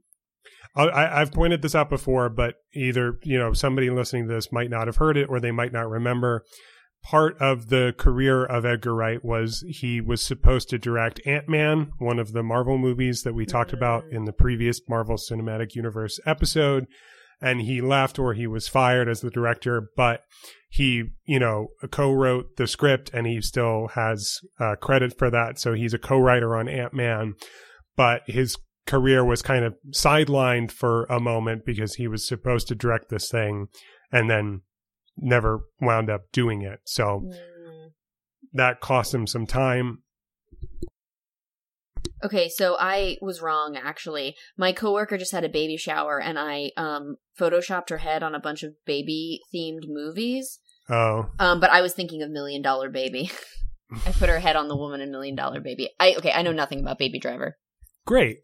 I, 0.76 0.84
I, 0.84 1.20
I've 1.20 1.32
pointed 1.32 1.62
this 1.62 1.74
out 1.74 1.90
before, 1.90 2.28
but 2.28 2.56
either 2.74 3.18
you 3.22 3.38
know 3.38 3.52
somebody 3.52 3.90
listening 3.90 4.28
to 4.28 4.34
this 4.34 4.52
might 4.52 4.70
not 4.70 4.86
have 4.86 4.96
heard 4.96 5.16
it, 5.16 5.28
or 5.28 5.40
they 5.40 5.50
might 5.50 5.72
not 5.72 5.88
remember. 5.88 6.44
Part 7.02 7.38
of 7.38 7.68
the 7.68 7.94
career 7.96 8.44
of 8.44 8.66
Edgar 8.66 8.94
Wright 8.94 9.24
was 9.24 9.64
he 9.66 10.00
was 10.00 10.20
supposed 10.20 10.68
to 10.70 10.78
direct 10.78 11.20
Ant 11.26 11.48
Man, 11.48 11.92
one 11.98 12.18
of 12.18 12.32
the 12.32 12.42
Marvel 12.42 12.76
movies 12.76 13.22
that 13.22 13.34
we 13.34 13.46
talked 13.46 13.72
about 13.72 14.04
Mm. 14.04 14.12
in 14.12 14.24
the 14.24 14.32
previous 14.32 14.80
Marvel 14.88 15.16
Cinematic 15.16 15.74
Universe 15.74 16.20
episode. 16.26 16.86
And 17.40 17.62
he 17.62 17.80
left 17.80 18.18
or 18.18 18.34
he 18.34 18.48
was 18.48 18.66
fired 18.66 19.08
as 19.08 19.20
the 19.20 19.30
director, 19.30 19.90
but 19.96 20.22
he, 20.68 21.12
you 21.24 21.38
know, 21.38 21.68
co-wrote 21.90 22.56
the 22.56 22.66
script 22.66 23.10
and 23.14 23.26
he 23.26 23.40
still 23.40 23.88
has 23.94 24.40
uh, 24.58 24.74
credit 24.74 25.16
for 25.16 25.30
that. 25.30 25.58
So 25.60 25.72
he's 25.72 25.94
a 25.94 25.98
co-writer 25.98 26.56
on 26.56 26.68
Ant 26.68 26.92
Man, 26.92 27.34
but 27.96 28.22
his 28.26 28.58
career 28.86 29.24
was 29.24 29.40
kind 29.40 29.64
of 29.64 29.76
sidelined 29.94 30.72
for 30.72 31.04
a 31.04 31.20
moment 31.20 31.64
because 31.64 31.94
he 31.94 32.08
was 32.08 32.26
supposed 32.26 32.66
to 32.68 32.74
direct 32.74 33.08
this 33.08 33.30
thing 33.30 33.68
and 34.10 34.28
then 34.28 34.62
never 35.20 35.60
wound 35.80 36.10
up 36.10 36.22
doing 36.32 36.62
it. 36.62 36.80
So 36.84 37.22
Mm. 37.26 37.90
that 38.52 38.80
cost 38.80 39.12
him 39.14 39.26
some 39.26 39.46
time. 39.46 40.02
Okay, 42.24 42.48
so 42.48 42.76
I 42.78 43.16
was 43.20 43.40
wrong 43.40 43.76
actually. 43.76 44.34
My 44.56 44.72
coworker 44.72 45.16
just 45.18 45.30
had 45.32 45.44
a 45.44 45.48
baby 45.48 45.76
shower 45.76 46.20
and 46.20 46.38
I 46.38 46.72
um 46.76 47.16
photoshopped 47.38 47.90
her 47.90 47.98
head 47.98 48.22
on 48.22 48.34
a 48.34 48.40
bunch 48.40 48.62
of 48.62 48.72
baby 48.86 49.40
themed 49.54 49.84
movies. 49.86 50.58
Oh, 50.88 51.26
Um 51.38 51.60
but 51.60 51.70
I 51.70 51.80
was 51.80 51.92
thinking 51.94 52.22
of 52.22 52.30
Million 52.30 52.62
Dollar 52.62 52.90
Baby. 52.90 53.30
I 54.06 54.12
put 54.12 54.28
her 54.28 54.38
head 54.40 54.56
on 54.56 54.68
the 54.68 54.76
woman 54.76 55.00
in 55.00 55.10
Million 55.12 55.36
Dollar 55.36 55.60
Baby. 55.60 55.90
I 56.00 56.14
okay, 56.18 56.32
I 56.32 56.42
know 56.42 56.52
nothing 56.52 56.80
about 56.80 56.98
Baby 56.98 57.18
Driver. 57.20 57.56
great. 58.06 58.38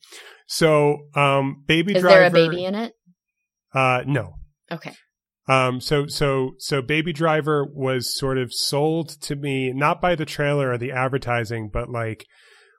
So, 0.46 1.08
um, 1.14 1.64
Baby 1.66 1.94
Is 1.96 2.02
Driver. 2.02 2.26
Is 2.26 2.32
there 2.32 2.42
a 2.44 2.48
baby 2.50 2.64
in 2.66 2.74
it? 2.74 2.92
Uh, 3.72 4.02
no. 4.06 4.34
Okay. 4.70 4.92
Um, 5.46 5.80
so, 5.80 6.06
so, 6.06 6.52
so 6.58 6.80
Baby 6.80 7.12
Driver 7.12 7.66
was 7.70 8.16
sort 8.16 8.38
of 8.38 8.52
sold 8.52 9.10
to 9.22 9.36
me, 9.36 9.72
not 9.72 10.00
by 10.00 10.14
the 10.14 10.24
trailer 10.24 10.70
or 10.70 10.78
the 10.78 10.92
advertising, 10.92 11.68
but 11.72 11.90
like 11.90 12.24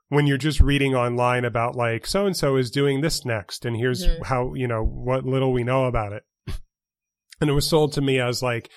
when 0.09 0.25
you're 0.27 0.37
just 0.37 0.59
reading 0.59 0.95
online 0.95 1.45
about 1.45 1.75
like, 1.75 2.07
so 2.07 2.25
and 2.25 2.35
so 2.35 2.55
is 2.55 2.71
doing 2.71 3.01
this 3.01 3.23
next, 3.25 3.65
and 3.65 3.75
here's 3.77 4.05
Mhm. 4.07 4.25
how, 4.25 4.53
you 4.55 4.67
know, 4.67 4.83
what 4.83 5.25
little 5.25 5.51
we 5.53 5.63
know 5.63 5.85
about 5.85 6.13
it. 6.13 6.23
And 7.41 7.49
it 7.49 7.53
was 7.53 7.67
sold 7.67 7.91
to 7.93 8.01
me 8.01 8.19
as 8.19 8.41
like, 8.41 8.69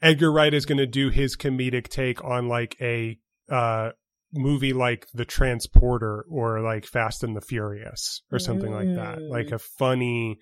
Edgar 0.00 0.32
Wright 0.32 0.54
is 0.54 0.64
going 0.64 0.78
to 0.78 0.86
do 0.86 1.10
his 1.10 1.36
comedic 1.36 1.88
take 1.88 2.24
on 2.24 2.48
like 2.48 2.74
a, 2.80 3.18
uh, 3.50 3.90
movie 4.32 4.72
like 4.72 5.06
The 5.12 5.24
Transporter 5.24 6.24
or 6.30 6.60
like 6.60 6.86
Fast 6.86 7.22
and 7.22 7.36
the 7.36 7.40
Furious 7.40 8.22
or 8.32 8.38
something 8.38 8.72
like 8.72 8.94
that. 8.94 9.18
Mm. 9.18 9.30
Like 9.30 9.52
a 9.52 9.58
funny, 9.58 10.38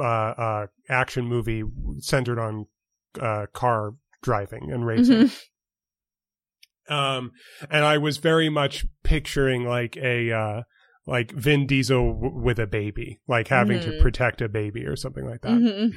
uh, 0.00 0.02
uh, 0.04 0.66
action 0.88 1.26
movie 1.26 1.62
centered 1.98 2.38
on 2.38 2.66
uh, 3.20 3.46
car 3.52 3.92
driving 4.22 4.70
and 4.72 4.86
racing. 4.86 5.28
Mhm. 5.28 5.38
Um, 6.88 7.30
and 7.70 7.84
I 7.84 7.98
was 7.98 8.16
very 8.18 8.48
much 8.48 8.84
picturing 9.04 9.64
like 9.64 9.96
a 9.96 10.32
uh, 10.32 10.62
like 11.06 11.30
Vin 11.32 11.66
Diesel 11.66 12.14
w- 12.14 12.40
with 12.42 12.58
a 12.58 12.66
baby, 12.66 13.20
like 13.28 13.48
having 13.48 13.80
to 13.80 13.90
Mhm. 13.92 14.02
protect 14.02 14.40
a 14.42 14.48
baby 14.48 14.84
or 14.84 14.96
something 14.96 15.24
like 15.24 15.42
that. 15.42 15.52
Mhm. 15.52 15.92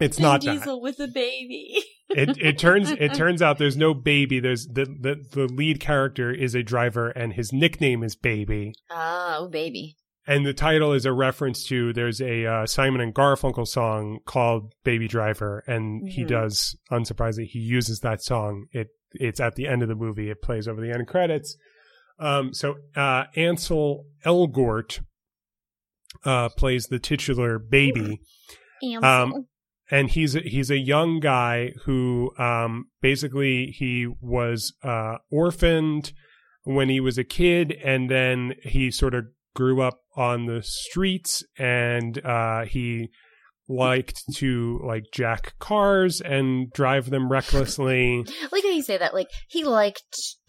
It's 0.00 0.16
Vin 0.18 0.22
not 0.22 0.42
that. 0.44 0.52
Diesel 0.58 0.80
with 0.80 1.00
a 1.00 1.08
baby. 1.08 1.74
It 2.10 2.38
it 2.38 2.58
turns 2.58 2.92
it 2.92 3.12
turns 3.14 3.42
out 3.42 3.58
there's 3.58 3.76
no 3.76 3.92
baby. 3.92 4.38
There's 4.38 4.66
the 4.68 4.84
the 4.84 5.24
the 5.32 5.46
lead 5.52 5.80
character 5.80 6.30
is 6.30 6.54
a 6.54 6.62
driver 6.62 7.08
and 7.10 7.32
his 7.32 7.52
nickname 7.52 8.04
is 8.04 8.14
Baby. 8.14 8.74
Ah, 8.90 9.38
oh 9.38 9.48
baby. 9.48 9.96
And 10.26 10.46
the 10.46 10.54
title 10.54 10.92
is 10.94 11.04
a 11.04 11.12
reference 11.12 11.66
to 11.66 11.92
there's 11.92 12.20
a 12.20 12.46
uh, 12.46 12.66
Simon 12.66 13.00
and 13.02 13.14
Garfunkel 13.14 13.66
song 13.66 14.20
called 14.24 14.72
Baby 14.82 15.06
Driver, 15.06 15.62
and 15.66 16.08
he 16.08 16.24
Mhm. 16.24 16.28
does 16.28 16.78
unsurprisingly 16.90 17.46
he 17.46 17.58
uses 17.58 18.00
that 18.00 18.22
song. 18.22 18.66
It 18.72 18.88
it's 19.12 19.38
at 19.38 19.54
the 19.54 19.68
end 19.68 19.82
of 19.82 19.88
the 19.88 19.94
movie. 19.94 20.30
It 20.30 20.42
plays 20.42 20.66
over 20.66 20.80
the 20.80 20.90
end 20.92 21.06
credits. 21.06 21.56
Um, 22.18 22.52
so 22.54 22.76
uh, 22.96 23.24
Ansel 23.36 24.06
Elgort 24.24 25.00
uh, 26.24 26.48
plays 26.50 26.86
the 26.86 26.98
titular 26.98 27.58
baby, 27.58 28.20
Ansel. 28.82 29.04
Um, 29.04 29.46
and 29.90 30.10
he's 30.10 30.34
a, 30.34 30.40
he's 30.40 30.70
a 30.70 30.78
young 30.78 31.20
guy 31.20 31.72
who 31.84 32.30
um, 32.38 32.86
basically 33.02 33.66
he 33.66 34.06
was 34.20 34.72
uh, 34.82 35.18
orphaned 35.30 36.12
when 36.62 36.88
he 36.88 36.98
was 37.00 37.18
a 37.18 37.24
kid, 37.24 37.72
and 37.84 38.10
then 38.10 38.54
he 38.62 38.90
sort 38.90 39.14
of 39.14 39.26
grew 39.54 39.80
up 39.82 40.00
on 40.16 40.46
the 40.46 40.62
streets, 40.62 41.42
and 41.58 42.24
uh, 42.24 42.64
he 42.64 43.08
liked 43.68 44.22
to 44.36 44.78
like 44.86 45.04
jack 45.12 45.54
cars 45.58 46.20
and 46.20 46.70
drive 46.72 47.08
them 47.08 47.30
recklessly. 47.30 48.18
like 48.52 48.62
how 48.62 48.70
you 48.70 48.82
say 48.82 48.98
that. 48.98 49.14
Like 49.14 49.28
he 49.48 49.64
liked 49.64 50.02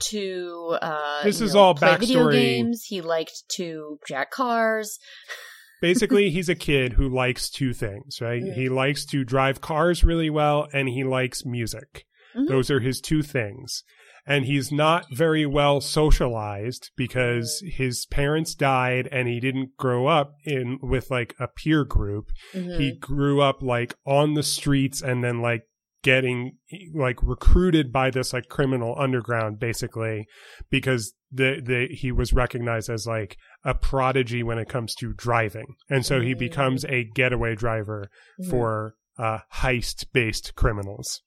to. 0.09 0.77
uh 0.81 1.23
This 1.23 1.39
is 1.41 1.53
know, 1.53 1.61
all 1.61 1.75
play 1.75 1.95
Video 1.97 2.29
games. 2.29 2.83
He 2.87 3.01
liked 3.01 3.43
to 3.55 3.97
jack 4.07 4.31
cars. 4.31 4.99
basically 5.81 6.29
he's 6.29 6.49
a 6.49 6.55
kid 6.55 6.93
who 6.93 7.07
likes 7.09 7.49
two 7.49 7.73
things 7.73 8.19
right 8.21 8.41
Yeah. 8.43 8.53
he 8.53 8.69
likes 8.69 9.05
to 9.07 9.23
drive 9.25 9.59
cars 9.61 10.03
really 10.03 10.29
well 10.29 10.67
and 10.73 10.87
he 10.87 11.03
likes 11.03 11.45
music 11.45 12.05
Mhm. 12.35 12.47
those 12.47 12.71
are 12.71 12.79
his 12.79 13.01
two 13.01 13.21
things 13.21 13.83
and 14.27 14.45
he's 14.45 14.71
not 14.71 15.05
very 15.11 15.45
well 15.45 15.79
socialized 15.81 16.91
because 16.95 17.61
his 17.65 18.05
parents 18.07 18.55
died 18.55 19.07
and 19.11 19.27
he 19.27 19.39
didn't 19.39 19.75
grow 19.77 20.07
up 20.07 20.33
in 20.45 20.79
with 20.81 21.11
like 21.11 21.35
a 21.39 21.47
peer 21.47 21.83
group 21.83 22.31
Mhm. 22.53 22.77
he 22.79 22.91
grew 22.97 23.41
up 23.41 23.61
like 23.61 23.95
on 24.05 24.33
the 24.33 24.43
streets 24.43 25.01
and 25.01 25.23
then 25.23 25.41
like 25.41 25.63
getting 26.03 26.57
like 26.93 27.17
recruited 27.23 27.91
by 27.91 28.11
this 28.11 28.31
like 28.31 28.47
criminal 28.47 28.95
underground 28.99 29.59
basically 29.59 30.25
because 30.69 31.13
the 31.31 31.59
the 31.65 31.87
he 31.95 32.11
was 32.11 32.31
recognized 32.31 32.89
as 32.89 33.07
like 33.07 33.35
a 33.63 33.73
prodigy 33.73 34.43
when 34.43 34.59
it 34.59 34.69
comes 34.69 34.93
to 34.93 35.13
driving 35.13 35.65
and 35.89 36.05
so 36.05 36.21
he 36.21 36.35
Mm. 36.35 36.39
becomes 36.39 36.85
a 36.85 37.03
getaway 37.15 37.55
driver 37.55 38.09
Mhm. 38.39 38.49
for 38.51 38.95
uh 39.17 39.39
heist 39.55 40.05
based 40.13 40.53
criminals 40.55 41.21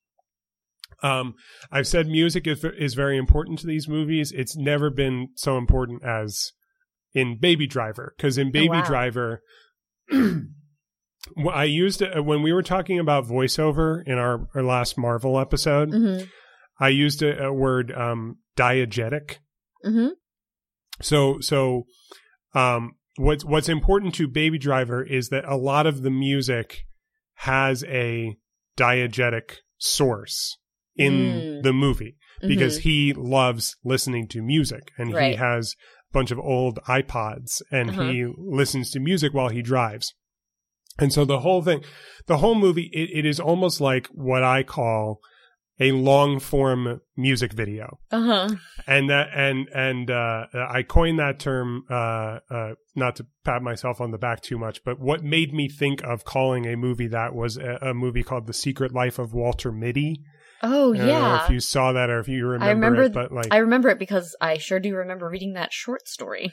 um 1.03 1.35
i've 1.71 1.87
said 1.87 2.07
music 2.09 2.47
is 2.47 2.65
is 2.79 2.95
very 2.95 3.17
important 3.17 3.59
to 3.59 3.67
these 3.67 3.89
movies 3.89 4.33
it's 4.33 4.57
never 4.57 4.91
been 4.91 5.29
so 5.35 5.57
important 5.57 6.03
as 6.05 6.53
in 7.15 7.39
baby 7.39 7.67
driver 7.67 8.15
because 8.17 8.39
in 8.39 8.51
baby 8.51 8.69
wow. 8.69 8.85
driver 8.85 9.43
I 11.53 11.65
used 11.65 12.01
it 12.03 12.25
when 12.25 12.43
we 12.43 12.53
were 12.53 12.63
talking 12.63 12.99
about 12.99 13.27
voiceover 13.27 14.03
in 14.07 14.19
our, 14.19 14.49
our 14.55 14.63
last 14.63 14.97
Marvel 14.97 15.39
episode. 15.39 15.91
Mhm. 15.91 16.29
I 16.81 16.89
used 16.89 17.23
a, 17.23 17.47
a 17.47 17.53
word 17.53 17.93
um, 17.93 18.39
diegetic. 18.57 19.39
hmm 19.83 20.09
So 21.01 21.41
so 21.41 21.87
um, 22.55 22.93
what's 23.17 23.45
what's 23.45 23.69
important 23.69 24.15
to 24.17 24.29
Baby 24.29 24.59
Driver 24.59 25.03
is 25.03 25.29
that 25.29 25.45
a 25.45 25.57
lot 25.57 25.87
of 25.87 26.03
the 26.03 26.11
music 26.11 26.85
has 27.35 27.85
a 27.85 28.37
diegetic 28.77 29.57
source 29.79 30.59
in 30.99 31.13
Mm. 31.13 31.63
the 31.63 31.73
movie 31.73 32.17
because 32.41 32.79
he 32.79 33.13
loves 33.15 33.77
listening 33.85 34.27
to 34.29 34.43
music 34.43 34.91
and 34.99 35.11
he 35.11 35.35
has 35.37 35.75
a 36.11 36.13
bunch 36.13 36.31
of 36.31 36.39
old 36.39 36.79
iPods 36.87 37.61
and 37.73 37.91
Uh-huh. 37.91 38.11
he 38.11 38.27
listens 38.37 38.91
to 38.93 39.01
music 39.01 39.33
while 39.35 39.49
he 39.49 39.63
drives. 39.63 40.15
And 40.99 41.13
so 41.13 41.25
the 41.25 41.41
whole 41.41 41.63
thing, 41.63 41.83
the 42.27 42.39
whole 42.39 42.55
movie, 42.57 42.91
it, 42.93 43.11
it 43.19 43.25
is 43.27 43.39
almost 43.41 43.81
like 43.81 44.07
what 44.09 44.43
I 44.43 44.63
call 44.63 45.21
a 45.81 45.93
long 45.93 46.41
form 46.41 47.01
music 47.17 47.53
video. 47.53 47.99
Uh 48.11 48.23
huh. 48.23 48.49
And 48.87 49.09
that, 49.11 49.29
and, 49.33 49.69
and, 49.73 50.11
uh, 50.11 50.47
I 50.53 50.83
coined 50.83 51.21
that 51.21 51.39
term, 51.39 51.85
uh, 51.89 52.39
uh, 52.51 52.73
not 52.97 53.15
to 53.17 53.27
pat 53.45 53.63
myself 53.63 54.01
on 54.01 54.11
the 54.11 54.19
back 54.19 54.41
too 54.43 54.59
much, 54.59 54.83
but 54.85 54.99
what 54.99 55.23
made 55.23 55.53
me 55.55 55.69
think 55.69 56.03
of 56.03 56.25
calling 56.25 56.67
a 56.67 56.77
movie 56.77 57.07
that 57.09 57.33
was 57.33 57.57
a, 57.57 57.79
a 57.81 57.95
movie 57.95 58.25
called 58.25 58.49
The 58.49 58.53
Secret 58.53 58.93
Life 58.93 59.21
of 59.21 59.33
Walter 59.33 59.71
Mitty. 59.71 60.23
Oh 60.63 60.93
I 60.95 60.97
don't 60.97 61.07
know 61.07 61.13
yeah. 61.13 61.45
if 61.45 61.51
you 61.51 61.61
saw 61.61 61.93
that 61.93 62.11
or 62.11 62.19
if 62.21 62.29
you 62.29 62.47
remember, 62.47 62.87
remember 62.87 63.03
it, 63.05 63.13
but 63.13 63.33
like, 63.33 63.49
I 63.53 63.59
remember 63.59 63.89
it 63.91 63.99
because 63.99 64.35
I 64.41 64.59
sure 64.59 64.81
do 64.81 64.95
remember 64.97 65.29
reading 65.29 65.53
that 65.55 65.73
short 65.73 66.09
story. 66.09 66.53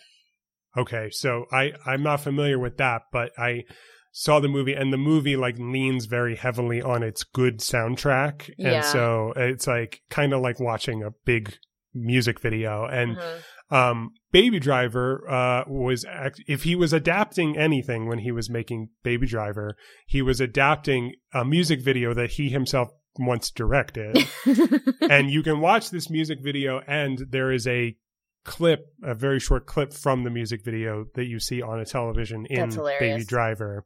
okay, 0.78 1.10
so 1.12 1.46
I 1.52 1.74
I'm 1.86 2.04
not 2.04 2.22
familiar 2.22 2.60
with 2.60 2.78
that, 2.78 3.04
but 3.12 3.32
I 3.38 3.64
saw 4.12 4.40
the 4.40 4.48
movie 4.48 4.74
and 4.74 4.94
the 4.94 4.98
movie 4.98 5.36
like 5.36 5.58
leans 5.60 6.06
very 6.06 6.36
heavily 6.36 6.82
on 6.82 7.04
its 7.04 7.24
good 7.24 7.60
soundtrack, 7.60 8.50
Yeah. 8.58 8.72
and 8.76 8.86
so 8.86 9.34
it's 9.36 9.68
like 9.68 10.02
kind 10.10 10.34
of 10.34 10.42
like 10.42 10.60
watching 10.60 11.04
a 11.04 11.12
big 11.26 11.54
music 11.94 12.40
video 12.42 12.86
and 12.86 13.18
Uh-huh. 13.18 13.76
um 13.76 14.10
baby 14.34 14.60
driver 14.60 15.24
uh 15.30 15.64
was 15.66 16.04
act- 16.06 16.44
if 16.48 16.64
he 16.64 16.76
was 16.76 16.92
adapting 16.92 17.58
anything 17.58 18.06
when 18.08 18.20
he 18.20 18.32
was 18.34 18.50
making 18.50 18.90
baby 19.02 19.26
driver 19.26 19.78
he 20.06 20.22
was 20.22 20.42
adapting 20.42 21.14
a 21.34 21.46
music 21.46 21.82
video 21.82 22.14
that 22.14 22.32
he 22.32 22.50
himself 22.50 22.90
once 23.20 23.52
directed. 23.52 24.18
And 25.02 25.30
you 25.30 25.44
can 25.44 25.60
watch 25.60 25.90
this 25.90 26.10
music 26.10 26.40
video 26.42 26.82
and 26.88 27.20
there 27.30 27.52
is 27.52 27.68
a 27.68 27.96
clip 28.44 28.86
a 29.04 29.16
very 29.16 29.40
short 29.40 29.66
clip 29.66 29.92
from 29.92 30.24
the 30.24 30.30
music 30.30 30.64
video 30.64 31.06
that 31.16 31.26
you 31.26 31.40
see 31.40 31.62
on 31.62 31.80
a 31.80 31.86
television 31.86 32.46
in 32.46 32.70
baby 33.00 33.24
driver. 33.26 33.86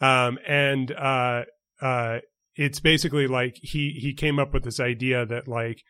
Um 0.00 0.38
and 0.46 0.90
uh 0.92 1.42
uh 1.80 2.18
it's 2.54 2.80
basically 2.80 3.26
like 3.26 3.56
he 3.62 3.98
he 4.00 4.14
came 4.14 4.38
up 4.38 4.54
with 4.54 4.64
this 4.64 4.80
idea 4.80 5.26
that 5.26 5.46
like 5.48 5.82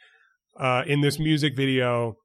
uh 0.59 0.83
in 0.87 1.01
this 1.01 1.19
music 1.19 1.57
video 1.57 2.16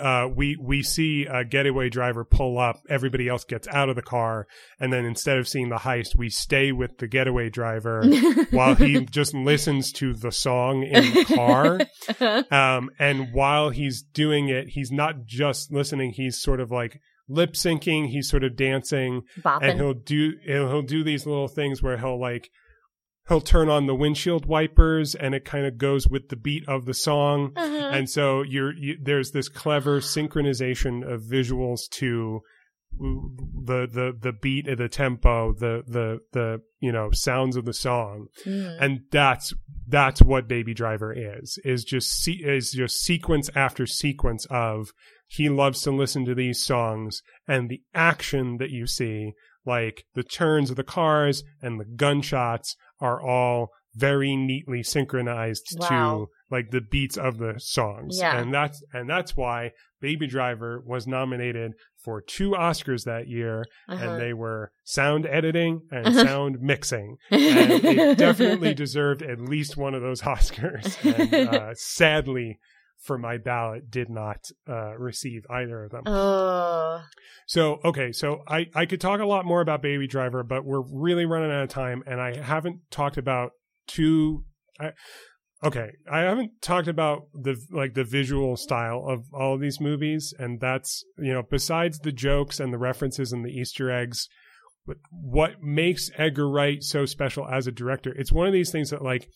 uh, 0.00 0.28
we 0.34 0.56
we 0.56 0.82
see 0.82 1.26
a 1.26 1.44
getaway 1.44 1.88
driver 1.88 2.24
pull 2.24 2.58
up. 2.58 2.80
Everybody 2.88 3.28
else 3.28 3.44
gets 3.44 3.68
out 3.68 3.88
of 3.88 3.96
the 3.96 4.02
car, 4.02 4.46
and 4.80 4.92
then 4.92 5.04
instead 5.04 5.38
of 5.38 5.46
seeing 5.46 5.68
the 5.68 5.76
heist, 5.76 6.16
we 6.16 6.30
stay 6.30 6.72
with 6.72 6.98
the 6.98 7.06
getaway 7.06 7.48
driver 7.48 8.04
while 8.50 8.74
he 8.74 9.04
just 9.04 9.34
listens 9.34 9.92
to 9.92 10.14
the 10.14 10.32
song 10.32 10.82
in 10.82 11.14
the 11.14 11.24
car. 11.24 11.80
Um, 12.50 12.90
and 12.98 13.32
while 13.32 13.70
he's 13.70 14.02
doing 14.02 14.48
it, 14.48 14.68
he's 14.68 14.90
not 14.90 15.24
just 15.24 15.72
listening; 15.72 16.12
he's 16.12 16.40
sort 16.40 16.60
of 16.60 16.70
like 16.70 17.00
lip 17.28 17.52
syncing. 17.52 18.08
He's 18.08 18.28
sort 18.28 18.44
of 18.44 18.56
dancing, 18.56 19.22
and 19.62 19.78
he'll 19.80 19.94
do 19.94 20.32
he'll, 20.44 20.68
he'll 20.68 20.82
do 20.82 21.04
these 21.04 21.26
little 21.26 21.48
things 21.48 21.82
where 21.82 21.96
he'll 21.96 22.20
like 22.20 22.50
he'll 23.32 23.40
turn 23.40 23.68
on 23.68 23.86
the 23.86 23.94
windshield 23.94 24.46
wipers, 24.46 25.14
and 25.14 25.34
it 25.34 25.44
kind 25.44 25.66
of 25.66 25.78
goes 25.78 26.06
with 26.06 26.28
the 26.28 26.36
beat 26.36 26.68
of 26.68 26.84
the 26.84 26.94
song. 26.94 27.52
Uh-huh. 27.56 27.90
And 27.92 28.08
so 28.08 28.42
you're 28.42 28.74
you, 28.74 28.96
there's 29.00 29.30
this 29.32 29.48
clever 29.48 30.00
synchronization 30.00 31.02
of 31.10 31.22
visuals 31.22 31.88
to 31.92 32.40
the 33.00 33.88
the 33.90 34.12
the 34.20 34.32
beat 34.32 34.68
of 34.68 34.78
the 34.78 34.88
tempo, 34.88 35.54
the 35.54 35.82
the 35.86 36.18
the 36.32 36.60
you 36.80 36.92
know 36.92 37.10
sounds 37.12 37.56
of 37.56 37.64
the 37.64 37.72
song, 37.72 38.26
Mm. 38.44 38.76
and 38.80 39.00
that's 39.10 39.54
that's 39.88 40.20
what 40.22 40.46
Baby 40.48 40.74
Driver 40.74 41.12
is 41.12 41.58
is 41.64 41.84
just 41.84 42.22
se- 42.22 42.42
is 42.44 42.72
just 42.72 43.00
sequence 43.02 43.48
after 43.54 43.86
sequence 43.86 44.46
of 44.50 44.90
he 45.26 45.48
loves 45.48 45.80
to 45.82 45.90
listen 45.90 46.26
to 46.26 46.34
these 46.34 46.62
songs 46.62 47.22
and 47.48 47.70
the 47.70 47.80
action 47.94 48.58
that 48.58 48.68
you 48.70 48.86
see 48.86 49.32
like 49.64 50.04
the 50.14 50.22
turns 50.22 50.68
of 50.70 50.76
the 50.76 50.84
cars 50.84 51.42
and 51.62 51.80
the 51.80 51.84
gunshots 51.86 52.76
are 53.02 53.20
all 53.20 53.68
very 53.94 54.34
neatly 54.36 54.82
synchronized 54.82 55.76
Wow. 55.78 55.88
to 55.88 56.26
like 56.50 56.70
the 56.70 56.80
beats 56.80 57.18
of 57.18 57.36
the 57.36 57.54
songs 57.58 58.16
Yeah. 58.18 58.38
and 58.38 58.52
that's 58.54 58.82
and 58.94 59.08
that's 59.10 59.36
why 59.36 59.72
baby 60.00 60.26
driver 60.26 60.82
was 60.86 61.06
nominated 61.06 61.72
for 62.02 62.22
two 62.22 62.52
oscars 62.52 63.04
that 63.04 63.28
year 63.28 63.64
Uh-huh. 63.88 64.02
and 64.02 64.20
they 64.20 64.32
were 64.32 64.72
sound 64.84 65.26
editing 65.26 65.82
and 65.90 66.06
Uh-huh. 66.06 66.24
sound 66.24 66.60
mixing 66.62 67.16
and 67.30 67.84
it 67.84 68.16
definitely 68.18 68.72
deserved 68.72 69.20
at 69.22 69.38
least 69.40 69.76
one 69.76 69.94
of 69.94 70.00
those 70.00 70.22
oscars 70.22 70.96
and 71.04 71.48
uh, 71.54 71.74
sadly 71.74 72.58
for 73.02 73.18
my 73.18 73.36
ballot 73.36 73.90
did 73.90 74.08
not 74.08 74.38
uh, 74.68 74.96
receive 74.96 75.44
either 75.50 75.84
of 75.84 75.90
them 75.90 76.02
Oh. 76.06 77.02
so 77.46 77.80
okay, 77.84 78.12
so 78.12 78.42
I 78.48 78.66
I 78.74 78.86
could 78.86 79.00
talk 79.00 79.20
a 79.20 79.26
lot 79.26 79.44
more 79.44 79.60
about 79.60 79.82
Baby 79.82 80.06
Driver, 80.06 80.42
but 80.42 80.64
we're 80.64 80.80
really 80.80 81.26
running 81.26 81.50
out 81.50 81.64
of 81.64 81.68
time, 81.68 82.02
and 82.06 82.20
I 82.20 82.36
haven't 82.36 82.80
talked 82.90 83.16
about 83.18 83.50
two. 83.88 84.44
I, 84.80 84.92
okay, 85.64 85.90
I 86.10 86.20
haven't 86.20 86.62
talked 86.62 86.88
about 86.88 87.22
the 87.34 87.56
like 87.70 87.94
the 87.94 88.04
visual 88.04 88.56
style 88.56 89.04
of 89.06 89.24
all 89.34 89.54
of 89.54 89.60
these 89.60 89.80
movies, 89.80 90.32
and 90.38 90.60
that's 90.60 91.04
you 91.18 91.32
know 91.32 91.42
besides 91.42 91.98
the 91.98 92.12
jokes 92.12 92.60
and 92.60 92.72
the 92.72 92.78
references 92.78 93.32
and 93.32 93.44
the 93.44 93.50
Easter 93.50 93.90
eggs. 93.90 94.28
What 95.12 95.62
makes 95.62 96.10
Edgar 96.16 96.48
Wright 96.50 96.82
so 96.82 97.06
special 97.06 97.46
as 97.46 97.68
a 97.68 97.72
director? 97.72 98.12
It's 98.16 98.32
one 98.32 98.48
of 98.48 98.52
these 98.52 98.72
things 98.72 98.90
that 98.90 99.00
like 99.00 99.28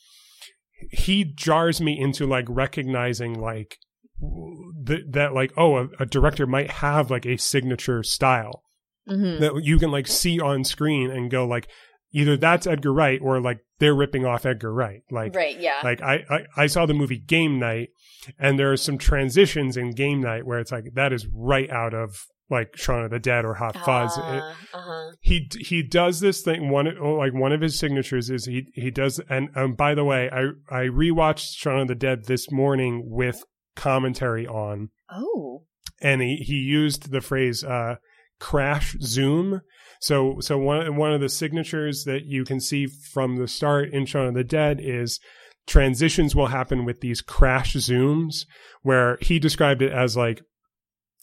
he 0.90 1.24
jars 1.24 1.80
me 1.80 1.98
into 1.98 2.26
like 2.26 2.46
recognizing 2.48 3.38
like 3.40 3.78
that 4.20 5.12
that 5.12 5.34
like 5.34 5.52
oh 5.56 5.76
a, 5.76 5.88
a 6.00 6.06
director 6.06 6.46
might 6.46 6.70
have 6.70 7.10
like 7.10 7.26
a 7.26 7.36
signature 7.36 8.02
style 8.02 8.62
hmm 9.06 9.38
that 9.38 9.60
you 9.62 9.78
can 9.78 9.90
like 9.90 10.06
see 10.06 10.40
on 10.40 10.64
screen 10.64 11.10
and 11.10 11.30
go 11.30 11.46
like 11.46 11.68
either 12.12 12.36
that's 12.36 12.66
Edgar 12.66 12.92
Wright 12.92 13.20
or 13.22 13.40
like 13.40 13.58
they're 13.78 13.94
ripping 13.94 14.24
off 14.24 14.46
Edgar 14.46 14.72
Wright 14.72 15.02
like 15.10 15.34
Right. 15.34 15.58
Yeah. 15.60 15.80
like 15.84 16.00
I, 16.02 16.24
I 16.30 16.46
I 16.56 16.66
saw 16.66 16.86
the 16.86 16.94
movie 16.94 17.18
Game 17.18 17.58
Night 17.58 17.90
and 18.38 18.58
there 18.58 18.72
are 18.72 18.76
some 18.76 18.98
transitions 18.98 19.76
in 19.76 19.90
Game 19.92 20.20
Night 20.20 20.46
where 20.46 20.58
it's 20.58 20.72
like 20.72 20.94
that 20.94 21.12
is 21.12 21.26
right 21.32 21.70
out 21.70 21.94
of 21.94 22.26
like 22.48 22.76
Shaun 22.76 23.04
of 23.04 23.10
the 23.10 23.18
Dead 23.18 23.44
or 23.44 23.54
Hot 23.54 23.76
Fuzz. 23.84 24.16
It- 24.18 24.22
Uh 24.24 24.52
huh. 24.74 25.10
he 25.20 25.48
he 25.58 25.82
does 25.82 26.20
this 26.20 26.42
thing 26.42 26.70
one 26.70 26.86
oh, 27.00 27.14
like 27.14 27.34
one 27.34 27.52
of 27.52 27.60
his 27.60 27.78
signatures 27.78 28.30
is 28.30 28.46
he 28.46 28.66
he 28.74 28.90
does 28.90 29.20
and 29.28 29.48
um, 29.56 29.74
by 29.74 29.94
the 29.94 30.04
way 30.04 30.30
I 30.30 30.50
I 30.70 30.82
rewatched 30.86 31.56
Shaun 31.56 31.80
of 31.80 31.88
the 31.88 31.94
Dead 31.94 32.26
this 32.26 32.50
morning 32.52 33.02
with 33.06 33.42
commentary 33.74 34.46
on 34.46 34.90
Oh. 35.10 35.64
and 36.00 36.20
he 36.22 36.36
he 36.36 36.54
used 36.54 37.10
the 37.10 37.20
phrase 37.20 37.62
uh 37.64 37.96
crash 38.38 38.94
zoom 39.00 39.60
so 40.00 40.36
so 40.40 40.58
one 40.58 40.96
one 40.96 41.12
of 41.12 41.20
the 41.20 41.28
signatures 41.28 42.04
that 42.04 42.26
you 42.26 42.44
can 42.44 42.60
see 42.60 42.86
from 43.12 43.36
the 43.36 43.48
start 43.48 43.88
in 43.92 44.04
Shaun 44.06 44.28
of 44.28 44.34
the 44.34 44.44
Dead 44.44 44.78
is 44.80 45.18
transitions 45.66 46.34
will 46.36 46.46
happen 46.48 46.84
with 46.84 47.00
these 47.00 47.20
crash 47.22 47.74
zooms 47.74 48.44
where 48.82 49.18
he 49.20 49.38
described 49.38 49.82
it 49.82 49.90
as 49.92 50.16
like 50.16 50.40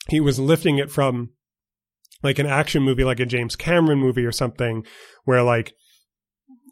he 0.10 0.20
was 0.20 0.40
lifting 0.40 0.78
it 0.78 0.92
from 0.92 1.32
like 2.22 2.40
an 2.40 2.46
action 2.46 2.84
movie 2.84 3.04
like 3.04 3.20
a 3.20 3.26
James 3.26 3.56
Cameron 3.56 4.00
movie 4.00 4.26
or 4.26 4.32
something 4.32 4.86
where 5.26 5.44
like 5.44 5.74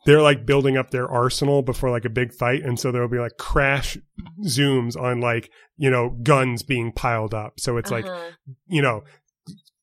they're 0.06 0.22
like 0.22 0.46
building 0.46 0.78
up 0.78 0.90
their 0.92 1.08
arsenal 1.10 1.62
before 1.62 1.92
like 1.92 2.06
a 2.06 2.10
big 2.10 2.34
fight 2.34 2.64
and 2.64 2.80
so 2.80 2.92
there'll 2.92 3.08
be 3.08 3.20
like 3.20 3.38
crash 3.38 3.98
zooms 4.46 5.00
on 5.00 5.20
like 5.20 5.50
you 5.78 5.90
know 5.90 6.18
guns 6.24 6.64
being 6.64 6.92
piled 6.92 7.34
up 7.34 7.60
so 7.60 7.78
it's 7.78 7.92
like 7.92 8.06
Uh-huh. 8.06 8.32
you 8.68 8.82
know 8.82 9.02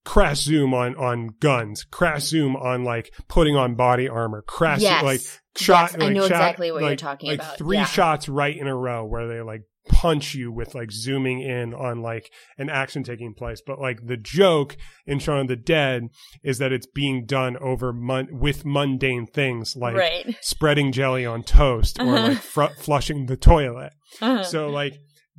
crash 0.04 0.38
zoom 0.42 0.72
on 0.72 0.96
on 0.96 1.28
guns 1.38 1.84
crash 1.84 2.22
zoom 2.22 2.56
on 2.56 2.82
like 2.82 3.12
putting 3.28 3.54
on 3.56 3.74
body 3.74 4.08
armor 4.08 4.42
crash 4.42 4.80
yes. 4.80 5.04
like 5.04 5.20
shot 5.56 5.90
yes, 5.92 5.94
I 6.00 6.04
like, 6.06 6.14
know 6.14 6.22
shot- 6.22 6.30
exactly 6.30 6.72
what 6.72 6.82
you're 6.82 6.96
talking 6.96 7.30
like 7.30 7.40
about. 7.40 7.58
three 7.58 7.76
yeah. 7.76 7.84
shots 7.84 8.28
right 8.28 8.56
in 8.56 8.66
a 8.66 8.74
row 8.76 9.04
where 9.04 9.28
they 9.28 9.40
like 9.42 9.62
punch 9.88 10.34
you 10.34 10.52
with 10.52 10.74
like 10.74 10.90
zooming 10.92 11.40
in 11.40 11.72
on 11.74 12.00
like 12.02 12.30
an 12.58 12.68
action 12.70 13.02
taking 13.02 13.34
place 13.34 13.60
but 13.66 13.80
like 13.80 14.06
the 14.06 14.16
joke 14.16 14.76
in 15.06 15.18
Shaun 15.18 15.40
of 15.40 15.48
the 15.48 15.56
Dead 15.56 16.08
is 16.44 16.58
that 16.58 16.72
it's 16.72 16.86
being 16.86 17.24
done 17.26 17.56
over 17.58 17.92
mon- 17.92 18.28
with 18.38 18.64
mundane 18.64 19.26
things 19.26 19.74
like 19.76 19.96
right. 19.96 20.36
spreading 20.40 20.92
jelly 20.92 21.24
on 21.26 21.42
toast 21.42 21.98
or 22.00 22.04
Uh-huh. 22.16 22.28
like 22.28 22.38
fr- 22.38 22.74
flushing 22.78 23.26
the 23.26 23.36
toilet 23.36 23.92
Uh-huh. 24.20 24.44
so 24.44 24.68
like 24.68 24.94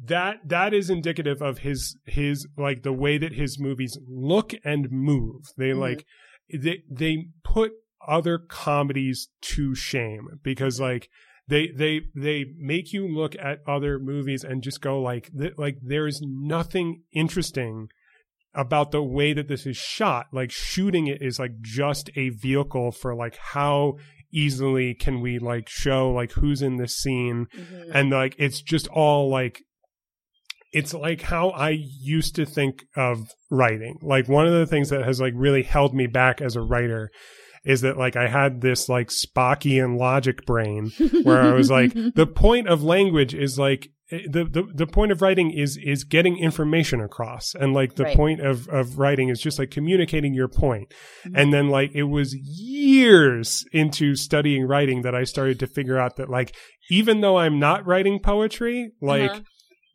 that 0.06 0.38
that 0.46 0.74
is 0.74 0.90
indicative 0.90 1.42
of 1.42 1.60
his 1.60 1.98
his 2.06 2.48
like 2.58 2.84
the 2.84 2.94
way 2.94 3.18
that 3.18 3.34
his 3.34 3.60
movies 3.60 3.98
look 4.08 4.54
and 4.64 4.90
move 4.92 5.42
they 5.58 5.72
Mhm. 5.72 5.80
like 5.80 6.06
they 6.54 6.84
they 6.90 7.28
put 7.44 7.72
other 8.08 8.40
comedies 8.40 9.28
to 9.42 9.76
shame 9.76 10.28
because 10.42 10.80
like 10.80 11.10
they 11.50 11.68
they 11.76 12.02
they 12.16 12.46
make 12.58 12.94
you 12.94 13.08
look 13.08 13.36
at 13.38 13.60
other 13.68 14.00
movies 14.00 14.44
and 14.44 14.62
just 14.64 14.82
go 14.82 15.02
like 15.02 15.30
th- 15.38 15.54
like 15.58 15.78
there's 15.82 16.22
nothing 16.24 17.02
interesting 17.12 17.88
about 18.54 18.92
the 18.92 19.04
way 19.04 19.34
that 19.34 19.48
this 19.48 19.66
is 19.66 19.78
shot 19.78 20.26
like 20.34 20.52
shooting 20.52 21.08
it 21.08 21.22
is 21.22 21.40
like 21.40 21.52
just 21.62 22.10
a 22.16 22.30
vehicle 22.30 22.92
for 22.92 23.16
like 23.16 23.38
how 23.54 23.94
easily 24.32 24.94
can 24.94 25.22
we 25.22 25.40
like 25.40 25.68
show 25.70 26.10
like 26.12 26.32
who's 26.34 26.62
in 26.62 26.78
this 26.78 26.98
scene 26.98 27.46
Mhm. 27.56 27.92
and 27.94 28.10
like 28.12 28.36
it's 28.38 28.62
just 28.62 28.88
all 28.90 29.30
like 29.30 29.62
it's 30.72 30.94
like 30.94 31.22
how 31.22 31.50
I 31.50 31.80
used 32.00 32.36
to 32.36 32.46
think 32.46 32.84
of 32.96 33.18
writing. 33.50 33.98
Like 34.04 34.30
one 34.30 34.46
of 34.46 34.54
the 34.54 34.68
things 34.68 34.90
that 34.90 35.04
has 35.04 35.20
like 35.20 35.34
really 35.36 35.64
held 35.64 35.96
me 35.96 36.06
back 36.06 36.42
as 36.42 36.56
a 36.56 36.62
writer 36.62 37.10
is 37.66 37.82
that 37.82 37.98
like 37.98 38.16
I 38.16 38.28
had 38.28 38.62
this 38.62 38.88
like 38.90 39.10
Spockian 39.10 39.98
logic 39.98 40.46
brain 40.46 40.92
where 41.24 41.42
I 41.42 41.54
was 41.54 41.70
like 41.70 41.94
the 41.94 42.28
point 42.28 42.68
of 42.68 42.84
language 42.84 43.34
is 43.34 43.60
like 43.60 43.90
eh, 44.12 44.22
the, 44.30 44.46
the 44.46 44.64
the 44.74 44.88
point 44.88 45.12
of 45.12 45.22
writing 45.22 45.52
is 45.52 45.78
is 45.78 46.04
getting 46.04 46.38
information 46.38 47.02
across 47.02 47.54
and 47.56 47.74
like 47.74 47.96
the 47.96 48.04
Right. 48.06 48.16
point 48.16 48.40
of 48.42 48.68
of 48.70 48.98
writing 48.98 49.30
is 49.30 49.40
just 49.42 49.60
like 49.60 49.72
communicating 49.72 50.34
your 50.34 50.48
point 50.48 50.94
Mhm. 51.26 51.32
and 51.36 51.54
then 51.54 51.70
like 51.70 51.92
it 51.94 52.04
was 52.04 52.34
years 52.84 53.66
into 53.72 54.16
studying 54.16 54.64
writing 54.66 55.02
that 55.04 55.16
I 55.16 55.24
started 55.24 55.60
to 55.60 55.68
figure 55.68 55.98
out 55.98 56.16
that 56.18 56.30
like 56.30 56.56
even 56.90 57.22
though 57.22 57.38
I'm 57.38 57.60
not 57.60 57.86
writing 57.86 58.20
poetry 58.20 58.92
like 59.02 59.32
Uh-huh. 59.32 59.42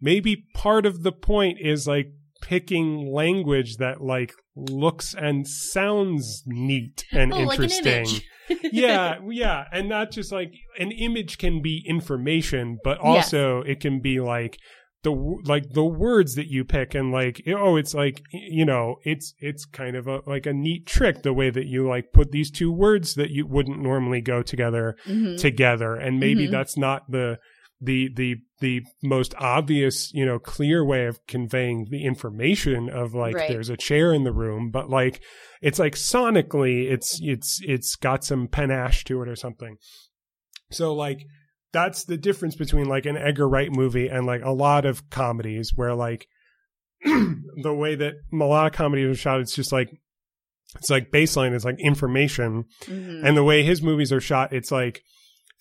maybe 0.01 0.45
part 0.55 0.87
of 0.87 1.03
the 1.03 1.13
point 1.13 1.59
is 1.61 1.87
like 1.87 2.09
picking 2.45 3.11
language 3.11 3.79
that 3.79 4.01
like 4.03 4.33
looks 4.55 5.15
and 5.15 5.49
sounds 5.49 6.43
neat 6.47 7.05
and 7.11 7.33
oh, 7.33 7.39
like 7.39 7.59
an 7.59 7.65
interesting 7.65 8.21
yeah, 8.73 9.19
yeah, 9.31 9.65
and 9.73 9.89
not 9.89 10.11
just 10.11 10.31
like 10.31 10.53
an 10.79 10.91
image 10.93 11.39
can 11.39 11.63
be 11.63 11.83
information, 11.89 12.77
but 12.85 12.99
also 12.99 13.63
it 13.63 13.81
can 13.81 14.01
be 14.01 14.21
like 14.21 14.59
the 15.03 15.13
like 15.45 15.71
the 15.73 15.85
words 15.85 16.35
that 16.35 16.49
you 16.49 16.65
pick 16.65 16.95
and 16.95 17.13
like 17.13 17.43
oh 17.49 17.77
it's 17.77 17.93
like 17.95 18.23
you 18.33 18.65
know 18.65 18.97
it's 19.05 19.35
it's 19.39 19.67
kind 19.67 19.97
of 19.97 20.07
a 20.07 20.21
like 20.27 20.47
a 20.47 20.53
neat 20.53 20.87
trick 20.87 21.23
the 21.23 21.33
way 21.33 21.51
that 21.51 21.67
you 21.67 21.87
like 21.87 22.11
put 22.15 22.31
these 22.33 22.51
two 22.51 22.73
words 22.73 23.15
that 23.15 23.29
you 23.31 23.47
wouldn't 23.47 23.79
normally 23.83 24.23
go 24.23 24.41
together 24.43 24.97
Mhm. 25.07 25.39
together 25.39 25.95
and 25.95 26.19
maybe 26.19 26.47
Mhm. 26.49 26.53
that's 26.53 26.79
not 26.79 27.11
the 27.11 27.39
the 27.81 28.09
the 28.15 28.37
the 28.61 28.83
most 29.03 29.35
obvious 29.39 30.13
you 30.15 30.25
know 30.25 30.39
clear 30.39 30.85
way 30.85 31.07
of 31.07 31.19
conveying 31.27 31.87
the 31.91 32.05
information 32.05 32.89
of 32.89 33.15
like 33.15 33.35
Right. 33.35 33.49
there's 33.49 33.69
a 33.69 33.77
chair 33.77 34.13
in 34.15 34.25
the 34.25 34.33
room 34.33 34.71
but 34.71 34.89
like 34.89 35.21
it's 35.61 35.79
like 35.79 35.95
sonically 35.95 36.91
it's 36.91 37.19
it's 37.23 37.61
it's 37.67 37.97
got 37.97 38.25
some 38.25 38.47
panache 38.49 39.05
to 39.05 39.21
it 39.23 39.29
or 39.29 39.37
something 39.37 39.77
so 40.71 40.95
like 40.95 41.27
that's 41.73 42.05
the 42.05 42.17
difference 42.17 42.55
between 42.55 42.87
like 42.89 43.05
an 43.07 43.17
Edgar 43.17 43.49
Wright 43.49 43.71
movie 43.73 44.07
and 44.09 44.25
like 44.25 44.43
a 44.45 44.53
lot 44.53 44.85
of 44.87 45.11
comedies 45.11 45.73
where 45.75 45.95
like 45.95 46.29
the 47.05 47.75
way 47.75 47.97
that 47.97 48.15
a 48.33 48.37
lot 48.37 48.67
of 48.67 48.73
comedies 48.73 49.09
are 49.11 49.15
shot 49.21 49.41
it's 49.41 49.55
just 49.55 49.73
like 49.73 49.91
it's 50.77 50.91
like 50.91 51.11
baseline 51.11 51.55
is 51.55 51.65
like 51.65 51.77
information 51.81 52.65
Mhm. 52.87 53.25
and 53.25 53.37
the 53.37 53.45
way 53.45 53.63
his 53.63 53.83
movies 53.83 54.13
are 54.13 54.21
shot 54.21 54.53
it's 54.53 54.71
like 54.71 55.03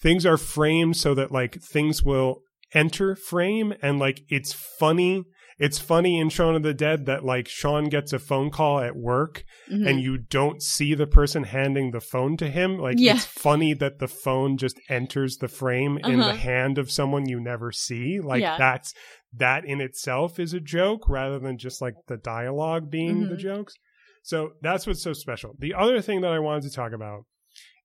things 0.02 0.26
are 0.26 0.38
framed 0.38 0.98
so 0.98 1.14
that 1.14 1.32
like 1.32 1.62
things 1.62 2.04
will 2.04 2.42
enter 2.74 3.16
frame 3.16 3.74
and 3.82 4.00
like 4.00 4.22
it's 4.30 4.54
funny 4.54 5.24
it's 5.60 5.78
funny 5.78 6.20
in 6.20 6.30
Shaun 6.30 6.56
of 6.56 6.64
the 6.64 6.74
Dead 6.74 7.06
that 7.06 7.24
like 7.24 7.48
Shaun 7.48 7.86
gets 7.86 8.12
a 8.12 8.18
phone 8.18 8.50
call 8.50 8.80
at 8.80 8.96
work 8.96 9.44
Mhm. 9.72 9.88
and 9.88 10.02
you 10.02 10.18
don't 10.18 10.62
see 10.64 10.96
the 10.96 11.06
person 11.06 11.44
handing 11.44 11.92
the 11.92 12.02
phone 12.02 12.36
to 12.38 12.50
him 12.50 12.80
like 12.80 12.96
Yeah. 12.98 13.14
it's 13.16 13.26
funny 13.26 13.74
that 13.76 14.00
the 14.00 14.08
phone 14.08 14.58
just 14.58 14.80
enters 14.90 15.38
the 15.38 15.48
frame 15.48 16.00
in 16.00 16.20
Uh-huh. 16.20 16.32
the 16.32 16.38
hand 16.40 16.80
of 16.80 16.90
someone 16.90 17.30
you 17.30 17.40
never 17.40 17.72
see 17.72 18.20
like 18.20 18.42
Yeah. 18.42 18.58
that's 18.58 18.94
that 19.32 19.64
in 19.66 19.80
itself 19.80 20.40
is 20.40 20.54
a 20.54 20.60
joke 20.60 21.08
rather 21.08 21.38
than 21.38 21.58
just 21.60 21.80
like 21.82 21.94
the 22.08 22.18
dialogue 22.18 22.90
being 22.90 23.30
the 23.30 23.36
Mhm. 23.36 23.40
jokes 23.40 23.76
so 24.24 24.54
that's 24.64 24.88
what's 24.88 25.04
so 25.04 25.14
special 25.14 25.54
the 25.60 25.76
other 25.76 26.02
thing 26.02 26.22
that 26.22 26.32
i 26.34 26.40
wanted 26.40 26.64
to 26.64 26.72
talk 26.76 26.92
about 26.94 27.26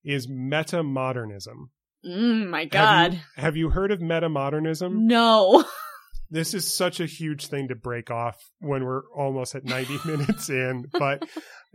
is 0.03 0.27
meta 0.27 0.81
modernism 0.81 1.69
Mm, 2.05 2.47
my 2.49 2.61
have 2.61 2.69
God. 2.71 3.13
you, 3.13 3.19
have 3.35 3.57
you 3.57 3.69
heard 3.69 3.91
of 3.91 3.99
meta 4.01 4.29
modernism 4.29 5.05
No. 5.07 5.63
this 6.31 6.53
is 6.53 6.71
such 6.71 6.99
a 6.99 7.05
huge 7.05 7.47
thing 7.47 7.67
to 7.69 7.75
break 7.75 8.09
off 8.11 8.37
when 8.59 8.85
we're 8.85 9.01
almost 9.15 9.55
at 9.55 9.65
90 9.65 9.97
minutes 10.05 10.49
in 10.49 10.85
but 10.93 11.27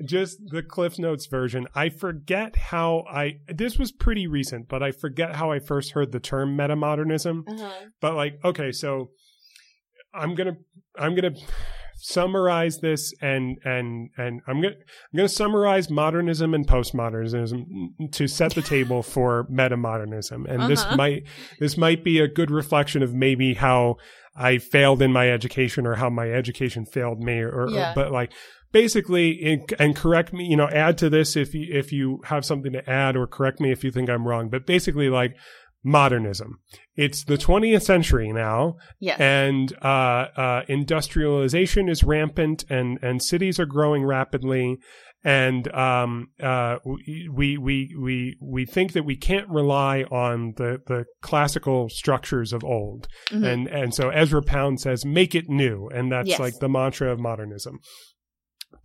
just 0.04 0.38
the 0.46 0.62
cliff 0.62 0.98
notes 0.98 1.26
version 1.26 1.66
i 1.74 1.88
forget 1.88 2.56
how 2.56 3.04
i 3.10 3.34
this 3.48 3.78
was 3.78 3.92
pretty 3.92 4.26
recent 4.26 4.68
but 4.68 4.82
i 4.82 4.92
forget 4.92 5.34
how 5.36 5.50
i 5.52 5.58
first 5.58 5.92
heard 5.92 6.10
the 6.12 6.20
term 6.20 6.56
metamodernism 6.56 7.42
Uh-huh. 7.48 7.72
but 8.00 8.14
like 8.14 8.38
okay 8.44 8.72
so 8.72 9.10
i'm 10.14 10.34
gonna 10.34 10.56
i'm 10.98 11.14
gonna 11.14 11.34
summarize 12.06 12.80
this 12.80 13.14
and 13.22 13.56
and 13.64 14.10
and 14.18 14.42
i'm 14.46 14.60
gonna 14.60 14.74
i'm 14.74 15.16
gonna 15.16 15.26
summarize 15.28 15.88
modernism 15.88 16.52
and 16.52 16.66
postmodernism 16.66 18.10
to 18.12 18.26
set 18.28 18.54
the 18.54 18.60
table 18.60 19.02
for 19.14 19.44
metamodernism 19.50 20.44
and 20.48 20.70
this 20.70 20.82
Uh-huh. 20.82 20.96
might 20.96 21.22
this 21.60 21.78
might 21.78 22.04
be 22.04 22.18
a 22.20 22.28
good 22.28 22.50
reflection 22.50 23.02
of 23.02 23.14
maybe 23.14 23.54
how 23.54 23.96
i 24.36 24.58
failed 24.58 25.00
in 25.00 25.12
my 25.12 25.30
education 25.30 25.86
or 25.86 25.94
how 25.94 26.10
my 26.10 26.30
education 26.30 26.84
failed 26.84 27.20
me 27.20 27.38
or, 27.40 27.50
or- 27.62 27.70
Yeah. 27.70 27.92
but 27.94 28.12
like 28.12 28.32
basically 28.72 29.30
in, 29.30 29.64
and 29.78 29.94
correct 29.96 30.32
me 30.32 30.44
you 30.44 30.56
know 30.56 30.68
add 30.68 30.98
to 30.98 31.08
this 31.08 31.36
if 31.36 31.54
you 31.54 31.66
if 31.72 31.92
you 31.92 32.20
have 32.24 32.44
something 32.44 32.72
to 32.72 32.90
add 32.90 33.16
or 33.16 33.26
correct 33.26 33.60
me 33.60 33.70
if 33.70 33.82
you 33.84 33.90
think 33.92 34.10
i'm 34.10 34.26
wrong 34.26 34.48
but 34.50 34.66
basically 34.66 35.08
like 35.08 35.34
modernism 35.84 36.58
it's 36.96 37.24
the 37.24 37.36
20th 37.36 37.82
century 37.82 38.32
now 38.32 38.74
Yes. 39.00 39.20
and 39.20 39.72
uh, 39.82 40.26
uh, 40.36 40.62
industrialization 40.66 41.88
is 41.88 42.02
rampant 42.02 42.64
and 42.70 42.98
and 43.02 43.22
cities 43.22 43.60
are 43.60 43.66
growing 43.66 44.04
rapidly 44.04 44.78
and 45.26 45.72
um, 45.74 46.28
uh, 46.42 46.76
we 47.32 47.56
we 47.58 47.94
we 47.98 48.36
we 48.42 48.66
think 48.66 48.92
that 48.92 49.04
we 49.04 49.16
can't 49.16 49.48
rely 49.48 50.02
on 50.04 50.52
the 50.56 50.78
the 50.86 51.04
classical 51.22 51.88
structures 51.88 52.52
of 52.52 52.62
old 52.64 53.06
Mhm. 53.30 53.44
and 53.46 53.66
and 53.68 53.94
so 53.94 54.08
Ezra 54.10 54.42
Pound 54.42 54.80
says 54.80 55.04
make 55.04 55.34
it 55.34 55.48
new 55.48 55.88
and 55.88 56.10
that's 56.10 56.28
Yes. 56.30 56.40
like 56.40 56.58
the 56.60 56.68
mantra 56.68 57.10
of 57.12 57.20
modernism 57.20 57.78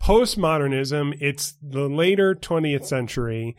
postmodernism 0.02 1.14
it's 1.20 1.56
the 1.62 1.90
later 1.90 2.34
20th 2.36 2.86
century 2.86 3.56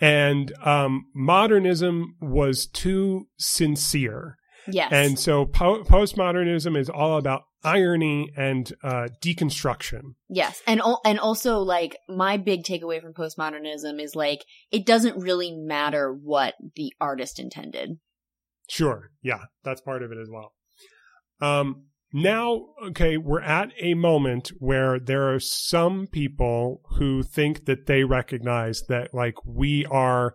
and 0.00 0.52
um, 0.64 1.06
modernism 1.14 2.16
was 2.20 2.66
too 2.66 3.26
sincere 3.38 4.36
yes. 4.68 4.90
and 4.92 5.18
so 5.18 5.46
po- 5.46 5.82
postmodernism 5.84 6.76
is 6.76 6.88
all 6.88 7.16
about 7.16 7.42
irony 7.62 8.30
and 8.36 8.72
uh, 8.82 9.08
deconstruction 9.22 10.14
Yes, 10.32 10.62
and 10.64 10.80
and 11.04 11.18
also 11.18 11.58
like 11.58 11.96
my 12.08 12.36
big 12.36 12.62
takeaway 12.62 13.02
from 13.02 13.12
postmodernism 13.12 14.00
is 14.00 14.14
like 14.14 14.44
it 14.70 14.86
doesn't 14.86 15.20
really 15.20 15.50
matter 15.52 16.12
what 16.12 16.54
the 16.76 16.92
artist 17.00 17.40
intended. 17.40 17.98
Sure. 18.68 19.10
Yeah, 19.22 19.40
that's 19.64 19.80
part 19.80 20.04
of 20.04 20.12
it 20.12 20.18
as 20.18 20.28
well. 20.30 20.52
Um, 21.40 21.86
now, 22.12 22.66
okay, 22.88 23.16
we're 23.16 23.40
at 23.40 23.72
a 23.78 23.94
moment 23.94 24.48
where 24.58 24.98
there 24.98 25.32
are 25.32 25.40
some 25.40 26.06
people 26.06 26.82
who 26.96 27.22
think 27.22 27.66
that 27.66 27.86
they 27.86 28.04
recognize 28.04 28.82
that, 28.88 29.14
like, 29.14 29.34
we 29.44 29.86
are, 29.86 30.34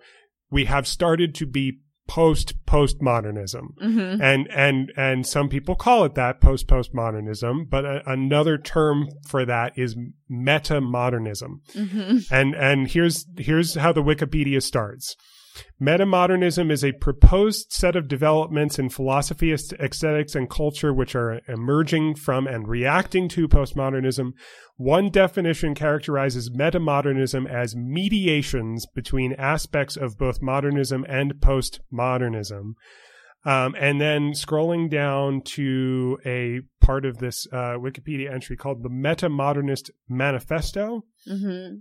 we 0.50 0.66
have 0.66 0.88
started 0.88 1.36
to 1.36 1.46
be 1.46 1.80
post 2.08 2.54
postmodernism. 2.68 3.64
Mm-hmm. 3.82 4.22
And, 4.22 4.48
and, 4.52 4.94
and 4.96 5.26
some 5.26 5.50
people 5.50 5.76
call 5.76 6.06
it 6.06 6.14
that 6.16 6.40
post 6.40 6.68
postmodernism, 6.68 7.70
but 7.70 7.84
a, 7.84 8.04
another 8.10 8.58
term 8.58 9.08
for 9.28 9.44
that 9.46 9.74
is 9.76 9.98
meta 10.30 10.82
modernism. 10.82 11.62
Mm-hmm. 11.74 12.18
And 12.32 12.56
and 12.56 12.88
here's 12.88 13.26
here's 13.38 13.76
how 13.76 13.92
the 13.92 14.04
Wikipedia 14.04 14.62
starts. 14.62 15.16
Metamodernism 15.82 16.72
is 16.72 16.84
a 16.84 16.92
proposed 16.94 17.72
set 17.72 17.96
of 17.96 18.08
developments 18.08 18.80
in 18.80 18.90
philosophy, 18.90 19.52
aesthetics, 19.54 20.36
and 20.36 20.50
culture 20.50 20.94
which 20.94 21.16
are 21.16 21.42
emerging 21.48 22.16
from 22.16 22.48
and 22.48 22.68
reacting 22.68 23.28
to 23.30 23.48
postmodernism. 23.48 24.32
One 24.78 25.10
definition 25.10 25.76
characterizes 25.76 26.50
metamodernism 26.50 27.50
as 27.50 27.76
mediations 27.76 28.86
between 28.86 29.34
aspects 29.34 29.96
of 29.96 30.18
both 30.18 30.42
modernism 30.42 31.06
and 31.08 31.36
postmodernism. 31.36 32.74
Um, 33.46 33.76
and 33.80 34.02
then 34.02 34.32
scrolling 34.32 34.90
down 34.90 35.42
to 35.54 36.18
a 36.26 36.62
part 36.82 37.06
of 37.06 37.20
this 37.20 37.46
uh, 37.54 37.76
Wikipedia 37.78 38.34
entry 38.34 38.58
called 38.58 38.82
the 38.82 38.90
Metamodernist 38.90 39.92
Manifesto 40.10 41.04
Mm-hmm. 41.28 41.78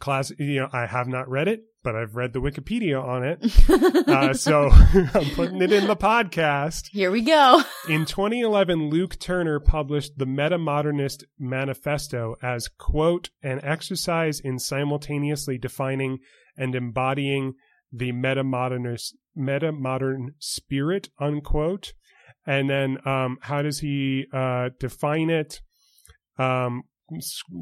class 0.00 0.30
you 0.38 0.60
know 0.60 0.68
i 0.72 0.86
have 0.86 1.08
not 1.08 1.28
read 1.28 1.48
it 1.48 1.62
but 1.86 1.94
i've 1.94 2.16
read 2.16 2.32
the 2.32 2.40
wikipedia 2.40 3.00
on 3.00 3.22
it. 3.22 3.38
Uh, 4.06 4.32
so 4.32 4.68
i'm 5.14 5.30
putting 5.34 5.60
it 5.60 5.72
in 5.72 5.86
the 5.86 5.96
podcast. 5.96 6.88
Here 6.88 7.10
we 7.10 7.22
go. 7.22 7.62
in 7.88 8.04
2011 8.04 8.90
luke 8.90 9.18
turner 9.18 9.60
published 9.60 10.18
the 10.18 10.24
metamodernist 10.24 11.24
manifesto 11.38 12.36
as 12.42 12.68
quote 12.68 13.30
an 13.42 13.60
exercise 13.64 14.40
in 14.40 14.58
simultaneously 14.58 15.58
defining 15.58 16.18
and 16.56 16.74
embodying 16.74 17.54
the 17.92 18.10
meta 18.12 18.42
modernist 18.42 19.16
meta 19.34 19.70
modern 19.70 20.34
spirit 20.38 21.08
unquote. 21.20 21.92
And 22.46 22.68
then 22.70 22.98
um, 23.04 23.38
how 23.42 23.62
does 23.62 23.80
he 23.80 24.26
uh, 24.32 24.70
define 24.80 25.30
it? 25.30 25.60
Um, 26.38 26.82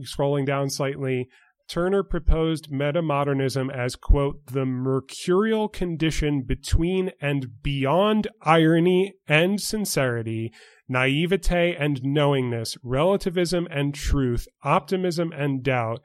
scrolling 0.02 0.46
down 0.46 0.70
slightly 0.70 1.28
Turner 1.68 2.02
proposed 2.02 2.70
metamodernism 2.70 3.74
as, 3.74 3.96
quote, 3.96 4.46
the 4.46 4.66
mercurial 4.66 5.68
condition 5.68 6.42
between 6.42 7.10
and 7.20 7.62
beyond 7.62 8.28
irony 8.42 9.14
and 9.26 9.60
sincerity, 9.60 10.52
naivete 10.88 11.74
and 11.74 12.00
knowingness, 12.02 12.76
relativism 12.82 13.66
and 13.70 13.94
truth, 13.94 14.46
optimism 14.62 15.32
and 15.32 15.62
doubt, 15.62 16.00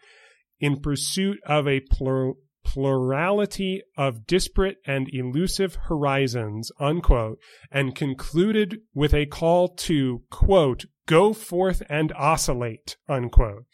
in 0.60 0.80
pursuit 0.80 1.38
of 1.46 1.68
a 1.68 1.82
plur- 1.82 2.34
plurality 2.64 3.82
of 3.98 4.28
disparate 4.28 4.78
and 4.86 5.08
elusive 5.12 5.76
horizons, 5.88 6.72
unquote, 6.80 7.40
and 7.72 7.96
concluded 7.96 8.78
with 8.94 9.14
a 9.14 9.26
call 9.26 9.68
to, 9.68 10.22
quote, 10.30 10.86
go 11.06 11.34
forth 11.34 11.82
and 11.90 12.14
oscillate, 12.14 12.98
unquote. 13.08 13.66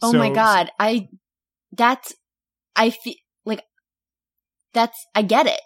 Oh 0.00 0.12
so, 0.12 0.18
my 0.18 0.30
God. 0.30 0.70
I 0.78 1.08
that's 1.76 2.14
I 2.76 2.90
feel 2.90 3.14
like 3.44 3.62
that's 4.72 4.98
I 5.14 5.22
get 5.22 5.46
it. 5.46 5.60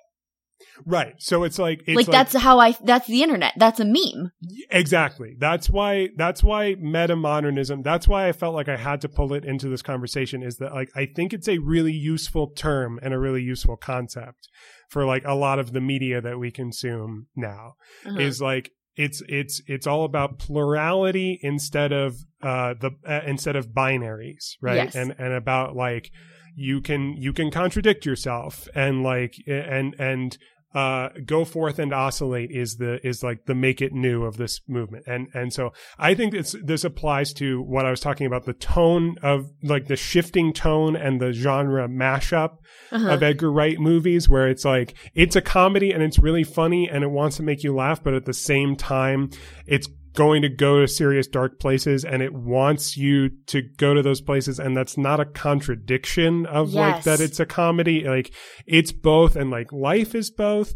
Right. 0.85 1.15
So 1.19 1.45
it's 1.45 1.59
like 1.59 1.81
it's 1.87 1.97
like, 1.97 2.09
like, 2.09 2.13
that's 2.13 2.35
how 2.35 2.59
I 2.59 2.75
that's 2.85 3.07
the 3.07 3.23
internet. 3.23 3.55
That's 3.57 3.81
a 3.81 3.85
meme. 3.85 4.33
Exactly. 4.71 5.35
That's 5.39 5.69
why 5.69 6.09
that's 6.17 6.43
why 6.43 6.77
meta 6.81 7.17
modernism, 7.17 7.83
that's 7.83 8.09
why 8.09 8.29
I 8.29 8.33
felt 8.33 8.55
like 8.55 8.69
I 8.69 8.77
had 8.77 9.01
to 9.03 9.09
pull 9.09 9.33
it 9.33 9.45
into 9.45 9.69
this 9.69 9.83
conversation 9.83 10.43
is 10.43 10.57
that 10.59 10.73
like 10.73 10.91
I 10.95 11.07
think 11.07 11.33
it's 11.33 11.49
a 11.49 11.59
really 11.59 11.93
useful 11.93 12.49
term 12.49 12.99
and 13.03 13.13
a 13.13 13.19
really 13.19 13.43
useful 13.43 13.77
concept 13.77 14.49
for 14.89 15.05
like 15.05 15.25
a 15.25 15.35
lot 15.35 15.59
of 15.59 15.73
the 15.73 15.81
media 15.81 16.21
that 16.21 16.39
we 16.39 16.51
consume 16.51 17.27
now. 17.37 17.75
Uh-huh. 18.05 18.19
Is 18.19 18.41
like 18.41 18.71
it's 18.99 19.23
it's 19.29 19.63
it's 19.67 19.87
all 19.87 20.05
about 20.05 20.39
plurality 20.39 21.39
instead 21.43 21.93
of 21.93 22.17
uh 22.43 22.75
the 22.75 22.91
uh, 23.07 23.21
instead 23.25 23.55
of 23.57 23.69
binaries 23.69 24.57
right 24.61 24.75
yes. 24.75 24.95
and 24.97 25.15
and 25.19 25.33
about 25.33 25.77
like 25.77 26.11
you 26.57 26.81
can 26.81 27.17
you 27.17 27.33
can 27.33 27.51
contradict 27.51 28.05
yourself 28.05 28.69
and 28.75 29.05
like 29.05 29.37
and 29.47 29.95
and 30.01 30.37
uh, 30.75 31.09
go 31.25 31.45
forth 31.45 31.79
and 31.79 31.95
oscillate 31.95 32.51
is 32.51 32.77
the 32.77 33.05
is 33.07 33.23
like 33.23 33.47
the 33.47 33.55
make 33.55 33.81
it 33.81 33.93
new 33.93 34.25
of 34.25 34.37
this 34.37 34.61
movement 34.69 35.03
and 35.07 35.29
and 35.33 35.53
so 35.53 35.73
i 35.99 36.15
think 36.15 36.35
it's 36.35 36.55
this 36.63 36.85
applies 36.85 37.33
to 37.33 37.63
what 37.63 37.87
i 37.87 37.91
was 37.91 38.01
talking 38.01 38.27
about 38.27 38.45
the 38.45 38.53
tone 38.53 39.17
of 39.23 39.51
like 39.63 39.87
the 39.87 39.97
shifting 39.97 40.53
tone 40.53 40.95
and 40.95 41.21
the 41.21 41.33
genre 41.33 41.89
mashup 41.89 42.59
uh-huh. 42.93 43.09
of 43.09 43.23
edgar 43.23 43.51
wright 43.51 43.79
movies 43.79 44.29
where 44.29 44.47
it's 44.47 44.65
like 44.65 44.95
it's 45.15 45.37
a 45.37 45.41
comedy 45.41 45.91
and 45.91 46.03
it's 46.03 46.19
really 46.19 46.45
funny 46.45 46.89
and 46.89 47.03
it 47.03 47.11
wants 47.11 47.39
to 47.39 47.43
make 47.43 47.65
you 47.65 47.75
laugh 47.75 48.03
but 48.03 48.13
at 48.13 48.27
the 48.27 48.35
same 48.35 48.77
time 48.77 49.31
it's 49.67 49.89
going 50.15 50.43
to 50.43 50.49
go 50.49 50.81
to 50.81 50.89
serious 50.89 51.27
dark 51.27 51.61
places 51.61 52.05
and 52.05 52.23
it 52.23 52.33
wants 52.33 52.97
you 52.97 53.31
to 53.47 53.63
go 53.77 53.95
to 53.95 54.03
those 54.03 54.21
places 54.21 54.59
and 54.59 54.77
that's 54.77 54.97
not 54.97 55.21
a 55.21 55.25
contradiction 55.25 56.47
of 56.47 56.71
yes. 56.71 56.75
like 56.75 57.05
that 57.05 57.21
it's 57.21 57.41
a 57.41 57.47
comedy 57.47 58.05
like 58.05 58.33
it's 58.67 58.93
both 58.93 59.37
and 59.37 59.51
like 59.51 59.73
life 59.73 60.15
is 60.15 60.31
both 60.31 60.75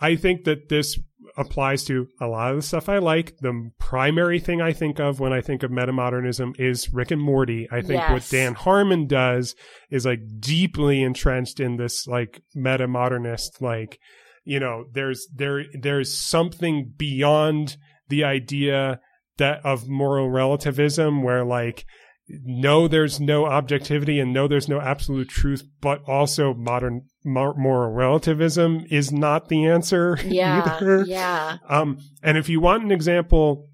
i 0.00 0.14
think 0.14 0.44
that 0.44 0.68
this 0.68 0.98
applies 1.36 1.84
to 1.84 2.06
a 2.20 2.26
lot 2.26 2.50
of 2.50 2.56
the 2.56 2.62
stuff 2.62 2.88
i 2.88 2.98
like 2.98 3.36
the 3.40 3.70
primary 3.78 4.38
thing 4.38 4.60
i 4.60 4.72
think 4.72 4.98
of 5.00 5.20
when 5.20 5.32
i 5.32 5.40
think 5.40 5.62
of 5.62 5.70
metamodernism 5.70 6.58
is 6.58 6.92
rick 6.92 7.10
and 7.10 7.20
morty 7.20 7.68
i 7.70 7.80
think 7.80 8.00
yes. 8.00 8.10
what 8.10 8.28
dan 8.30 8.54
harmon 8.54 9.06
does 9.06 9.54
is 9.90 10.06
like 10.06 10.20
deeply 10.38 11.02
entrenched 11.02 11.60
in 11.60 11.76
this 11.76 12.06
like 12.06 12.40
metamodernist 12.56 13.60
like 13.60 13.98
you 14.46 14.60
know 14.60 14.84
there's 14.92 15.28
there 15.34 15.64
there's 15.74 16.16
something 16.16 16.90
beyond 16.96 17.76
the 18.08 18.24
idea 18.24 19.00
that 19.38 19.64
of 19.64 19.88
moral 19.88 20.30
relativism 20.30 21.22
where 21.22 21.44
like 21.44 21.84
no 22.28 22.88
there's 22.88 23.20
no 23.20 23.46
objectivity 23.46 24.18
and 24.18 24.32
no 24.32 24.48
there's 24.48 24.68
no 24.68 24.80
absolute 24.80 25.28
truth 25.28 25.64
but 25.80 26.00
also 26.08 26.54
modern 26.54 27.02
moral 27.24 27.92
relativism 27.92 28.84
is 28.90 29.12
not 29.12 29.48
the 29.48 29.66
answer 29.66 30.18
yeah 30.24 30.76
either. 30.76 31.04
yeah 31.06 31.58
um 31.68 31.98
and 32.22 32.36
if 32.36 32.48
you 32.48 32.60
want 32.60 32.82
an 32.82 32.90
example 32.90 33.68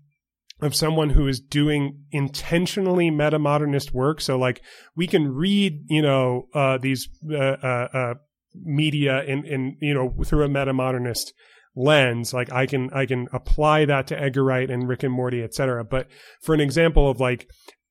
of 0.60 0.76
someone 0.76 1.10
who 1.10 1.26
is 1.26 1.40
doing 1.40 2.04
intentionally 2.10 3.10
meta 3.10 3.38
modernist 3.38 3.94
work 3.94 4.20
so 4.20 4.38
like 4.38 4.60
we 4.94 5.06
can 5.06 5.32
read 5.32 5.82
you 5.88 6.02
know 6.02 6.46
uh 6.54 6.76
these 6.78 7.08
uh, 7.32 7.36
uh, 7.36 7.88
uh 7.94 8.14
media 8.54 9.22
in 9.24 9.44
in 9.46 9.76
you 9.80 9.94
know 9.94 10.12
through 10.24 10.44
a 10.44 10.48
meta 10.48 10.72
modernist 10.72 11.32
lens 11.74 12.34
like 12.34 12.52
i 12.52 12.66
can 12.66 12.90
i 12.92 13.06
can 13.06 13.26
apply 13.32 13.84
that 13.84 14.06
to 14.06 14.20
edgar 14.20 14.44
wright 14.44 14.70
and 14.70 14.88
rick 14.88 15.02
and 15.02 15.12
morty 15.12 15.42
etc 15.42 15.82
but 15.82 16.06
for 16.42 16.54
an 16.54 16.60
example 16.60 17.10
of 17.10 17.18
like 17.18 17.48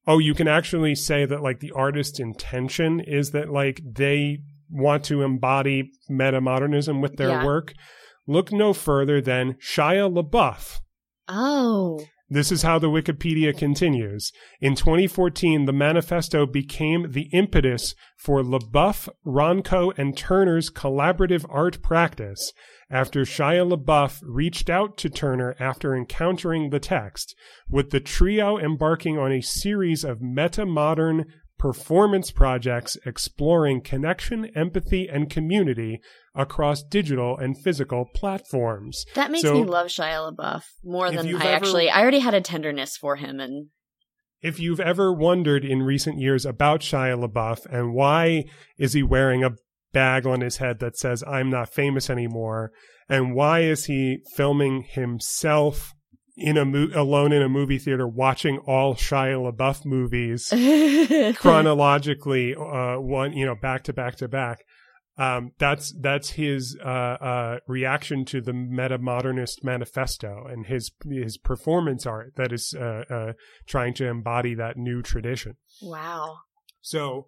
oh 0.08 0.20
you 0.20 0.34
can 0.34 0.48
actually 0.48 0.94
say 0.94 1.26
that 1.26 1.42
like 1.42 1.60
the 1.60 1.72
artist's 1.72 2.20
intention 2.20 3.00
is 3.00 3.32
that 3.32 3.50
like 3.50 3.82
they 3.84 4.40
want 4.70 5.04
to 5.04 5.24
embody 5.24 5.92
meta 6.10 6.40
modernism 6.40 7.02
with 7.02 7.16
their 7.18 7.30
yeah. 7.30 7.46
work 7.46 7.74
look 8.28 8.52
no 8.52 8.72
further 8.72 9.20
than 9.20 9.54
shia 9.56 10.12
labeouf 10.12 10.80
oh 11.28 12.00
this 12.34 12.50
is 12.50 12.62
how 12.62 12.80
the 12.80 12.88
Wikipedia 12.88 13.56
continues. 13.56 14.32
In 14.62 14.74
2014, 14.74 15.66
the 15.66 15.74
manifesto 15.74 16.46
became 16.46 17.12
the 17.12 17.28
impetus 17.34 17.94
for 18.18 18.42
LaBeouf, 18.42 19.10
Rönkkö, 19.28 19.92
and 19.98 20.16
Turner's 20.16 20.72
collaborative 20.72 21.46
art 21.50 21.82
practice 21.84 22.54
after 22.92 23.22
Shia 23.22 23.72
LaBeouf 23.72 24.22
reached 24.24 24.70
out 24.70 24.98
to 24.98 25.10
Turner 25.10 25.56
after 25.60 25.96
encountering 25.96 26.70
the 26.70 26.80
text, 26.80 27.36
with 27.70 27.92
the 27.92 28.00
trio 28.00 28.58
embarking 28.58 29.18
on 29.18 29.32
a 29.32 29.42
series 29.42 30.04
of 30.04 30.22
meta 30.22 30.66
modern 30.66 31.26
performance 31.58 32.32
projects 32.32 32.98
exploring 33.06 33.82
connection, 33.82 34.46
empathy, 34.56 35.08
and 35.08 35.30
community 35.30 36.02
across 36.34 36.82
digital 36.82 37.38
and 37.38 37.56
physical 37.56 38.06
platforms. 38.16 39.06
That 39.14 39.32
makes 39.32 39.44
so, 39.44 39.54
me 39.54 39.64
love 39.64 39.88
Shia 39.88 40.36
LaBeouf 40.36 40.64
more 40.84 41.12
than 41.12 41.28
I 41.28 41.32
ever, 41.32 41.44
actually. 41.44 41.90
I 41.90 42.02
already 42.02 42.20
had 42.20 42.34
a 42.34 42.42
tenderness 42.42 42.98
for 42.98 43.16
him, 43.16 43.40
and 43.40 43.68
if 44.42 44.60
you've 44.60 44.80
ever 44.80 45.14
wondered 45.14 45.64
in 45.64 45.84
recent 45.84 46.20
years 46.20 46.46
about 46.46 46.82
Shia 46.82 47.24
LaBeouf 47.24 47.66
and 47.68 47.94
why 47.94 48.46
is 48.78 48.94
he 48.94 49.04
wearing 49.04 49.44
a 49.44 49.52
bag 49.94 50.26
on 50.26 50.42
his 50.42 50.58
head 50.58 50.80
that 50.80 50.98
says 50.98 51.24
"I'm 51.28 51.50
not 51.50 51.74
famous 51.74 52.10
anymore," 52.10 52.72
and 53.10 53.36
why 53.36 53.62
is 53.62 53.86
he 53.86 54.20
filming 54.36 54.84
himself 54.90 55.94
in 56.38 56.58
a 56.58 56.66
mo- 56.66 56.90
alone 56.96 57.32
in 57.32 57.42
a 57.42 57.50
movie 57.50 57.78
theater 57.78 58.08
watching 58.08 58.58
all 58.60 58.96
Shia 58.96 59.52
LaBeouf 59.52 59.86
movies 59.86 60.48
chronologically, 61.38 62.56
uh, 62.56 62.96
one 63.00 63.34
you 63.34 63.46
know 63.46 63.56
back 63.56 63.84
to 63.84 63.94
back 63.94 64.16
to 64.18 64.28
back. 64.28 64.60
Um, 65.18 65.52
that's 65.60 65.94
that's 66.02 66.32
his 66.32 66.78
uh, 66.84 66.88
uh, 66.88 67.60
reaction 67.68 68.26
to 68.26 68.42
the 68.42 68.54
meta 68.54 68.98
modernist 68.98 69.64
manifesto 69.64 70.48
and 70.50 70.66
his 70.66 70.92
his 71.10 71.38
performance 71.38 72.06
art 72.06 72.34
that 72.38 72.52
is 72.52 72.74
uh, 72.80 73.04
uh, 73.10 73.34
trying 73.68 73.94
to 73.96 74.08
embody 74.08 74.56
that 74.56 74.78
new 74.78 75.02
tradition. 75.02 75.58
Wow. 75.82 76.38
So, 76.80 77.28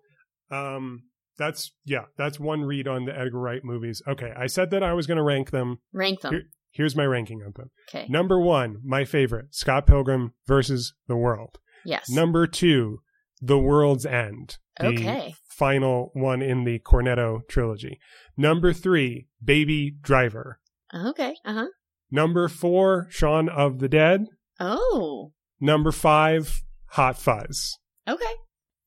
um, 0.49 1.03
that's 1.37 1.71
yeah, 1.85 2.05
that's 2.17 2.39
one 2.39 2.61
read 2.61 2.87
on 2.87 3.05
the 3.05 3.17
Edgar 3.17 3.39
Wright 3.39 3.63
movies. 3.63 4.01
Okay, 4.07 4.31
I 4.37 4.47
said 4.47 4.71
that 4.71 4.83
I 4.83 4.93
was 4.93 5.07
going 5.07 5.17
to 5.17 5.23
rank 5.23 5.51
them. 5.51 5.79
Rank 5.91 6.21
them. 6.21 6.33
Here, 6.33 6.43
Here's 6.73 6.95
my 6.95 7.05
ranking 7.05 7.43
of 7.43 7.53
them. 7.53 7.69
Okay. 7.87 8.07
Number 8.09 8.39
one, 8.39 8.77
my 8.83 9.05
favorite, 9.05 9.53
Scott 9.53 9.85
Pilgrim 9.85 10.33
versus 10.47 10.95
the 11.07 11.15
World. 11.15 11.59
Yes. 11.85 12.09
Number 12.09 12.47
two, 12.47 13.01
The 13.39 13.59
World's 13.59 14.07
End. 14.07 14.57
The 14.79 14.87
okay. 14.87 15.35
final 15.47 16.09
one 16.13 16.41
in 16.41 16.63
the 16.63 16.79
Cornetto 16.79 17.47
trilogy. 17.47 17.99
Number 18.35 18.73
three, 18.73 19.27
Baby 19.43 19.95
Driver. 20.01 20.59
Okay. 20.93 21.35
Uh 21.45 21.53
huh. 21.53 21.67
Number 22.09 22.47
four, 22.47 23.05
Shaun 23.11 23.49
of 23.49 23.77
the 23.77 23.89
Dead. 23.89 24.25
Oh. 24.59 25.33
Number 25.59 25.91
five, 25.91 26.63
Hot 26.87 27.19
Fuzz. 27.19 27.77
Okay. 28.09 28.33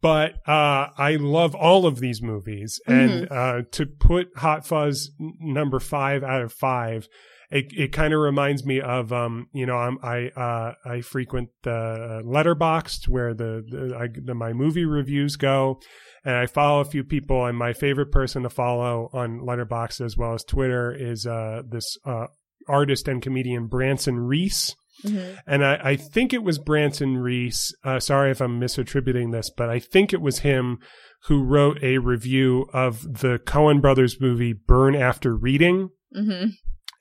But 0.02 0.34
uh, 0.46 0.88
I 0.96 1.16
love 1.18 1.54
all 1.54 1.86
of 1.86 2.00
these 2.00 2.22
movies, 2.22 2.80
and 2.86 3.28
mm-hmm. 3.28 3.32
uh, 3.32 3.62
to 3.72 3.86
put 3.86 4.28
Hot 4.36 4.66
Fuzz 4.66 5.10
number 5.18 5.80
five 5.80 6.22
out 6.22 6.42
of 6.42 6.52
five 6.52 7.08
it 7.50 7.66
it 7.72 7.92
kind 7.92 8.12
of 8.12 8.20
reminds 8.20 8.64
me 8.64 8.80
of 8.80 9.12
um 9.12 9.48
you 9.52 9.66
know 9.66 9.76
I'm, 9.76 9.98
I 10.02 10.28
uh 10.28 10.72
I 10.84 11.00
frequent 11.00 11.50
the 11.62 12.22
Letterboxd 12.24 13.08
where 13.08 13.34
the, 13.34 13.64
the, 13.68 13.96
I, 13.96 14.08
the 14.12 14.34
my 14.34 14.52
movie 14.52 14.84
reviews 14.84 15.36
go, 15.36 15.80
and 16.24 16.34
I 16.34 16.46
follow 16.46 16.80
a 16.80 16.84
few 16.84 17.04
people. 17.04 17.44
And 17.46 17.56
my 17.56 17.72
favorite 17.72 18.10
person 18.10 18.42
to 18.42 18.50
follow 18.50 19.10
on 19.12 19.40
Letterboxd 19.40 20.00
as 20.00 20.16
well 20.16 20.34
as 20.34 20.44
Twitter 20.44 20.92
is 20.92 21.26
uh 21.26 21.62
this 21.68 21.96
uh 22.04 22.26
artist 22.68 23.06
and 23.08 23.22
comedian 23.22 23.66
Branson 23.68 24.18
Reese. 24.18 24.74
Mhm. 25.04 25.38
and 25.46 25.64
I, 25.64 25.80
I 25.82 25.96
think 25.96 26.32
it 26.32 26.42
was 26.42 26.58
Branson 26.58 27.18
Reese. 27.18 27.72
Uh, 27.84 28.00
sorry 28.00 28.30
if 28.30 28.40
I'm 28.40 28.60
misattributing 28.60 29.32
this, 29.32 29.50
but 29.50 29.68
I 29.68 29.78
think 29.78 30.12
it 30.12 30.20
was 30.20 30.38
him 30.40 30.78
who 31.24 31.42
wrote 31.42 31.82
a 31.82 31.98
review 31.98 32.66
of 32.72 33.02
the 33.02 33.38
Coen 33.44 33.80
Brothers 33.82 34.20
movie 34.20 34.52
Burn 34.54 34.94
After 34.94 35.34
Reading, 35.36 35.90
Mhm. 36.16 36.52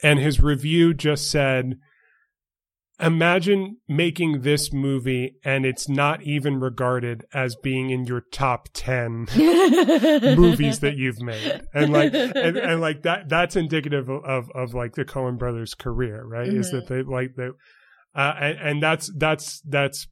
and 0.04 0.20
his 0.20 0.42
review 0.42 0.94
just 0.94 1.30
said. 1.32 1.76
Imagine 2.98 3.76
making 3.90 4.44
this 4.44 4.72
movie 4.72 5.36
and 5.44 5.66
it's 5.66 5.90
not 5.90 6.22
even 6.24 6.62
regarded 6.62 7.26
as 7.34 7.58
being 7.62 7.90
in 7.90 8.06
your 8.06 8.22
top 8.32 8.70
10 8.74 9.28
movies 9.36 10.80
that 10.80 10.96
you've 10.96 11.20
made 11.22 11.62
and 11.74 11.92
like 11.92 12.14
and, 12.14 12.56
and 12.56 12.80
like 12.80 13.02
that 13.04 13.28
that's 13.28 13.58
indicative 13.58 14.08
of, 14.08 14.24
of 14.24 14.50
of 14.56 14.74
like 14.74 14.94
the 14.96 15.04
Coen 15.04 15.38
brothers 15.38 15.74
career 15.74 16.24
right 16.26 16.48
is 16.48 16.72
that 16.72 16.88
they 16.88 17.02
like 17.04 17.36
the 17.36 17.52
uh 18.16 18.34
and, 18.40 18.58
and 18.60 18.84
that's 18.84 19.12
that's 19.18 19.62
that's 19.68 20.08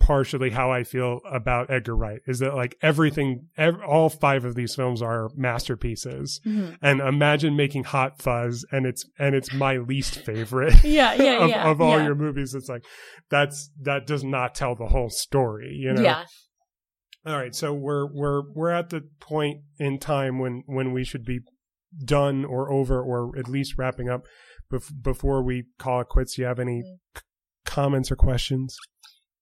partially 0.00 0.50
how 0.50 0.70
I 0.70 0.84
feel 0.84 1.20
about 1.30 1.70
Edgar 1.70 1.94
Wright 1.96 2.20
is 2.26 2.38
that 2.38 2.54
like 2.54 2.76
everything 2.80 3.48
ev- 3.58 3.80
all 3.86 4.08
five 4.08 4.44
of 4.44 4.54
these 4.54 4.74
films 4.74 5.02
are 5.02 5.28
masterpieces 5.36 6.40
Mhm. 6.46 6.78
and 6.80 7.00
imagine 7.00 7.56
making 7.56 7.84
Hot 7.84 8.22
Fuzz 8.22 8.64
and 8.70 8.86
it's 8.86 9.04
and 9.18 9.34
it's 9.34 9.52
my 9.52 9.76
least 9.78 10.20
favorite 10.20 10.74
Yeah, 10.84 11.14
yeah, 11.14 11.38
of, 11.44 11.50
yeah. 11.50 11.70
of 11.70 11.80
all 11.80 11.98
yeah. 11.98 12.04
your 12.06 12.14
movies 12.14 12.54
it's 12.54 12.68
like 12.68 12.84
that's 13.30 13.70
that 13.82 14.06
does 14.06 14.24
not 14.24 14.54
tell 14.54 14.74
the 14.74 14.86
whole 14.86 15.10
story 15.10 15.74
you 15.78 15.92
know 15.92 16.02
Yeah. 16.02 16.24
all 17.26 17.36
right, 17.36 17.54
so 17.54 17.74
we're 17.74 18.06
we're 18.12 18.42
we're 18.54 18.70
at 18.70 18.90
the 18.90 19.02
point 19.20 19.58
in 19.78 19.98
time 19.98 20.38
when 20.38 20.62
when 20.66 20.92
we 20.92 21.04
should 21.04 21.24
be 21.24 21.40
done 22.04 22.44
or 22.44 22.72
over 22.72 23.02
or 23.02 23.36
at 23.38 23.48
least 23.48 23.74
wrapping 23.78 24.08
up. 24.08 24.22
Bef- 24.72 25.02
before 25.02 25.42
we 25.42 25.64
call 25.78 26.00
it 26.00 26.08
quits, 26.08 26.34
do 26.36 26.42
you 26.42 26.48
have 26.48 26.58
any 26.58 26.82
Mm. 26.82 26.96
c- 27.16 27.22
comments 27.64 28.10
or 28.10 28.16
questions? 28.16 28.76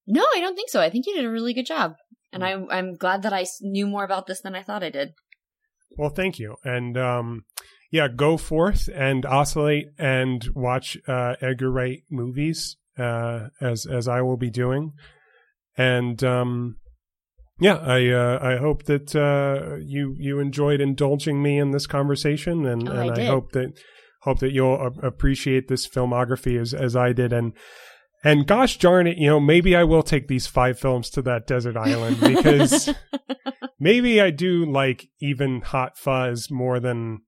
No, 0.07 0.25
I 0.35 0.41
don't 0.41 0.55
think 0.55 0.69
so. 0.71 0.81
I 0.81 0.91
think 0.91 1.07
you 1.07 1.15
did 1.15 1.25
a 1.25 1.31
really 1.31 1.55
good 1.55 1.67
job. 1.67 1.95
And 2.33 2.45
I'm 2.45 2.69
I'm 2.71 2.95
glad 2.95 3.23
that 3.23 3.33
I 3.33 3.47
knew 3.61 3.87
more 3.87 4.03
about 4.05 4.27
this 4.27 4.41
than 4.41 4.57
I 4.57 4.63
thought 4.63 4.83
I 4.83 4.91
did. 4.91 5.15
Well, 5.97 6.11
thank 6.11 6.41
you, 6.41 6.57
and 6.65 6.99
um, 6.99 7.45
yeah, 7.93 8.09
go 8.09 8.37
forth 8.37 8.89
and 8.93 9.25
oscillate 9.25 9.87
and 9.99 10.45
watch 10.53 10.99
uh, 11.07 11.37
Edgar 11.41 11.71
Wright 11.71 12.03
movies 12.11 12.77
uh, 12.99 13.51
as 13.61 13.87
as 13.87 14.09
I 14.09 14.21
will 14.23 14.37
be 14.37 14.51
doing, 14.51 14.95
and 15.79 16.23
um, 16.25 16.77
yeah, 17.61 17.77
I 17.77 18.09
uh, 18.09 18.39
I 18.43 18.57
hope 18.57 18.83
that 18.87 19.15
uh, 19.15 19.77
you 19.81 20.17
you 20.19 20.41
enjoyed 20.41 20.81
indulging 20.81 21.41
me 21.41 21.59
in 21.59 21.71
this 21.71 21.87
conversation, 21.87 22.67
and, 22.67 22.89
Oh, 22.89 22.93
and 22.93 23.11
I 23.13 23.23
I, 23.23 23.27
hope 23.27 23.53
that 23.53 23.73
hope 24.25 24.41
that 24.41 24.53
you'll 24.53 24.75
a- 24.75 25.07
appreciate 25.07 25.69
this 25.69 25.87
filmography 25.87 26.61
as 26.61 26.75
as 26.75 26.97
I 26.97 27.13
did, 27.13 27.33
and 27.33 27.53
and 28.25 28.47
gosh 28.47 28.79
darn 28.79 29.07
it, 29.07 29.19
you 29.19 29.29
know, 29.29 29.39
maybe 29.39 29.77
I 29.77 29.85
will 29.85 30.03
take 30.03 30.29
these 30.29 30.47
five 30.47 30.79
films 30.79 31.11
to 31.11 31.23
that 31.23 31.47
desert 31.47 31.77
island 31.77 32.19
because 32.21 32.89
maybe 33.79 34.21
I 34.21 34.31
do 34.31 34.65
like 34.65 35.09
even 35.21 35.61
Hot 35.61 35.99
Fuzz 35.99 36.51
more 36.51 36.81
than 36.81 37.21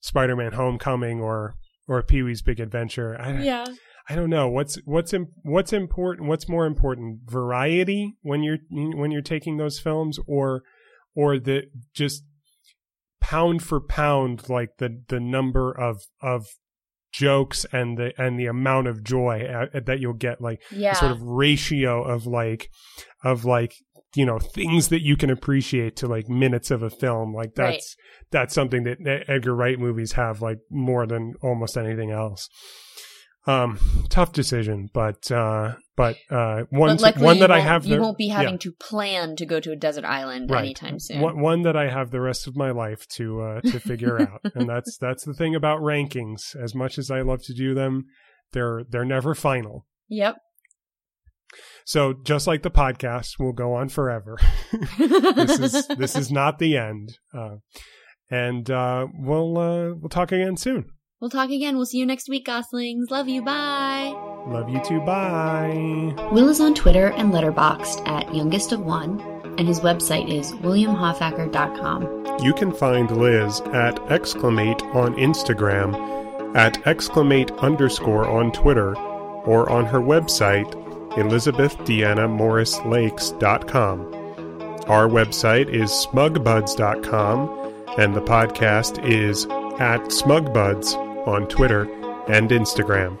Spider-Man: 0.00 0.52
Homecoming 0.52 1.20
or 1.20 1.56
or 1.88 2.02
Pee 2.02 2.22
Wee's 2.22 2.42
Big 2.42 2.60
Adventure. 2.60 3.20
I, 3.20 3.42
yeah. 3.42 3.66
I 4.08 4.14
don't 4.14 4.30
know 4.30 4.48
what's 4.48 4.76
what's 4.84 5.12
what's 5.42 5.72
important. 5.72 6.28
What's 6.28 6.48
more 6.48 6.66
important, 6.66 7.28
variety 7.28 8.14
when 8.22 8.44
you're 8.44 8.58
when 8.70 9.10
you're 9.10 9.22
taking 9.22 9.56
those 9.56 9.80
films, 9.80 10.20
or 10.28 10.62
or 11.16 11.40
the 11.40 11.64
just 11.92 12.22
pound 13.30 13.62
for 13.62 13.80
pound, 13.80 14.48
like 14.48 14.70
the 14.78 15.02
the 15.08 15.20
number 15.20 15.72
of 15.72 15.96
of 16.22 16.46
jokes 17.12 17.64
and 17.72 17.96
the 17.98 18.12
and 18.22 18.38
the 18.38 18.46
amount 18.46 18.86
of 18.88 19.02
joy 19.02 19.40
at, 19.40 19.86
that 19.86 20.00
you'll 20.00 20.12
get, 20.12 20.40
like 20.40 20.60
Yeah. 20.70 20.92
the 20.92 20.98
sort 20.98 21.12
of 21.12 21.22
ratio 21.22 22.02
of 22.02 22.26
like 22.26 22.68
of 23.24 23.44
like 23.44 23.72
you 24.14 24.24
know 24.26 24.38
things 24.38 24.88
that 24.88 25.02
you 25.02 25.16
can 25.16 25.30
appreciate 25.30 25.96
to 25.96 26.06
like 26.06 26.28
minutes 26.28 26.70
of 26.70 26.82
a 26.82 26.90
film 26.90 27.34
like 27.34 27.50
Right. 27.56 27.72
that's 27.72 27.96
that's 28.30 28.54
something 28.54 28.84
that 28.84 29.24
edgar 29.28 29.54
wright 29.54 29.78
movies 29.78 30.12
have 30.12 30.40
like 30.40 30.58
more 30.70 31.06
than 31.06 31.34
almost 31.42 31.76
anything 31.76 32.10
else 32.12 32.48
um 33.46 33.78
tough 34.08 34.32
decision 34.32 34.88
but 34.92 35.30
uh 35.30 35.74
but 35.96 36.16
uh 36.30 36.62
one 36.70 36.96
but 36.96 37.16
one 37.18 37.38
that 37.38 37.50
i 37.50 37.60
have 37.60 37.86
you 37.86 38.00
won't 38.00 38.18
be 38.18 38.28
having 38.28 38.54
yeah, 38.54 38.58
to 38.58 38.72
plan 38.72 39.36
to 39.36 39.46
go 39.46 39.60
to 39.60 39.70
a 39.72 39.76
desert 39.76 40.04
island 40.04 40.50
Right. 40.50 40.60
anytime 40.64 40.98
soon. 40.98 41.20
one, 41.20 41.40
one 41.40 41.62
that 41.62 41.76
i 41.76 41.88
have 41.88 42.10
the 42.10 42.20
rest 42.20 42.46
of 42.46 42.56
my 42.56 42.70
life 42.70 43.06
to 43.16 43.40
uh 43.40 43.60
to 43.60 43.78
figure 43.78 44.20
out 44.20 44.40
and 44.54 44.68
that's 44.68 44.98
that's 44.98 45.24
the 45.24 45.34
thing 45.34 45.54
about 45.54 45.80
rankings 45.80 46.56
as 46.60 46.74
much 46.74 46.98
as 46.98 47.10
i 47.10 47.20
love 47.20 47.42
to 47.44 47.54
do 47.54 47.74
them 47.74 48.06
they're 48.52 48.82
they're 48.90 49.04
never 49.04 49.34
final 49.34 49.86
Yep. 50.08 50.36
So 51.84 52.14
just 52.24 52.46
like 52.46 52.62
the 52.62 52.70
podcast 52.70 53.38
will 53.38 53.52
go 53.52 53.74
on 53.74 53.88
forever. 53.88 54.36
this 54.98 55.58
is 55.58 55.86
this 55.88 56.16
is 56.16 56.30
not 56.40 56.58
the 56.58 56.76
end. 56.76 57.18
Uh, 57.34 57.56
and 58.30 58.68
uh, 58.70 59.06
we'll 59.14 59.58
uh, 59.58 59.94
we'll 59.94 60.08
talk 60.08 60.32
again 60.32 60.56
soon. 60.56 60.86
We'll 61.20 61.30
talk 61.30 61.50
again. 61.50 61.76
We'll 61.76 61.86
see 61.86 61.98
you 61.98 62.06
next 62.06 62.28
week, 62.28 62.44
Goslings. 62.44 63.10
Love 63.10 63.28
you. 63.28 63.42
Bye. 63.42 64.14
Love 64.46 64.68
you 64.68 64.80
too. 64.84 65.00
Bye. 65.00 66.14
Will 66.30 66.50
is 66.50 66.60
on 66.60 66.74
Twitter 66.74 67.06
and 67.08 67.32
Letterboxd 67.32 68.06
at 68.06 68.34
Youngest 68.34 68.72
of 68.72 68.80
One, 68.80 69.18
and 69.58 69.66
his 69.66 69.80
website 69.80 70.30
is 70.30 70.52
williamhoffacker.com. 70.52 72.42
You 72.44 72.52
can 72.52 72.70
find 72.70 73.10
Liz 73.10 73.62
at 73.72 73.98
exclamate 74.12 74.82
on 74.94 75.14
Instagram, 75.14 76.54
at 76.54 76.86
exclamate 76.86 77.50
underscore 77.58 78.28
on 78.28 78.52
Twitter, 78.52 78.94
or 78.96 79.70
on 79.70 79.86
her 79.86 80.00
website, 80.00 80.70
elizabethdeannamorrislakes.com. 81.14 84.12
Our 84.86 85.08
website 85.08 85.70
is 85.70 85.90
smugbuds.com, 85.90 87.48
and 87.98 88.14
the 88.14 88.20
podcast 88.20 89.02
is 89.04 89.46
at 89.80 90.00
smugbuds 90.04 90.94
on 91.26 91.46
Twitter 91.48 91.82
and 92.28 92.50
Instagram. 92.50 93.18